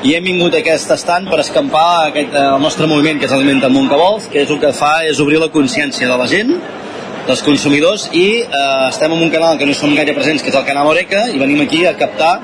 i 0.06 0.14
hem 0.14 0.26
vingut 0.28 0.54
a 0.54 0.60
aquest 0.60 0.92
estant 0.94 1.30
per 1.30 1.40
escampar 1.42 1.86
aquest, 2.10 2.36
el 2.42 2.60
nostre 2.62 2.88
moviment, 2.92 3.20
que 3.20 3.30
és 3.30 3.36
Alimenta 3.36 3.70
el 3.72 3.74
món 3.74 3.88
que 3.90 4.00
vols, 4.00 4.28
que 4.32 4.44
és 4.44 4.52
el 4.52 4.60
que 4.62 4.74
fa 4.76 4.98
és 5.08 5.22
obrir 5.24 5.40
la 5.42 5.50
consciència 5.54 6.10
de 6.12 6.18
la 6.20 6.28
gent, 6.30 6.52
dels 7.26 7.42
consumidors, 7.42 8.10
i 8.14 8.28
eh, 8.44 8.66
estem 8.90 9.16
en 9.16 9.24
un 9.26 9.32
canal 9.34 9.58
que 9.58 9.66
no 9.66 9.74
som 9.74 9.96
gaire 9.98 10.14
presents, 10.14 10.44
que 10.44 10.52
és 10.54 10.60
el 10.60 10.68
canal 10.68 10.92
Oreca, 10.92 11.26
i 11.34 11.42
venim 11.42 11.64
aquí 11.64 11.86
a 11.90 11.96
captar 11.98 12.36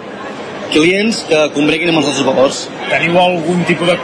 clients 0.72 1.26
que 1.28 1.42
combreguin 1.54 1.92
amb 1.92 2.00
els 2.02 2.08
nostres 2.10 2.26
valors. 2.26 2.64
Teniu 2.88 3.20
algun 3.20 3.66
tipus 3.68 3.92
de 3.92 3.98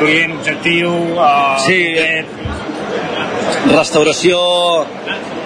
client 0.00 0.34
objectiu? 0.40 0.90
Uh, 1.14 1.54
sí, 1.62 1.78
restauració 3.70 4.40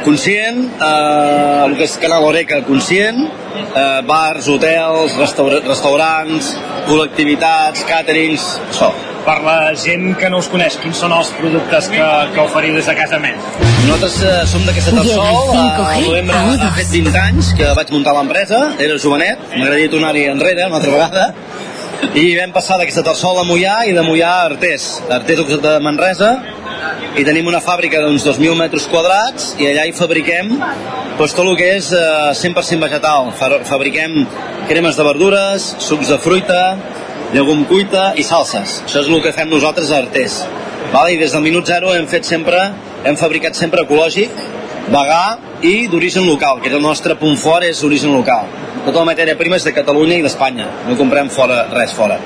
conscient, 0.09 0.63
eh, 0.81 1.65
el 1.67 1.77
que 1.77 1.85
és 1.85 1.99
Canal 2.01 2.25
Oreca 2.25 2.63
conscient, 2.65 3.21
eh, 3.27 4.01
bars, 4.09 4.49
hotels, 4.49 5.17
restaura 5.21 5.61
restaurants, 5.67 6.55
col·lectivitats, 6.89 7.85
càterings, 7.89 8.49
això. 8.71 8.91
Per 9.29 9.37
la 9.45 9.75
gent 9.77 10.15
que 10.17 10.31
no 10.33 10.39
us 10.41 10.49
coneix, 10.49 10.79
quins 10.81 10.97
són 11.03 11.13
els 11.13 11.29
productes 11.37 11.91
que, 11.93 12.05
que 12.33 12.41
oferiu 12.41 12.79
des 12.79 12.87
de 12.89 12.95
casa 12.97 13.19
més? 13.21 13.51
Nosaltres 13.85 14.17
eh, 14.25 14.37
som 14.49 14.65
d'aquesta 14.65 14.95
Tarsol, 14.97 15.53
a 15.53 15.99
novembre 16.07 16.39
ha 16.39 16.73
fet 16.79 16.95
20 16.95 17.19
anys 17.27 17.53
que 17.59 17.69
vaig 17.77 17.93
muntar 17.93 18.17
l'empresa, 18.17 18.63
era 18.81 18.97
jovenet, 19.03 19.43
m'agradaria 19.53 19.93
tornar-hi 19.93 20.25
enrere 20.33 20.71
una 20.71 20.81
altra 20.81 20.95
vegada, 20.97 21.27
i 22.17 22.31
vam 22.39 22.55
passar 22.55 22.79
d'aquesta 22.81 23.05
Tarsol 23.11 23.43
a 23.43 23.45
Mollà 23.45 23.83
i 23.91 23.93
de 23.93 24.07
Mollà 24.07 24.31
a 24.39 24.47
Artés. 24.49 24.89
Artés 25.13 25.45
de 25.61 25.77
Manresa, 25.85 26.31
i 27.19 27.25
tenim 27.27 27.47
una 27.51 27.61
fàbrica 27.65 28.01
d'uns 28.05 28.25
2.000 28.27 28.55
metres 28.59 28.87
quadrats 28.91 29.55
i 29.59 29.67
allà 29.71 29.87
hi 29.89 29.93
fabriquem 29.97 30.53
doncs, 31.19 31.35
tot 31.35 31.45
el 31.47 31.57
que 31.59 31.69
és 31.79 31.91
eh, 31.93 32.31
100% 32.39 32.85
vegetal. 32.85 33.33
Fa- 33.39 33.61
Fabriquem 33.67 34.21
cremes 34.69 34.97
de 34.99 35.07
verdures, 35.07 35.67
sucs 35.83 36.13
de 36.13 36.19
fruita, 36.23 36.61
llegum 37.35 37.65
cuita 37.69 38.13
i 38.17 38.23
salses. 38.25 38.83
Això 38.87 39.03
és 39.03 39.09
el 39.11 39.23
que 39.25 39.33
fem 39.37 39.51
nosaltres 39.51 39.91
a 39.91 39.99
Artés. 40.05 40.39
Vale? 40.93 41.13
I 41.17 41.19
des 41.21 41.35
del 41.35 41.43
minut 41.45 41.67
zero 41.69 41.91
hem 41.97 42.07
fet 42.09 42.25
sempre, 42.25 42.61
hem 43.05 43.17
fabricat 43.21 43.59
sempre 43.59 43.83
ecològic, 43.85 44.31
vegà 44.89 45.25
i 45.67 45.89
d'origen 45.91 46.25
local, 46.29 46.63
que 46.63 46.71
és 46.71 46.77
el 46.79 46.83
nostre 46.85 47.17
punt 47.21 47.37
fort, 47.37 47.67
és 47.67 47.83
origen 47.85 48.15
local. 48.15 48.47
Tota 48.87 49.03
la 49.03 49.09
matèria 49.11 49.35
prima 49.37 49.59
és 49.59 49.67
de 49.67 49.75
Catalunya 49.77 50.17
i 50.17 50.23
d'Espanya, 50.25 50.69
no 50.89 50.97
comprem 50.97 51.29
fora, 51.29 51.67
res 51.75 51.93
fora. 51.93 52.17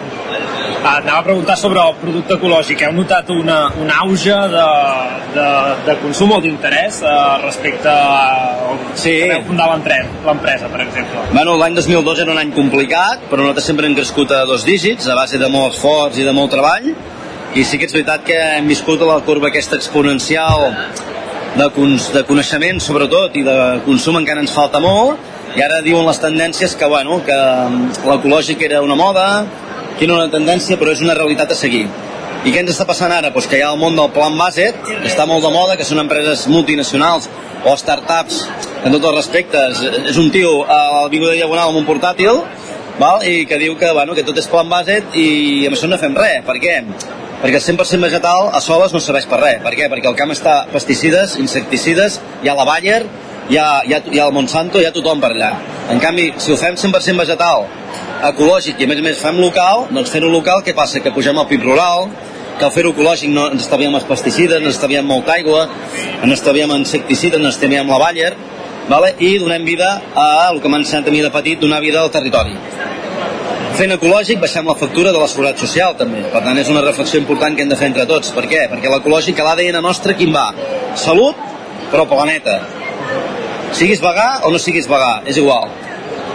Ah, 0.84 0.96
anava 0.98 1.18
a 1.20 1.22
preguntar 1.22 1.54
sobre 1.56 1.78
el 1.78 1.94
producte 2.00 2.34
ecològic. 2.34 2.80
Heu 2.82 2.94
notat 2.96 3.28
una, 3.30 3.59
un 3.78 3.90
auge 3.94 4.34
de, 4.50 4.64
de, 5.36 5.46
de 5.86 5.94
consum 6.02 6.32
o 6.34 6.40
d'interès 6.42 6.98
eh, 7.06 7.12
respecte 7.44 7.86
a 7.92 8.74
sí. 8.98 9.12
que 9.20 9.28
veu 9.30 9.44
fundar 9.46 9.68
l'empre- 9.70 10.00
l'empresa, 10.26 10.66
per 10.72 10.80
exemple? 10.88 11.22
Bueno, 11.30 11.54
l'any 11.60 11.78
2002 11.78 12.24
era 12.24 12.34
un 12.34 12.42
any 12.42 12.50
complicat, 12.56 13.28
però 13.30 13.44
nosaltres 13.44 13.70
sempre 13.70 13.86
hem 13.86 13.94
crescut 13.94 14.34
a 14.34 14.42
dos 14.48 14.66
dígits, 14.66 15.06
a 15.06 15.14
base 15.14 15.38
de 15.38 15.48
molt 15.54 15.76
esforç 15.76 16.18
i 16.18 16.26
de 16.26 16.34
molt 16.34 16.50
treball, 16.56 16.90
i 17.54 17.62
sí 17.68 17.78
que 17.78 17.86
és 17.86 17.94
veritat 17.94 18.26
que 18.26 18.38
hem 18.59 18.66
viscut 18.66 19.02
a 19.06 19.12
la 19.14 19.20
curva 19.22 19.52
aquesta 19.52 19.78
exponencial 19.78 20.66
de, 21.54 21.66
cons 21.76 22.10
de 22.14 22.24
coneixement, 22.26 22.80
sobretot, 22.82 23.36
i 23.38 23.46
de 23.46 23.59
consum 23.86 24.18
encara 24.18 24.42
ens 24.42 24.50
falta 24.56 24.80
molt, 24.82 25.20
i 25.54 25.62
ara 25.62 25.82
diuen 25.84 26.06
les 26.09 26.18
tendències 26.18 26.74
que, 26.80 26.88
bueno, 26.88 27.20
que 27.26 27.36
mm, 27.36 28.06
l'ecològic 28.09 28.64
era 28.66 28.80
una 28.82 28.96
moda, 28.96 29.44
que 29.98 30.06
era 30.06 30.16
una 30.16 30.31
tendència, 30.32 30.78
però 30.81 30.93
és 30.94 31.02
una 31.05 31.14
realitat 31.19 31.52
a 31.52 31.59
seguir. 31.59 31.86
I 32.43 32.51
què 32.51 32.59
ens 32.59 32.73
està 32.73 32.86
passant 32.89 33.12
ara? 33.14 33.31
Pues 33.31 33.47
que 33.47 33.60
hi 33.60 33.62
ha 33.62 33.70
el 33.70 33.78
món 33.78 33.94
del 33.94 34.10
plan 34.14 34.35
Basset, 34.39 34.78
que 34.82 35.06
està 35.06 35.28
molt 35.31 35.44
de 35.47 35.52
moda, 35.55 35.77
que 35.78 35.86
són 35.86 36.02
empreses 36.02 36.48
multinacionals 36.51 37.28
o 37.62 37.74
startups, 37.78 38.40
en 38.82 38.90
tots 38.90 39.06
els 39.06 39.14
respectes. 39.14 39.82
És 40.10 40.19
un 40.19 40.32
tio 40.35 40.51
a 40.66 40.81
l'Avinguda 41.05 41.36
Diagonal 41.39 41.70
amb 41.70 41.78
un 41.78 41.86
portàtil, 41.86 42.43
val? 42.98 43.23
i 43.23 43.47
que 43.47 43.60
diu 43.62 43.77
que, 43.78 43.93
bueno, 43.94 44.16
que 44.19 44.27
tot 44.27 44.39
és 44.43 44.51
plan 44.51 44.69
Basset 44.69 45.14
i 45.14 45.28
amb 45.69 45.78
això 45.78 45.90
no 45.90 46.01
fem 46.02 46.19
res. 46.19 46.43
Per 46.48 46.59
què? 46.62 46.81
Perquè 47.43 47.59
el 47.59 47.64
100% 47.64 48.09
vegetal 48.09 48.51
a 48.55 48.60
soles 48.62 48.93
no 48.94 49.01
serveix 49.02 49.28
per 49.31 49.39
res. 49.43 49.62
Per 49.62 49.74
què? 49.78 49.89
Perquè 49.90 50.10
el 50.10 50.19
camp 50.19 50.35
està 50.35 50.64
pesticides, 50.73 51.39
insecticides, 51.43 52.19
hi 52.43 52.51
ha 52.51 52.59
la 52.59 52.66
Bayer, 52.66 53.05
hi 53.52 53.58
ha, 53.60 53.82
hi 53.84 53.92
ha, 53.92 54.00
hi 54.08 54.18
ha 54.18 54.26
el 54.26 54.32
Monsanto, 54.32 54.80
hi 54.80 54.86
ha 54.88 54.92
tothom 54.96 55.20
per 55.20 55.34
allà. 55.34 55.50
En 55.92 56.00
canvi, 56.00 56.30
si 56.40 56.52
ho 56.52 56.56
fem 56.56 56.76
100% 56.80 57.20
vegetal, 57.20 57.66
ecològic 58.30 58.80
i 58.80 58.86
a 58.86 58.88
més 58.88 59.02
a 59.02 59.04
més 59.04 59.20
fem 59.20 59.40
local, 59.42 59.88
doncs 59.92 60.12
fent-ho 60.14 60.30
local 60.32 60.62
què 60.64 60.72
passa? 60.78 61.02
Que 61.04 61.12
pugem 61.12 61.36
el 61.36 61.48
PIB 61.50 61.66
rural, 61.68 62.08
que 62.58 62.64
al 62.64 62.72
fer-ho 62.72 62.94
ecològic 62.94 63.28
no 63.34 63.50
ens 63.52 63.66
estalviem 63.66 63.98
els 63.98 64.08
pesticides, 64.08 64.62
ens 64.62 64.72
estalviem 64.72 65.04
molta 65.04 65.36
aigua, 65.36 65.66
ens 66.22 66.38
estalviem 66.38 66.72
insecticides, 66.78 67.42
ens 67.42 67.52
estalviem 67.52 67.92
la 67.92 68.00
Bayer, 68.00 68.32
vale? 68.88 69.12
i 69.20 69.36
donem 69.42 69.68
vida 69.68 69.92
a 70.16 70.26
el 70.48 70.62
que 70.62 70.72
m'ha 70.72 70.80
ensenyat 70.80 71.12
a 71.12 71.14
mi 71.14 71.20
de 71.20 71.32
petit, 71.36 71.60
donar 71.60 71.84
vida 71.84 72.00
al 72.00 72.12
territori. 72.14 72.56
Fent 73.76 73.92
ecològic 73.98 74.40
baixem 74.40 74.68
la 74.68 74.76
factura 74.80 75.12
de 75.12 75.20
la 75.20 75.28
seguretat 75.28 75.60
social 75.60 75.96
també. 75.96 76.24
Per 76.32 76.40
tant, 76.44 76.56
és 76.60 76.72
una 76.72 76.84
reflexió 76.84 77.20
important 77.20 77.56
que 77.56 77.64
hem 77.64 77.72
de 77.72 77.76
fer 77.76 77.88
entre 77.92 78.08
tots. 78.08 78.32
Per 78.36 78.44
què? 78.48 78.66
Perquè 78.72 78.92
l'ecològic 78.92 79.40
a 79.40 79.48
l'ADN 79.48 79.80
nostre 79.84 80.16
quin 80.16 80.32
va? 80.32 80.50
Salut, 81.00 81.36
però 81.92 82.04
planeta. 82.08 82.60
Siguis 83.73 84.01
vegà 84.05 84.28
o 84.47 84.51
no 84.53 84.59
siguis 84.61 84.86
vegà, 84.90 85.23
és 85.27 85.39
igual. 85.40 85.69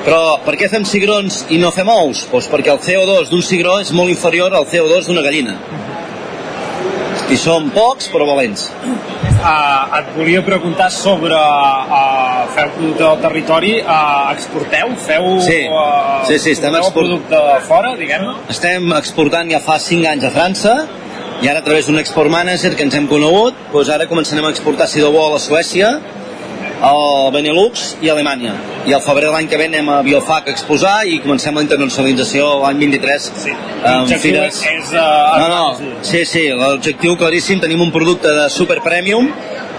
Però 0.07 0.37
per 0.45 0.55
què 0.55 0.69
fem 0.71 0.85
cigrons 0.87 1.43
i 1.51 1.57
no 1.61 1.69
fem 1.75 1.89
ous? 1.91 2.25
Doncs 2.31 2.47
perquè 2.51 2.71
el 2.73 2.79
CO2 2.83 3.29
d'un 3.31 3.41
cigró 3.43 3.79
és 3.83 3.91
molt 3.95 4.09
inferior 4.13 4.53
al 4.55 4.65
CO2 4.69 5.09
d'una 5.09 5.21
gallina. 5.25 5.57
I 7.27 7.35
som 7.35 7.65
pocs 7.75 8.07
però 8.13 8.23
valents. 8.29 8.69
Uh, 9.37 9.97
et 9.99 10.13
volia 10.15 10.39
preguntar 10.45 10.87
sobre 10.95 11.35
uh, 11.35 12.45
feu 12.55 12.69
producte 12.77 13.03
del 13.03 13.19
territori, 13.25 13.73
uh, 13.83 14.29
exporteu? 14.31 14.93
Feu 15.03 15.27
Sí. 15.43 15.57
uh, 15.67 16.23
Sí, 16.29 16.39
sí, 16.39 16.51
estem 16.55 16.73
export- 16.79 16.95
producte 16.95 17.41
fora, 17.67 17.91
diguem-ne? 17.99 18.33
Estem 18.49 18.87
exportant 18.97 19.51
ja 19.51 19.59
fa 19.59 19.75
5 19.79 20.07
anys 20.09 20.23
a 20.23 20.31
França 20.31 20.77
i 21.43 21.49
ara 21.51 21.59
a 21.59 21.63
través 21.67 21.85
d'un 21.85 21.99
export 21.99 22.31
manager 22.31 22.75
que 22.75 22.83
ens 22.87 22.95
hem 22.95 23.07
conegut, 23.11 23.53
doncs 23.73 23.89
ara 23.93 24.07
començarem 24.07 24.45
a 24.47 24.49
exportar 24.55 24.87
si 24.87 25.03
de 25.03 25.11
bo 25.11 25.25
a 25.27 25.33
la 25.35 25.39
Suècia, 25.43 25.99
al 26.81 27.31
Benelux 27.33 27.95
i 28.01 28.09
a 28.09 28.13
Alemanya. 28.13 28.53
I 28.87 28.93
al 28.93 29.01
febrer 29.01 29.27
de 29.27 29.33
l'any 29.33 29.47
que 29.49 29.57
ve 29.57 29.67
anem 29.69 29.89
a 29.89 30.01
Biofac 30.05 30.47
a 30.47 30.53
exposar 30.53 30.97
i 31.09 31.19
comencem 31.23 31.55
la 31.57 31.63
internacionalització 31.65 32.49
l'any 32.63 32.83
23 32.85 33.29
sí. 33.43 33.53
amb 33.53 34.03
L'objectiu 34.05 34.35
fires... 34.37 34.61
és... 34.71 34.91
Uh, 34.93 35.39
No, 35.41 35.47
no, 35.49 35.95
sí, 36.05 36.23
sí, 36.25 36.47
l'objectiu 36.53 37.17
claríssim, 37.17 37.61
tenim 37.63 37.81
un 37.81 37.91
producte 37.95 38.33
de 38.33 38.47
super 38.53 38.81
premium 38.85 39.31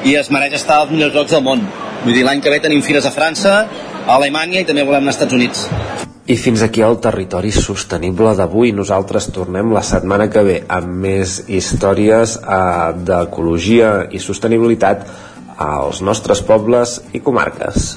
i 0.06 0.16
es 0.18 0.30
mereix 0.34 0.58
estar 0.58 0.82
als 0.82 0.92
millors 0.94 1.14
llocs 1.14 1.34
del 1.34 1.44
món. 1.46 1.64
Vull 2.04 2.14
dir, 2.14 2.26
l'any 2.26 2.42
que 2.42 2.50
ve 2.50 2.60
tenim 2.62 2.82
fires 2.86 3.06
a 3.06 3.14
França, 3.14 3.54
a 4.06 4.18
Alemanya 4.18 4.62
i 4.62 4.68
també 4.68 4.86
volem 4.86 5.02
anar 5.02 5.14
als 5.14 5.18
Estats 5.18 5.38
Units. 5.38 5.66
I 6.28 6.36
fins 6.36 6.60
aquí 6.60 6.82
el 6.84 6.98
territori 7.00 7.50
sostenible 7.54 8.34
d'avui. 8.36 8.74
Nosaltres 8.76 9.30
tornem 9.32 9.72
la 9.72 9.80
setmana 9.80 10.26
que 10.28 10.42
ve 10.44 10.58
amb 10.68 10.92
més 11.06 11.38
històries 11.48 12.36
eh, 12.42 12.90
d'ecologia 13.08 13.94
i 14.12 14.20
sostenibilitat 14.20 15.06
als 15.58 16.00
nostres 16.06 16.40
pobles 16.46 16.98
i 17.12 17.20
comarques. 17.20 17.92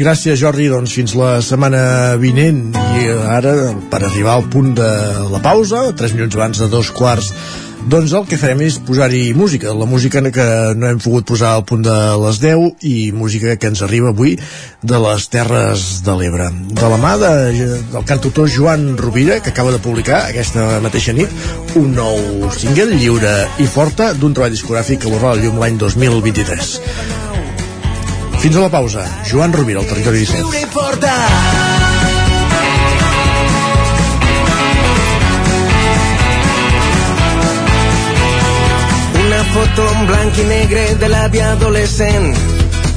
Gràcies, 0.00 0.38
Jordi. 0.40 0.70
Doncs 0.72 0.94
fins 0.96 1.12
la 1.18 1.38
setmana 1.44 2.16
vinent. 2.20 2.70
I 2.72 3.10
ara, 3.36 3.52
per 3.92 4.00
arribar 4.00 4.38
al 4.38 4.46
punt 4.52 4.72
de 4.78 4.90
la 5.28 5.42
pausa, 5.44 5.90
3 5.96 6.14
minuts 6.16 6.38
abans 6.38 6.62
de 6.62 6.70
dos 6.72 6.88
quarts, 6.96 7.34
doncs 7.88 8.12
el 8.12 8.26
que 8.28 8.38
farem 8.40 8.60
és 8.66 8.76
posar-hi 8.84 9.32
música. 9.36 9.72
La 9.76 9.86
música 9.88 10.20
que 10.32 10.46
no 10.76 10.88
hem 10.90 11.00
pogut 11.00 11.26
posar 11.30 11.54
al 11.56 11.64
punt 11.64 11.82
de 11.86 11.96
les 12.24 12.40
10 12.42 12.84
i 12.86 13.12
música 13.16 13.56
que 13.56 13.70
ens 13.72 13.82
arriba 13.86 14.12
avui 14.12 14.36
de 14.82 15.00
les 15.04 15.28
Terres 15.32 15.86
de 16.04 16.16
l'Ebre. 16.18 16.50
De 16.50 16.90
la 16.92 16.98
mà 17.00 17.14
de, 17.20 17.32
del 17.94 18.04
cantautor 18.08 18.50
Joan 18.50 18.96
Rovira, 18.98 19.40
que 19.40 19.50
acaba 19.54 19.72
de 19.72 19.80
publicar 19.80 20.26
aquesta 20.28 20.80
mateixa 20.84 21.16
nit 21.16 21.32
un 21.80 21.94
nou 21.96 22.50
single 22.56 22.92
lliure 23.00 23.34
i 23.62 23.66
forta 23.70 24.12
d'un 24.12 24.36
treball 24.36 24.54
discogràfic 24.54 25.04
que 25.04 25.12
veurà 25.12 25.34
la 25.34 25.44
llum 25.44 25.60
l'any 25.62 25.80
2023. 25.80 26.76
Fins 28.40 28.56
a 28.56 28.62
la 28.64 28.70
pausa. 28.72 29.04
Joan 29.28 29.52
Rovira, 29.52 29.80
al 29.82 29.90
Territori 29.90 30.24
17. 30.24 31.69
Foto 39.70 39.94
en 39.94 40.06
blanc 40.06 40.38
i 40.38 40.44
negre 40.44 40.82
de 40.98 41.08
l'àvia 41.08 41.50
adolescent. 41.52 42.34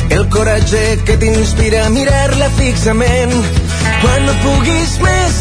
El 0.09 0.27
coratge 0.29 0.81
que 1.05 1.15
t'inspira 1.21 1.85
a 1.85 1.89
mirar-la 1.89 2.49
fixament. 2.57 3.33
Quan 4.01 4.25
no 4.27 4.33
puguis 4.43 4.93
més, 5.03 5.39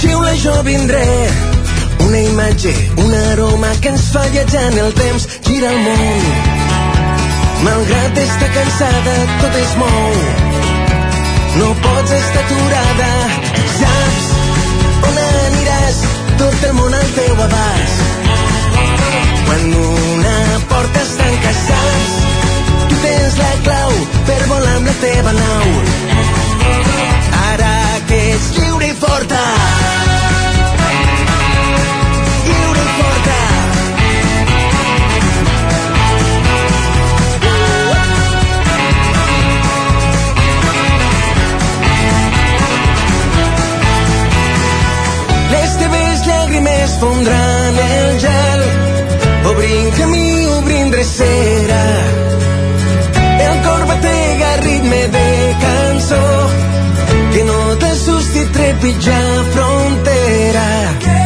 xiula 0.00 0.34
jo 0.42 0.54
vindré. 0.66 1.04
Una 2.06 2.20
imatge, 2.30 2.72
un 3.02 3.14
aroma 3.32 3.70
que 3.80 3.92
ens 3.94 4.08
fa 4.12 4.24
viatjar 4.34 4.64
en 4.72 4.78
el 4.84 4.92
temps, 5.00 5.28
gira 5.46 5.70
el 5.70 5.80
món. 5.86 6.26
Malgrat 7.64 8.20
estar 8.24 8.50
cansada, 8.56 9.14
tot 9.42 9.60
es 9.62 9.76
mou. 9.80 10.18
No 11.56 11.70
pots 11.84 12.16
estar 12.18 12.42
aturada, 12.44 13.12
saps 13.78 14.26
on 15.08 15.22
aniràs, 15.24 16.02
tot 16.42 16.68
el 16.70 16.76
món 16.80 17.00
al 17.00 17.14
teu 17.20 17.46
abast. 17.48 18.04
Quan 19.46 19.72
una 19.72 20.05
tanca, 21.46 21.52
saps, 21.54 22.14
tu 22.88 22.96
tens 23.02 23.36
la 23.38 23.52
clau 23.64 23.92
per 24.26 24.40
volar 24.48 24.76
amb 24.76 24.86
la 24.86 24.94
teva 25.00 25.32
nau. 25.32 25.66
Ara 27.50 27.74
que 28.08 28.20
ets 28.34 28.48
lliure 28.56 28.86
i 28.86 28.94
forta, 28.94 29.42
i 32.46 32.58
forta. 32.98 33.38
Llàgrimes 46.26 46.92
fondran 46.98 47.76
el 47.84 48.18
gel 48.18 48.62
obrint 49.50 49.92
camí, 49.98 50.25
obrint 50.96 51.04
drecera. 51.04 51.82
El 53.40 53.62
cor 53.62 53.86
batega 53.86 54.52
a 54.52 54.56
ritme 54.56 55.08
de 55.08 55.56
cançó 55.60 56.24
que 57.32 57.44
no 57.44 57.76
t'assusti 57.76 58.46
trepitjar 58.52 59.44
frontera. 59.52 60.66
Saps 60.96 61.06
on 61.06 61.25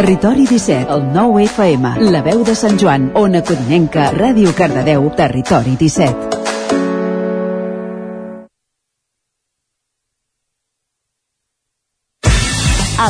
Territori 0.00 0.46
17, 0.46 0.90
el 0.94 1.12
9 1.12 1.42
FM, 1.44 1.90
la 2.08 2.22
veu 2.24 2.40
de 2.40 2.54
Sant 2.56 2.78
Joan, 2.80 3.10
Ona 3.20 3.42
Codinenca, 3.44 4.06
Ràdio 4.16 4.54
Cardedeu, 4.56 5.10
Territori 5.12 5.74
17. 5.76 6.40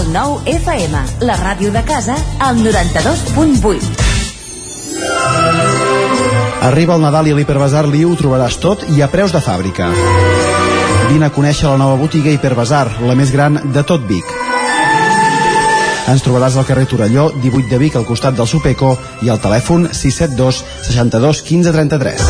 El 0.01 0.11
9 0.17 0.51
FM, 0.57 1.05
la 1.31 1.39
ràdio 1.39 1.71
de 1.71 1.85
casa, 1.87 2.19
al 2.41 2.59
92.8. 2.59 3.87
Arriba 6.73 6.99
el 6.99 7.07
Nadal 7.07 7.31
i 7.31 7.37
a 7.37 7.39
l'Hiperbasar 7.39 7.87
Liu 7.87 8.11
ho 8.11 8.19
trobaràs 8.19 8.59
tot 8.59 8.83
i 8.91 8.99
a 8.99 9.07
preus 9.15 9.31
de 9.31 9.39
fàbrica. 9.39 9.95
Vine 11.07 11.31
a 11.31 11.35
conèixer 11.39 11.71
la 11.71 11.79
nova 11.87 11.95
botiga 12.03 12.35
Hiperbasar, 12.35 12.89
la 13.07 13.15
més 13.15 13.31
gran 13.31 13.63
de 13.71 13.87
tot 13.87 14.03
Vic. 14.11 14.30
Ens 16.11 16.25
trobaràs 16.27 16.57
al 16.59 16.67
carrer 16.67 16.89
Torelló, 16.91 17.29
18 17.45 17.71
de 17.71 17.79
Vic, 17.79 17.95
al 17.95 18.09
costat 18.09 18.35
del 18.35 18.49
Supeco, 18.51 18.97
i 19.23 19.31
al 19.31 19.39
telèfon 19.43 19.87
672 19.93 20.65
62 20.91 21.45
15 21.47 21.77
33. 21.79 22.30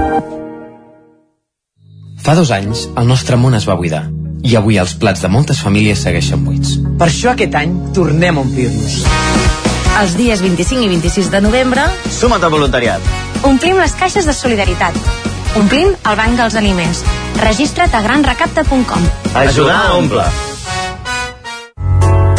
Fa 2.21 2.35
dos 2.37 2.51
anys, 2.53 2.85
el 2.97 3.07
nostre 3.09 3.37
món 3.37 3.57
es 3.57 3.65
va 3.65 3.73
buidar 3.77 4.03
i 4.45 4.55
avui 4.57 4.77
els 4.81 4.93
plats 4.97 5.21
de 5.21 5.29
moltes 5.29 5.61
famílies 5.61 6.01
segueixen 6.05 6.43
buits. 6.45 6.75
Per 6.97 7.07
això 7.07 7.31
aquest 7.33 7.57
any 7.57 7.73
tornem 7.97 8.37
a 8.37 8.43
omplir-nos. 8.45 9.01
Els 10.01 10.13
dies 10.17 10.41
25 10.41 10.85
i 10.85 10.91
26 10.93 11.31
de 11.33 11.41
novembre 11.45 11.83
Suma't 12.13 12.45
al 12.45 12.53
voluntariat. 12.53 13.09
Omplim 13.45 13.81
les 13.81 13.97
caixes 13.97 14.29
de 14.29 14.37
solidaritat. 14.37 14.97
Omplim 15.57 15.91
el 15.97 16.21
banc 16.21 16.37
dels 16.37 16.55
aliments. 16.61 17.03
Registra't 17.41 17.97
a 17.97 18.05
granrecapta.com. 18.05 19.11
Ajudar 19.45 19.81
a 19.89 19.93
omple. 19.97 20.29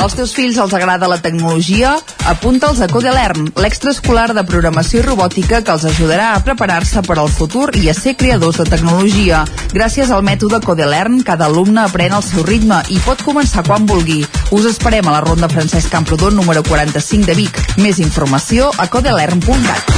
Als 0.00 0.14
teus 0.16 0.30
fills 0.32 0.56
els 0.56 0.72
agrada 0.72 1.08
la 1.12 1.18
tecnologia? 1.20 1.90
Apunta'ls 2.30 2.78
a 2.80 2.86
Codelern, 2.88 3.50
l'extraescolar 3.60 4.30
de 4.32 4.44
programació 4.48 5.02
i 5.02 5.04
robòtica 5.04 5.60
que 5.60 5.74
els 5.74 5.84
ajudarà 5.90 6.30
a 6.32 6.38
preparar-se 6.40 7.02
per 7.04 7.18
al 7.20 7.28
futur 7.28 7.66
i 7.76 7.90
a 7.90 7.94
ser 7.94 8.14
creadors 8.16 8.62
de 8.62 8.64
tecnologia. 8.64 9.42
Gràcies 9.74 10.08
al 10.08 10.24
mètode 10.24 10.62
Codelern, 10.64 11.20
cada 11.20 11.50
alumne 11.50 11.84
aprèn 11.84 12.16
al 12.16 12.24
seu 12.24 12.46
ritme 12.48 12.80
i 12.88 12.96
pot 13.04 13.20
començar 13.26 13.66
quan 13.66 13.84
vulgui. 13.84 14.22
Us 14.56 14.70
esperem 14.72 15.04
a 15.04 15.18
la 15.18 15.20
Ronda 15.20 15.52
Francesc 15.52 15.92
Camprodon 15.92 16.40
número 16.40 16.64
45 16.64 17.28
de 17.28 17.36
Vic. 17.36 17.60
Més 17.76 18.00
informació 18.00 18.72
a 18.78 18.88
codelern.cat. 18.88 19.92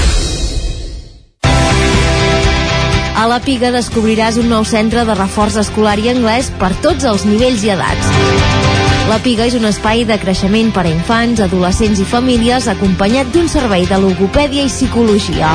A 3.23 3.31
la 3.31 3.39
Piga 3.39 3.71
descobriràs 3.71 4.43
un 4.43 4.51
nou 4.51 4.67
centre 4.67 5.07
de 5.07 5.15
reforç 5.15 5.63
escolar 5.63 6.01
i 6.03 6.11
anglès 6.11 6.51
per 6.59 6.75
tots 6.83 7.07
els 7.07 7.23
nivells 7.29 7.63
i 7.63 7.77
edats. 7.79 8.72
La 9.09 9.19
Piga 9.23 9.47
és 9.49 9.57
un 9.59 9.67
espai 9.67 10.05
de 10.09 10.17
creixement 10.21 10.71
per 10.75 10.85
a 10.87 10.91
infants, 10.91 11.43
adolescents 11.43 12.01
i 12.01 12.07
famílies 12.07 12.69
acompanyat 12.71 13.33
d'un 13.35 13.49
servei 13.51 13.87
de 13.89 13.99
logopèdia 14.01 14.65
i 14.65 14.71
psicologia. 14.71 15.51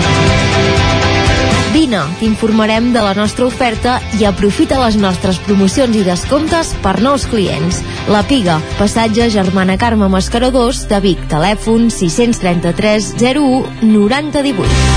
Vine, 1.74 2.02
t'informarem 2.20 2.92
de 2.94 3.04
la 3.06 3.14
nostra 3.18 3.46
oferta 3.46 3.98
i 4.20 4.26
aprofita 4.26 4.80
les 4.82 4.98
nostres 5.00 5.40
promocions 5.46 5.96
i 5.96 6.04
descomptes 6.08 6.74
per 6.84 6.98
nous 7.06 7.28
clients. 7.30 7.84
La 8.12 8.24
Piga, 8.28 8.60
passatge 8.80 9.30
Germana 9.34 9.78
Carme 9.78 10.10
Mascaró 10.12 10.52
2 10.56 10.88
de 10.92 11.02
Vic, 11.04 11.28
telèfon 11.32 11.92
633 11.94 13.14
01 13.22 13.84
9018. 13.84 14.97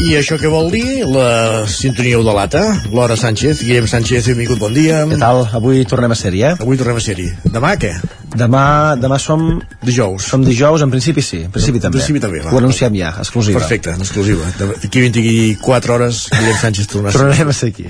I 0.00 0.14
això 0.16 0.38
què 0.40 0.48
vol 0.48 0.70
dir? 0.72 1.02
La 1.04 1.66
sintonia 1.68 2.16
ho 2.16 2.22
delata. 2.24 2.62
Laura 2.88 3.18
Sánchez, 3.20 3.60
Guillem 3.66 3.84
Sánchez, 3.90 4.30
benvingut, 4.30 4.56
bon 4.58 4.72
dia. 4.72 5.02
Què 5.10 5.18
tal? 5.20 5.42
Avui 5.58 5.82
tornem 5.88 6.14
a 6.14 6.16
ser-hi, 6.16 6.40
eh? 6.48 6.54
Avui 6.56 6.78
tornem 6.80 6.96
a 6.96 7.02
ser-hi. 7.04 7.26
Demà 7.44 7.74
què? 7.80 7.92
Demà, 8.30 8.62
demà 8.96 9.18
som... 9.20 9.44
Dijous. 9.84 10.30
Som 10.32 10.46
dijous, 10.46 10.80
en 10.86 10.92
principi 10.92 11.20
sí, 11.24 11.42
en 11.44 11.52
principi 11.52 11.82
també. 11.82 11.98
En 11.98 12.00
principi 12.00 12.22
també, 12.22 12.40
va. 12.46 12.54
Ho 12.54 12.62
anunciem 12.62 12.96
ja, 12.96 13.10
exclusiva. 13.20 13.60
Perfecte, 13.60 13.92
en 13.92 14.06
exclusiva. 14.06 14.48
D'aquí 14.62 15.04
24 15.04 15.96
hores, 15.98 16.22
Guillem 16.32 16.58
Sánchez 16.62 16.90
tornarà 16.94 17.12
a 17.12 17.18
ser. 17.18 17.20
Tornarem 17.26 17.52
a 17.52 17.58
ser 17.60 17.70
aquí. 17.74 17.86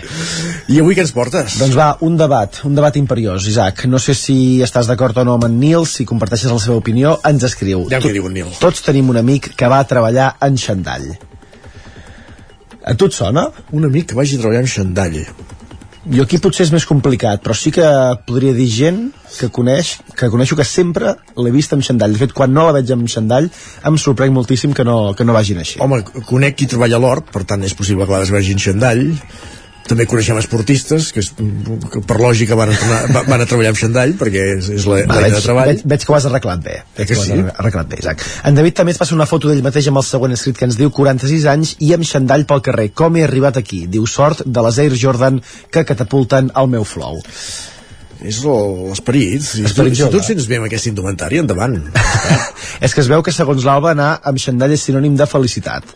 I 0.75 0.83
avui 0.83 0.99
què 0.99 1.07
ens 1.07 1.15
portes? 1.15 1.61
Doncs 1.63 1.79
va, 1.79 1.93
un 2.07 2.19
debat, 2.19 2.63
un 2.67 2.75
debat 2.75 2.99
imperiós, 2.99 3.47
Isaac. 3.55 3.87
No 3.87 4.03
sé 4.03 4.19
si 4.19 4.39
estàs 4.67 4.91
d'acord 4.91 5.23
o 5.23 5.29
no 5.29 5.39
amb 5.39 5.47
en 5.47 5.61
Nil, 5.63 5.87
si 5.87 6.09
comparteixes 6.09 6.51
la 6.51 6.59
seva 6.59 6.81
opinió, 6.83 7.21
ens 7.31 7.47
escriu. 7.53 7.87
Ja 7.93 8.03
què 8.03 8.15
diu 8.17 8.27
en 8.27 8.41
Nil. 8.41 8.55
Tots 8.59 8.83
tenim 8.91 9.15
un 9.15 9.23
amic 9.23 9.53
que 9.55 9.71
va 9.71 9.85
treballar 9.87 10.35
en 10.43 10.59
xandall. 10.59 11.13
A 12.91 12.97
tu 12.99 13.07
et 13.07 13.15
sona? 13.15 13.47
Un 13.71 13.87
amic 13.87 14.11
que 14.11 14.17
vagi 14.19 14.35
a 14.35 14.43
treballar 14.43 14.65
en 14.65 14.71
xandall. 14.71 15.21
Jo 16.11 16.25
aquí 16.25 16.41
potser 16.43 16.65
és 16.65 16.73
més 16.75 16.87
complicat, 16.89 17.43
però 17.45 17.55
sí 17.55 17.71
que 17.77 17.87
podria 18.27 18.55
dir 18.57 18.67
gent 18.73 18.99
que 19.37 19.51
coneix, 19.55 19.93
que 20.19 20.31
coneixo 20.33 20.57
que 20.59 20.67
sempre 20.67 21.13
l'he 21.39 21.53
vist 21.55 21.77
amb 21.77 21.87
xandall. 21.87 22.17
De 22.17 22.23
fet, 22.25 22.35
quan 22.35 22.51
no 22.57 22.65
la 22.67 22.75
veig 22.75 22.91
amb 22.91 23.07
xandall, 23.13 23.47
em 23.87 23.99
sorprèn 24.01 24.35
moltíssim 24.35 24.75
que 24.75 24.87
no, 24.89 24.97
que 25.15 25.29
no 25.29 25.37
vagin 25.37 25.61
així. 25.63 25.79
Home, 25.85 26.01
conec 26.27 26.59
qui 26.59 26.71
treballa 26.73 26.99
a 26.99 27.05
l'hort, 27.05 27.31
per 27.31 27.45
tant 27.47 27.63
és 27.69 27.77
possible 27.79 28.09
que 28.09 28.17
la 28.17 28.39
vegin 28.41 28.59
xandall, 28.65 29.05
també 29.89 30.07
coneixem 30.07 30.39
esportistes 30.39 31.09
que, 31.15 31.23
és, 31.25 31.31
que 31.93 32.03
per 32.07 32.19
lògica 32.21 32.59
van 32.59 32.71
a, 32.73 32.77
tornar, 32.79 33.25
van 33.27 33.43
a 33.43 33.47
treballar 33.49 33.73
amb 33.73 33.81
xandall 33.81 34.13
perquè 34.21 34.45
és, 34.57 34.69
és 34.77 34.87
la, 34.87 35.01
Va, 35.09 35.19
veig, 35.25 35.35
de 35.35 35.41
treball 35.45 35.71
veig, 35.73 35.83
veig 35.93 36.05
que 36.05 36.13
ho 36.13 36.17
has 36.19 36.29
arreglat 36.29 36.63
bé. 36.65 36.77
Veig 36.99 37.11
que 37.11 37.17
has 37.17 37.25
sí? 37.27 37.39
arreglat 37.51 37.91
bé, 37.91 37.99
Isaac. 38.05 38.23
En 38.47 38.59
David 38.59 38.79
també 38.79 38.95
ens 38.95 39.01
passa 39.03 39.17
una 39.17 39.27
foto 39.31 39.51
d'ell 39.51 39.65
mateix 39.67 39.91
amb 39.91 40.03
el 40.03 40.07
següent 40.07 40.37
escrit 40.37 40.61
que 40.61 40.69
ens 40.69 40.79
diu 40.79 40.93
46 40.95 41.49
anys 41.55 41.75
i 41.87 41.91
amb 41.97 42.07
xandall 42.07 42.47
pel 42.51 42.63
carrer. 42.69 42.91
Com 42.95 43.19
he 43.19 43.27
arribat 43.27 43.59
aquí? 43.61 43.85
Diu 43.91 44.07
sort 44.11 44.45
de 44.47 44.65
les 44.69 44.79
Air 44.85 44.95
Jordan 45.01 45.43
que 45.73 45.87
catapulten 45.89 46.55
el 46.61 46.73
meu 46.77 46.87
flow. 46.87 47.21
és 48.21 48.43
l'esperit 48.45 49.41
si, 49.41 49.63
tu, 49.65 49.87
si 49.97 50.09
tu 50.13 50.19
et 50.19 50.27
sents 50.27 50.45
bé 50.49 50.59
amb 50.61 50.67
aquesta 50.67 50.91
indumentària 50.91 51.41
endavant 51.41 51.79
És 52.85 52.93
que 52.93 53.01
es 53.01 53.09
veu 53.09 53.23
que 53.25 53.33
segons 53.33 53.65
l'Alba 53.65 53.95
anar 53.95 54.11
amb 54.29 54.41
xandall 54.43 54.75
és 54.77 54.85
sinònim 54.85 55.17
de 55.17 55.27
felicitat. 55.29 55.89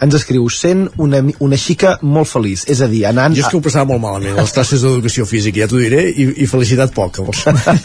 Ens 0.00 0.16
escriu 0.16 0.46
sent 0.52 0.86
una, 1.02 1.22
una 1.44 1.58
xica 1.60 1.96
molt 2.02 2.30
feliç, 2.30 2.64
és 2.72 2.80
a 2.80 2.88
dir, 2.90 3.04
anant... 3.08 3.34
jo 3.36 3.44
és 3.44 3.52
que 3.52 3.58
ho 3.58 3.64
passava 3.64 3.88
molt 3.92 4.02
malament 4.02 4.38
les 4.40 4.54
classes 4.56 4.82
d'educació 4.84 5.26
física 5.28 5.62
ja 5.62 5.68
t'ho 5.70 5.80
diré 5.80 6.02
i, 6.10 6.26
i 6.44 6.48
felicitat 6.50 6.94
poca. 6.96 7.24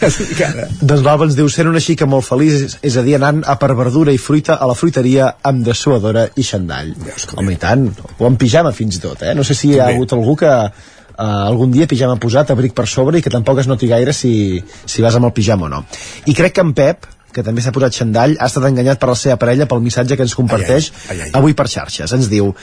Doncs 0.80 1.04
l'Alba 1.04 1.28
ens 1.28 1.36
diu 1.38 1.48
sent 1.52 1.70
una 1.70 1.82
xica 1.82 2.08
molt 2.10 2.26
feliç, 2.26 2.78
és, 2.80 2.96
a 2.96 3.04
dir, 3.06 3.16
anant 3.18 3.42
a 3.46 3.56
per 3.60 3.72
verdura 3.78 4.14
i 4.14 4.20
fruita 4.20 4.58
a 4.60 4.68
la 4.68 4.76
fruiteria 4.78 5.32
amb 5.46 5.64
dessuadora 5.66 6.26
i 6.36 6.44
xandall. 6.46 6.94
Home, 7.36 7.56
i 7.56 7.60
tant, 7.60 7.88
o 8.18 8.28
amb 8.28 8.40
pijama 8.40 8.74
fins 8.76 8.98
i 8.98 9.02
tot, 9.02 9.24
eh? 9.26 9.34
No 9.36 9.44
sé 9.46 9.56
si 9.58 9.72
hi 9.72 9.78
ha 9.78 9.86
També. 9.86 9.98
hagut 9.98 10.16
algú 10.16 10.36
que 10.40 10.52
uh, 10.52 11.48
algun 11.48 11.74
dia 11.74 11.88
pijama 11.90 12.18
posat, 12.22 12.52
abric 12.54 12.76
per 12.76 12.86
sobre 12.90 13.20
i 13.20 13.24
que 13.24 13.32
tampoc 13.32 13.62
es 13.62 13.70
noti 13.70 13.90
gaire 13.90 14.14
si, 14.16 14.62
si 14.84 15.04
vas 15.04 15.16
amb 15.18 15.30
el 15.30 15.36
pijama 15.36 15.68
o 15.68 15.72
no. 15.76 15.84
I 16.26 16.36
crec 16.36 16.56
que 16.56 16.66
en 16.66 16.72
Pep, 16.76 17.10
que 17.36 17.44
també 17.44 17.60
s'ha 17.60 17.74
posat 17.76 18.00
xandall, 18.00 18.36
ha 18.40 18.48
estat 18.48 18.64
enganyat 18.70 19.00
per 19.00 19.12
la 19.12 19.18
seva 19.20 19.36
parella 19.40 19.68
pel 19.68 19.84
missatge 19.84 20.16
que 20.16 20.24
ens 20.24 20.36
comparteix 20.38 20.90
Ai, 20.90 21.16
ai, 21.16 21.22
ai. 21.26 21.32
avui 21.36 21.56
per 21.56 21.68
xarxes. 21.68 22.14
Ens 22.16 22.30
diu 22.32 22.54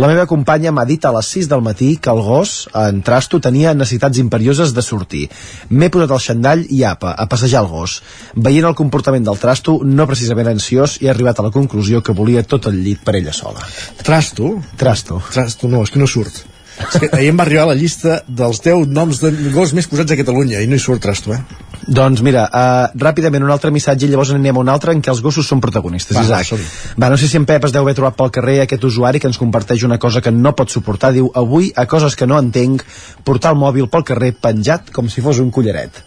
la 0.00 0.08
meva 0.08 0.26
companya 0.30 0.70
m'ha 0.72 0.86
dit 0.88 1.04
a 1.04 1.10
les 1.12 1.30
6 1.34 1.48
del 1.50 1.64
matí 1.66 1.90
que 2.00 2.12
el 2.12 2.22
gos, 2.24 2.68
en 2.78 3.02
Trasto, 3.06 3.40
tenia 3.42 3.74
necessitats 3.74 4.20
imperioses 4.22 4.72
de 4.76 4.84
sortir. 4.86 5.24
M'he 5.70 5.90
posat 5.92 6.14
el 6.14 6.22
xandall 6.26 6.62
i 6.70 6.84
apa, 6.88 7.10
a 7.12 7.26
passejar 7.28 7.64
el 7.64 7.72
gos. 7.72 7.98
Veient 8.36 8.68
el 8.70 8.78
comportament 8.78 9.26
del 9.26 9.40
Trasto, 9.42 9.80
no 9.84 10.06
precisament 10.08 10.52
ansiós, 10.54 11.00
he 11.02 11.10
arribat 11.10 11.40
a 11.42 11.48
la 11.48 11.52
conclusió 11.54 12.04
que 12.06 12.14
volia 12.16 12.46
tot 12.46 12.70
el 12.70 12.80
llit 12.84 13.02
per 13.04 13.18
ella 13.18 13.34
sola. 13.34 13.66
Trasto? 14.00 14.54
Trasto. 14.80 15.20
Trasto 15.34 15.68
no, 15.68 15.82
és 15.84 15.92
que 15.92 16.00
no 16.00 16.08
surt 16.08 16.46
és 16.80 16.96
que 16.96 17.10
ahir 17.12 17.28
em 17.32 17.36
va 17.36 17.44
arribar 17.44 17.66
la 17.68 17.76
llista 17.76 18.22
dels 18.26 18.62
10 18.64 18.88
noms 18.88 19.20
de 19.20 19.32
gos 19.52 19.74
més 19.76 19.88
posats 19.90 20.14
a 20.14 20.16
Catalunya 20.16 20.62
i 20.64 20.70
no 20.70 20.78
hi 20.78 20.82
surt 20.82 21.02
Trasto, 21.04 21.34
eh? 21.36 21.69
Doncs 21.86 22.20
mira, 22.20 22.44
uh, 22.44 22.98
ràpidament 23.00 23.44
un 23.44 23.50
altre 23.50 23.70
missatge 23.72 24.06
i 24.06 24.10
llavors 24.10 24.34
anem 24.34 24.56
a 24.56 24.60
un 24.60 24.68
altre 24.68 24.92
en 24.92 25.00
què 25.00 25.10
els 25.12 25.22
gossos 25.24 25.48
són 25.48 25.62
protagonistes, 25.64 26.16
Va, 26.16 26.24
Isaac. 26.26 26.50
som-hi. 26.50 26.66
Va, 27.00 27.08
no 27.08 27.16
sé 27.16 27.28
si 27.28 27.38
en 27.40 27.46
Pep 27.48 27.64
es 27.64 27.72
deu 27.72 27.82
haver 27.82 27.94
trobat 27.96 28.18
pel 28.18 28.30
carrer 28.30 28.60
aquest 28.64 28.84
usuari 28.84 29.20
que 29.20 29.30
ens 29.30 29.40
comparteix 29.40 29.84
una 29.88 29.98
cosa 29.98 30.20
que 30.20 30.30
no 30.30 30.52
pot 30.54 30.70
suportar. 30.70 31.12
Diu, 31.16 31.30
avui, 31.34 31.72
a 31.76 31.86
coses 31.86 32.16
que 32.16 32.26
no 32.26 32.38
entenc, 32.38 32.84
portar 33.24 33.54
el 33.54 33.60
mòbil 33.60 33.88
pel 33.88 34.04
carrer 34.04 34.32
penjat 34.32 34.92
com 34.92 35.08
si 35.08 35.24
fos 35.24 35.40
un 35.40 35.50
collaret. 35.50 36.04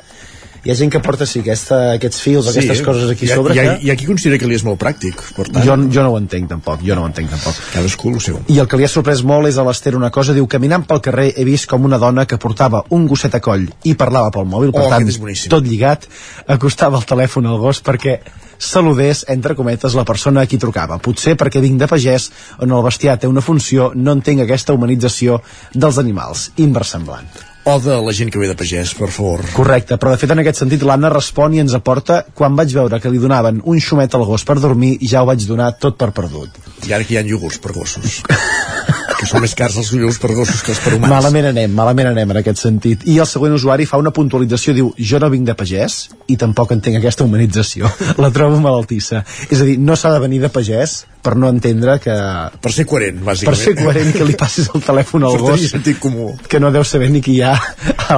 Hi 0.64 0.72
ha 0.72 0.76
gent 0.80 0.92
que 0.94 1.00
porta, 1.04 1.26
sí, 1.28 1.42
aquesta, 1.44 1.78
aquests 1.98 2.22
fils, 2.24 2.46
sí, 2.48 2.52
aquestes 2.54 2.82
coses 2.86 3.10
aquí 3.12 3.26
hi 3.28 3.32
ha, 3.34 3.36
sobre 3.36 3.56
hi 3.56 3.60
ha, 3.60 3.64
que... 3.74 3.84
hi 3.84 3.90
ha 3.92 3.96
qui 4.00 4.06
considera 4.08 4.38
que 4.40 4.48
li 4.48 4.56
és 4.56 4.64
molt 4.64 4.80
pràctic 4.80 5.20
per 5.36 5.50
tant, 5.50 5.66
Jo, 5.68 5.76
jo 5.92 6.06
no 6.06 6.14
ho 6.14 6.20
entenc 6.22 6.48
tampoc, 6.54 6.80
jo 6.88 6.96
no 6.96 7.04
ho 7.04 7.10
entenc 7.10 7.34
tampoc. 7.34 7.58
cadascú 7.74 8.14
el 8.14 8.22
seu. 8.24 8.38
I 8.48 8.62
el 8.64 8.70
que 8.72 8.80
li 8.80 8.86
ha 8.88 8.92
sorprès 8.94 9.26
molt 9.28 9.50
és 9.50 9.58
a 9.60 9.66
l'Ester 9.68 9.92
una 10.00 10.08
cosa, 10.16 10.32
diu, 10.38 10.48
caminant 10.48 10.86
pel 10.88 11.02
carrer 11.04 11.34
he 11.36 11.44
vist 11.44 11.68
com 11.68 11.84
una 11.84 12.00
dona 12.00 12.24
que 12.26 12.40
portava 12.40 12.86
un 12.96 13.10
gosset 13.12 13.36
a 13.36 13.42
coll 13.44 13.68
i 13.84 13.98
parlava 14.00 14.32
pel 14.32 14.48
mòbil, 14.48 14.72
per 14.72 14.86
Oh, 14.86 14.90
tant, 14.94 15.12
tot 15.52 15.68
lligat, 15.68 16.08
acostava 16.48 16.96
el 17.02 17.04
telèfon 17.12 17.46
al 17.52 17.60
gos 17.60 17.84
perquè 17.84 18.22
saludés, 18.58 19.26
entre 19.28 19.56
cometes, 19.56 19.96
la 19.96 20.06
persona 20.06 20.44
a 20.44 20.50
qui 20.50 20.60
trucava. 20.60 21.00
Potser 21.04 21.38
perquè 21.40 21.62
vinc 21.64 21.80
de 21.80 21.88
pagès, 21.88 22.30
on 22.60 22.72
el 22.72 22.84
bestiar 22.86 23.18
té 23.20 23.28
una 23.28 23.42
funció, 23.42 23.92
no 23.96 24.16
entenc 24.18 24.44
aquesta 24.44 24.74
humanització 24.74 25.42
dels 25.74 25.98
animals. 25.98 26.52
Inversemblant. 26.58 27.28
o 27.66 27.80
de 27.80 27.96
la 27.96 28.12
gent 28.12 28.30
que 28.30 28.40
ve 28.40 28.50
de 28.50 28.56
pagès, 28.60 28.92
per 28.98 29.08
favor 29.08 29.40
Correcte, 29.56 29.96
però 29.96 30.12
de 30.12 30.20
fet 30.20 30.34
en 30.34 30.42
aquest 30.42 30.60
sentit 30.60 30.84
l'Anna 30.84 31.12
respon 31.14 31.54
i 31.56 31.62
ens 31.64 31.76
aporta 31.78 32.26
quan 32.36 32.58
vaig 32.60 32.74
veure 32.76 33.00
que 33.00 33.12
li 33.12 33.22
donaven 33.24 33.62
un 33.64 33.80
xumet 33.80 34.16
al 34.20 34.26
gos 34.28 34.44
per 34.44 34.58
dormir 34.60 34.98
ja 35.00 35.24
ho 35.24 35.30
vaig 35.32 35.48
donar 35.48 35.72
tot 35.80 35.96
per 35.96 36.12
perdut. 36.12 36.60
i 36.84 36.92
ara 36.92 37.08
que 37.08 37.16
hi 37.16 37.22
ha 37.22 37.24
iogurts 37.24 37.64
per 37.64 37.72
gossos 37.72 38.20
que 39.24 39.32
són 39.32 39.44
més 39.44 39.56
cars 39.58 39.78
els 39.80 39.92
iogurts 39.96 40.20
per 40.22 40.32
gossos 40.36 40.62
que 40.66 40.74
els 40.74 40.82
per 40.84 40.96
humans 40.98 41.14
Malament 41.14 41.50
anem, 41.54 41.74
malament 41.78 42.12
anem 42.12 42.36
en 42.36 42.42
aquest 42.42 42.62
sentit. 42.64 43.08
I 43.10 43.18
el 43.24 43.30
següent 43.30 43.56
usuari 43.56 43.88
fa 43.90 44.00
una 44.02 44.14
puntualització, 44.16 44.76
diu, 44.76 44.92
jo 44.98 45.22
no 45.24 45.32
vinc 45.34 45.48
de 45.48 45.56
pagès 45.58 45.98
i 46.28 46.38
tampoc 46.40 46.76
entenc 46.76 47.00
aquesta 47.00 47.26
humanització. 47.28 47.90
La 48.24 48.32
trobo 48.36 48.60
malaltissa. 48.64 49.24
És 49.50 49.62
a 49.62 49.68
dir, 49.68 49.80
no 49.80 49.98
s'ha 50.00 50.14
de 50.14 50.22
venir 50.24 50.44
de 50.44 50.52
pagès 50.54 51.04
per 51.24 51.38
no 51.40 51.50
entendre 51.50 51.98
que... 52.04 52.14
per 52.62 52.72
ser 52.76 52.86
coherent, 52.90 53.22
Per 53.22 53.32
bàsicament 53.32 53.62
ser 53.62 53.74
coherent 53.80 54.12
que 54.16 54.28
li 54.28 54.36
passis 54.40 54.68
el 54.76 54.84
telèfon 54.84 55.24
al 55.28 55.38
gos 55.40 55.64
sentit 55.72 56.02
comú 56.04 56.34
que 56.52 56.60
no 56.60 56.72
deu 56.76 56.84
saber 56.88 57.10
ni 57.14 57.22
qui 57.24 57.38
hi 57.38 57.44
ha 57.48 57.54
a 57.54 58.18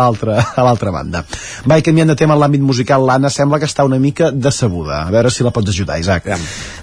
l'altra 0.66 0.92
banda. 0.94 1.22
Va, 1.70 1.78
i 1.78 1.86
canviant 1.86 2.12
de 2.12 2.18
tema 2.20 2.36
en 2.36 2.42
l'àmbit 2.42 2.64
musical, 2.66 3.06
l'Anna 3.06 3.30
sembla 3.34 3.60
que 3.62 3.70
està 3.70 3.86
una 3.88 4.00
mica 4.02 4.32
decebuda. 4.32 5.04
A 5.06 5.14
veure 5.14 5.32
si 5.32 5.46
la 5.46 5.54
pots 5.56 5.72
ajudar, 5.72 6.00
Isaac. 6.02 6.32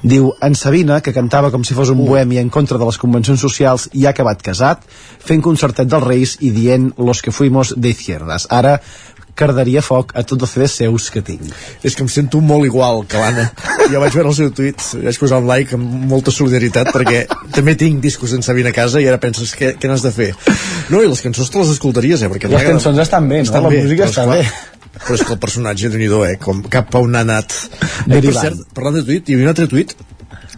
Diu, 0.02 0.30
en 0.42 0.56
Sabina, 0.58 1.00
que 1.02 1.14
cantava 1.16 1.50
com 1.50 1.66
si 1.66 1.74
fos 1.74 1.92
un 1.92 2.04
bohemi 2.06 2.38
en 2.40 2.50
contra 2.54 2.78
de 2.78 2.88
les 2.88 2.98
convencions 3.02 3.42
socials 3.42 3.88
i 3.92 4.06
ha 4.06 4.14
acabat 4.14 4.42
casat, 4.46 4.86
fent 5.22 5.42
concertet 5.44 5.90
dels 5.90 6.06
Reis 6.06 6.36
i 6.40 6.52
dient 6.54 6.92
los 6.98 7.22
que 7.22 7.34
fuimos 7.34 7.74
de 7.76 7.92
izquierdas. 7.92 8.46
Ara 8.50 8.78
cardaria 9.38 9.82
foc 9.84 10.12
a 10.18 10.22
tots 10.26 10.44
els 10.44 10.52
CDs 10.54 10.74
seus 10.82 11.08
que 11.12 11.22
tinc. 11.24 11.42
és 11.82 11.94
que 11.94 12.04
em 12.04 12.08
sento 12.08 12.40
molt 12.40 12.66
igual 12.68 13.04
que 13.08 13.20
l'Anna 13.20 13.48
jo 13.90 14.00
vaig 14.00 14.14
veure 14.14 14.28
el 14.28 14.36
seu 14.36 14.50
tuit, 14.54 14.82
vaig 15.04 15.18
posar 15.20 15.40
un 15.42 15.48
like 15.48 15.76
amb 15.76 16.04
molta 16.10 16.34
solidaritat 16.34 16.92
perquè 16.94 17.24
també 17.54 17.74
tinc 17.78 18.02
discos 18.04 18.34
en 18.36 18.44
Sabina 18.44 18.72
a 18.72 18.76
casa 18.76 19.00
i 19.00 19.08
ara 19.08 19.20
penses 19.22 19.54
què, 19.56 19.74
què 19.78 19.88
n'has 19.88 20.04
de 20.04 20.12
fer 20.12 20.30
no, 20.90 21.00
i 21.02 21.08
les 21.08 21.24
cançons 21.24 21.50
te 21.50 21.62
les 21.62 21.72
escoltaries 21.76 22.22
eh, 22.22 22.30
perquè 22.32 22.52
Les 22.52 22.68
cançons 22.68 23.02
estan 23.02 23.28
bé, 23.28 23.40
no? 23.42 23.48
estan 23.48 23.66
La 23.68 23.72
música 23.72 24.04
però 24.04 24.12
està 24.12 24.26
bé. 24.30 24.44
però 25.00 25.18
és 25.18 25.26
que 25.26 25.36
el 25.36 25.42
personatge 25.42 25.92
de 25.92 26.00
nhi 26.02 26.10
eh? 26.28 26.36
com 26.42 26.62
cap 26.68 26.94
a 26.94 27.02
on 27.02 27.16
ha 27.16 27.24
anat 27.24 27.56
eh, 28.08 28.20
per 28.20 28.34
cert, 28.36 28.66
parlant 28.76 29.00
de 29.00 29.06
tuit, 29.08 29.28
hi 29.28 29.38
havia 29.38 29.48
un 29.48 29.54
altre 29.54 29.68
tuit 29.70 29.96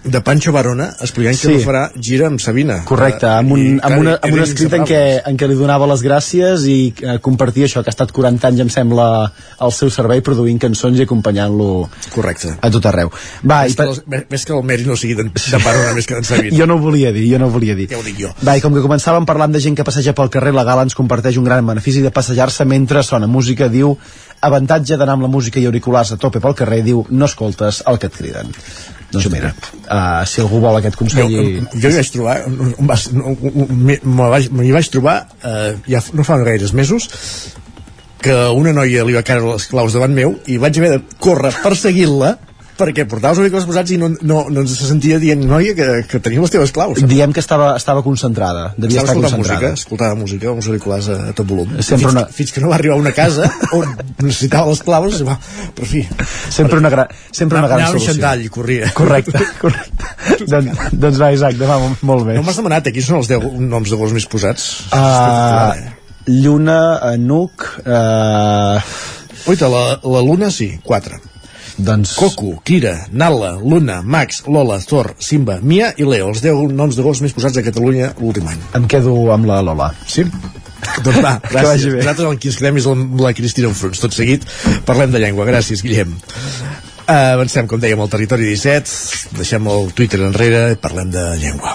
de 0.04 0.20
Pancho 0.20 0.52
Barona 0.52 0.90
explicant 1.00 1.32
que 1.40 1.48
Sí. 1.48 1.54
no 1.54 1.60
farà 1.64 1.82
gira 1.96 2.26
amb 2.28 2.38
Sabina 2.40 2.82
Correcte, 2.84 3.24
Eh, 3.26 3.38
amb 3.38 3.52
un, 3.52 3.80
amb 3.82 3.98
una, 4.02 4.18
amb 4.20 4.34
un 4.34 4.40
escrit 4.44 4.72
en 4.76 4.84
què, 4.84 5.22
en 5.24 5.36
què 5.40 5.48
li 5.48 5.54
donava 5.56 5.86
les 5.88 6.02
gràcies 6.04 6.66
i 6.68 6.92
eh, 7.00 7.18
compartia 7.24 7.64
això, 7.64 7.82
que 7.82 7.88
ha 7.88 7.94
estat 7.94 8.12
40 8.12 8.48
anys, 8.48 8.60
em 8.60 8.68
sembla, 8.68 9.32
al 9.58 9.72
seu 9.72 9.88
servei 9.90 10.20
produint 10.20 10.58
cançons 10.60 10.98
i 10.98 11.02
acompanyant-lo 11.06 11.88
Correcte. 12.12 12.52
a 12.60 12.70
tot 12.70 12.84
arreu. 12.86 13.10
Va, 13.48 13.62
Ves 13.62 13.72
i 13.72 13.76
que, 13.76 13.82
per... 13.82 13.88
les, 13.88 14.26
ves 14.30 14.44
que 14.44 14.52
el 14.52 14.62
mèrit 14.62 14.86
no 14.86 14.96
sigui 14.96 15.14
d'en 15.16 15.32
de 15.34 15.58
Barona 15.64 15.94
més 15.96 16.06
que 16.06 16.14
d'en 16.14 16.24
Sabina 16.24 16.56
Jo 16.56 16.66
no 16.66 16.74
ho 16.76 16.78
volia 16.84 17.10
dir, 17.12 17.24
jo 17.32 17.38
no 17.38 17.46
ho 17.46 17.50
volia 17.56 17.74
dir. 17.74 17.88
ja 17.90 17.98
ho 17.98 18.02
dic 18.04 18.18
jo 18.20 18.34
Va, 18.44 18.56
i 18.58 18.60
com 18.60 18.74
que 18.74 18.84
començàvem 18.84 19.24
parlant 19.24 19.52
de 19.52 19.60
gent 19.60 19.74
que 19.76 19.84
passeja 19.84 20.12
pel 20.12 20.28
carrer, 20.28 20.52
la 20.52 20.64
Gala 20.64 20.82
ens 20.82 20.94
comparteix 20.94 21.36
un 21.40 21.44
gran 21.44 21.64
benefici 21.66 22.02
de 22.04 22.10
passejar-se 22.10 22.64
mentre 22.68 23.02
sona 23.02 23.26
música, 23.26 23.68
diu 23.72 23.96
avantatge 24.44 24.98
d'anar 25.00 25.14
amb 25.16 25.22
la 25.22 25.28
música 25.32 25.58
i 25.60 25.64
auriculars 25.64 26.12
a 26.12 26.16
tope 26.20 26.40
pel 26.44 26.54
carrer, 26.54 26.82
diu 26.84 27.06
no 27.10 27.24
escoltes 27.24 27.82
el 27.88 27.98
que 27.98 28.06
et 28.12 28.16
criden. 28.16 28.50
Doncs 29.14 29.30
mira, 29.30 29.52
uh, 29.86 30.22
si 30.26 30.42
algú 30.42 30.58
vol 30.62 30.78
aquest 30.80 30.96
consell... 30.98 31.30
jo, 31.30 31.66
jo 31.72 31.90
hi 31.90 31.98
vaig 31.98 32.10
trobar 32.14 32.38
m'hi 32.50 33.98
vaig, 34.34 34.48
vaig 34.74 34.90
trobar 34.90 35.18
eh, 35.46 35.76
ja 35.86 36.02
no 36.18 36.26
fa 36.26 36.40
gaires 36.42 36.74
mesos 36.74 37.06
que 38.24 38.34
una 38.56 38.72
noia 38.74 39.04
li 39.06 39.14
va 39.14 39.22
caure 39.26 39.52
les 39.52 39.68
claus 39.70 39.94
davant 39.94 40.14
meu 40.16 40.34
i 40.50 40.58
vaig 40.58 40.80
haver 40.80 40.96
de 40.96 41.00
córrer 41.22 41.52
per 41.62 41.74
seguir-la 41.78 42.34
perquè 42.78 43.04
portava 43.06 43.32
els 43.34 43.40
auriculars 43.42 43.66
posats 43.68 43.92
i 43.94 43.98
no, 44.00 44.08
no, 44.26 44.38
no 44.50 44.62
ens 44.64 44.72
se 44.78 44.88
sentia 44.88 45.18
dient 45.22 45.44
noia 45.46 45.74
que, 45.78 45.86
que 46.10 46.18
tenia 46.24 46.40
les 46.42 46.50
teves 46.50 46.72
claus 46.74 46.98
Diem 47.06 47.32
que 47.32 47.40
estava, 47.42 47.72
estava 47.78 48.02
concentrada, 48.02 48.72
devia 48.76 49.02
Estava 49.02 49.20
estar 49.20 49.30
concentrada. 49.30 49.60
música, 49.70 49.80
escoltava 49.80 50.14
música 50.18 50.48
amb 50.50 50.58
els 50.62 50.68
auriculars 50.72 51.08
a, 51.14 51.18
a 51.30 51.34
tot 51.38 51.46
volum 51.50 51.70
Sempre 51.78 52.00
fins, 52.04 52.12
una- 52.12 52.26
fins 52.38 52.52
que 52.56 52.62
no 52.64 52.72
va 52.72 52.78
arribar 52.80 52.96
a 52.96 53.02
una 53.04 53.12
casa 53.14 53.50
on 53.78 53.94
necessitava 54.22 54.70
les 54.72 54.82
claus 54.86 55.20
va, 55.28 55.36
per 55.78 55.86
fi 55.90 56.02
Sempre 56.54 56.78
una, 56.82 56.90
gra 56.94 57.06
sempre 57.30 57.58
una 57.62 57.68
gran 57.70 57.80
Anava 57.84 57.92
amb 57.92 58.00
solució. 58.00 58.14
xandall 58.14 58.44
i 58.46 58.50
corria 58.58 58.90
Correcte, 58.96 59.44
correcte. 59.62 60.46
doncs, 60.50 60.86
doncs 60.92 61.20
va, 61.22 61.32
Isaac, 61.36 61.58
demà 61.60 61.78
molt 62.02 62.26
bé. 62.26 62.38
no 62.38 62.42
m'has 62.46 62.58
demanat, 62.62 62.90
aquí 62.90 63.02
són 63.04 63.20
els 63.22 63.30
10 63.30 63.46
noms 63.70 63.90
de 63.94 64.00
gos 64.00 64.14
més 64.16 64.26
posats 64.30 64.70
Uh, 64.94 65.74
Lluna, 66.26 66.80
Nuc... 67.20 67.66
Uh... 67.84 68.80
Oita, 69.50 69.68
la, 69.68 69.82
la 70.00 70.22
Luna 70.24 70.48
sí, 70.54 70.70
4 70.82 71.18
doncs... 71.78 72.14
Coco, 72.18 72.60
Kira, 72.64 73.06
Nala, 73.12 73.54
Luna, 73.60 74.00
Max, 74.02 74.42
Lola, 74.46 74.78
Thor, 74.80 75.14
Simba, 75.18 75.58
Mia 75.62 75.92
i 75.98 76.06
Leo, 76.06 76.28
els 76.32 76.42
10 76.44 76.72
noms 76.74 76.96
de 76.98 77.02
gos 77.06 77.20
més 77.24 77.34
posats 77.34 77.58
a 77.58 77.64
Catalunya 77.66 78.12
l'últim 78.20 78.46
any. 78.50 78.60
Em 78.78 78.86
quedo 78.90 79.14
amb 79.34 79.48
la 79.50 79.60
Lola. 79.64 79.90
Sí? 80.06 80.26
Doncs 81.04 81.20
va, 81.24 81.38
Que 81.44 81.54
gràcies. 81.54 81.68
vagi 81.70 81.90
bé. 81.94 82.00
Nosaltres 82.04 82.30
el 82.30 82.38
que 82.42 82.50
ens 82.52 82.58
quedem 82.60 82.80
és 82.82 82.88
amb 82.90 83.20
la 83.24 83.32
Cristina 83.36 83.70
Enfruns. 83.72 84.02
Tot 84.02 84.14
seguit 84.16 84.44
parlem 84.86 85.14
de 85.14 85.22
llengua. 85.22 85.46
Gràcies, 85.48 85.82
Guillem. 85.84 86.14
Uh, 87.04 87.34
avancem, 87.34 87.66
com 87.68 87.80
dèiem, 87.82 88.00
al 88.00 88.08
territori 88.08 88.46
17, 88.48 89.34
deixem 89.36 89.66
el 89.68 89.90
Twitter 89.92 90.22
enrere 90.24 90.70
i 90.72 90.80
parlem 90.80 91.10
de 91.12 91.26
llengua. 91.36 91.74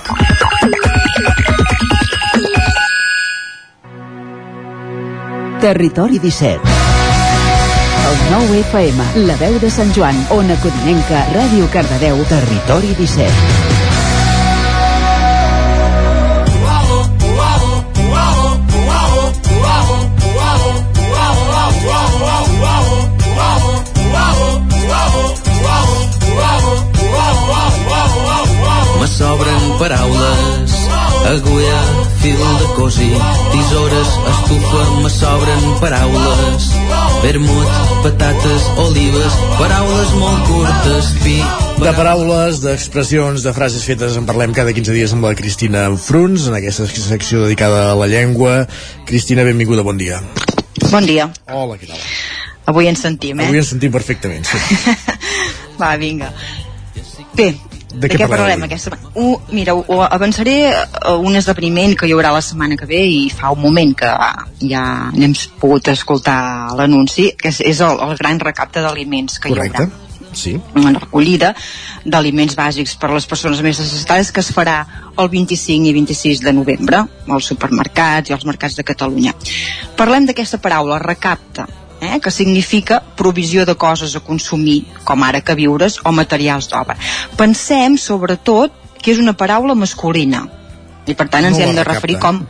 Territori 5.59 6.19
17. 6.19 6.89
El 8.07 8.21
nou 8.31 8.55
FM, 8.61 9.09
la 9.27 9.35
veu 9.41 9.59
de 9.59 9.69
Sant 9.73 9.91
Joan, 9.95 10.23
Ona 10.38 10.57
Codinenca, 10.63 11.26
Ràdio 11.35 11.69
Cardedeu, 11.73 12.23
Territori 12.31 12.95
17. 13.01 13.77
Sobren 29.19 29.77
paraules, 29.77 30.71
agulla, 31.27 31.80
fil 32.21 32.38
de 32.59 32.67
cosi, 32.77 33.09
tisores, 33.51 34.13
estufa, 34.31 34.84
me 35.03 35.09
sobren 35.09 35.65
paraules, 35.81 36.69
vermut, 37.21 37.89
patates, 38.03 38.67
olives, 38.80 39.34
paraules 39.59 40.13
molt 40.19 40.45
curtes, 40.47 41.11
pi, 41.23 41.39
De 41.80 41.91
paraules, 41.95 42.57
d'expressions, 42.59 43.39
de 43.39 43.51
frases 43.55 43.85
fetes 43.88 44.17
en 44.19 44.26
parlem 44.27 44.51
cada 44.51 44.73
15 44.76 44.91
dies 44.91 45.13
amb 45.15 45.23
la 45.30 45.31
Cristina 45.39 45.85
Fruns, 45.95 46.49
en 46.49 46.57
aquesta 46.57 46.84
secció 46.91 47.45
dedicada 47.45 47.85
a 47.93 47.95
la 47.95 48.09
llengua. 48.11 48.65
Cristina, 49.07 49.45
benvinguda, 49.47 49.85
bon 49.88 49.95
dia. 49.97 50.19
Bon 50.89 51.07
dia. 51.07 51.30
Hola, 51.47 51.77
què 51.80 51.88
tal? 51.88 52.03
Avui 52.73 52.91
ens 52.91 52.99
sentim, 53.07 53.39
eh? 53.39 53.47
Avui 53.47 53.61
ens 53.61 53.71
sentim 53.71 53.95
perfectament, 53.95 54.43
sí. 54.43 54.59
Va, 55.80 55.93
vinga. 56.01 56.34
Bé, 57.39 57.53
De 57.90 58.06
de, 58.06 58.10
què 58.11 58.20
què 58.22 58.26
avui? 58.28 58.66
aquesta 58.68 58.91
setmana? 58.91 59.10
Uh, 59.18 59.40
mira, 59.56 59.74
uh, 59.74 60.03
avançaré 60.06 60.57
uh, 60.70 61.16
un 61.26 61.36
esdeveniment 61.40 61.95
que 61.98 62.06
hi 62.06 62.14
haurà 62.14 62.30
la 62.36 62.44
setmana 62.45 62.78
que 62.78 62.86
ve 62.90 62.99
i 63.02 63.24
fa 63.34 63.49
un 63.56 63.64
moment 63.64 63.95
que 63.98 64.11
ja 64.70 64.84
n'hem 65.16 65.34
pogut 65.61 65.90
escoltar 65.90 66.76
l'anunci, 66.78 67.32
que 67.40 67.49
és, 67.49 67.64
és 67.66 67.82
el, 67.86 67.98
el 68.06 68.14
gran 68.22 68.40
recapte 68.45 68.84
d'aliments 68.86 69.41
que 69.41 69.49
Correcte, 69.49 69.88
hi 69.88 69.90
haurà. 69.90 70.36
sí. 70.38 70.53
Una 70.78 70.94
recollida 70.99 71.56
d'aliments 72.06 72.53
bàsics 72.60 72.94
per 73.02 73.10
a 73.10 73.18
les 73.18 73.26
persones 73.26 73.64
més 73.66 73.82
necessitades 73.82 74.30
que 74.32 74.45
es 74.45 74.53
farà 74.53 74.84
el 75.18 75.34
25 75.34 75.90
i 75.90 75.98
26 75.98 76.45
de 76.45 76.53
novembre 76.53 77.02
als 77.28 77.49
supermercats 77.49 78.30
i 78.30 78.38
als 78.38 78.45
mercats 78.45 78.78
de 78.78 78.86
Catalunya. 78.86 79.34
Parlem 79.98 80.30
d'aquesta 80.30 80.61
paraula, 80.61 81.02
recapte, 81.02 81.66
eh, 82.01 82.19
que 82.19 82.31
significa 82.31 83.01
provisió 83.15 83.65
de 83.65 83.76
coses 83.76 84.15
a 84.15 84.19
consumir, 84.19 84.85
com 85.03 85.23
ara 85.23 85.41
que 85.41 85.55
viures 85.55 85.99
o 86.03 86.11
materials 86.11 86.69
d'obra. 86.69 86.97
Pensem, 87.38 87.97
sobretot, 87.97 88.71
que 89.01 89.11
és 89.11 89.19
una 89.19 89.34
paraula 89.34 89.76
masculina 89.76 90.45
i 91.07 91.15
per 91.15 91.30
tant 91.31 91.45
ens 91.47 91.57
No 91.57 91.65
hem 91.65 91.76
de 91.76 91.84
referir 91.88 92.19
com 92.19 92.43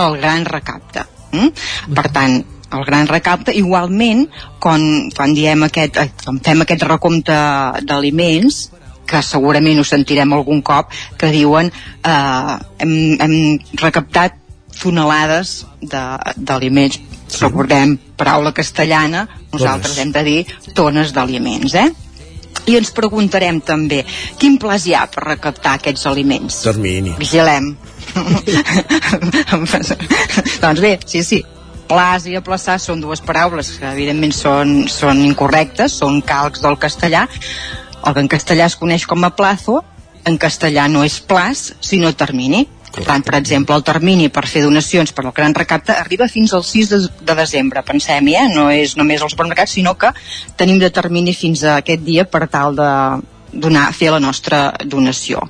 el 0.00 0.16
gran 0.20 0.44
recapte. 0.46 1.04
Mm? 1.32 1.94
Per 1.94 2.08
tant, 2.14 2.36
el 2.70 2.84
gran 2.86 3.08
recapte, 3.10 3.52
igualment, 3.56 4.28
quan, 4.62 5.10
quan 5.14 5.34
diem 5.34 5.66
aquest, 5.66 5.96
eh, 5.98 6.10
quan 6.24 6.38
fem 6.40 6.62
aquest 6.62 6.84
recompte 6.86 7.34
d'aliments, 7.82 8.70
que 9.10 9.22
segurament 9.26 9.80
ho 9.80 9.84
sentirem 9.84 10.32
algun 10.32 10.62
cop, 10.62 10.92
que 11.18 11.32
diuen 11.34 11.72
eh, 11.72 12.56
hem, 12.78 12.94
hem 13.20 13.34
recaptat 13.82 14.38
tonelades 14.80 15.66
de- 15.82 16.34
d'aliments 16.36 17.00
sí. 17.36 17.44
recordem, 17.44 17.98
paraula 18.16 18.54
castellana 18.56 19.26
nosaltres 19.52 19.96
Tones. 19.96 20.04
hem 20.04 20.12
de 20.14 20.22
dir 20.26 20.46
tones 20.74 21.12
d'aliments, 21.16 21.74
eh? 21.74 21.90
I 22.68 22.76
ens 22.76 22.90
preguntarem 22.94 23.60
també, 23.64 24.02
quin 24.38 24.58
plaç 24.60 24.86
hi 24.86 24.94
ha 24.94 25.06
per 25.10 25.24
recaptar 25.24 25.78
aquests 25.78 26.06
aliments? 26.10 26.60
Termini. 26.66 27.14
Vigilem. 27.18 27.72
doncs 30.60 30.80
bé, 30.82 30.98
sí, 31.06 31.22
sí, 31.24 31.40
plaç 31.90 32.28
i 32.30 32.36
aplaçar 32.38 32.78
són 32.82 33.02
dues 33.02 33.22
paraules 33.24 33.72
que 33.78 33.88
evidentment 33.90 34.34
són, 34.36 34.74
són 34.90 35.22
incorrectes, 35.24 35.96
són 36.02 36.20
calcs 36.26 36.62
del 36.62 36.78
castellà. 36.78 37.26
El 38.06 38.16
que 38.16 38.24
en 38.24 38.30
castellà 38.30 38.68
es 38.70 38.78
coneix 38.80 39.06
com 39.08 39.24
a 39.26 39.32
plazo, 39.36 39.80
en 40.28 40.38
castellà 40.38 40.86
no 40.88 41.04
és 41.06 41.20
plaç, 41.20 41.70
sinó 41.84 42.12
termini. 42.14 42.66
Per 42.90 43.04
tant, 43.06 43.22
per 43.22 43.36
exemple, 43.38 43.76
el 43.78 43.84
termini 43.86 44.28
per 44.34 44.42
fer 44.50 44.64
donacions 44.64 45.12
per 45.14 45.24
al 45.24 45.34
gran 45.34 45.54
recapte 45.54 45.94
arriba 45.94 46.26
fins 46.28 46.54
al 46.56 46.64
6 46.66 46.88
de, 46.90 46.98
de 47.22 47.36
desembre, 47.38 47.84
pensem-hi, 47.86 48.34
eh? 48.34 48.48
no 48.50 48.66
és 48.74 48.96
només 48.98 49.22
als 49.22 49.36
supermercats, 49.36 49.76
sinó 49.78 49.94
que 49.94 50.10
tenim 50.58 50.80
de 50.82 50.90
termini 50.90 51.34
fins 51.36 51.62
a 51.62 51.76
aquest 51.84 52.02
dia 52.06 52.26
per 52.26 52.48
tal 52.50 52.74
de 52.78 52.90
donar, 53.52 53.88
fer 53.94 54.10
la 54.14 54.20
nostra 54.22 54.72
donació. 54.86 55.42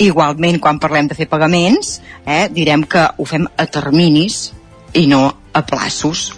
Igualment, 0.00 0.60
quan 0.60 0.80
parlem 0.80 1.08
de 1.08 1.16
fer 1.16 1.28
pagaments, 1.28 1.98
eh, 2.24 2.48
direm 2.52 2.84
que 2.84 3.06
ho 3.16 3.24
fem 3.24 3.46
a 3.56 3.66
terminis 3.66 4.52
i 4.94 5.06
no 5.06 5.26
a 5.52 5.62
plaços. 5.66 6.30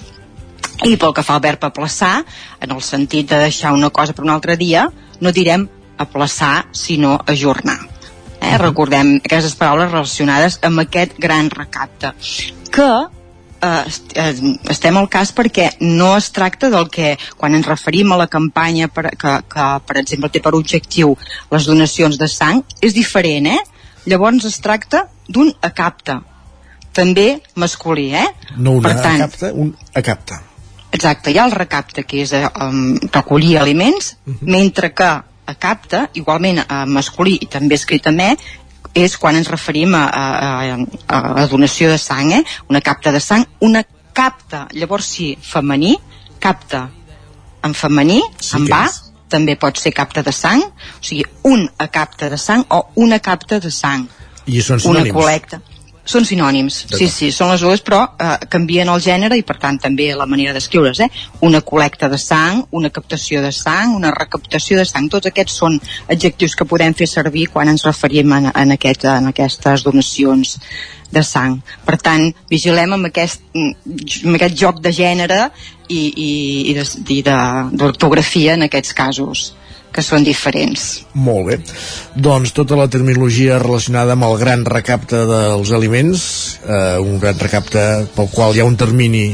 I 0.83 0.97
pel 0.97 1.15
que 1.15 1.23
fa 1.23 1.37
al 1.39 1.45
verb 1.45 1.65
aplaçar, 1.65 2.25
en 2.61 2.75
el 2.75 2.83
sentit 2.83 3.29
de 3.31 3.39
deixar 3.39 3.73
una 3.73 3.91
cosa 3.91 4.13
per 4.13 4.25
un 4.25 4.35
altre 4.35 4.57
dia, 4.57 4.89
no 5.21 5.33
direm 5.33 5.69
aplaçar, 5.99 6.67
sinó 6.73 7.21
ajornar. 7.27 7.92
Eh? 8.43 8.59
Recordem 8.59 9.17
aquestes 9.23 9.55
paraules 9.59 9.91
relacionades 9.93 10.59
amb 10.67 10.83
aquest 10.83 11.15
gran 11.23 11.51
recapte. 11.53 12.13
Que 12.75 12.89
eh, 13.63 13.85
eh, 14.15 14.35
estem 14.75 14.99
al 14.99 15.09
cas 15.13 15.33
perquè 15.37 15.71
no 15.81 16.13
es 16.17 16.31
tracta 16.35 16.71
del 16.73 16.89
que, 16.93 17.15
quan 17.39 17.55
ens 17.55 17.69
referim 17.69 18.13
a 18.13 18.21
la 18.21 18.29
campanya 18.33 18.91
per, 18.91 19.13
que, 19.15 19.37
que, 19.55 19.69
per 19.87 19.99
exemple, 20.03 20.33
té 20.33 20.43
per 20.43 20.55
objectiu 20.59 21.15
les 21.53 21.71
donacions 21.71 22.19
de 22.19 22.29
sang, 22.29 22.65
és 22.83 22.97
diferent, 22.99 23.49
eh? 23.55 23.61
Llavors 24.11 24.49
es 24.49 24.59
tracta 24.59 25.07
d'un 25.31 25.53
acapte, 25.63 26.19
també 26.93 27.37
masculí, 27.55 28.11
eh? 28.19 28.27
No 28.57 28.79
una 28.81 28.91
Per 28.91 29.03
tant, 29.05 29.21
acapta, 29.23 29.53
un 29.55 29.71
acapta. 29.95 30.43
Exacte, 30.93 31.33
hi 31.33 31.39
ha 31.39 31.47
el 31.47 31.55
recapte, 31.55 32.03
que 32.05 32.25
és 32.27 32.35
eh, 32.37 32.45
um, 32.61 32.97
recollir 33.15 33.57
aliments, 33.61 34.17
mentre 34.43 34.93
que 34.93 35.13
a 35.47 35.55
capta, 35.55 36.07
igualment 36.15 36.63
a 36.69 36.85
masculí 36.87 37.37
i 37.41 37.49
també 37.51 37.79
escrit 37.79 38.07
amb 38.11 38.23
E, 38.23 38.37
és 38.95 39.17
quan 39.17 39.37
ens 39.39 39.49
referim 39.49 39.95
a, 39.97 40.05
a, 40.07 40.25
a, 41.09 41.21
a 41.43 41.47
donació 41.49 41.89
de 41.91 41.99
sang, 41.99 42.33
eh? 42.37 42.43
una 42.69 42.83
capta 42.85 43.13
de 43.13 43.21
sang, 43.21 43.47
una 43.61 43.83
capta, 44.13 44.67
llavors 44.77 45.09
sí, 45.15 45.33
femení, 45.41 45.97
capta 46.43 46.89
en 47.65 47.75
femení, 47.75 48.21
Sí 48.41 48.57
en 48.59 48.67
va, 48.69 48.85
és. 48.87 48.99
també 49.33 49.57
pot 49.57 49.79
ser 49.79 49.95
capta 49.97 50.23
de 50.23 50.33
sang, 50.35 50.63
o 50.63 51.05
sigui, 51.05 51.25
un 51.49 51.65
acapte 51.79 52.29
de 52.31 52.39
sang 52.39 52.67
o 52.69 52.85
una 53.01 53.19
capta 53.19 53.61
de 53.61 53.71
sang 53.71 54.09
I 54.47 54.61
són 54.61 54.81
una 54.91 55.05
sinònims. 55.05 55.15
col·lecta. 55.17 55.61
Són 56.03 56.25
sinònims, 56.27 56.81
sí, 56.91 57.07
sí, 57.07 57.29
són 57.31 57.53
les 57.53 57.63
dues, 57.63 57.81
però 57.87 58.01
eh, 58.19 58.33
canvien 58.51 58.89
el 58.91 59.03
gènere 59.05 59.37
i 59.39 59.45
per 59.47 59.55
tant 59.63 59.79
també 59.85 60.09
la 60.19 60.27
manera 60.27 60.55
d'escriure's, 60.57 60.99
eh? 61.05 61.09
Una 61.47 61.61
col·lecta 61.63 62.09
de 62.11 62.19
sang, 62.19 62.65
una 62.75 62.91
captació 62.91 63.43
de 63.45 63.53
sang, 63.55 63.95
una 63.95 64.11
recaptació 64.17 64.81
de 64.81 64.87
sang, 64.89 65.07
tots 65.13 65.31
aquests 65.31 65.61
són 65.63 65.79
adjectius 66.11 66.59
que 66.59 66.67
podem 66.67 66.97
fer 66.99 67.07
servir 67.07 67.47
quan 67.55 67.71
ens 67.71 67.87
referim 67.87 68.35
en, 68.35 68.51
en, 68.51 68.75
aquest, 68.75 69.07
en 69.07 69.31
aquestes 69.31 69.87
donacions 69.87 70.59
de 71.13 71.23
sang. 71.23 71.61
Per 71.87 72.01
tant, 72.03 72.27
vigilem 72.51 72.99
amb 72.99 73.13
aquest, 73.13 73.47
amb 73.55 74.35
aquest 74.35 74.59
joc 74.59 74.83
de 74.83 74.91
gènere 74.97 75.45
i, 75.87 76.03
i, 76.03 76.31
i 76.75 77.23
d'ortografia 77.23 78.59
en 78.59 78.67
aquests 78.67 78.97
casos 78.97 79.53
que 79.93 80.03
són 80.05 80.25
diferents. 80.25 81.03
Molt 81.15 81.47
bé. 81.49 81.59
Doncs 82.17 82.55
tota 82.57 82.77
la 82.79 82.89
terminologia 82.93 83.59
relacionada 83.63 84.17
amb 84.17 84.27
el 84.29 84.39
gran 84.41 84.65
recapte 84.69 85.25
dels 85.29 85.73
aliments, 85.77 86.23
eh, 86.65 86.99
un 87.03 87.19
gran 87.23 87.39
recapte 87.41 87.83
pel 88.17 88.31
qual 88.33 88.57
hi 88.57 88.63
ha 88.63 88.69
un 88.69 88.77
termini 88.81 89.27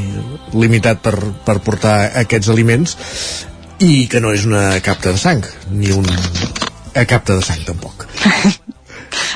limitat 0.54 1.02
per, 1.04 1.16
per 1.46 1.58
portar 1.64 1.98
aquests 2.24 2.50
aliments 2.54 2.96
i 3.84 4.08
que 4.10 4.20
no 4.20 4.32
és 4.34 4.46
una 4.48 4.80
capta 4.82 5.12
de 5.14 5.20
sang, 5.22 5.44
ni 5.70 5.92
un 5.94 6.06
eh, 6.08 7.04
capta 7.06 7.38
de 7.38 7.46
sang 7.46 7.62
tampoc. 7.68 8.08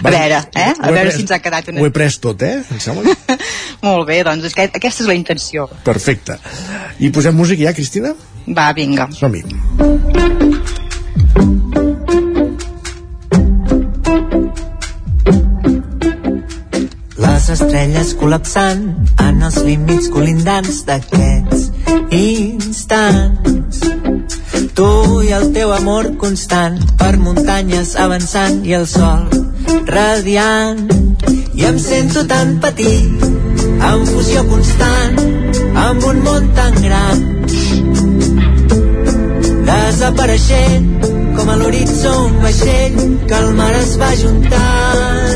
A 0.03 0.11
veure, 0.11 0.39
eh? 0.59 0.73
A 0.83 0.91
veure 0.91 1.07
pres- 1.07 1.17
si 1.17 1.23
ens 1.23 1.33
ha 1.35 1.39
quedat 1.43 1.69
una... 1.71 1.81
Ho 1.83 1.87
he 1.87 1.93
pres 1.95 2.19
tot, 2.23 2.43
eh? 2.43 2.59
Em 2.75 2.81
sembla? 2.83 3.15
Molt 3.87 4.07
bé, 4.09 4.21
doncs 4.27 4.51
és 4.51 4.57
que 4.57 4.67
aquesta 4.69 5.05
és 5.05 5.11
la 5.11 5.17
intenció. 5.19 5.69
Perfecte. 5.87 6.39
I 6.99 7.13
posem 7.15 7.37
música 7.39 7.69
ja, 7.69 7.75
Cristina? 7.77 8.15
Va, 8.51 8.73
vinga. 8.77 9.09
Som-hi. 9.15 10.42
Les 17.43 17.59
estrelles 17.59 18.11
col·lapsant 18.21 18.83
en 19.19 19.41
els 19.43 19.57
límits 19.67 20.05
colindants 20.15 20.77
d'aquests 20.87 21.65
instants. 22.15 23.81
Tu 24.79 24.91
i 25.27 25.33
el 25.35 25.49
teu 25.57 25.73
amor 25.75 26.13
constant 26.23 26.79
per 27.01 27.17
muntanyes 27.25 27.97
avançant 28.05 28.61
i 28.63 28.77
el 28.79 28.87
sol 28.93 29.27
radiant. 29.91 30.87
I 31.59 31.67
em 31.73 31.83
sento 31.83 32.23
tan 32.31 32.61
petit, 32.63 33.27
en 33.91 34.07
fusió 34.13 34.47
constant, 34.47 35.19
amb 35.89 36.09
un 36.13 36.23
món 36.29 36.49
tan 36.61 36.79
gran. 36.87 37.27
Desapareixent, 39.67 40.91
com 41.35 41.51
a 41.51 41.59
l'horitzó 41.59 42.19
un 42.29 42.41
vaixell 42.47 43.05
que 43.27 43.43
el 43.43 43.55
mar 43.59 43.73
es 43.83 43.97
va 43.99 44.15
juntant 44.23 45.32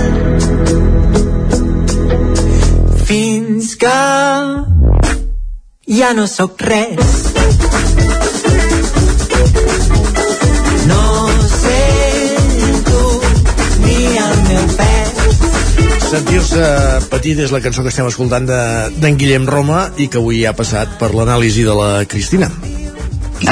que 3.86 3.94
ja 5.98 6.12
no 6.14 6.26
sóc 6.26 6.60
res. 6.60 6.98
No 10.90 11.02
sento 11.60 13.02
ni 13.84 13.98
el 14.22 14.34
meu 14.48 14.64
pes. 14.80 15.12
Sentir-se 16.10 16.64
petit 17.12 17.38
és 17.46 17.50
la 17.54 17.60
cançó 17.62 17.82
que 17.86 17.92
estem 17.94 18.06
escoltant 18.10 18.46
de- 18.48 18.90
d'en 18.98 19.16
Guillem 19.18 19.46
Roma 19.46 19.90
i 19.98 20.08
que 20.08 20.18
avui 20.18 20.44
ha 20.46 20.52
passat 20.56 20.98
per 20.98 21.12
l'anàlisi 21.14 21.62
de 21.66 21.74
la 21.74 22.04
Cristina. 22.06 22.50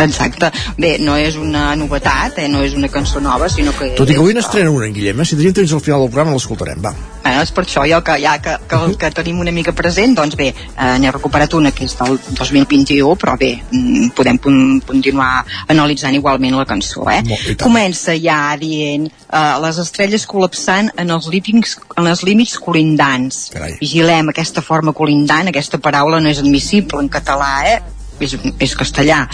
Exacte. 0.00 0.50
Bé, 0.78 0.96
no 0.98 1.14
és 1.16 1.36
una 1.36 1.74
novetat, 1.76 2.38
eh? 2.38 2.48
no 2.48 2.62
és 2.64 2.72
una 2.74 2.88
cançó 2.88 3.20
nova, 3.20 3.48
sinó 3.52 3.70
que... 3.78 3.90
Tot 3.98 4.08
i 4.10 4.14
que 4.16 4.20
avui 4.22 4.32
n'estrena 4.34 4.70
una, 4.70 4.86
en 4.86 4.94
Guillem, 4.96 5.20
eh? 5.20 5.24
si 5.28 5.36
tenim 5.36 5.52
temps 5.52 5.72
al 5.76 5.80
final 5.84 6.00
del 6.00 6.08
programa 6.10 6.32
l'escoltarem, 6.34 6.80
va. 6.82 6.94
És 7.42 7.52
per 7.54 7.64
això 7.64 7.84
jo 7.88 8.00
que 8.04 8.16
ja 8.22 8.36
que, 8.42 8.56
que, 8.68 8.80
que 9.00 9.10
tenim 9.16 9.40
una 9.42 9.52
mica 9.54 9.74
present, 9.76 10.14
doncs 10.16 10.36
bé, 10.38 10.50
eh, 10.54 10.96
n'he 11.00 11.12
recuperat 11.14 11.54
una 11.58 11.72
que 11.74 11.86
és 11.88 11.96
del 11.98 12.18
2021, 12.30 13.14
però 13.20 13.36
bé, 13.40 13.52
mm, 13.70 14.12
podem 14.16 14.38
continuar 14.38 15.30
analitzant 15.72 16.14
igualment 16.14 16.58
la 16.58 16.66
cançó, 16.68 17.06
eh? 17.10 17.22
Molt. 17.26 17.56
Comença 17.62 18.14
ja 18.20 18.38
dient 18.60 19.08
eh, 19.08 19.56
les 19.64 19.80
estrelles 19.82 20.26
col·lapsant 20.30 20.92
en 21.00 21.10
els 21.16 21.28
límits, 21.32 21.78
en 21.96 22.10
els 22.10 22.24
límits 22.26 22.58
colindants. 22.62 23.48
Carai. 23.54 23.78
Vigilem 23.80 24.30
aquesta 24.32 24.62
forma 24.64 24.94
colindant, 24.96 25.50
aquesta 25.50 25.80
paraula 25.82 26.20
no 26.20 26.30
és 26.30 26.42
admissible 26.42 27.02
en 27.02 27.10
català, 27.12 27.52
eh? 27.74 27.80
És, 28.22 28.36
és 28.62 28.76
castellà. 28.78 29.24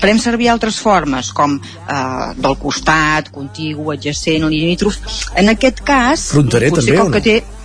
Farem 0.00 0.18
servir 0.20 0.50
altres 0.52 0.78
formes, 0.82 1.30
com 1.32 1.58
eh, 1.58 2.32
del 2.36 2.56
costat, 2.60 3.30
contigu, 3.34 3.90
adjacent 3.94 4.44
o 4.44 4.50
limítrof. 4.52 4.98
En 5.36 5.48
aquest 5.52 5.80
cas, 5.86 6.30
Fronterer, 6.34 6.72
també, 6.74 6.98
com 6.98 7.08
o 7.08 7.14
que 7.14 7.22
no? 7.22 7.24
té 7.24 7.56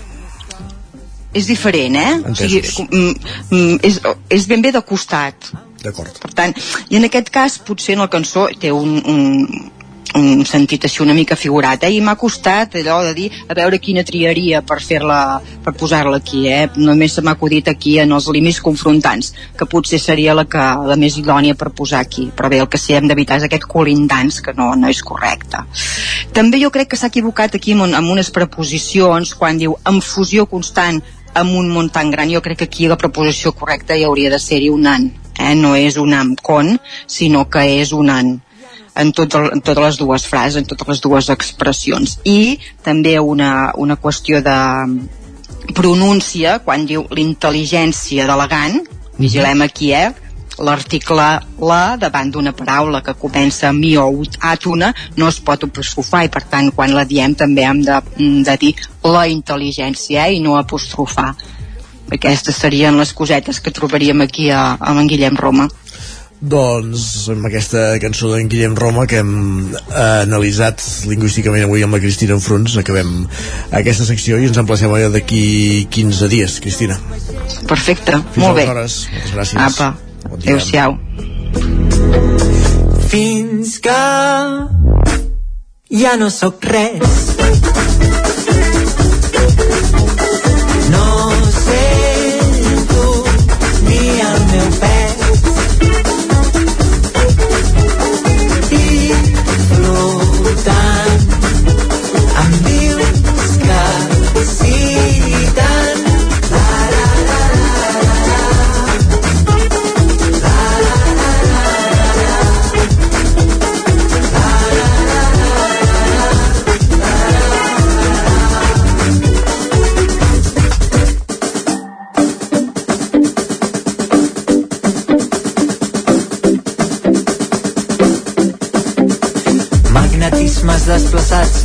és 1.33 1.47
diferent, 1.47 1.95
eh? 1.95 2.13
Entesos. 2.27 2.79
mm, 2.79 3.13
mm, 3.49 3.77
és, 3.87 3.99
és 4.29 4.47
ben 4.47 4.61
bé 4.61 4.71
de 4.71 4.81
costat. 4.83 5.51
D'acord. 5.81 6.17
Per 6.21 6.31
tant, 6.37 6.53
i 6.89 6.99
en 6.99 7.07
aquest 7.07 7.31
cas 7.33 7.57
potser 7.65 7.95
en 7.95 8.03
la 8.03 8.09
cançó 8.11 8.47
té 8.59 8.71
un, 8.75 8.99
un, 9.01 9.71
un 10.17 10.43
sentit 10.45 10.85
així 10.85 11.01
una 11.03 11.15
mica 11.15 11.37
figurat, 11.39 11.83
eh? 11.85 11.91
I 11.95 12.01
m'ha 12.03 12.17
costat 12.19 12.75
allò 12.79 13.01
de 13.05 13.13
dir 13.15 13.27
a 13.47 13.55
veure 13.57 13.79
quina 13.79 14.03
triaria 14.07 14.61
per 14.61 14.79
fer-la, 14.83 15.39
per 15.63 15.73
posar-la 15.77 16.19
aquí, 16.19 16.45
eh? 16.51 16.67
Només 16.75 17.15
se 17.15 17.23
m'ha 17.23 17.35
acudit 17.37 17.69
aquí 17.71 17.97
en 18.03 18.11
els 18.11 18.27
límits 18.33 18.61
confrontants, 18.63 19.31
que 19.57 19.67
potser 19.69 20.01
seria 20.03 20.35
la, 20.37 20.45
que, 20.49 20.65
la 20.87 20.97
més 20.99 21.17
idònia 21.21 21.55
per 21.55 21.71
posar 21.75 22.01
aquí. 22.03 22.27
Però 22.35 22.51
bé, 22.51 22.59
el 22.59 22.69
que 22.71 22.81
sí 22.81 22.97
hem 22.97 23.07
d'evitar 23.07 23.39
és 23.39 23.47
aquest 23.47 23.67
colindants, 23.71 24.41
que 24.43 24.55
no, 24.57 24.73
no 24.75 24.91
és 24.91 25.01
correcte. 25.05 25.63
També 26.35 26.59
jo 26.61 26.73
crec 26.73 26.91
que 26.91 26.99
s'ha 26.99 27.11
equivocat 27.11 27.55
aquí 27.55 27.75
amb, 27.77 27.87
amb 27.95 28.11
unes 28.11 28.31
preposicions 28.35 29.35
quan 29.39 29.59
diu 29.61 29.77
en 29.87 30.01
fusió 30.03 30.47
constant 30.49 31.01
amb 31.33 31.55
un 31.55 31.69
món 31.71 31.87
tan 31.89 32.11
gran, 32.11 32.29
jo 32.29 32.41
crec 32.43 32.59
que 32.59 32.67
aquí 32.67 32.87
la 32.91 32.99
preposició 32.99 33.53
correcta 33.55 33.95
hi 33.95 34.03
hauria 34.03 34.29
de 34.33 34.39
ser-hi 34.39 34.67
un 34.69 34.87
an, 34.87 35.07
eh? 35.39 35.55
no 35.55 35.77
és 35.79 35.95
un 35.97 36.13
am 36.13 36.35
con, 36.35 36.75
sinó 37.07 37.45
que 37.49 37.63
és 37.79 37.93
un 37.95 38.11
an 38.11 38.39
en, 38.95 39.11
tot 39.15 39.35
el, 39.39 39.49
en 39.55 39.61
totes 39.61 39.83
les 39.85 39.99
dues 40.01 40.27
frases, 40.27 40.59
en 40.59 40.67
totes 40.69 40.87
les 40.87 41.03
dues 41.03 41.29
expressions. 41.33 42.17
I 42.27 42.59
també 42.83 43.17
una, 43.19 43.71
una 43.77 43.97
qüestió 43.99 44.41
de 44.43 44.57
pronúncia, 45.77 46.59
quan 46.65 46.87
diu 46.89 47.05
l'intel·ligència 47.11 48.27
d'elegant, 48.27 48.81
vigilem 49.21 49.63
aquí, 49.67 49.93
eh? 49.95 50.11
l'article 50.61 51.27
la 51.63 51.95
davant 51.97 52.31
d'una 52.31 52.51
paraula 52.53 53.01
que 53.01 53.15
comença 53.17 53.69
amb 53.69 53.81
mi 53.81 53.95
o 53.97 54.05
àtona 54.51 54.91
no 55.17 55.29
es 55.31 55.39
pot 55.39 55.63
apostrofar 55.65 56.25
i 56.25 56.31
per 56.33 56.43
tant 56.51 56.71
quan 56.75 56.93
la 56.93 57.05
diem 57.07 57.33
també 57.35 57.63
hem 57.65 57.81
de, 57.87 57.97
de 58.45 58.57
dir 58.59 58.73
la 59.07 59.25
intel·ligència 59.31 60.27
eh? 60.27 60.35
i 60.37 60.43
no 60.43 60.57
apostrofar 60.59 61.31
aquestes 62.11 62.59
serien 62.59 62.97
les 62.99 63.13
cosetes 63.15 63.61
que 63.63 63.71
trobaríem 63.71 64.21
aquí 64.21 64.49
a, 64.51 64.75
a 64.75 64.91
en 64.91 65.07
Guillem 65.07 65.39
Roma 65.39 65.69
Doncs 66.41 67.27
amb 67.29 67.45
aquesta 67.45 67.99
cançó 68.01 68.31
d'en 68.31 68.47
Guillem 68.49 68.73
Roma 68.75 69.05
que 69.05 69.19
hem 69.21 69.33
eh, 69.69 70.23
analitzat 70.25 70.81
lingüísticament 71.05 71.67
avui 71.67 71.83
amb 71.85 71.93
la 71.93 71.99
Cristina 72.01 72.33
Enfruns 72.33 72.79
acabem 72.81 73.27
aquesta 73.77 74.07
secció 74.09 74.39
i 74.41 74.49
ens 74.49 74.57
emplacem 74.57 74.89
allà 74.89 75.11
d'aquí 75.13 75.85
15 75.93 76.31
dies, 76.33 76.57
Cristina. 76.63 76.97
perfecte, 77.69 78.17
Fins 78.33 78.41
molt 78.45 78.57
bé 78.57 78.65
aleshores. 78.65 78.97
Moltes 79.13 79.35
gràcies. 79.37 79.61
apa, 79.69 79.93
Bon 80.29 80.39
adeu-siau 80.39 80.97
fins 83.11 83.77
que 83.83 83.99
ja 86.01 86.15
no 86.17 86.29
sóc 86.31 86.63
res. 86.63 87.35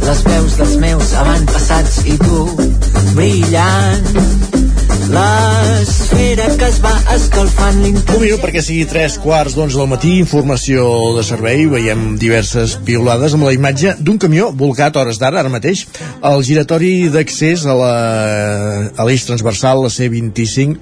Les 0.06 0.22
veus 0.22 0.56
dels 0.58 0.76
meus 0.78 1.14
avantpassats 1.18 2.04
i 2.06 2.18
tu 2.22 2.44
brillant. 3.16 4.55
L'esfera 5.06 6.46
que 6.58 6.66
es 6.66 6.78
va 6.82 6.92
escalfant 7.14 7.84
perquè 8.42 8.62
sigui 8.64 8.86
3 8.90 9.16
quarts 9.22 9.54
d'onze 9.56 9.78
del 9.78 9.88
matí, 9.90 10.16
informació 10.18 10.86
de 11.16 11.22
servei, 11.26 11.66
veiem 11.70 12.16
diverses 12.20 12.76
piulades 12.86 13.36
amb 13.36 13.46
la 13.46 13.54
imatge 13.54 13.94
d'un 14.00 14.18
camió 14.22 14.50
volcat 14.50 14.96
hores 14.98 15.20
d'ara, 15.22 15.40
ara 15.42 15.52
mateix, 15.52 15.84
al 16.26 16.42
giratori 16.46 17.08
d'accés 17.12 17.66
a 17.70 17.76
l'eix 17.76 19.26
transversal, 19.28 19.84
la 19.84 19.92
C25, 19.92 20.78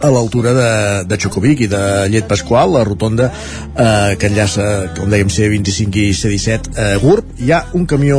a 0.00 0.10
l'altura 0.12 0.52
de, 0.52 0.70
de 1.08 1.18
Xocovic 1.20 1.62
i 1.64 1.70
de 1.70 1.82
Llet 2.12 2.26
Pasqual, 2.28 2.74
la 2.76 2.84
rotonda 2.84 3.30
eh, 3.30 4.16
que 4.20 4.30
enllaça, 4.30 4.66
com 4.96 5.10
dèiem, 5.10 5.30
C25 5.32 6.02
i 6.02 6.14
C17 6.16 6.74
a 6.76 6.88
Gurb. 7.02 7.34
Hi 7.40 7.52
ha 7.52 7.62
un 7.78 7.86
camió 7.88 8.18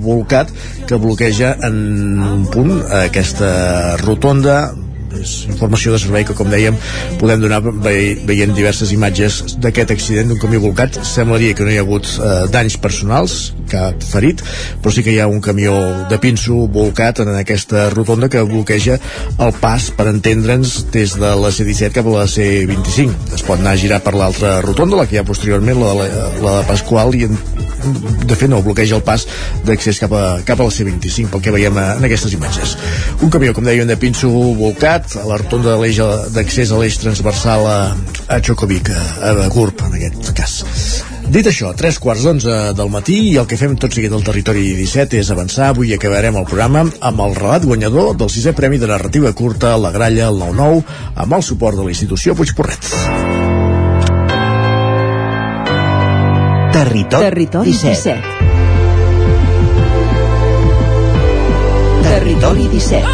volcat 0.00 0.52
que 0.86 0.98
bloqueja 1.00 1.54
en 1.66 2.20
un 2.24 2.46
punt 2.52 2.76
aquesta 3.00 3.96
rotonda 4.02 4.69
és 5.18 5.32
informació 5.50 5.94
de 5.94 6.00
servei 6.02 6.26
que, 6.26 6.36
com 6.36 6.50
dèiem, 6.52 6.76
podem 7.20 7.42
donar 7.42 7.60
ve 7.64 7.96
veient 8.26 8.52
diverses 8.56 8.92
imatges 8.94 9.56
d'aquest 9.62 9.94
accident 9.94 10.30
d'un 10.30 10.40
camió 10.42 10.62
volcat. 10.62 11.00
Semblaria 11.06 11.56
que 11.56 11.66
no 11.66 11.72
hi 11.72 11.78
ha 11.80 11.84
hagut 11.84 12.08
eh, 12.12 12.30
danys 12.52 12.76
personals, 12.80 13.38
cap 13.70 14.02
ferit, 14.02 14.42
però 14.82 14.92
sí 14.94 15.04
que 15.06 15.14
hi 15.14 15.20
ha 15.22 15.28
un 15.30 15.40
camió 15.44 15.74
de 16.10 16.18
pinso 16.22 16.66
volcat 16.72 17.22
en 17.24 17.32
aquesta 17.36 17.88
rotonda 17.94 18.30
que 18.32 18.42
bloqueja 18.46 18.98
el 19.38 19.54
pas, 19.62 19.90
per 19.94 20.08
entendre'ns, 20.10 20.76
des 20.94 21.16
de 21.20 21.32
la 21.42 21.52
C-17 21.54 21.94
cap 21.96 22.10
a 22.10 22.18
la 22.20 22.28
C-25. 22.30 23.34
Es 23.36 23.46
pot 23.46 23.60
anar 23.60 23.76
a 23.76 23.80
girar 23.80 24.02
per 24.04 24.16
l'altra 24.18 24.58
rotonda, 24.64 24.98
la 24.98 25.06
que 25.06 25.18
hi 25.18 25.22
ha 25.22 25.26
posteriorment, 25.28 25.80
la 25.80 25.94
de, 25.94 25.98
la, 26.00 26.30
la 26.44 26.56
de 26.60 26.68
Pasqual, 26.70 27.14
i 27.18 27.26
en, 27.28 27.38
de 27.80 28.36
fet 28.36 28.50
no, 28.50 28.62
bloqueja 28.64 28.98
el 28.98 29.04
pas 29.06 29.26
d'accés 29.66 30.00
cap, 30.02 30.14
a, 30.16 30.24
cap 30.46 30.60
a 30.60 30.68
la 30.68 30.74
C25 30.74 31.32
pel 31.34 31.44
que 31.44 31.54
veiem 31.54 31.78
a, 31.80 31.86
en 31.98 32.08
aquestes 32.08 32.34
imatges 32.36 32.76
un 33.20 33.32
camió, 33.32 33.54
com 33.56 33.66
dèiem, 33.66 33.88
de 33.88 33.98
pinso 34.00 34.30
volcat 34.30 35.16
a 35.20 35.26
la 35.28 35.40
rotonda 35.40 35.74
de 35.74 35.78
l'eix 35.82 36.00
d'accés 36.34 36.72
a 36.72 36.80
l'eix 36.80 36.98
transversal 37.00 37.66
a, 37.68 37.78
a 38.28 38.42
Xocovic 38.44 38.92
a, 38.94 39.06
a 39.46 39.48
Gurb, 39.52 39.86
en 39.88 39.96
aquest 40.00 40.34
cas 40.36 40.60
Dit 41.30 41.46
això, 41.46 41.68
tres 41.78 42.00
quarts 42.02 42.24
d'onze 42.26 42.54
del 42.74 42.88
matí 42.90 43.20
i 43.28 43.36
el 43.38 43.46
que 43.46 43.58
fem 43.60 43.76
tot 43.78 43.94
seguit 43.94 44.10
al 44.16 44.24
territori 44.26 44.64
17 44.74 45.20
és 45.20 45.30
avançar. 45.30 45.68
Avui 45.70 45.94
acabarem 45.94 46.40
el 46.40 46.48
programa 46.48 46.82
amb 46.82 47.22
el 47.22 47.36
relat 47.38 47.68
guanyador 47.70 48.16
del 48.18 48.32
sisè 48.34 48.50
Premi 48.58 48.82
de 48.82 48.90
Narrativa 48.90 49.30
Curta, 49.30 49.76
La 49.78 49.94
Gralla, 49.94 50.26
el 50.26 50.42
9-9, 50.42 50.82
amb 51.14 51.38
el 51.38 51.46
suport 51.46 51.78
de 51.78 51.86
la 51.86 51.94
institució 51.94 52.34
Puigporret. 52.34 53.39
Territori, 56.72 57.24
Territori 57.24 57.70
17. 57.70 58.20
17. 58.20 58.20
Territori 62.02 62.68
17. 62.68 63.06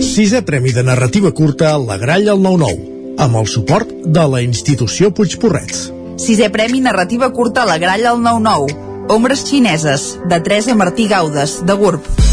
Sisè 0.00 0.42
Premi 0.42 0.70
de 0.70 0.82
Narrativa 0.82 1.32
Curta, 1.32 1.76
La 1.78 1.96
Gralla, 1.96 2.32
el 2.32 2.38
9-9, 2.38 3.16
amb 3.18 3.36
el 3.42 3.46
suport 3.50 3.90
de 3.90 4.28
la 4.30 4.40
institució 4.46 5.10
Puigporret. 5.10 5.74
Sisè 6.20 6.50
Premi 6.54 6.78
Narrativa 6.84 7.32
Curta 7.34 7.62
a 7.66 7.66
la 7.74 7.78
Gralla 7.82 8.14
al 8.14 8.22
9-9. 8.22 9.08
Ombres 9.10 9.42
xineses, 9.50 10.20
de 10.30 10.40
Teresa 10.40 10.78
Martí 10.78 11.08
Gaudes, 11.08 11.66
de 11.66 11.74
Gurb. 11.74 12.29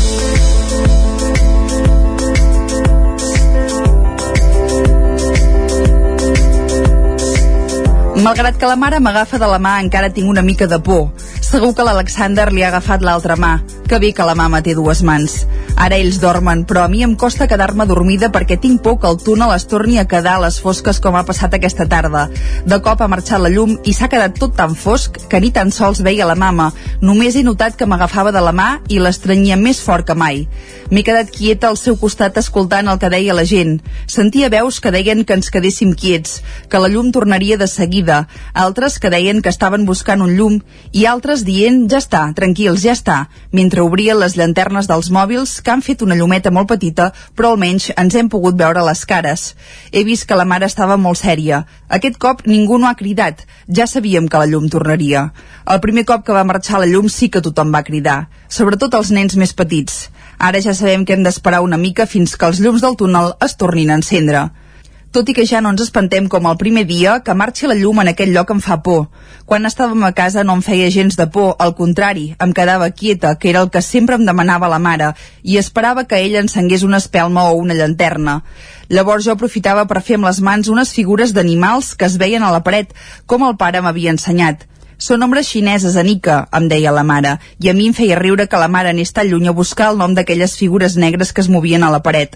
Malgrat 8.17 8.55
que 8.57 8.65
la 8.65 8.75
mare 8.75 8.97
m'agafa 8.97 9.37
de 9.37 9.45
la 9.45 9.59
mà, 9.61 9.75
encara 9.83 10.09
tinc 10.09 10.29
una 10.29 10.41
mica 10.41 10.65
de 10.65 10.79
por. 10.81 11.11
Segur 11.45 11.75
que 11.77 11.85
l'Alexander 11.85 12.47
li 12.49 12.63
ha 12.65 12.71
agafat 12.71 13.03
l'altra 13.05 13.35
mà. 13.37 13.59
Que 13.85 13.99
bé 14.01 14.09
que 14.17 14.25
la 14.25 14.33
mama 14.35 14.63
té 14.65 14.73
dues 14.73 15.03
mans. 15.05 15.43
Ara 15.77 15.99
ells 16.01 16.17
dormen, 16.17 16.63
però 16.65 16.81
a 16.83 16.89
mi 16.89 17.03
em 17.05 17.11
costa 17.21 17.45
quedar-me 17.45 17.85
dormida 17.85 18.31
perquè 18.33 18.55
tinc 18.57 18.81
por 18.81 18.95
que 18.97 19.05
el 19.11 19.19
túnel 19.21 19.51
es 19.53 19.67
torni 19.69 19.99
a 20.01 20.07
quedar 20.09 20.39
a 20.39 20.41
les 20.47 20.57
fosques 20.57 20.97
com 20.99 21.13
ha 21.15 21.21
passat 21.27 21.53
aquesta 21.53 21.85
tarda. 21.85 22.23
De 22.65 22.79
cop 22.81 23.03
ha 23.05 23.07
marxat 23.07 23.43
la 23.43 23.51
llum 23.53 23.75
i 23.85 23.93
s'ha 23.93 24.09
quedat 24.09 24.39
tot 24.41 24.55
tan 24.57 24.73
fosc 24.73 25.19
que 25.29 25.39
ni 25.39 25.51
tan 25.53 25.69
sols 25.71 26.01
veia 26.01 26.25
la 26.25 26.33
mama. 26.35 26.71
Només 27.01 27.37
he 27.37 27.43
notat 27.45 27.77
que 27.77 27.85
m'agafava 27.85 28.33
de 28.33 28.41
la 28.41 28.55
mà 28.57 28.79
i 28.89 28.97
l'estrenyia 28.97 29.59
més 29.61 29.77
fort 29.85 30.07
que 30.07 30.15
mai. 30.17 30.47
M'he 30.89 31.03
quedat 31.05 31.29
quieta 31.29 31.69
al 31.69 31.77
seu 31.77 31.99
costat 32.01 32.41
escoltant 32.41 32.89
el 32.89 32.97
que 32.97 33.13
deia 33.13 33.37
la 33.37 33.45
gent. 33.45 33.77
Sentia 34.09 34.49
veus 34.49 34.81
que 34.81 34.91
deien 34.95 35.25
que 35.29 35.37
ens 35.37 35.51
quedéssim 35.53 35.93
quiets, 35.93 36.41
que 36.71 36.81
la 36.81 36.89
llum 36.89 37.13
tornaria 37.13 37.57
de 37.61 37.69
seguida, 37.69 38.23
altres 38.53 38.97
que 38.97 39.13
deien 39.13 39.43
que 39.45 39.53
estaven 39.53 39.85
buscant 39.85 40.25
un 40.25 40.33
llum 40.39 40.57
i 40.91 41.05
altres 41.05 41.45
dient 41.45 41.85
ja 41.91 42.01
està, 42.01 42.25
tranquils, 42.33 42.81
ja 42.81 42.97
està, 42.97 43.19
mentre 43.53 43.85
obrien 43.85 44.17
les 44.17 44.39
llanternes 44.39 44.89
dels 44.89 45.13
mòbils 45.13 45.59
que 45.67 45.73
han 45.75 45.83
fet 45.83 46.03
una 46.05 46.15
llumeta 46.15 46.51
molt 46.55 46.69
petita, 46.71 47.09
però 47.35 47.51
almenys 47.51 47.89
ens 47.99 48.15
hem 48.15 48.29
pogut 48.31 48.55
veure 48.55 48.85
les 48.87 49.01
cares. 49.09 49.41
He 49.91 50.05
vist 50.07 50.23
que 50.29 50.37
la 50.39 50.45
mare 50.47 50.69
estava 50.71 50.95
molt 50.95 51.19
sèria. 51.19 51.65
Aquest 51.97 52.15
cop 52.23 52.45
ningú 52.47 52.77
no 52.79 52.87
ha 52.87 52.95
cridat. 52.95 53.43
Ja 53.67 53.87
sabíem 53.91 54.29
que 54.31 54.39
la 54.39 54.47
llum 54.47 54.69
tornaria. 54.71 55.25
El 55.67 55.81
primer 55.83 56.05
cop 56.07 56.23
que 56.23 56.37
va 56.37 56.45
marxar 56.47 56.79
la 56.79 56.87
llum 56.87 57.09
sí 57.11 57.27
que 57.27 57.43
tothom 57.43 57.75
va 57.75 57.83
cridar, 57.83 58.29
sobretot 58.47 58.95
els 58.95 59.11
nens 59.11 59.35
més 59.35 59.51
petits. 59.51 60.05
Ara 60.39 60.63
ja 60.63 60.77
sabem 60.77 61.03
que 61.03 61.17
hem 61.17 61.27
d'esperar 61.27 61.59
una 61.65 61.81
mica 61.81 62.07
fins 62.07 62.37
que 62.39 62.47
els 62.47 62.63
llums 62.63 62.85
del 62.85 62.95
túnel 62.95 63.33
es 63.43 63.59
tornin 63.59 63.91
a 63.91 63.99
encendre. 63.99 64.47
Tot 65.15 65.29
i 65.31 65.33
que 65.33 65.45
ja 65.47 65.61
no 65.63 65.71
ens 65.71 65.81
espantem 65.85 66.25
com 66.27 66.47
el 66.49 66.57
primer 66.59 66.83
dia, 66.87 67.13
que 67.23 67.33
marxi 67.33 67.67
la 67.69 67.77
llum 67.79 68.01
en 68.03 68.09
aquell 68.11 68.33
lloc 68.35 68.49
em 68.51 68.59
fa 68.63 68.75
por. 68.83 69.05
Quan 69.47 69.63
estàvem 69.69 70.03
a 70.03 70.11
casa 70.11 70.43
no 70.43 70.57
em 70.57 70.63
feia 70.65 70.89
gens 70.91 71.15
de 71.15 71.25
por, 71.31 71.53
al 71.63 71.71
contrari, 71.77 72.25
em 72.43 72.51
quedava 72.51 72.89
quieta, 72.91 73.31
que 73.39 73.49
era 73.53 73.61
el 73.63 73.71
que 73.71 73.81
sempre 73.81 74.19
em 74.19 74.25
demanava 74.27 74.67
la 74.67 74.81
mare, 74.83 75.13
i 75.43 75.55
esperava 75.57 76.03
que 76.03 76.19
ella 76.19 76.43
encengués 76.43 76.83
una 76.83 76.99
espelma 76.99 77.47
o 77.47 77.55
una 77.55 77.77
llanterna. 77.77 78.41
Llavors 78.89 79.23
jo 79.23 79.37
aprofitava 79.37 79.87
per 79.87 80.03
fer 80.03 80.19
amb 80.19 80.27
les 80.27 80.43
mans 80.43 80.67
unes 80.67 80.91
figures 80.91 81.31
d'animals 81.31 81.95
que 81.95 82.11
es 82.11 82.19
veien 82.19 82.43
a 82.43 82.51
la 82.51 82.63
paret, 82.67 82.91
com 83.25 83.47
el 83.47 83.55
pare 83.55 83.81
m'havia 83.81 84.11
ensenyat. 84.11 84.67
Són 84.97 85.23
ombres 85.23 85.47
xineses, 85.47 85.95
Anica, 85.95 86.47
em 86.51 86.67
deia 86.67 86.91
la 86.91 87.07
mare, 87.07 87.37
i 87.63 87.71
a 87.71 87.73
mi 87.77 87.87
em 87.87 87.95
feia 87.95 88.19
riure 88.19 88.47
que 88.51 88.59
la 88.59 88.67
mare 88.67 88.91
anés 88.91 89.13
tan 89.13 89.31
lluny 89.31 89.47
a 89.47 89.55
buscar 89.55 89.91
el 89.93 89.99
nom 90.03 90.15
d'aquelles 90.17 90.59
figures 90.59 90.97
negres 90.97 91.31
que 91.31 91.45
es 91.45 91.53
movien 91.53 91.83
a 91.85 91.91
la 91.93 92.03
paret. 92.03 92.35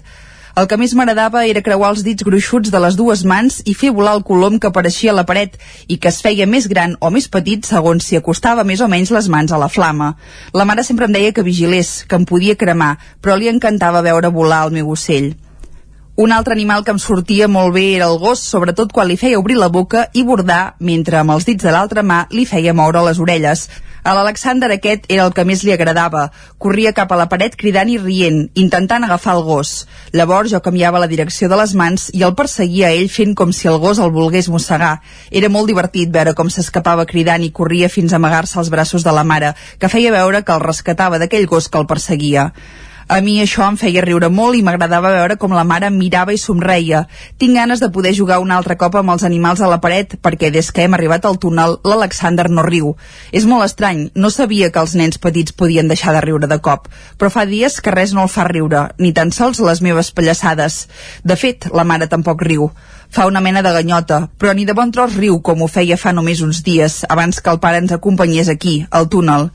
El 0.52 0.66
que 0.68 0.76
més 0.76 0.92
m'agradava 0.92 1.46
era 1.48 1.62
creuar 1.64 1.94
els 1.94 2.02
dits 2.04 2.26
gruixuts 2.28 2.68
de 2.72 2.80
les 2.84 2.96
dues 2.98 3.22
mans 3.24 3.62
i 3.64 3.72
fer 3.72 3.88
volar 3.96 4.12
el 4.18 4.24
colom 4.28 4.58
que 4.60 4.68
apareixia 4.68 5.12
a 5.12 5.16
la 5.16 5.24
paret 5.24 5.54
i 5.88 5.96
que 5.96 6.10
es 6.10 6.18
feia 6.20 6.44
més 6.44 6.66
gran 6.68 6.92
o 7.00 7.08
més 7.14 7.30
petit 7.32 7.64
segons 7.64 8.04
si 8.04 8.18
acostava 8.18 8.64
més 8.68 8.82
o 8.84 8.88
menys 8.92 9.14
les 9.16 9.30
mans 9.32 9.48
a 9.52 9.60
la 9.62 9.70
flama. 9.72 10.10
La 10.52 10.66
mare 10.68 10.84
sempre 10.84 11.08
em 11.08 11.14
deia 11.16 11.32
que 11.32 11.46
vigilés, 11.46 12.02
que 12.04 12.20
em 12.20 12.26
podia 12.28 12.58
cremar, 12.60 12.98
però 13.22 13.38
li 13.40 13.48
encantava 13.48 14.04
veure 14.04 14.28
volar 14.28 14.66
el 14.66 14.76
meu 14.76 14.92
ocell. 14.92 15.32
Un 16.20 16.36
altre 16.36 16.52
animal 16.52 16.84
que 16.84 16.92
em 16.92 17.00
sortia 17.00 17.48
molt 17.48 17.72
bé 17.72 17.86
era 17.94 18.10
el 18.12 18.18
gos, 18.20 18.42
sobretot 18.44 18.92
quan 18.92 19.08
li 19.08 19.16
feia 19.16 19.38
obrir 19.40 19.56
la 19.56 19.70
boca 19.72 20.10
i 20.12 20.26
bordar, 20.28 20.74
mentre 20.78 21.16
amb 21.22 21.32
els 21.32 21.48
dits 21.48 21.64
de 21.64 21.72
l'altra 21.72 22.04
mà 22.04 22.26
li 22.28 22.44
feia 22.44 22.76
moure 22.76 23.00
les 23.08 23.24
orelles. 23.24 23.70
A 24.02 24.16
l'Alexander 24.16 24.66
aquest 24.74 25.04
era 25.14 25.22
el 25.28 25.34
que 25.34 25.44
més 25.46 25.60
li 25.62 25.70
agradava. 25.70 26.24
Corria 26.58 26.90
cap 26.96 27.12
a 27.14 27.18
la 27.20 27.28
paret 27.30 27.54
cridant 27.60 27.86
i 27.86 28.00
rient, 28.02 28.40
intentant 28.58 29.06
agafar 29.06 29.36
el 29.38 29.44
gos. 29.46 29.70
Llavors 30.10 30.50
jo 30.50 30.58
canviava 30.64 30.98
la 30.98 31.06
direcció 31.12 31.46
de 31.48 31.60
les 31.60 31.76
mans 31.78 32.08
i 32.10 32.24
el 32.26 32.34
perseguia 32.34 32.90
a 32.90 32.96
ell 32.98 33.06
fent 33.06 33.36
com 33.38 33.54
si 33.54 33.70
el 33.70 33.78
gos 33.84 34.02
el 34.02 34.10
volgués 34.10 34.50
mossegar. 34.50 34.96
Era 35.30 35.52
molt 35.54 35.70
divertit 35.70 36.10
veure 36.10 36.34
com 36.34 36.50
s'escapava 36.50 37.06
cridant 37.06 37.46
i 37.46 37.54
corria 37.54 37.92
fins 37.92 38.10
a 38.10 38.18
amagar-se 38.18 38.58
als 38.58 38.74
braços 38.74 39.06
de 39.06 39.14
la 39.14 39.22
mare, 39.22 39.54
que 39.78 39.92
feia 39.92 40.10
veure 40.10 40.42
que 40.42 40.56
el 40.56 40.66
rescatava 40.66 41.22
d'aquell 41.22 41.46
gos 41.46 41.70
que 41.70 41.78
el 41.78 41.86
perseguia. 41.86 42.50
A 43.08 43.20
mi 43.20 43.40
això 43.42 43.66
em 43.66 43.76
feia 43.76 44.02
riure 44.04 44.28
molt 44.30 44.56
i 44.56 44.62
m'agradava 44.62 45.10
veure 45.14 45.36
com 45.40 45.52
la 45.52 45.64
mare 45.66 45.90
mirava 45.90 46.32
i 46.32 46.38
somreia. 46.38 47.02
Tinc 47.38 47.56
ganes 47.58 47.80
de 47.82 47.90
poder 47.90 48.14
jugar 48.14 48.38
un 48.40 48.52
altre 48.54 48.76
cop 48.78 48.94
amb 48.98 49.10
els 49.14 49.24
animals 49.26 49.60
a 49.60 49.70
la 49.70 49.80
paret, 49.82 50.16
perquè 50.22 50.52
des 50.54 50.70
que 50.70 50.84
hem 50.84 50.94
arribat 50.94 51.26
al 51.26 51.38
túnel, 51.42 51.78
l'Alexander 51.84 52.48
no 52.50 52.62
riu. 52.66 52.94
És 53.32 53.46
molt 53.48 53.66
estrany, 53.66 54.08
no 54.14 54.30
sabia 54.30 54.70
que 54.70 54.80
els 54.80 54.94
nens 54.94 55.18
petits 55.18 55.52
podien 55.52 55.88
deixar 55.88 56.14
de 56.14 56.22
riure 56.24 56.48
de 56.48 56.60
cop, 56.62 56.88
però 57.18 57.30
fa 57.30 57.46
dies 57.46 57.80
que 57.80 57.94
res 57.94 58.14
no 58.14 58.26
el 58.26 58.32
fa 58.32 58.46
riure, 58.48 58.88
ni 58.98 59.12
tan 59.12 59.32
sols 59.32 59.60
les 59.60 59.82
meves 59.82 60.12
pallassades. 60.12 60.86
De 61.24 61.36
fet, 61.36 61.68
la 61.72 61.84
mare 61.84 62.08
tampoc 62.08 62.42
riu. 62.42 62.70
Fa 63.12 63.26
una 63.28 63.42
mena 63.44 63.60
de 63.60 63.72
ganyota, 63.72 64.22
però 64.38 64.54
ni 64.54 64.64
de 64.64 64.72
bon 64.72 64.90
tros 64.90 65.18
riu 65.18 65.42
com 65.44 65.60
ho 65.60 65.68
feia 65.68 65.98
fa 66.00 66.14
només 66.16 66.40
uns 66.40 66.62
dies, 66.64 67.02
abans 67.08 67.42
que 67.42 67.52
el 67.52 67.60
pare 67.60 67.82
ens 67.82 67.92
acompanyés 67.92 68.48
aquí, 68.48 68.86
al 68.90 69.10
túnel. 69.12 69.50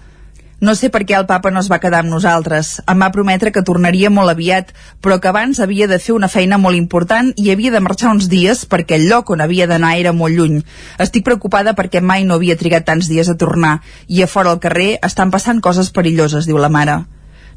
No 0.59 0.73
sé 0.73 0.87
per 0.89 1.03
què 1.05 1.13
el 1.13 1.27
papa 1.29 1.51
no 1.53 1.61
es 1.61 1.67
va 1.69 1.77
quedar 1.77 1.99
amb 2.01 2.09
nosaltres. 2.09 2.69
Em 2.89 3.03
va 3.03 3.11
prometre 3.13 3.51
que 3.53 3.61
tornaria 3.61 4.09
molt 4.09 4.31
aviat, 4.31 4.71
però 5.05 5.19
que 5.21 5.29
abans 5.29 5.59
havia 5.61 5.85
de 5.91 5.99
fer 6.01 6.15
una 6.15 6.29
feina 6.33 6.57
molt 6.57 6.79
important 6.79 7.29
i 7.37 7.51
havia 7.53 7.69
de 7.75 7.81
marxar 7.85 8.09
uns 8.09 8.25
dies 8.31 8.63
perquè 8.65 8.97
el 8.97 9.05
lloc 9.11 9.29
on 9.35 9.45
havia 9.45 9.67
d'anar 9.69 9.93
era 10.01 10.15
molt 10.17 10.33
lluny. 10.33 10.63
Estic 10.97 11.27
preocupada 11.29 11.75
perquè 11.77 12.01
mai 12.01 12.25
no 12.25 12.41
havia 12.41 12.57
trigat 12.57 12.89
tants 12.89 13.05
dies 13.05 13.29
a 13.29 13.37
tornar 13.37 13.75
i 14.07 14.25
a 14.25 14.31
fora 14.33 14.49
al 14.49 14.63
carrer 14.65 14.97
estan 15.05 15.29
passant 15.29 15.61
coses 15.61 15.93
perilloses, 15.93 16.49
diu 16.49 16.57
la 16.57 16.73
mare. 16.73 17.03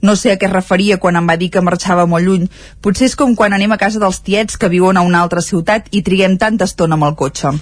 No 0.04 0.12
sé 0.12 0.34
a 0.34 0.36
què 0.36 0.52
es 0.52 0.52
referia 0.52 1.00
quan 1.00 1.16
em 1.16 1.24
va 1.24 1.40
dir 1.40 1.48
que 1.56 1.64
marxava 1.64 2.04
molt 2.04 2.28
lluny. 2.28 2.48
Potser 2.84 3.08
és 3.08 3.16
com 3.16 3.32
quan 3.32 3.56
anem 3.56 3.72
a 3.72 3.80
casa 3.80 4.00
dels 4.00 4.20
tiets 4.20 4.60
que 4.60 4.68
viuen 4.68 5.00
a 5.00 5.08
una 5.08 5.24
altra 5.24 5.40
ciutat 5.40 5.88
i 5.90 6.04
triguem 6.04 6.36
tanta 6.36 6.68
estona 6.68 7.00
amb 7.00 7.08
el 7.08 7.16
cotxe. 7.16 7.56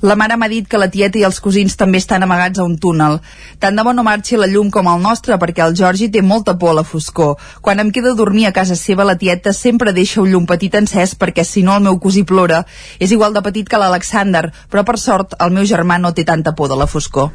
La 0.00 0.14
mare 0.14 0.36
m'ha 0.38 0.46
dit 0.46 0.66
que 0.70 0.78
la 0.78 0.86
tieta 0.94 1.18
i 1.18 1.24
els 1.26 1.40
cosins 1.42 1.74
també 1.74 1.98
estan 1.98 2.22
amagats 2.22 2.60
a 2.60 2.64
un 2.68 2.76
túnel. 2.78 3.16
Tant 3.58 3.74
de 3.74 3.82
bo 3.82 3.90
no 3.96 4.04
marxi 4.06 4.36
la 4.38 4.46
llum 4.46 4.70
com 4.70 4.86
el 4.86 5.00
nostre, 5.02 5.34
perquè 5.42 5.64
el 5.64 5.74
Jordi 5.74 6.06
té 6.14 6.22
molta 6.22 6.54
por 6.58 6.70
a 6.70 6.76
la 6.78 6.84
foscor. 6.86 7.34
Quan 7.60 7.82
em 7.82 7.90
quedo 7.90 8.12
a 8.14 8.18
dormir 8.20 8.46
a 8.46 8.52
casa 8.54 8.76
seva, 8.78 9.02
la 9.08 9.18
tieta 9.18 9.52
sempre 9.52 9.92
deixa 9.92 10.22
un 10.22 10.30
llum 10.30 10.46
petit 10.46 10.76
encès 10.78 11.16
perquè 11.18 11.42
si 11.42 11.64
no 11.66 11.74
el 11.74 11.82
meu 11.82 11.98
cosí 11.98 12.22
plora. 12.22 12.62
És 13.00 13.10
igual 13.10 13.34
de 13.34 13.42
petit 13.42 13.66
que 13.66 13.82
l'Alexander, 13.82 14.52
però 14.70 14.86
per 14.86 15.00
sort 15.02 15.34
el 15.42 15.50
meu 15.50 15.66
germà 15.66 15.98
no 15.98 16.14
té 16.14 16.22
tanta 16.24 16.54
por 16.54 16.70
de 16.70 16.78
la 16.78 16.86
foscor. 16.86 17.32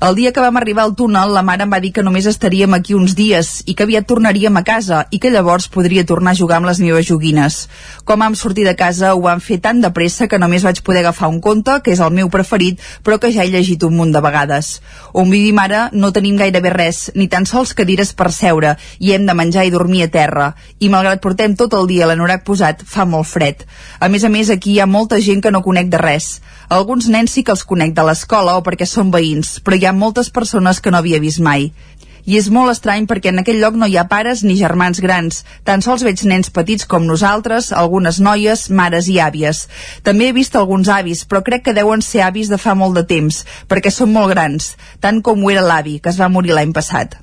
El 0.00 0.14
dia 0.16 0.30
que 0.32 0.40
vam 0.40 0.56
arribar 0.56 0.86
al 0.86 0.94
túnel, 0.96 1.34
la 1.36 1.42
mare 1.44 1.66
em 1.66 1.72
va 1.74 1.78
dir 1.84 1.90
que 1.92 2.00
només 2.00 2.24
estaríem 2.24 2.72
aquí 2.72 2.94
uns 2.96 3.12
dies 3.12 3.48
i 3.68 3.74
que 3.76 3.84
aviat 3.84 4.06
tornaríem 4.08 4.54
a 4.56 4.62
casa 4.64 5.02
i 5.12 5.18
que 5.20 5.28
llavors 5.28 5.66
podria 5.68 6.06
tornar 6.08 6.32
a 6.32 6.38
jugar 6.38 6.56
amb 6.56 6.70
les 6.70 6.78
meves 6.80 7.04
joguines. 7.04 7.58
Com 8.08 8.24
vam 8.24 8.32
sortir 8.32 8.64
de 8.64 8.72
casa 8.78 9.10
ho 9.12 9.20
vam 9.26 9.42
fer 9.44 9.58
tan 9.60 9.82
de 9.84 9.90
pressa 9.92 10.24
que 10.26 10.38
només 10.40 10.64
vaig 10.64 10.80
poder 10.86 11.02
agafar 11.02 11.28
un 11.28 11.36
conte, 11.44 11.74
que 11.84 11.92
és 11.92 12.00
el 12.00 12.16
meu 12.16 12.30
preferit, 12.32 12.80
però 13.04 13.18
que 13.20 13.28
ja 13.34 13.44
he 13.44 13.52
llegit 13.52 13.84
un 13.84 13.98
munt 13.98 14.14
de 14.16 14.22
vegades. 14.24 14.70
On 15.12 15.28
vivim 15.28 15.60
ara 15.60 15.82
no 15.92 16.14
tenim 16.16 16.40
gairebé 16.40 16.72
res, 16.72 17.02
ni 17.14 17.28
tan 17.28 17.44
sols 17.44 17.76
cadires 17.76 18.14
per 18.16 18.30
seure, 18.32 18.78
i 19.04 19.12
hem 19.12 19.28
de 19.28 19.36
menjar 19.36 19.66
i 19.68 19.74
dormir 19.76 20.06
a 20.06 20.10
terra. 20.16 20.54
I 20.80 20.88
malgrat 20.88 21.20
portem 21.20 21.58
tot 21.60 21.76
el 21.76 21.84
dia 21.92 22.08
l'anorac 22.08 22.48
posat, 22.48 22.86
fa 22.88 23.04
molt 23.04 23.28
fred. 23.28 23.68
A 24.00 24.08
més 24.08 24.24
a 24.24 24.32
més, 24.32 24.48
aquí 24.48 24.78
hi 24.78 24.80
ha 24.80 24.88
molta 24.88 25.20
gent 25.20 25.44
que 25.44 25.52
no 25.52 25.60
conec 25.60 25.92
de 25.92 26.00
res. 26.00 26.38
Alguns 26.70 27.08
nens 27.10 27.32
sí 27.34 27.42
que 27.42 27.50
els 27.50 27.64
conec 27.66 27.96
de 27.96 28.02
l'escola 28.06 28.52
o 28.54 28.60
perquè 28.62 28.86
són 28.86 29.08
veïns, 29.10 29.56
però 29.66 29.74
hi 29.74 29.86
ha 29.88 29.92
moltes 29.92 30.28
persones 30.30 30.78
que 30.78 30.92
no 30.94 31.00
havia 31.00 31.18
vist 31.18 31.40
mai. 31.42 31.64
I 32.30 32.36
és 32.38 32.46
molt 32.54 32.70
estrany 32.70 33.08
perquè 33.10 33.32
en 33.32 33.42
aquell 33.42 33.58
lloc 33.58 33.74
no 33.80 33.88
hi 33.90 33.96
ha 33.98 34.04
pares 34.12 34.44
ni 34.46 34.54
germans 34.60 35.00
grans. 35.02 35.40
Tan 35.66 35.82
sols 35.82 36.04
veig 36.06 36.22
nens 36.30 36.52
petits 36.54 36.86
com 36.92 37.08
nosaltres, 37.08 37.72
algunes 37.80 38.20
noies, 38.22 38.68
mares 38.70 39.08
i 39.10 39.18
àvies. 39.24 39.64
També 40.06 40.28
he 40.28 40.36
vist 40.36 40.54
alguns 40.54 40.92
avis, 40.94 41.24
però 41.26 41.40
crec 41.42 41.64
que 41.66 41.74
deuen 41.74 42.06
ser 42.06 42.22
avis 42.28 42.52
de 42.52 42.60
fa 42.66 42.76
molt 42.78 43.00
de 43.00 43.04
temps, 43.16 43.40
perquè 43.66 43.90
són 43.90 44.14
molt 44.14 44.30
grans, 44.30 44.76
tant 45.02 45.18
com 45.26 45.42
ho 45.42 45.50
era 45.50 45.66
l'avi, 45.66 45.98
que 45.98 46.14
es 46.14 46.22
va 46.22 46.30
morir 46.30 46.54
l'any 46.54 46.76
passat. 46.76 47.18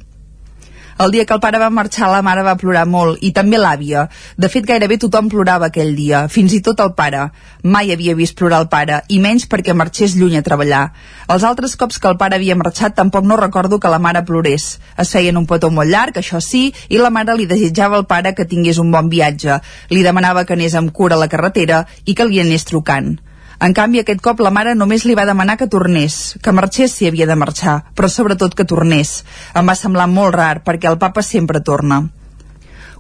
El 0.98 1.12
dia 1.12 1.28
que 1.30 1.36
el 1.36 1.40
pare 1.40 1.60
va 1.62 1.70
marxar, 1.70 2.08
la 2.10 2.24
mare 2.26 2.42
va 2.42 2.56
plorar 2.58 2.88
molt, 2.90 3.20
i 3.22 3.30
també 3.30 3.60
l'àvia. 3.62 4.08
De 4.34 4.50
fet, 4.50 4.66
gairebé 4.66 4.96
tothom 5.04 5.28
plorava 5.30 5.68
aquell 5.70 5.92
dia, 5.94 6.24
fins 6.34 6.56
i 6.58 6.62
tot 6.66 6.82
el 6.82 6.96
pare. 6.98 7.28
Mai 7.62 7.94
havia 7.94 8.16
vist 8.18 8.34
plorar 8.40 8.64
el 8.64 8.70
pare, 8.72 9.04
i 9.14 9.20
menys 9.22 9.46
perquè 9.52 9.76
marxés 9.78 10.16
lluny 10.18 10.40
a 10.40 10.42
treballar. 10.48 10.88
Els 11.30 11.46
altres 11.46 11.78
cops 11.78 12.02
que 12.02 12.10
el 12.10 12.18
pare 12.18 12.40
havia 12.42 12.58
marxat 12.58 12.98
tampoc 12.98 13.30
no 13.30 13.38
recordo 13.38 13.78
que 13.78 13.94
la 13.94 14.02
mare 14.02 14.26
plorés. 14.26 14.68
Es 14.98 15.14
feien 15.14 15.38
un 15.38 15.46
petó 15.46 15.70
molt 15.70 15.94
llarg, 15.94 16.18
això 16.18 16.42
sí, 16.42 16.72
i 16.90 16.98
la 16.98 17.14
mare 17.14 17.38
li 17.38 17.46
desitjava 17.46 18.02
al 18.02 18.10
pare 18.10 18.34
que 18.34 18.50
tingués 18.50 18.82
un 18.82 18.90
bon 18.90 19.14
viatge. 19.14 19.62
Li 19.94 20.02
demanava 20.02 20.48
que 20.50 20.58
anés 20.58 20.74
amb 20.74 20.90
cura 20.90 21.14
a 21.14 21.22
la 21.22 21.30
carretera 21.30 21.86
i 22.06 22.18
que 22.18 22.26
li 22.26 22.42
anés 22.42 22.66
trucant. 22.66 23.20
En 23.58 23.74
canvi, 23.74 24.04
aquest 24.04 24.20
cop 24.22 24.42
la 24.46 24.52
mare 24.54 24.76
només 24.78 25.04
li 25.10 25.16
va 25.18 25.26
demanar 25.26 25.56
que 25.58 25.66
tornés, 25.74 26.36
que 26.46 26.54
marxés 26.54 26.94
si 26.94 27.08
havia 27.10 27.26
de 27.26 27.38
marxar, 27.42 27.80
però 27.98 28.10
sobretot 28.12 28.54
que 28.54 28.68
tornés. 28.70 29.24
Em 29.58 29.66
va 29.66 29.76
semblar 29.80 30.06
molt 30.12 30.36
rar, 30.36 30.62
perquè 30.68 30.92
el 30.92 31.00
papa 31.02 31.26
sempre 31.26 31.64
torna. 31.72 32.04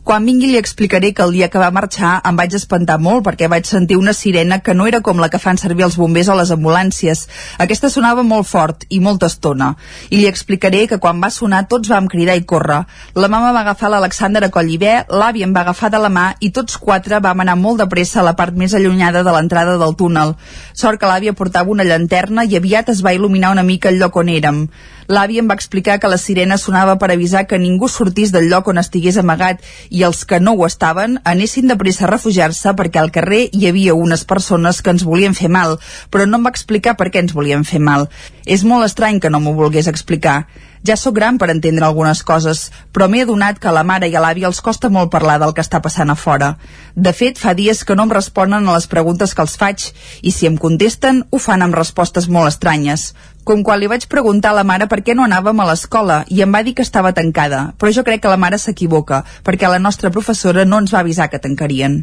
Quan 0.07 0.23
vingui 0.23 0.47
li 0.47 0.55
explicaré 0.55 1.09
que 1.11 1.19
el 1.27 1.33
dia 1.35 1.49
que 1.51 1.59
va 1.59 1.67
marxar 1.75 2.13
em 2.29 2.37
vaig 2.39 2.53
espantar 2.55 2.95
molt 3.03 3.25
perquè 3.25 3.49
vaig 3.51 3.65
sentir 3.67 3.97
una 3.99 4.13
sirena 4.15 4.61
que 4.63 4.71
no 4.71 4.85
era 4.87 5.01
com 5.03 5.19
la 5.19 5.27
que 5.27 5.41
fan 5.43 5.59
servir 5.59 5.83
els 5.83 5.97
bombers 5.99 6.29
o 6.31 6.37
les 6.39 6.53
ambulàncies. 6.55 7.25
Aquesta 7.65 7.89
sonava 7.91 8.23
molt 8.23 8.47
fort 8.47 8.85
i 8.87 9.01
molta 9.03 9.27
estona. 9.27 9.73
I 10.07 10.21
li 10.21 10.31
explicaré 10.31 10.85
que 10.87 11.01
quan 11.03 11.19
va 11.19 11.27
sonar 11.27 11.65
tots 11.67 11.91
vam 11.91 12.07
cridar 12.07 12.39
i 12.39 12.45
córrer. 12.47 12.79
La 13.19 13.27
mama 13.27 13.51
va 13.51 13.65
agafar 13.65 13.91
l'Alexander 13.91 14.45
a 14.47 14.49
Collibè, 14.55 14.95
l'avi 15.11 15.43
em 15.43 15.51
va 15.51 15.65
agafar 15.67 15.91
de 15.91 15.99
la 15.99 16.13
mà 16.21 16.27
i 16.39 16.53
tots 16.55 16.79
quatre 16.79 17.19
vam 17.19 17.43
anar 17.43 17.59
molt 17.59 17.83
de 17.83 17.91
pressa 17.91 18.21
a 18.21 18.29
la 18.31 18.37
part 18.39 18.55
més 18.55 18.79
allunyada 18.79 19.27
de 19.27 19.35
l'entrada 19.35 19.75
del 19.75 19.99
túnel. 19.99 20.37
Sort 20.71 21.03
que 21.03 21.11
l'àvia 21.11 21.35
portava 21.35 21.75
una 21.75 21.83
llanterna 21.83 22.47
i 22.47 22.55
aviat 22.55 22.95
es 22.95 23.03
va 23.03 23.11
il·luminar 23.11 23.51
una 23.51 23.67
mica 23.75 23.91
el 23.91 23.99
lloc 23.99 24.23
on 24.23 24.31
érem. 24.31 24.69
L'avi 25.07 25.37
em 25.39 25.47
va 25.47 25.55
explicar 25.55 26.01
que 26.03 26.09
la 26.11 26.17
sirena 26.19 26.57
sonava 26.59 26.97
per 26.99 27.07
avisar 27.13 27.45
que 27.47 27.59
ningú 27.59 27.87
sortís 27.87 28.33
del 28.33 28.49
lloc 28.51 28.67
on 28.67 28.79
estigués 28.81 29.15
amagat 29.21 29.61
i 29.89 29.96
els 30.03 30.23
que 30.25 30.39
no 30.39 30.53
ho 30.53 30.65
estaven 30.67 31.17
anessin 31.23 31.67
de 31.71 31.77
pressa 31.79 32.05
a 32.05 32.11
refugiar-se 32.11 32.73
perquè 32.77 33.01
al 33.01 33.11
carrer 33.15 33.47
hi 33.51 33.67
havia 33.69 33.95
unes 33.97 34.25
persones 34.27 34.81
que 34.81 34.93
ens 34.93 35.05
volien 35.07 35.35
fer 35.37 35.49
mal, 35.49 35.77
però 36.11 36.27
no 36.27 36.37
em 36.37 36.47
va 36.47 36.53
explicar 36.53 36.97
per 36.99 37.09
què 37.11 37.23
ens 37.23 37.35
volien 37.37 37.65
fer 37.65 37.79
mal. 37.79 38.09
És 38.45 38.63
molt 38.63 38.85
estrany 38.85 39.21
que 39.23 39.31
no 39.31 39.39
m'ho 39.39 39.55
volgués 39.57 39.87
explicar. 39.87 40.45
Ja 40.87 40.95
sóc 40.95 41.17
gran 41.17 41.35
per 41.35 41.49
entendre 41.51 41.83
algunes 41.83 42.21
coses, 42.23 42.67
però 42.95 43.09
m'he 43.11 43.25
adonat 43.25 43.57
que 43.59 43.67
a 43.67 43.73
la 43.75 43.83
mare 43.83 44.07
i 44.07 44.15
a 44.15 44.21
l'avi 44.23 44.45
els 44.47 44.61
costa 44.63 44.87
molt 44.87 45.11
parlar 45.11 45.35
del 45.41 45.51
que 45.51 45.65
està 45.65 45.81
passant 45.83 46.13
a 46.13 46.15
fora. 46.15 46.53
De 46.95 47.11
fet, 47.11 47.41
fa 47.41 47.51
dies 47.57 47.83
que 47.83 47.97
no 47.97 48.05
em 48.07 48.13
responen 48.15 48.63
a 48.63 48.75
les 48.77 48.87
preguntes 48.87 49.35
que 49.35 49.43
els 49.43 49.57
faig, 49.59 49.89
i 50.21 50.31
si 50.31 50.47
em 50.47 50.55
contesten, 50.55 51.25
ho 51.27 51.41
fan 51.43 51.65
amb 51.65 51.75
respostes 51.75 52.29
molt 52.31 52.53
estranyes 52.53 53.11
com 53.47 53.61
quan 53.63 53.79
li 53.79 53.87
vaig 53.87 54.09
preguntar 54.11 54.49
a 54.51 54.57
la 54.57 54.65
mare 54.67 54.89
per 54.91 54.99
què 55.07 55.13
no 55.15 55.23
anàvem 55.23 55.61
a 55.63 55.67
l'escola 55.69 56.17
i 56.27 56.41
em 56.43 56.51
va 56.51 56.63
dir 56.67 56.73
que 56.75 56.83
estava 56.83 57.13
tancada, 57.15 57.61
però 57.79 57.93
jo 57.95 58.03
crec 58.03 58.25
que 58.25 58.33
la 58.33 58.39
mare 58.43 58.59
s'equivoca, 58.59 59.23
perquè 59.47 59.71
la 59.71 59.79
nostra 59.79 60.11
professora 60.11 60.67
no 60.67 60.83
ens 60.83 60.91
va 60.91 60.99
avisar 60.99 61.29
que 61.31 61.39
tancarien. 61.39 62.01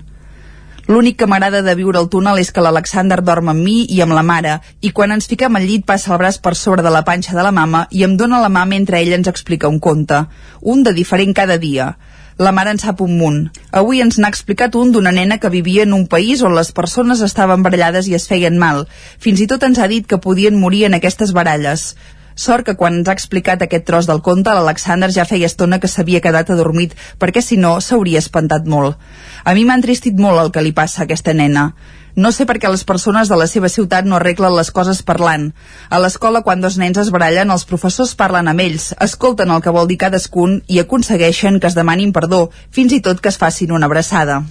L'únic 0.86 1.16
que 1.16 1.26
m'agrada 1.26 1.62
de 1.64 1.72
viure 1.78 1.96
al 1.96 2.10
túnel 2.12 2.36
és 2.42 2.50
que 2.52 2.60
l'Alexander 2.60 3.16
dorm 3.24 3.48
amb 3.48 3.64
mi 3.64 3.76
i 3.94 4.02
amb 4.04 4.12
la 4.12 4.24
mare, 4.30 4.58
i 4.84 4.90
quan 4.92 5.14
ens 5.14 5.28
fiquem 5.30 5.56
al 5.56 5.64
llit 5.64 5.86
passa 5.88 6.10
el 6.12 6.18
braç 6.20 6.36
per 6.44 6.52
sobre 6.60 6.84
de 6.84 6.92
la 6.92 7.00
panxa 7.06 7.32
de 7.32 7.44
la 7.46 7.54
mama 7.56 7.86
i 7.90 8.04
em 8.04 8.18
dóna 8.20 8.42
la 8.42 8.50
mà 8.52 8.66
mentre 8.68 9.00
ella 9.00 9.16
ens 9.16 9.30
explica 9.32 9.70
un 9.72 9.78
conte, 9.80 10.26
un 10.60 10.82
de 10.84 10.92
diferent 10.92 11.32
cada 11.32 11.56
dia. 11.56 11.94
La 12.36 12.52
mare 12.52 12.74
en 12.74 12.80
sap 12.82 13.00
un 13.00 13.16
munt. 13.16 13.40
Avui 13.80 14.02
ens 14.04 14.18
n'ha 14.18 14.28
explicat 14.28 14.76
un 14.76 14.92
d'una 14.92 15.12
nena 15.14 15.38
que 15.38 15.52
vivia 15.54 15.84
en 15.86 15.94
un 15.96 16.04
país 16.10 16.42
on 16.42 16.52
les 16.58 16.72
persones 16.76 17.22
estaven 17.24 17.62
barallades 17.64 18.10
i 18.10 18.16
es 18.18 18.28
feien 18.28 18.58
mal. 18.58 18.84
Fins 19.18 19.40
i 19.40 19.46
tot 19.46 19.64
ens 19.64 19.78
ha 19.78 19.88
dit 19.88 20.04
que 20.04 20.18
podien 20.18 20.58
morir 20.60 20.84
en 20.88 20.98
aquestes 20.98 21.32
baralles. 21.32 21.94
Sort 22.34 22.66
que 22.66 22.74
quan 22.74 22.98
ens 22.98 23.08
ha 23.08 23.14
explicat 23.14 23.62
aquest 23.62 23.84
tros 23.86 24.06
del 24.10 24.22
conte, 24.26 24.50
l'Alexander 24.50 25.10
ja 25.14 25.26
feia 25.28 25.46
estona 25.46 25.78
que 25.78 25.90
s'havia 25.90 26.22
quedat 26.22 26.50
adormit, 26.50 26.96
perquè 27.18 27.42
si 27.42 27.56
no 27.56 27.76
s'hauria 27.80 28.22
espantat 28.22 28.66
molt. 28.66 28.98
A 29.44 29.54
mi 29.54 29.64
m'ha 29.64 29.76
entristit 29.78 30.18
molt 30.18 30.42
el 30.42 30.50
que 30.50 30.64
li 30.64 30.72
passa 30.72 31.02
a 31.02 31.04
aquesta 31.04 31.34
nena. 31.34 31.70
No 32.14 32.30
sé 32.30 32.46
per 32.46 32.60
què 32.62 32.70
les 32.70 32.84
persones 32.86 33.30
de 33.30 33.38
la 33.38 33.46
seva 33.50 33.70
ciutat 33.70 34.06
no 34.06 34.18
arreglen 34.18 34.54
les 34.54 34.70
coses 34.74 35.02
parlant. 35.02 35.48
A 35.90 35.98
l'escola, 36.02 36.44
quan 36.46 36.62
dos 36.62 36.78
nens 36.78 36.98
es 37.02 37.10
barallen, 37.14 37.50
els 37.50 37.66
professors 37.70 38.14
parlen 38.18 38.50
amb 38.50 38.62
ells, 38.62 38.92
escolten 39.02 39.50
el 39.50 39.62
que 39.62 39.74
vol 39.74 39.90
dir 39.90 39.98
cadascun 40.02 40.60
i 40.70 40.78
aconsegueixen 40.82 41.58
que 41.58 41.70
es 41.70 41.78
demanin 41.78 42.14
perdó, 42.14 42.48
fins 42.70 42.94
i 42.94 43.02
tot 43.02 43.22
que 43.22 43.34
es 43.34 43.40
facin 43.42 43.74
una 43.74 43.90
abraçada. 43.90 44.44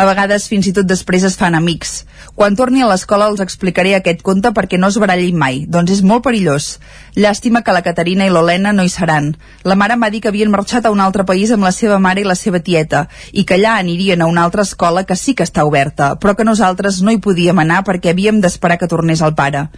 A 0.00 0.04
vegades 0.08 0.46
fins 0.48 0.64
i 0.64 0.70
tot 0.72 0.86
després 0.88 1.24
es 1.28 1.34
fan 1.36 1.52
amics. 1.58 1.90
Quan 2.32 2.54
torni 2.56 2.80
a 2.80 2.86
l'escola 2.88 3.26
els 3.28 3.42
explicaré 3.44 3.90
aquest 3.96 4.22
conte 4.24 4.48
perquè 4.56 4.78
no 4.80 4.88
es 4.88 4.96
barallin 5.02 5.36
mai, 5.42 5.58
doncs 5.74 5.92
és 5.92 6.00
molt 6.10 6.24
perillós. 6.24 6.68
Llàstima 7.20 7.60
que 7.66 7.74
la 7.76 7.82
Caterina 7.84 8.24
i 8.24 8.32
l'Olena 8.32 8.72
no 8.72 8.86
hi 8.86 8.92
seran. 8.94 9.28
La 9.68 9.76
mare 9.76 9.98
em 9.98 10.06
va 10.06 10.08
dir 10.14 10.22
que 10.24 10.32
havien 10.32 10.54
marxat 10.54 10.88
a 10.88 10.94
un 10.94 11.04
altre 11.04 11.26
país 11.28 11.52
amb 11.52 11.68
la 11.68 11.74
seva 11.76 12.00
mare 12.00 12.24
i 12.24 12.28
la 12.30 12.38
seva 12.42 12.62
tieta 12.70 13.02
i 13.32 13.44
que 13.44 13.58
allà 13.58 13.76
anirien 13.76 14.24
a 14.24 14.30
una 14.32 14.46
altra 14.48 14.64
escola 14.64 15.04
que 15.04 15.20
sí 15.20 15.36
que 15.36 15.44
està 15.44 15.68
oberta, 15.68 16.14
però 16.16 16.32
que 16.38 16.48
nosaltres 16.48 17.02
no 17.04 17.12
hi 17.12 17.20
podíem 17.20 17.60
anar 17.60 17.84
perquè 17.84 18.14
havíem 18.14 18.40
d'esperar 18.40 18.80
que 18.80 18.88
tornés 18.88 19.20
el 19.20 19.36
pare. 19.36 19.68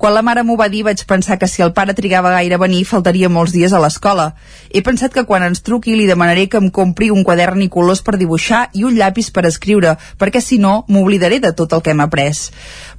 Quan 0.00 0.14
la 0.16 0.22
mare 0.24 0.40
m'ho 0.48 0.54
va 0.56 0.70
dir 0.72 0.80
vaig 0.86 1.02
pensar 1.04 1.36
que 1.36 1.46
si 1.52 1.60
el 1.60 1.74
pare 1.76 1.92
trigava 1.92 2.30
gaire 2.32 2.56
a 2.56 2.60
venir 2.60 2.86
faltaria 2.88 3.28
molts 3.28 3.52
dies 3.52 3.74
a 3.76 3.80
l'escola. 3.82 4.30
He 4.72 4.80
pensat 4.80 5.12
que 5.12 5.26
quan 5.28 5.42
ens 5.44 5.60
truqui 5.60 5.92
li 5.92 6.06
demanaré 6.08 6.46
que 6.48 6.56
em 6.56 6.70
compri 6.78 7.10
un 7.12 7.20
quadern 7.22 7.60
i 7.60 7.68
colors 7.74 8.00
per 8.06 8.16
dibuixar 8.16 8.62
i 8.72 8.86
un 8.88 8.96
llapis 8.96 9.28
per 9.28 9.44
escriure, 9.44 9.92
perquè 10.16 10.40
si 10.40 10.56
no 10.56 10.86
m'oblidaré 10.88 11.42
de 11.44 11.52
tot 11.52 11.76
el 11.76 11.84
que 11.84 11.92
hem 11.92 12.00
après. 12.00 12.40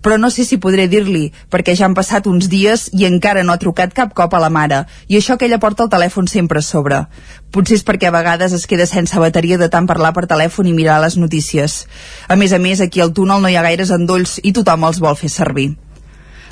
Però 0.06 0.19
no 0.22 0.30
sé 0.30 0.45
si 0.45 0.61
podré 0.61 0.86
dir-li, 0.94 1.26
perquè 1.49 1.73
ja 1.73 1.90
han 1.90 1.98
passat 1.98 2.30
uns 2.30 2.53
dies 2.53 2.91
i 2.94 3.10
encara 3.10 3.41
no 3.41 3.57
ha 3.57 3.64
trucat 3.65 3.98
cap 3.98 4.14
cop 4.14 4.38
a 4.38 4.45
la 4.45 4.53
mare, 4.53 4.86
i 5.10 5.18
això 5.18 5.41
que 5.41 5.49
ella 5.49 5.57
porta 5.57 5.90
el 5.90 5.90
telèfon 5.90 6.30
sempre 6.30 6.61
a 6.61 6.69
sobre. 6.69 7.07
Potser 7.49 7.82
és 7.82 7.88
perquè 7.88 8.14
a 8.14 8.18
vegades 8.22 8.53
es 8.53 8.69
queda 8.69 8.86
sense 8.86 9.18
bateria 9.18 9.57
de 9.57 9.73
tant 9.73 9.90
parlar 9.90 10.14
per 10.14 10.30
telèfon 10.30 10.69
i 10.69 10.78
mirar 10.78 11.02
les 11.02 11.18
notícies. 11.18 11.88
A 12.30 12.38
més 12.38 12.53
a 12.53 12.61
més, 12.61 12.78
aquí 12.78 13.02
al 13.02 13.18
túnel 13.18 13.41
no 13.41 13.49
hi 13.49 13.57
ha 13.57 13.65
gaires 13.65 13.90
endolls 13.90 14.38
i 14.44 14.53
tothom 14.53 14.86
els 14.86 15.02
vol 15.02 15.18
fer 15.18 15.34
servir. 15.34 15.72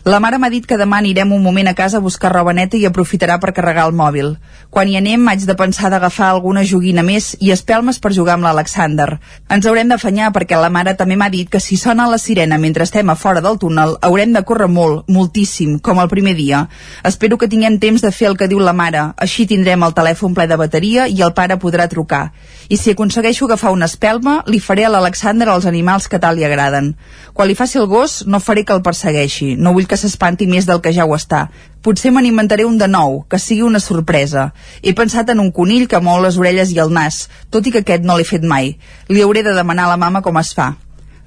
La 0.10 0.18
mare 0.18 0.40
m'ha 0.42 0.48
dit 0.50 0.66
que 0.66 0.78
demà 0.80 0.98
anirem 1.04 1.36
un 1.36 1.44
moment 1.46 1.68
a 1.70 1.76
casa 1.78 2.00
a 2.00 2.02
buscar 2.02 2.32
roba 2.34 2.50
neta 2.58 2.78
i 2.80 2.86
aprofitarà 2.88 3.36
per 3.38 3.52
carregar 3.54 3.84
el 3.86 3.92
mòbil. 3.94 4.32
Quan 4.74 4.90
hi 4.90 4.96
anem, 4.98 5.28
haig 5.30 5.44
de 5.46 5.54
pensar 5.60 5.92
d'agafar 5.94 6.32
alguna 6.32 6.64
joguina 6.66 7.04
més 7.06 7.36
i 7.46 7.52
espelmes 7.54 8.00
per 8.02 8.10
jugar 8.16 8.34
amb 8.40 8.48
l'Alexander. 8.48 9.20
Ens 9.54 9.68
haurem 9.70 9.92
d'afanyar 9.92 10.32
perquè 10.34 10.58
la 10.58 10.72
mare 10.74 10.96
també 10.98 11.14
m'ha 11.20 11.28
dit 11.30 11.52
que 11.54 11.62
si 11.62 11.78
sona 11.78 12.08
la 12.10 12.18
sirena 12.18 12.58
mentre 12.58 12.88
estem 12.88 13.12
a 13.14 13.16
fora 13.16 13.44
del 13.46 13.60
túnel, 13.62 13.94
haurem 14.02 14.34
de 14.34 14.42
córrer 14.42 14.70
molt, 14.80 15.04
moltíssim, 15.06 15.78
com 15.78 16.02
el 16.02 16.10
primer 16.10 16.34
dia. 16.40 16.64
Espero 17.06 17.38
que 17.38 17.52
tinguem 17.52 17.78
temps 17.78 18.02
de 18.02 18.12
fer 18.12 18.32
el 18.32 18.40
que 18.40 18.50
diu 18.50 18.64
la 18.66 18.74
mare, 18.74 19.12
així 19.16 19.46
tindrem 19.46 19.86
el 19.86 19.94
telèfon 19.94 20.34
ple 20.34 20.48
de 20.50 20.58
bateria 20.58 21.06
i 21.06 21.22
el 21.22 21.36
pare 21.38 21.60
podrà 21.62 21.86
trucar. 21.86 22.32
I 22.70 22.82
si 22.82 22.96
aconsegueixo 22.98 23.46
agafar 23.46 23.76
una 23.78 23.86
espelma, 23.86 24.40
li 24.50 24.58
faré 24.58 24.90
a 24.90 24.90
l'Alexander 24.90 25.52
els 25.54 25.70
animals 25.70 26.10
que 26.10 26.18
tal 26.18 26.42
li 26.42 26.50
agraden. 26.50 26.96
Quan 27.34 27.48
li 27.48 27.58
faci 27.62 27.78
el 27.78 27.86
gos, 27.86 28.24
no 28.26 28.42
faré 28.42 28.66
que 28.66 28.74
el 28.74 28.82
persegueixi. 28.82 29.54
No 29.54 29.78
vull 29.78 29.86
que 29.86 29.99
s'espanti 30.00 30.48
més 30.48 30.66
del 30.66 30.82
que 30.82 30.94
ja 30.96 31.06
ho 31.06 31.14
està. 31.16 31.46
Potser 31.86 32.12
me 32.12 32.24
n'inventaré 32.24 32.66
un 32.68 32.78
de 32.80 32.88
nou, 32.88 33.22
que 33.30 33.40
sigui 33.40 33.64
una 33.68 33.80
sorpresa. 33.84 34.50
He 34.82 34.96
pensat 34.96 35.30
en 35.30 35.40
un 35.44 35.54
conill 35.56 35.88
que 35.88 36.02
mou 36.04 36.20
les 36.24 36.40
orelles 36.42 36.74
i 36.74 36.80
el 36.84 36.92
nas, 36.96 37.28
tot 37.52 37.68
i 37.68 37.72
que 37.76 37.84
aquest 37.84 38.04
no 38.08 38.18
l'he 38.18 38.28
fet 38.28 38.44
mai. 38.44 38.78
Li 39.08 39.24
hauré 39.24 39.44
de 39.44 39.56
demanar 39.56 39.88
a 39.88 39.94
la 39.94 40.02
mama 40.02 40.24
com 40.26 40.40
es 40.42 40.56
fa. 40.56 40.74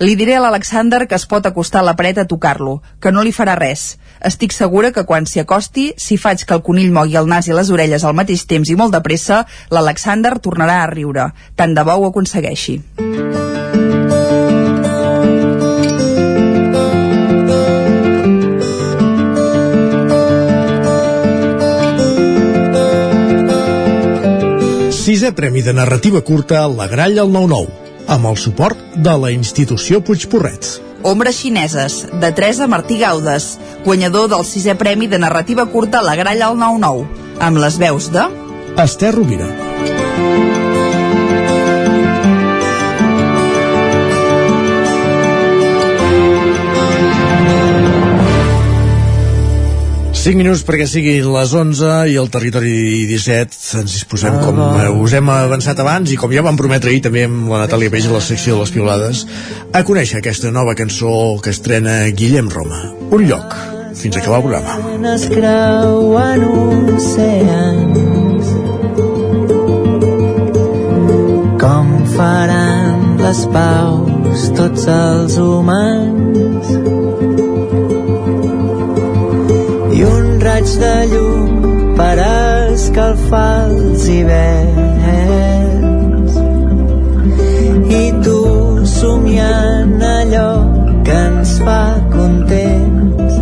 Li 0.03 0.17
diré 0.19 0.35
a 0.35 0.41
l'Alexander 0.43 1.07
que 1.07 1.15
es 1.15 1.29
pot 1.31 1.47
acostar 1.47 1.81
a 1.81 1.87
la 1.87 1.95
paret 1.95 2.19
a 2.19 2.27
tocar-lo, 2.27 2.81
que 2.99 3.13
no 3.13 3.23
li 3.23 3.31
farà 3.31 3.55
res. 3.55 3.85
Estic 4.19 4.55
segura 4.57 4.91
que 4.91 5.05
quan 5.07 5.29
s'hi 5.31 5.45
acosti, 5.45 5.93
si 5.97 6.19
faig 6.19 6.43
que 6.43 6.59
el 6.59 6.65
conill 6.67 6.91
mogui 6.97 7.15
el 7.21 7.31
nas 7.31 7.47
i 7.47 7.55
les 7.55 7.71
orelles 7.71 8.03
al 8.03 8.19
mateix 8.19 8.43
temps 8.51 8.71
i 8.71 8.79
molt 8.79 8.97
de 8.97 9.03
pressa, 9.05 9.45
l'Alexander 9.71 10.39
tornarà 10.43 10.83
a 10.83 10.91
riure. 10.91 11.31
Tant 11.55 11.79
de 11.79 11.87
bo 11.87 12.01
ho 12.01 12.11
aconsegueixi. 12.11 12.81
Sisè 25.13 25.35
Premi 25.37 25.61
de 25.61 25.75
Narrativa 25.77 26.23
Curta 26.25 26.63
La 26.73 26.87
Gralla 26.89 27.21
al 27.21 27.29
9-9, 27.29 27.67
amb 28.15 28.29
el 28.31 28.39
suport 28.41 28.95
de 28.97 29.13
la 29.21 29.29
institució 29.29 29.99
Puigporrets. 30.01 30.79
Ombres 31.05 31.37
xineses, 31.43 31.99
de 32.23 32.31
Teresa 32.33 32.65
Martí 32.65 32.97
Gaudes, 33.03 33.59
guanyador 33.85 34.31
del 34.33 34.47
sisè 34.49 34.73
Premi 34.81 35.11
de 35.13 35.21
Narrativa 35.21 35.67
Curta 35.69 36.01
La 36.01 36.17
Gralla 36.17 36.49
al 36.49 36.57
9-9, 36.57 37.05
amb 37.45 37.61
les 37.61 37.77
veus 37.85 38.09
de... 38.15 38.25
Esther 38.87 39.13
Rovira. 39.19 39.53
5 50.23 50.39
minuts 50.39 50.61
perquè 50.63 50.85
siguin 50.87 51.25
les 51.35 51.51
11 51.59 51.89
i 52.13 52.15
el 52.21 52.29
territori 52.31 52.71
17 53.11 53.81
ens 53.81 53.91
disposem, 53.91 54.37
com 54.39 54.61
eh, 54.79 54.87
us 55.03 55.17
hem 55.19 55.27
avançat 55.35 55.81
abans 55.83 56.13
i 56.15 56.19
com 56.21 56.31
ja 56.31 56.45
vam 56.47 56.55
prometre 56.55 56.93
ahir 56.93 57.01
també 57.03 57.25
amb 57.27 57.51
la 57.51 57.65
Natàlia 57.65 57.91
Peix 57.91 58.07
a 58.07 58.13
la 58.15 58.21
secció 58.23 58.55
de 58.55 58.61
les 58.63 58.71
piolades, 58.71 59.25
a 59.75 59.83
conèixer 59.83 60.21
aquesta 60.21 60.53
nova 60.55 60.77
cançó 60.79 61.11
que 61.43 61.51
estrena 61.51 62.07
Guillem 62.15 62.53
Roma. 62.55 62.85
Un 63.11 63.27
lloc, 63.27 63.57
fins 63.99 64.15
a 64.15 64.23
acabar 64.23 64.39
el 64.39 64.47
programa. 64.47 64.79
Es 65.11 65.27
creuen 65.33 66.47
oceans 66.95 67.99
Com 71.59 71.91
faran 72.15 73.19
les 73.27 73.43
paus 73.51 74.47
tots 74.55 74.87
els 74.87 75.35
humans 75.43 76.32
raig 80.63 80.79
de 80.79 80.95
llum 81.13 81.95
per 81.97 82.19
escalfar 82.73 83.69
els 83.69 84.07
hiverns. 84.09 85.53
I 87.91 88.05
tu 88.25 88.39
somiant 88.87 90.03
allò 90.03 90.51
que 91.05 91.13
ens 91.13 91.59
fa 91.67 91.83
contents. 92.15 93.35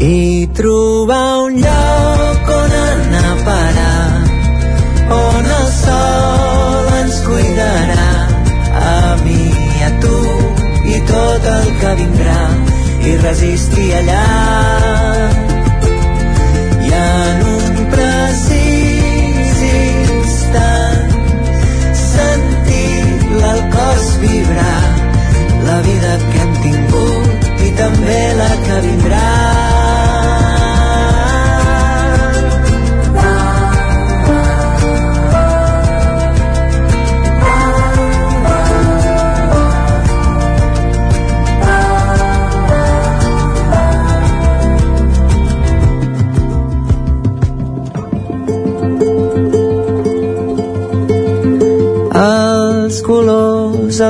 I 0.00 0.48
trobar 0.54 1.28
un 1.44 1.60
lloc 1.66 2.50
on 2.60 2.72
anar 2.80 3.28
a 3.32 3.36
parar 3.48 4.08
on 5.20 5.44
el 5.60 5.68
sol 5.82 6.92
ens 7.02 7.20
cuidarà. 7.28 8.10
A 8.86 9.16
mi, 9.24 9.44
a 9.88 9.90
tu 10.00 10.18
i 10.94 11.00
tot 11.12 11.52
el 11.56 11.70
que 11.80 11.94
vindrà 12.02 12.42
i 13.06 13.16
resistir 13.22 13.90
allà 14.00 14.45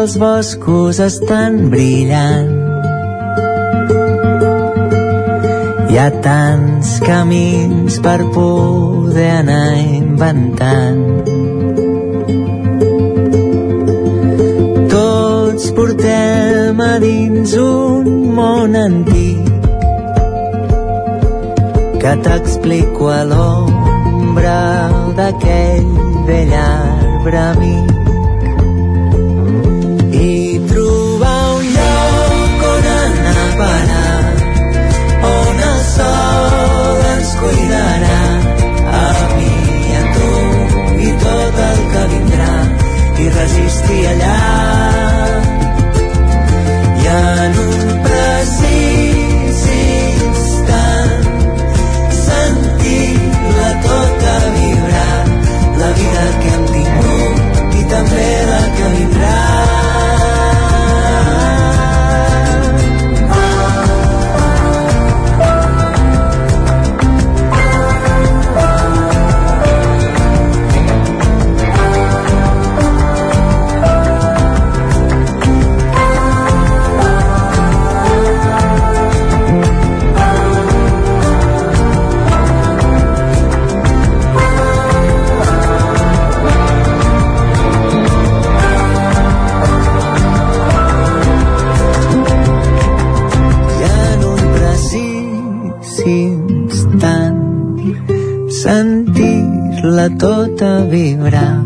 els 0.06 0.18
boscos 0.22 1.00
estan 1.02 1.54
brillant. 1.72 2.50
Hi 5.90 5.96
ha 5.98 6.04
tants 6.26 6.92
camins 7.02 7.96
per 8.04 8.20
poder 8.36 9.26
anar 9.40 9.72
inventant. 9.96 11.02
Tots 14.94 15.66
portem 15.80 16.84
a 16.86 16.92
dins 17.02 17.58
un 17.64 18.06
món 18.38 18.78
antic 18.84 19.50
que 21.98 22.14
t'explico 22.28 23.10
a 23.18 23.20
l'ombra 23.34 24.62
d'aquell 25.18 25.92
vell 26.30 26.58
arbre 26.62 27.46
amic 27.50 27.95
cuidarà 37.46 38.22
a 39.00 39.04
mi 39.36 39.52
i 39.78 39.92
a 39.98 40.02
tu 40.14 40.30
i 41.08 41.10
tot 41.22 41.58
el 41.66 41.80
que 41.92 42.02
vindrà 42.12 42.54
i 43.22 43.28
resistir 43.36 44.00
allà. 44.12 44.38
I 47.02 47.06
en 47.16 47.60
un 47.66 47.84
precís 48.06 49.62
instant 49.76 51.28
sentir 52.24 53.10
la 53.60 53.70
tota 53.86 54.36
vibrar 54.56 55.22
la 55.82 55.90
vida 56.00 56.26
que 56.40 56.54
hem 56.56 56.65
vibrar 101.06 101.62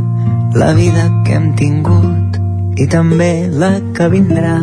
la 0.54 0.72
vida 0.76 1.08
que 1.24 1.36
hem 1.38 1.52
tingut 1.56 2.36
i 2.80 2.86
també 2.92 3.48
la 3.48 3.72
que 3.96 4.08
vindrà 4.12 4.56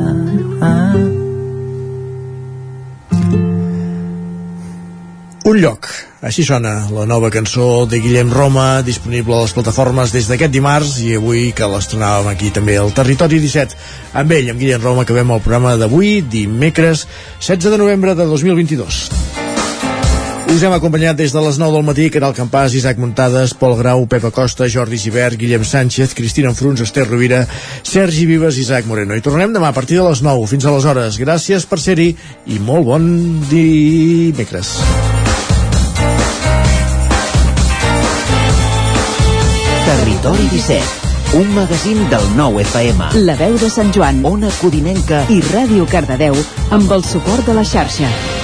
ah. 0.62 0.98
Un 5.48 5.62
lloc. 5.64 5.88
Així 6.28 6.44
sona 6.44 6.74
la 6.92 7.06
nova 7.08 7.30
cançó 7.32 7.86
de 7.90 8.02
Guillem 8.04 8.34
Roma, 8.36 8.82
disponible 8.84 9.38
a 9.38 9.46
les 9.46 9.56
plataformes 9.56 10.12
des 10.14 10.28
d'aquest 10.30 10.54
dimarts 10.54 10.98
i 11.02 11.14
avui 11.18 11.54
que 11.56 11.70
l'estrenàvem 11.72 12.28
aquí 12.34 12.52
també 12.54 12.76
al 12.78 12.92
Territori 12.94 13.40
17. 13.42 13.80
Amb 14.22 14.36
ell, 14.36 14.52
amb 14.52 14.62
Guillem 14.62 14.84
Roma, 14.84 15.08
acabem 15.08 15.32
el 15.32 15.46
programa 15.46 15.78
d'avui, 15.80 16.20
dimecres 16.22 17.08
16 17.40 17.72
de 17.72 17.82
novembre 17.86 18.18
de 18.20 18.28
2022. 18.28 19.17
Us 20.48 20.64
hem 20.64 20.72
acompanyat 20.72 21.18
des 21.20 21.34
de 21.36 21.42
les 21.44 21.58
9 21.60 21.76
del 21.76 21.84
matí, 21.84 22.06
Caral 22.10 22.34
Campàs, 22.34 22.74
Isaac 22.74 22.98
Muntades, 22.98 23.52
Pol 23.54 23.76
Grau, 23.76 24.06
Pepa 24.08 24.32
Costa, 24.32 24.66
Jordi 24.72 24.98
Givert, 24.98 25.36
Guillem 25.38 25.66
Sánchez, 25.68 26.14
Cristina 26.16 26.50
Enfruns, 26.50 26.82
Esther 26.82 27.04
Rovira, 27.08 27.42
Sergi 27.84 28.26
Vives 28.26 28.58
i 28.58 28.64
Isaac 28.64 28.88
Moreno. 28.88 29.14
I 29.14 29.22
tornem 29.22 29.52
demà 29.54 29.70
a 29.70 29.76
partir 29.76 30.00
de 30.00 30.08
les 30.08 30.24
9. 30.24 30.48
Fins 30.48 30.66
aleshores. 30.66 31.20
Gràcies 31.20 31.68
per 31.68 31.82
ser-hi 31.84 32.14
i 32.48 32.62
molt 32.64 32.88
bon 32.88 33.06
dimecres. 33.52 34.72
Territori 39.88 40.50
17, 40.56 41.38
un 41.44 41.54
magazín 41.60 42.02
del 42.10 42.26
nou 42.40 42.60
FM. 42.64 43.12
La 43.28 43.36
veu 43.36 43.60
de 43.60 43.70
Sant 43.70 43.92
Joan, 43.92 44.24
Ona 44.26 44.50
Codinenca 44.62 45.26
i 45.28 45.44
Ràdio 45.52 45.86
Cardedeu 45.92 46.40
amb 46.72 46.92
el 46.98 47.04
suport 47.04 47.46
de 47.46 47.60
la 47.60 47.68
xarxa. 47.68 48.37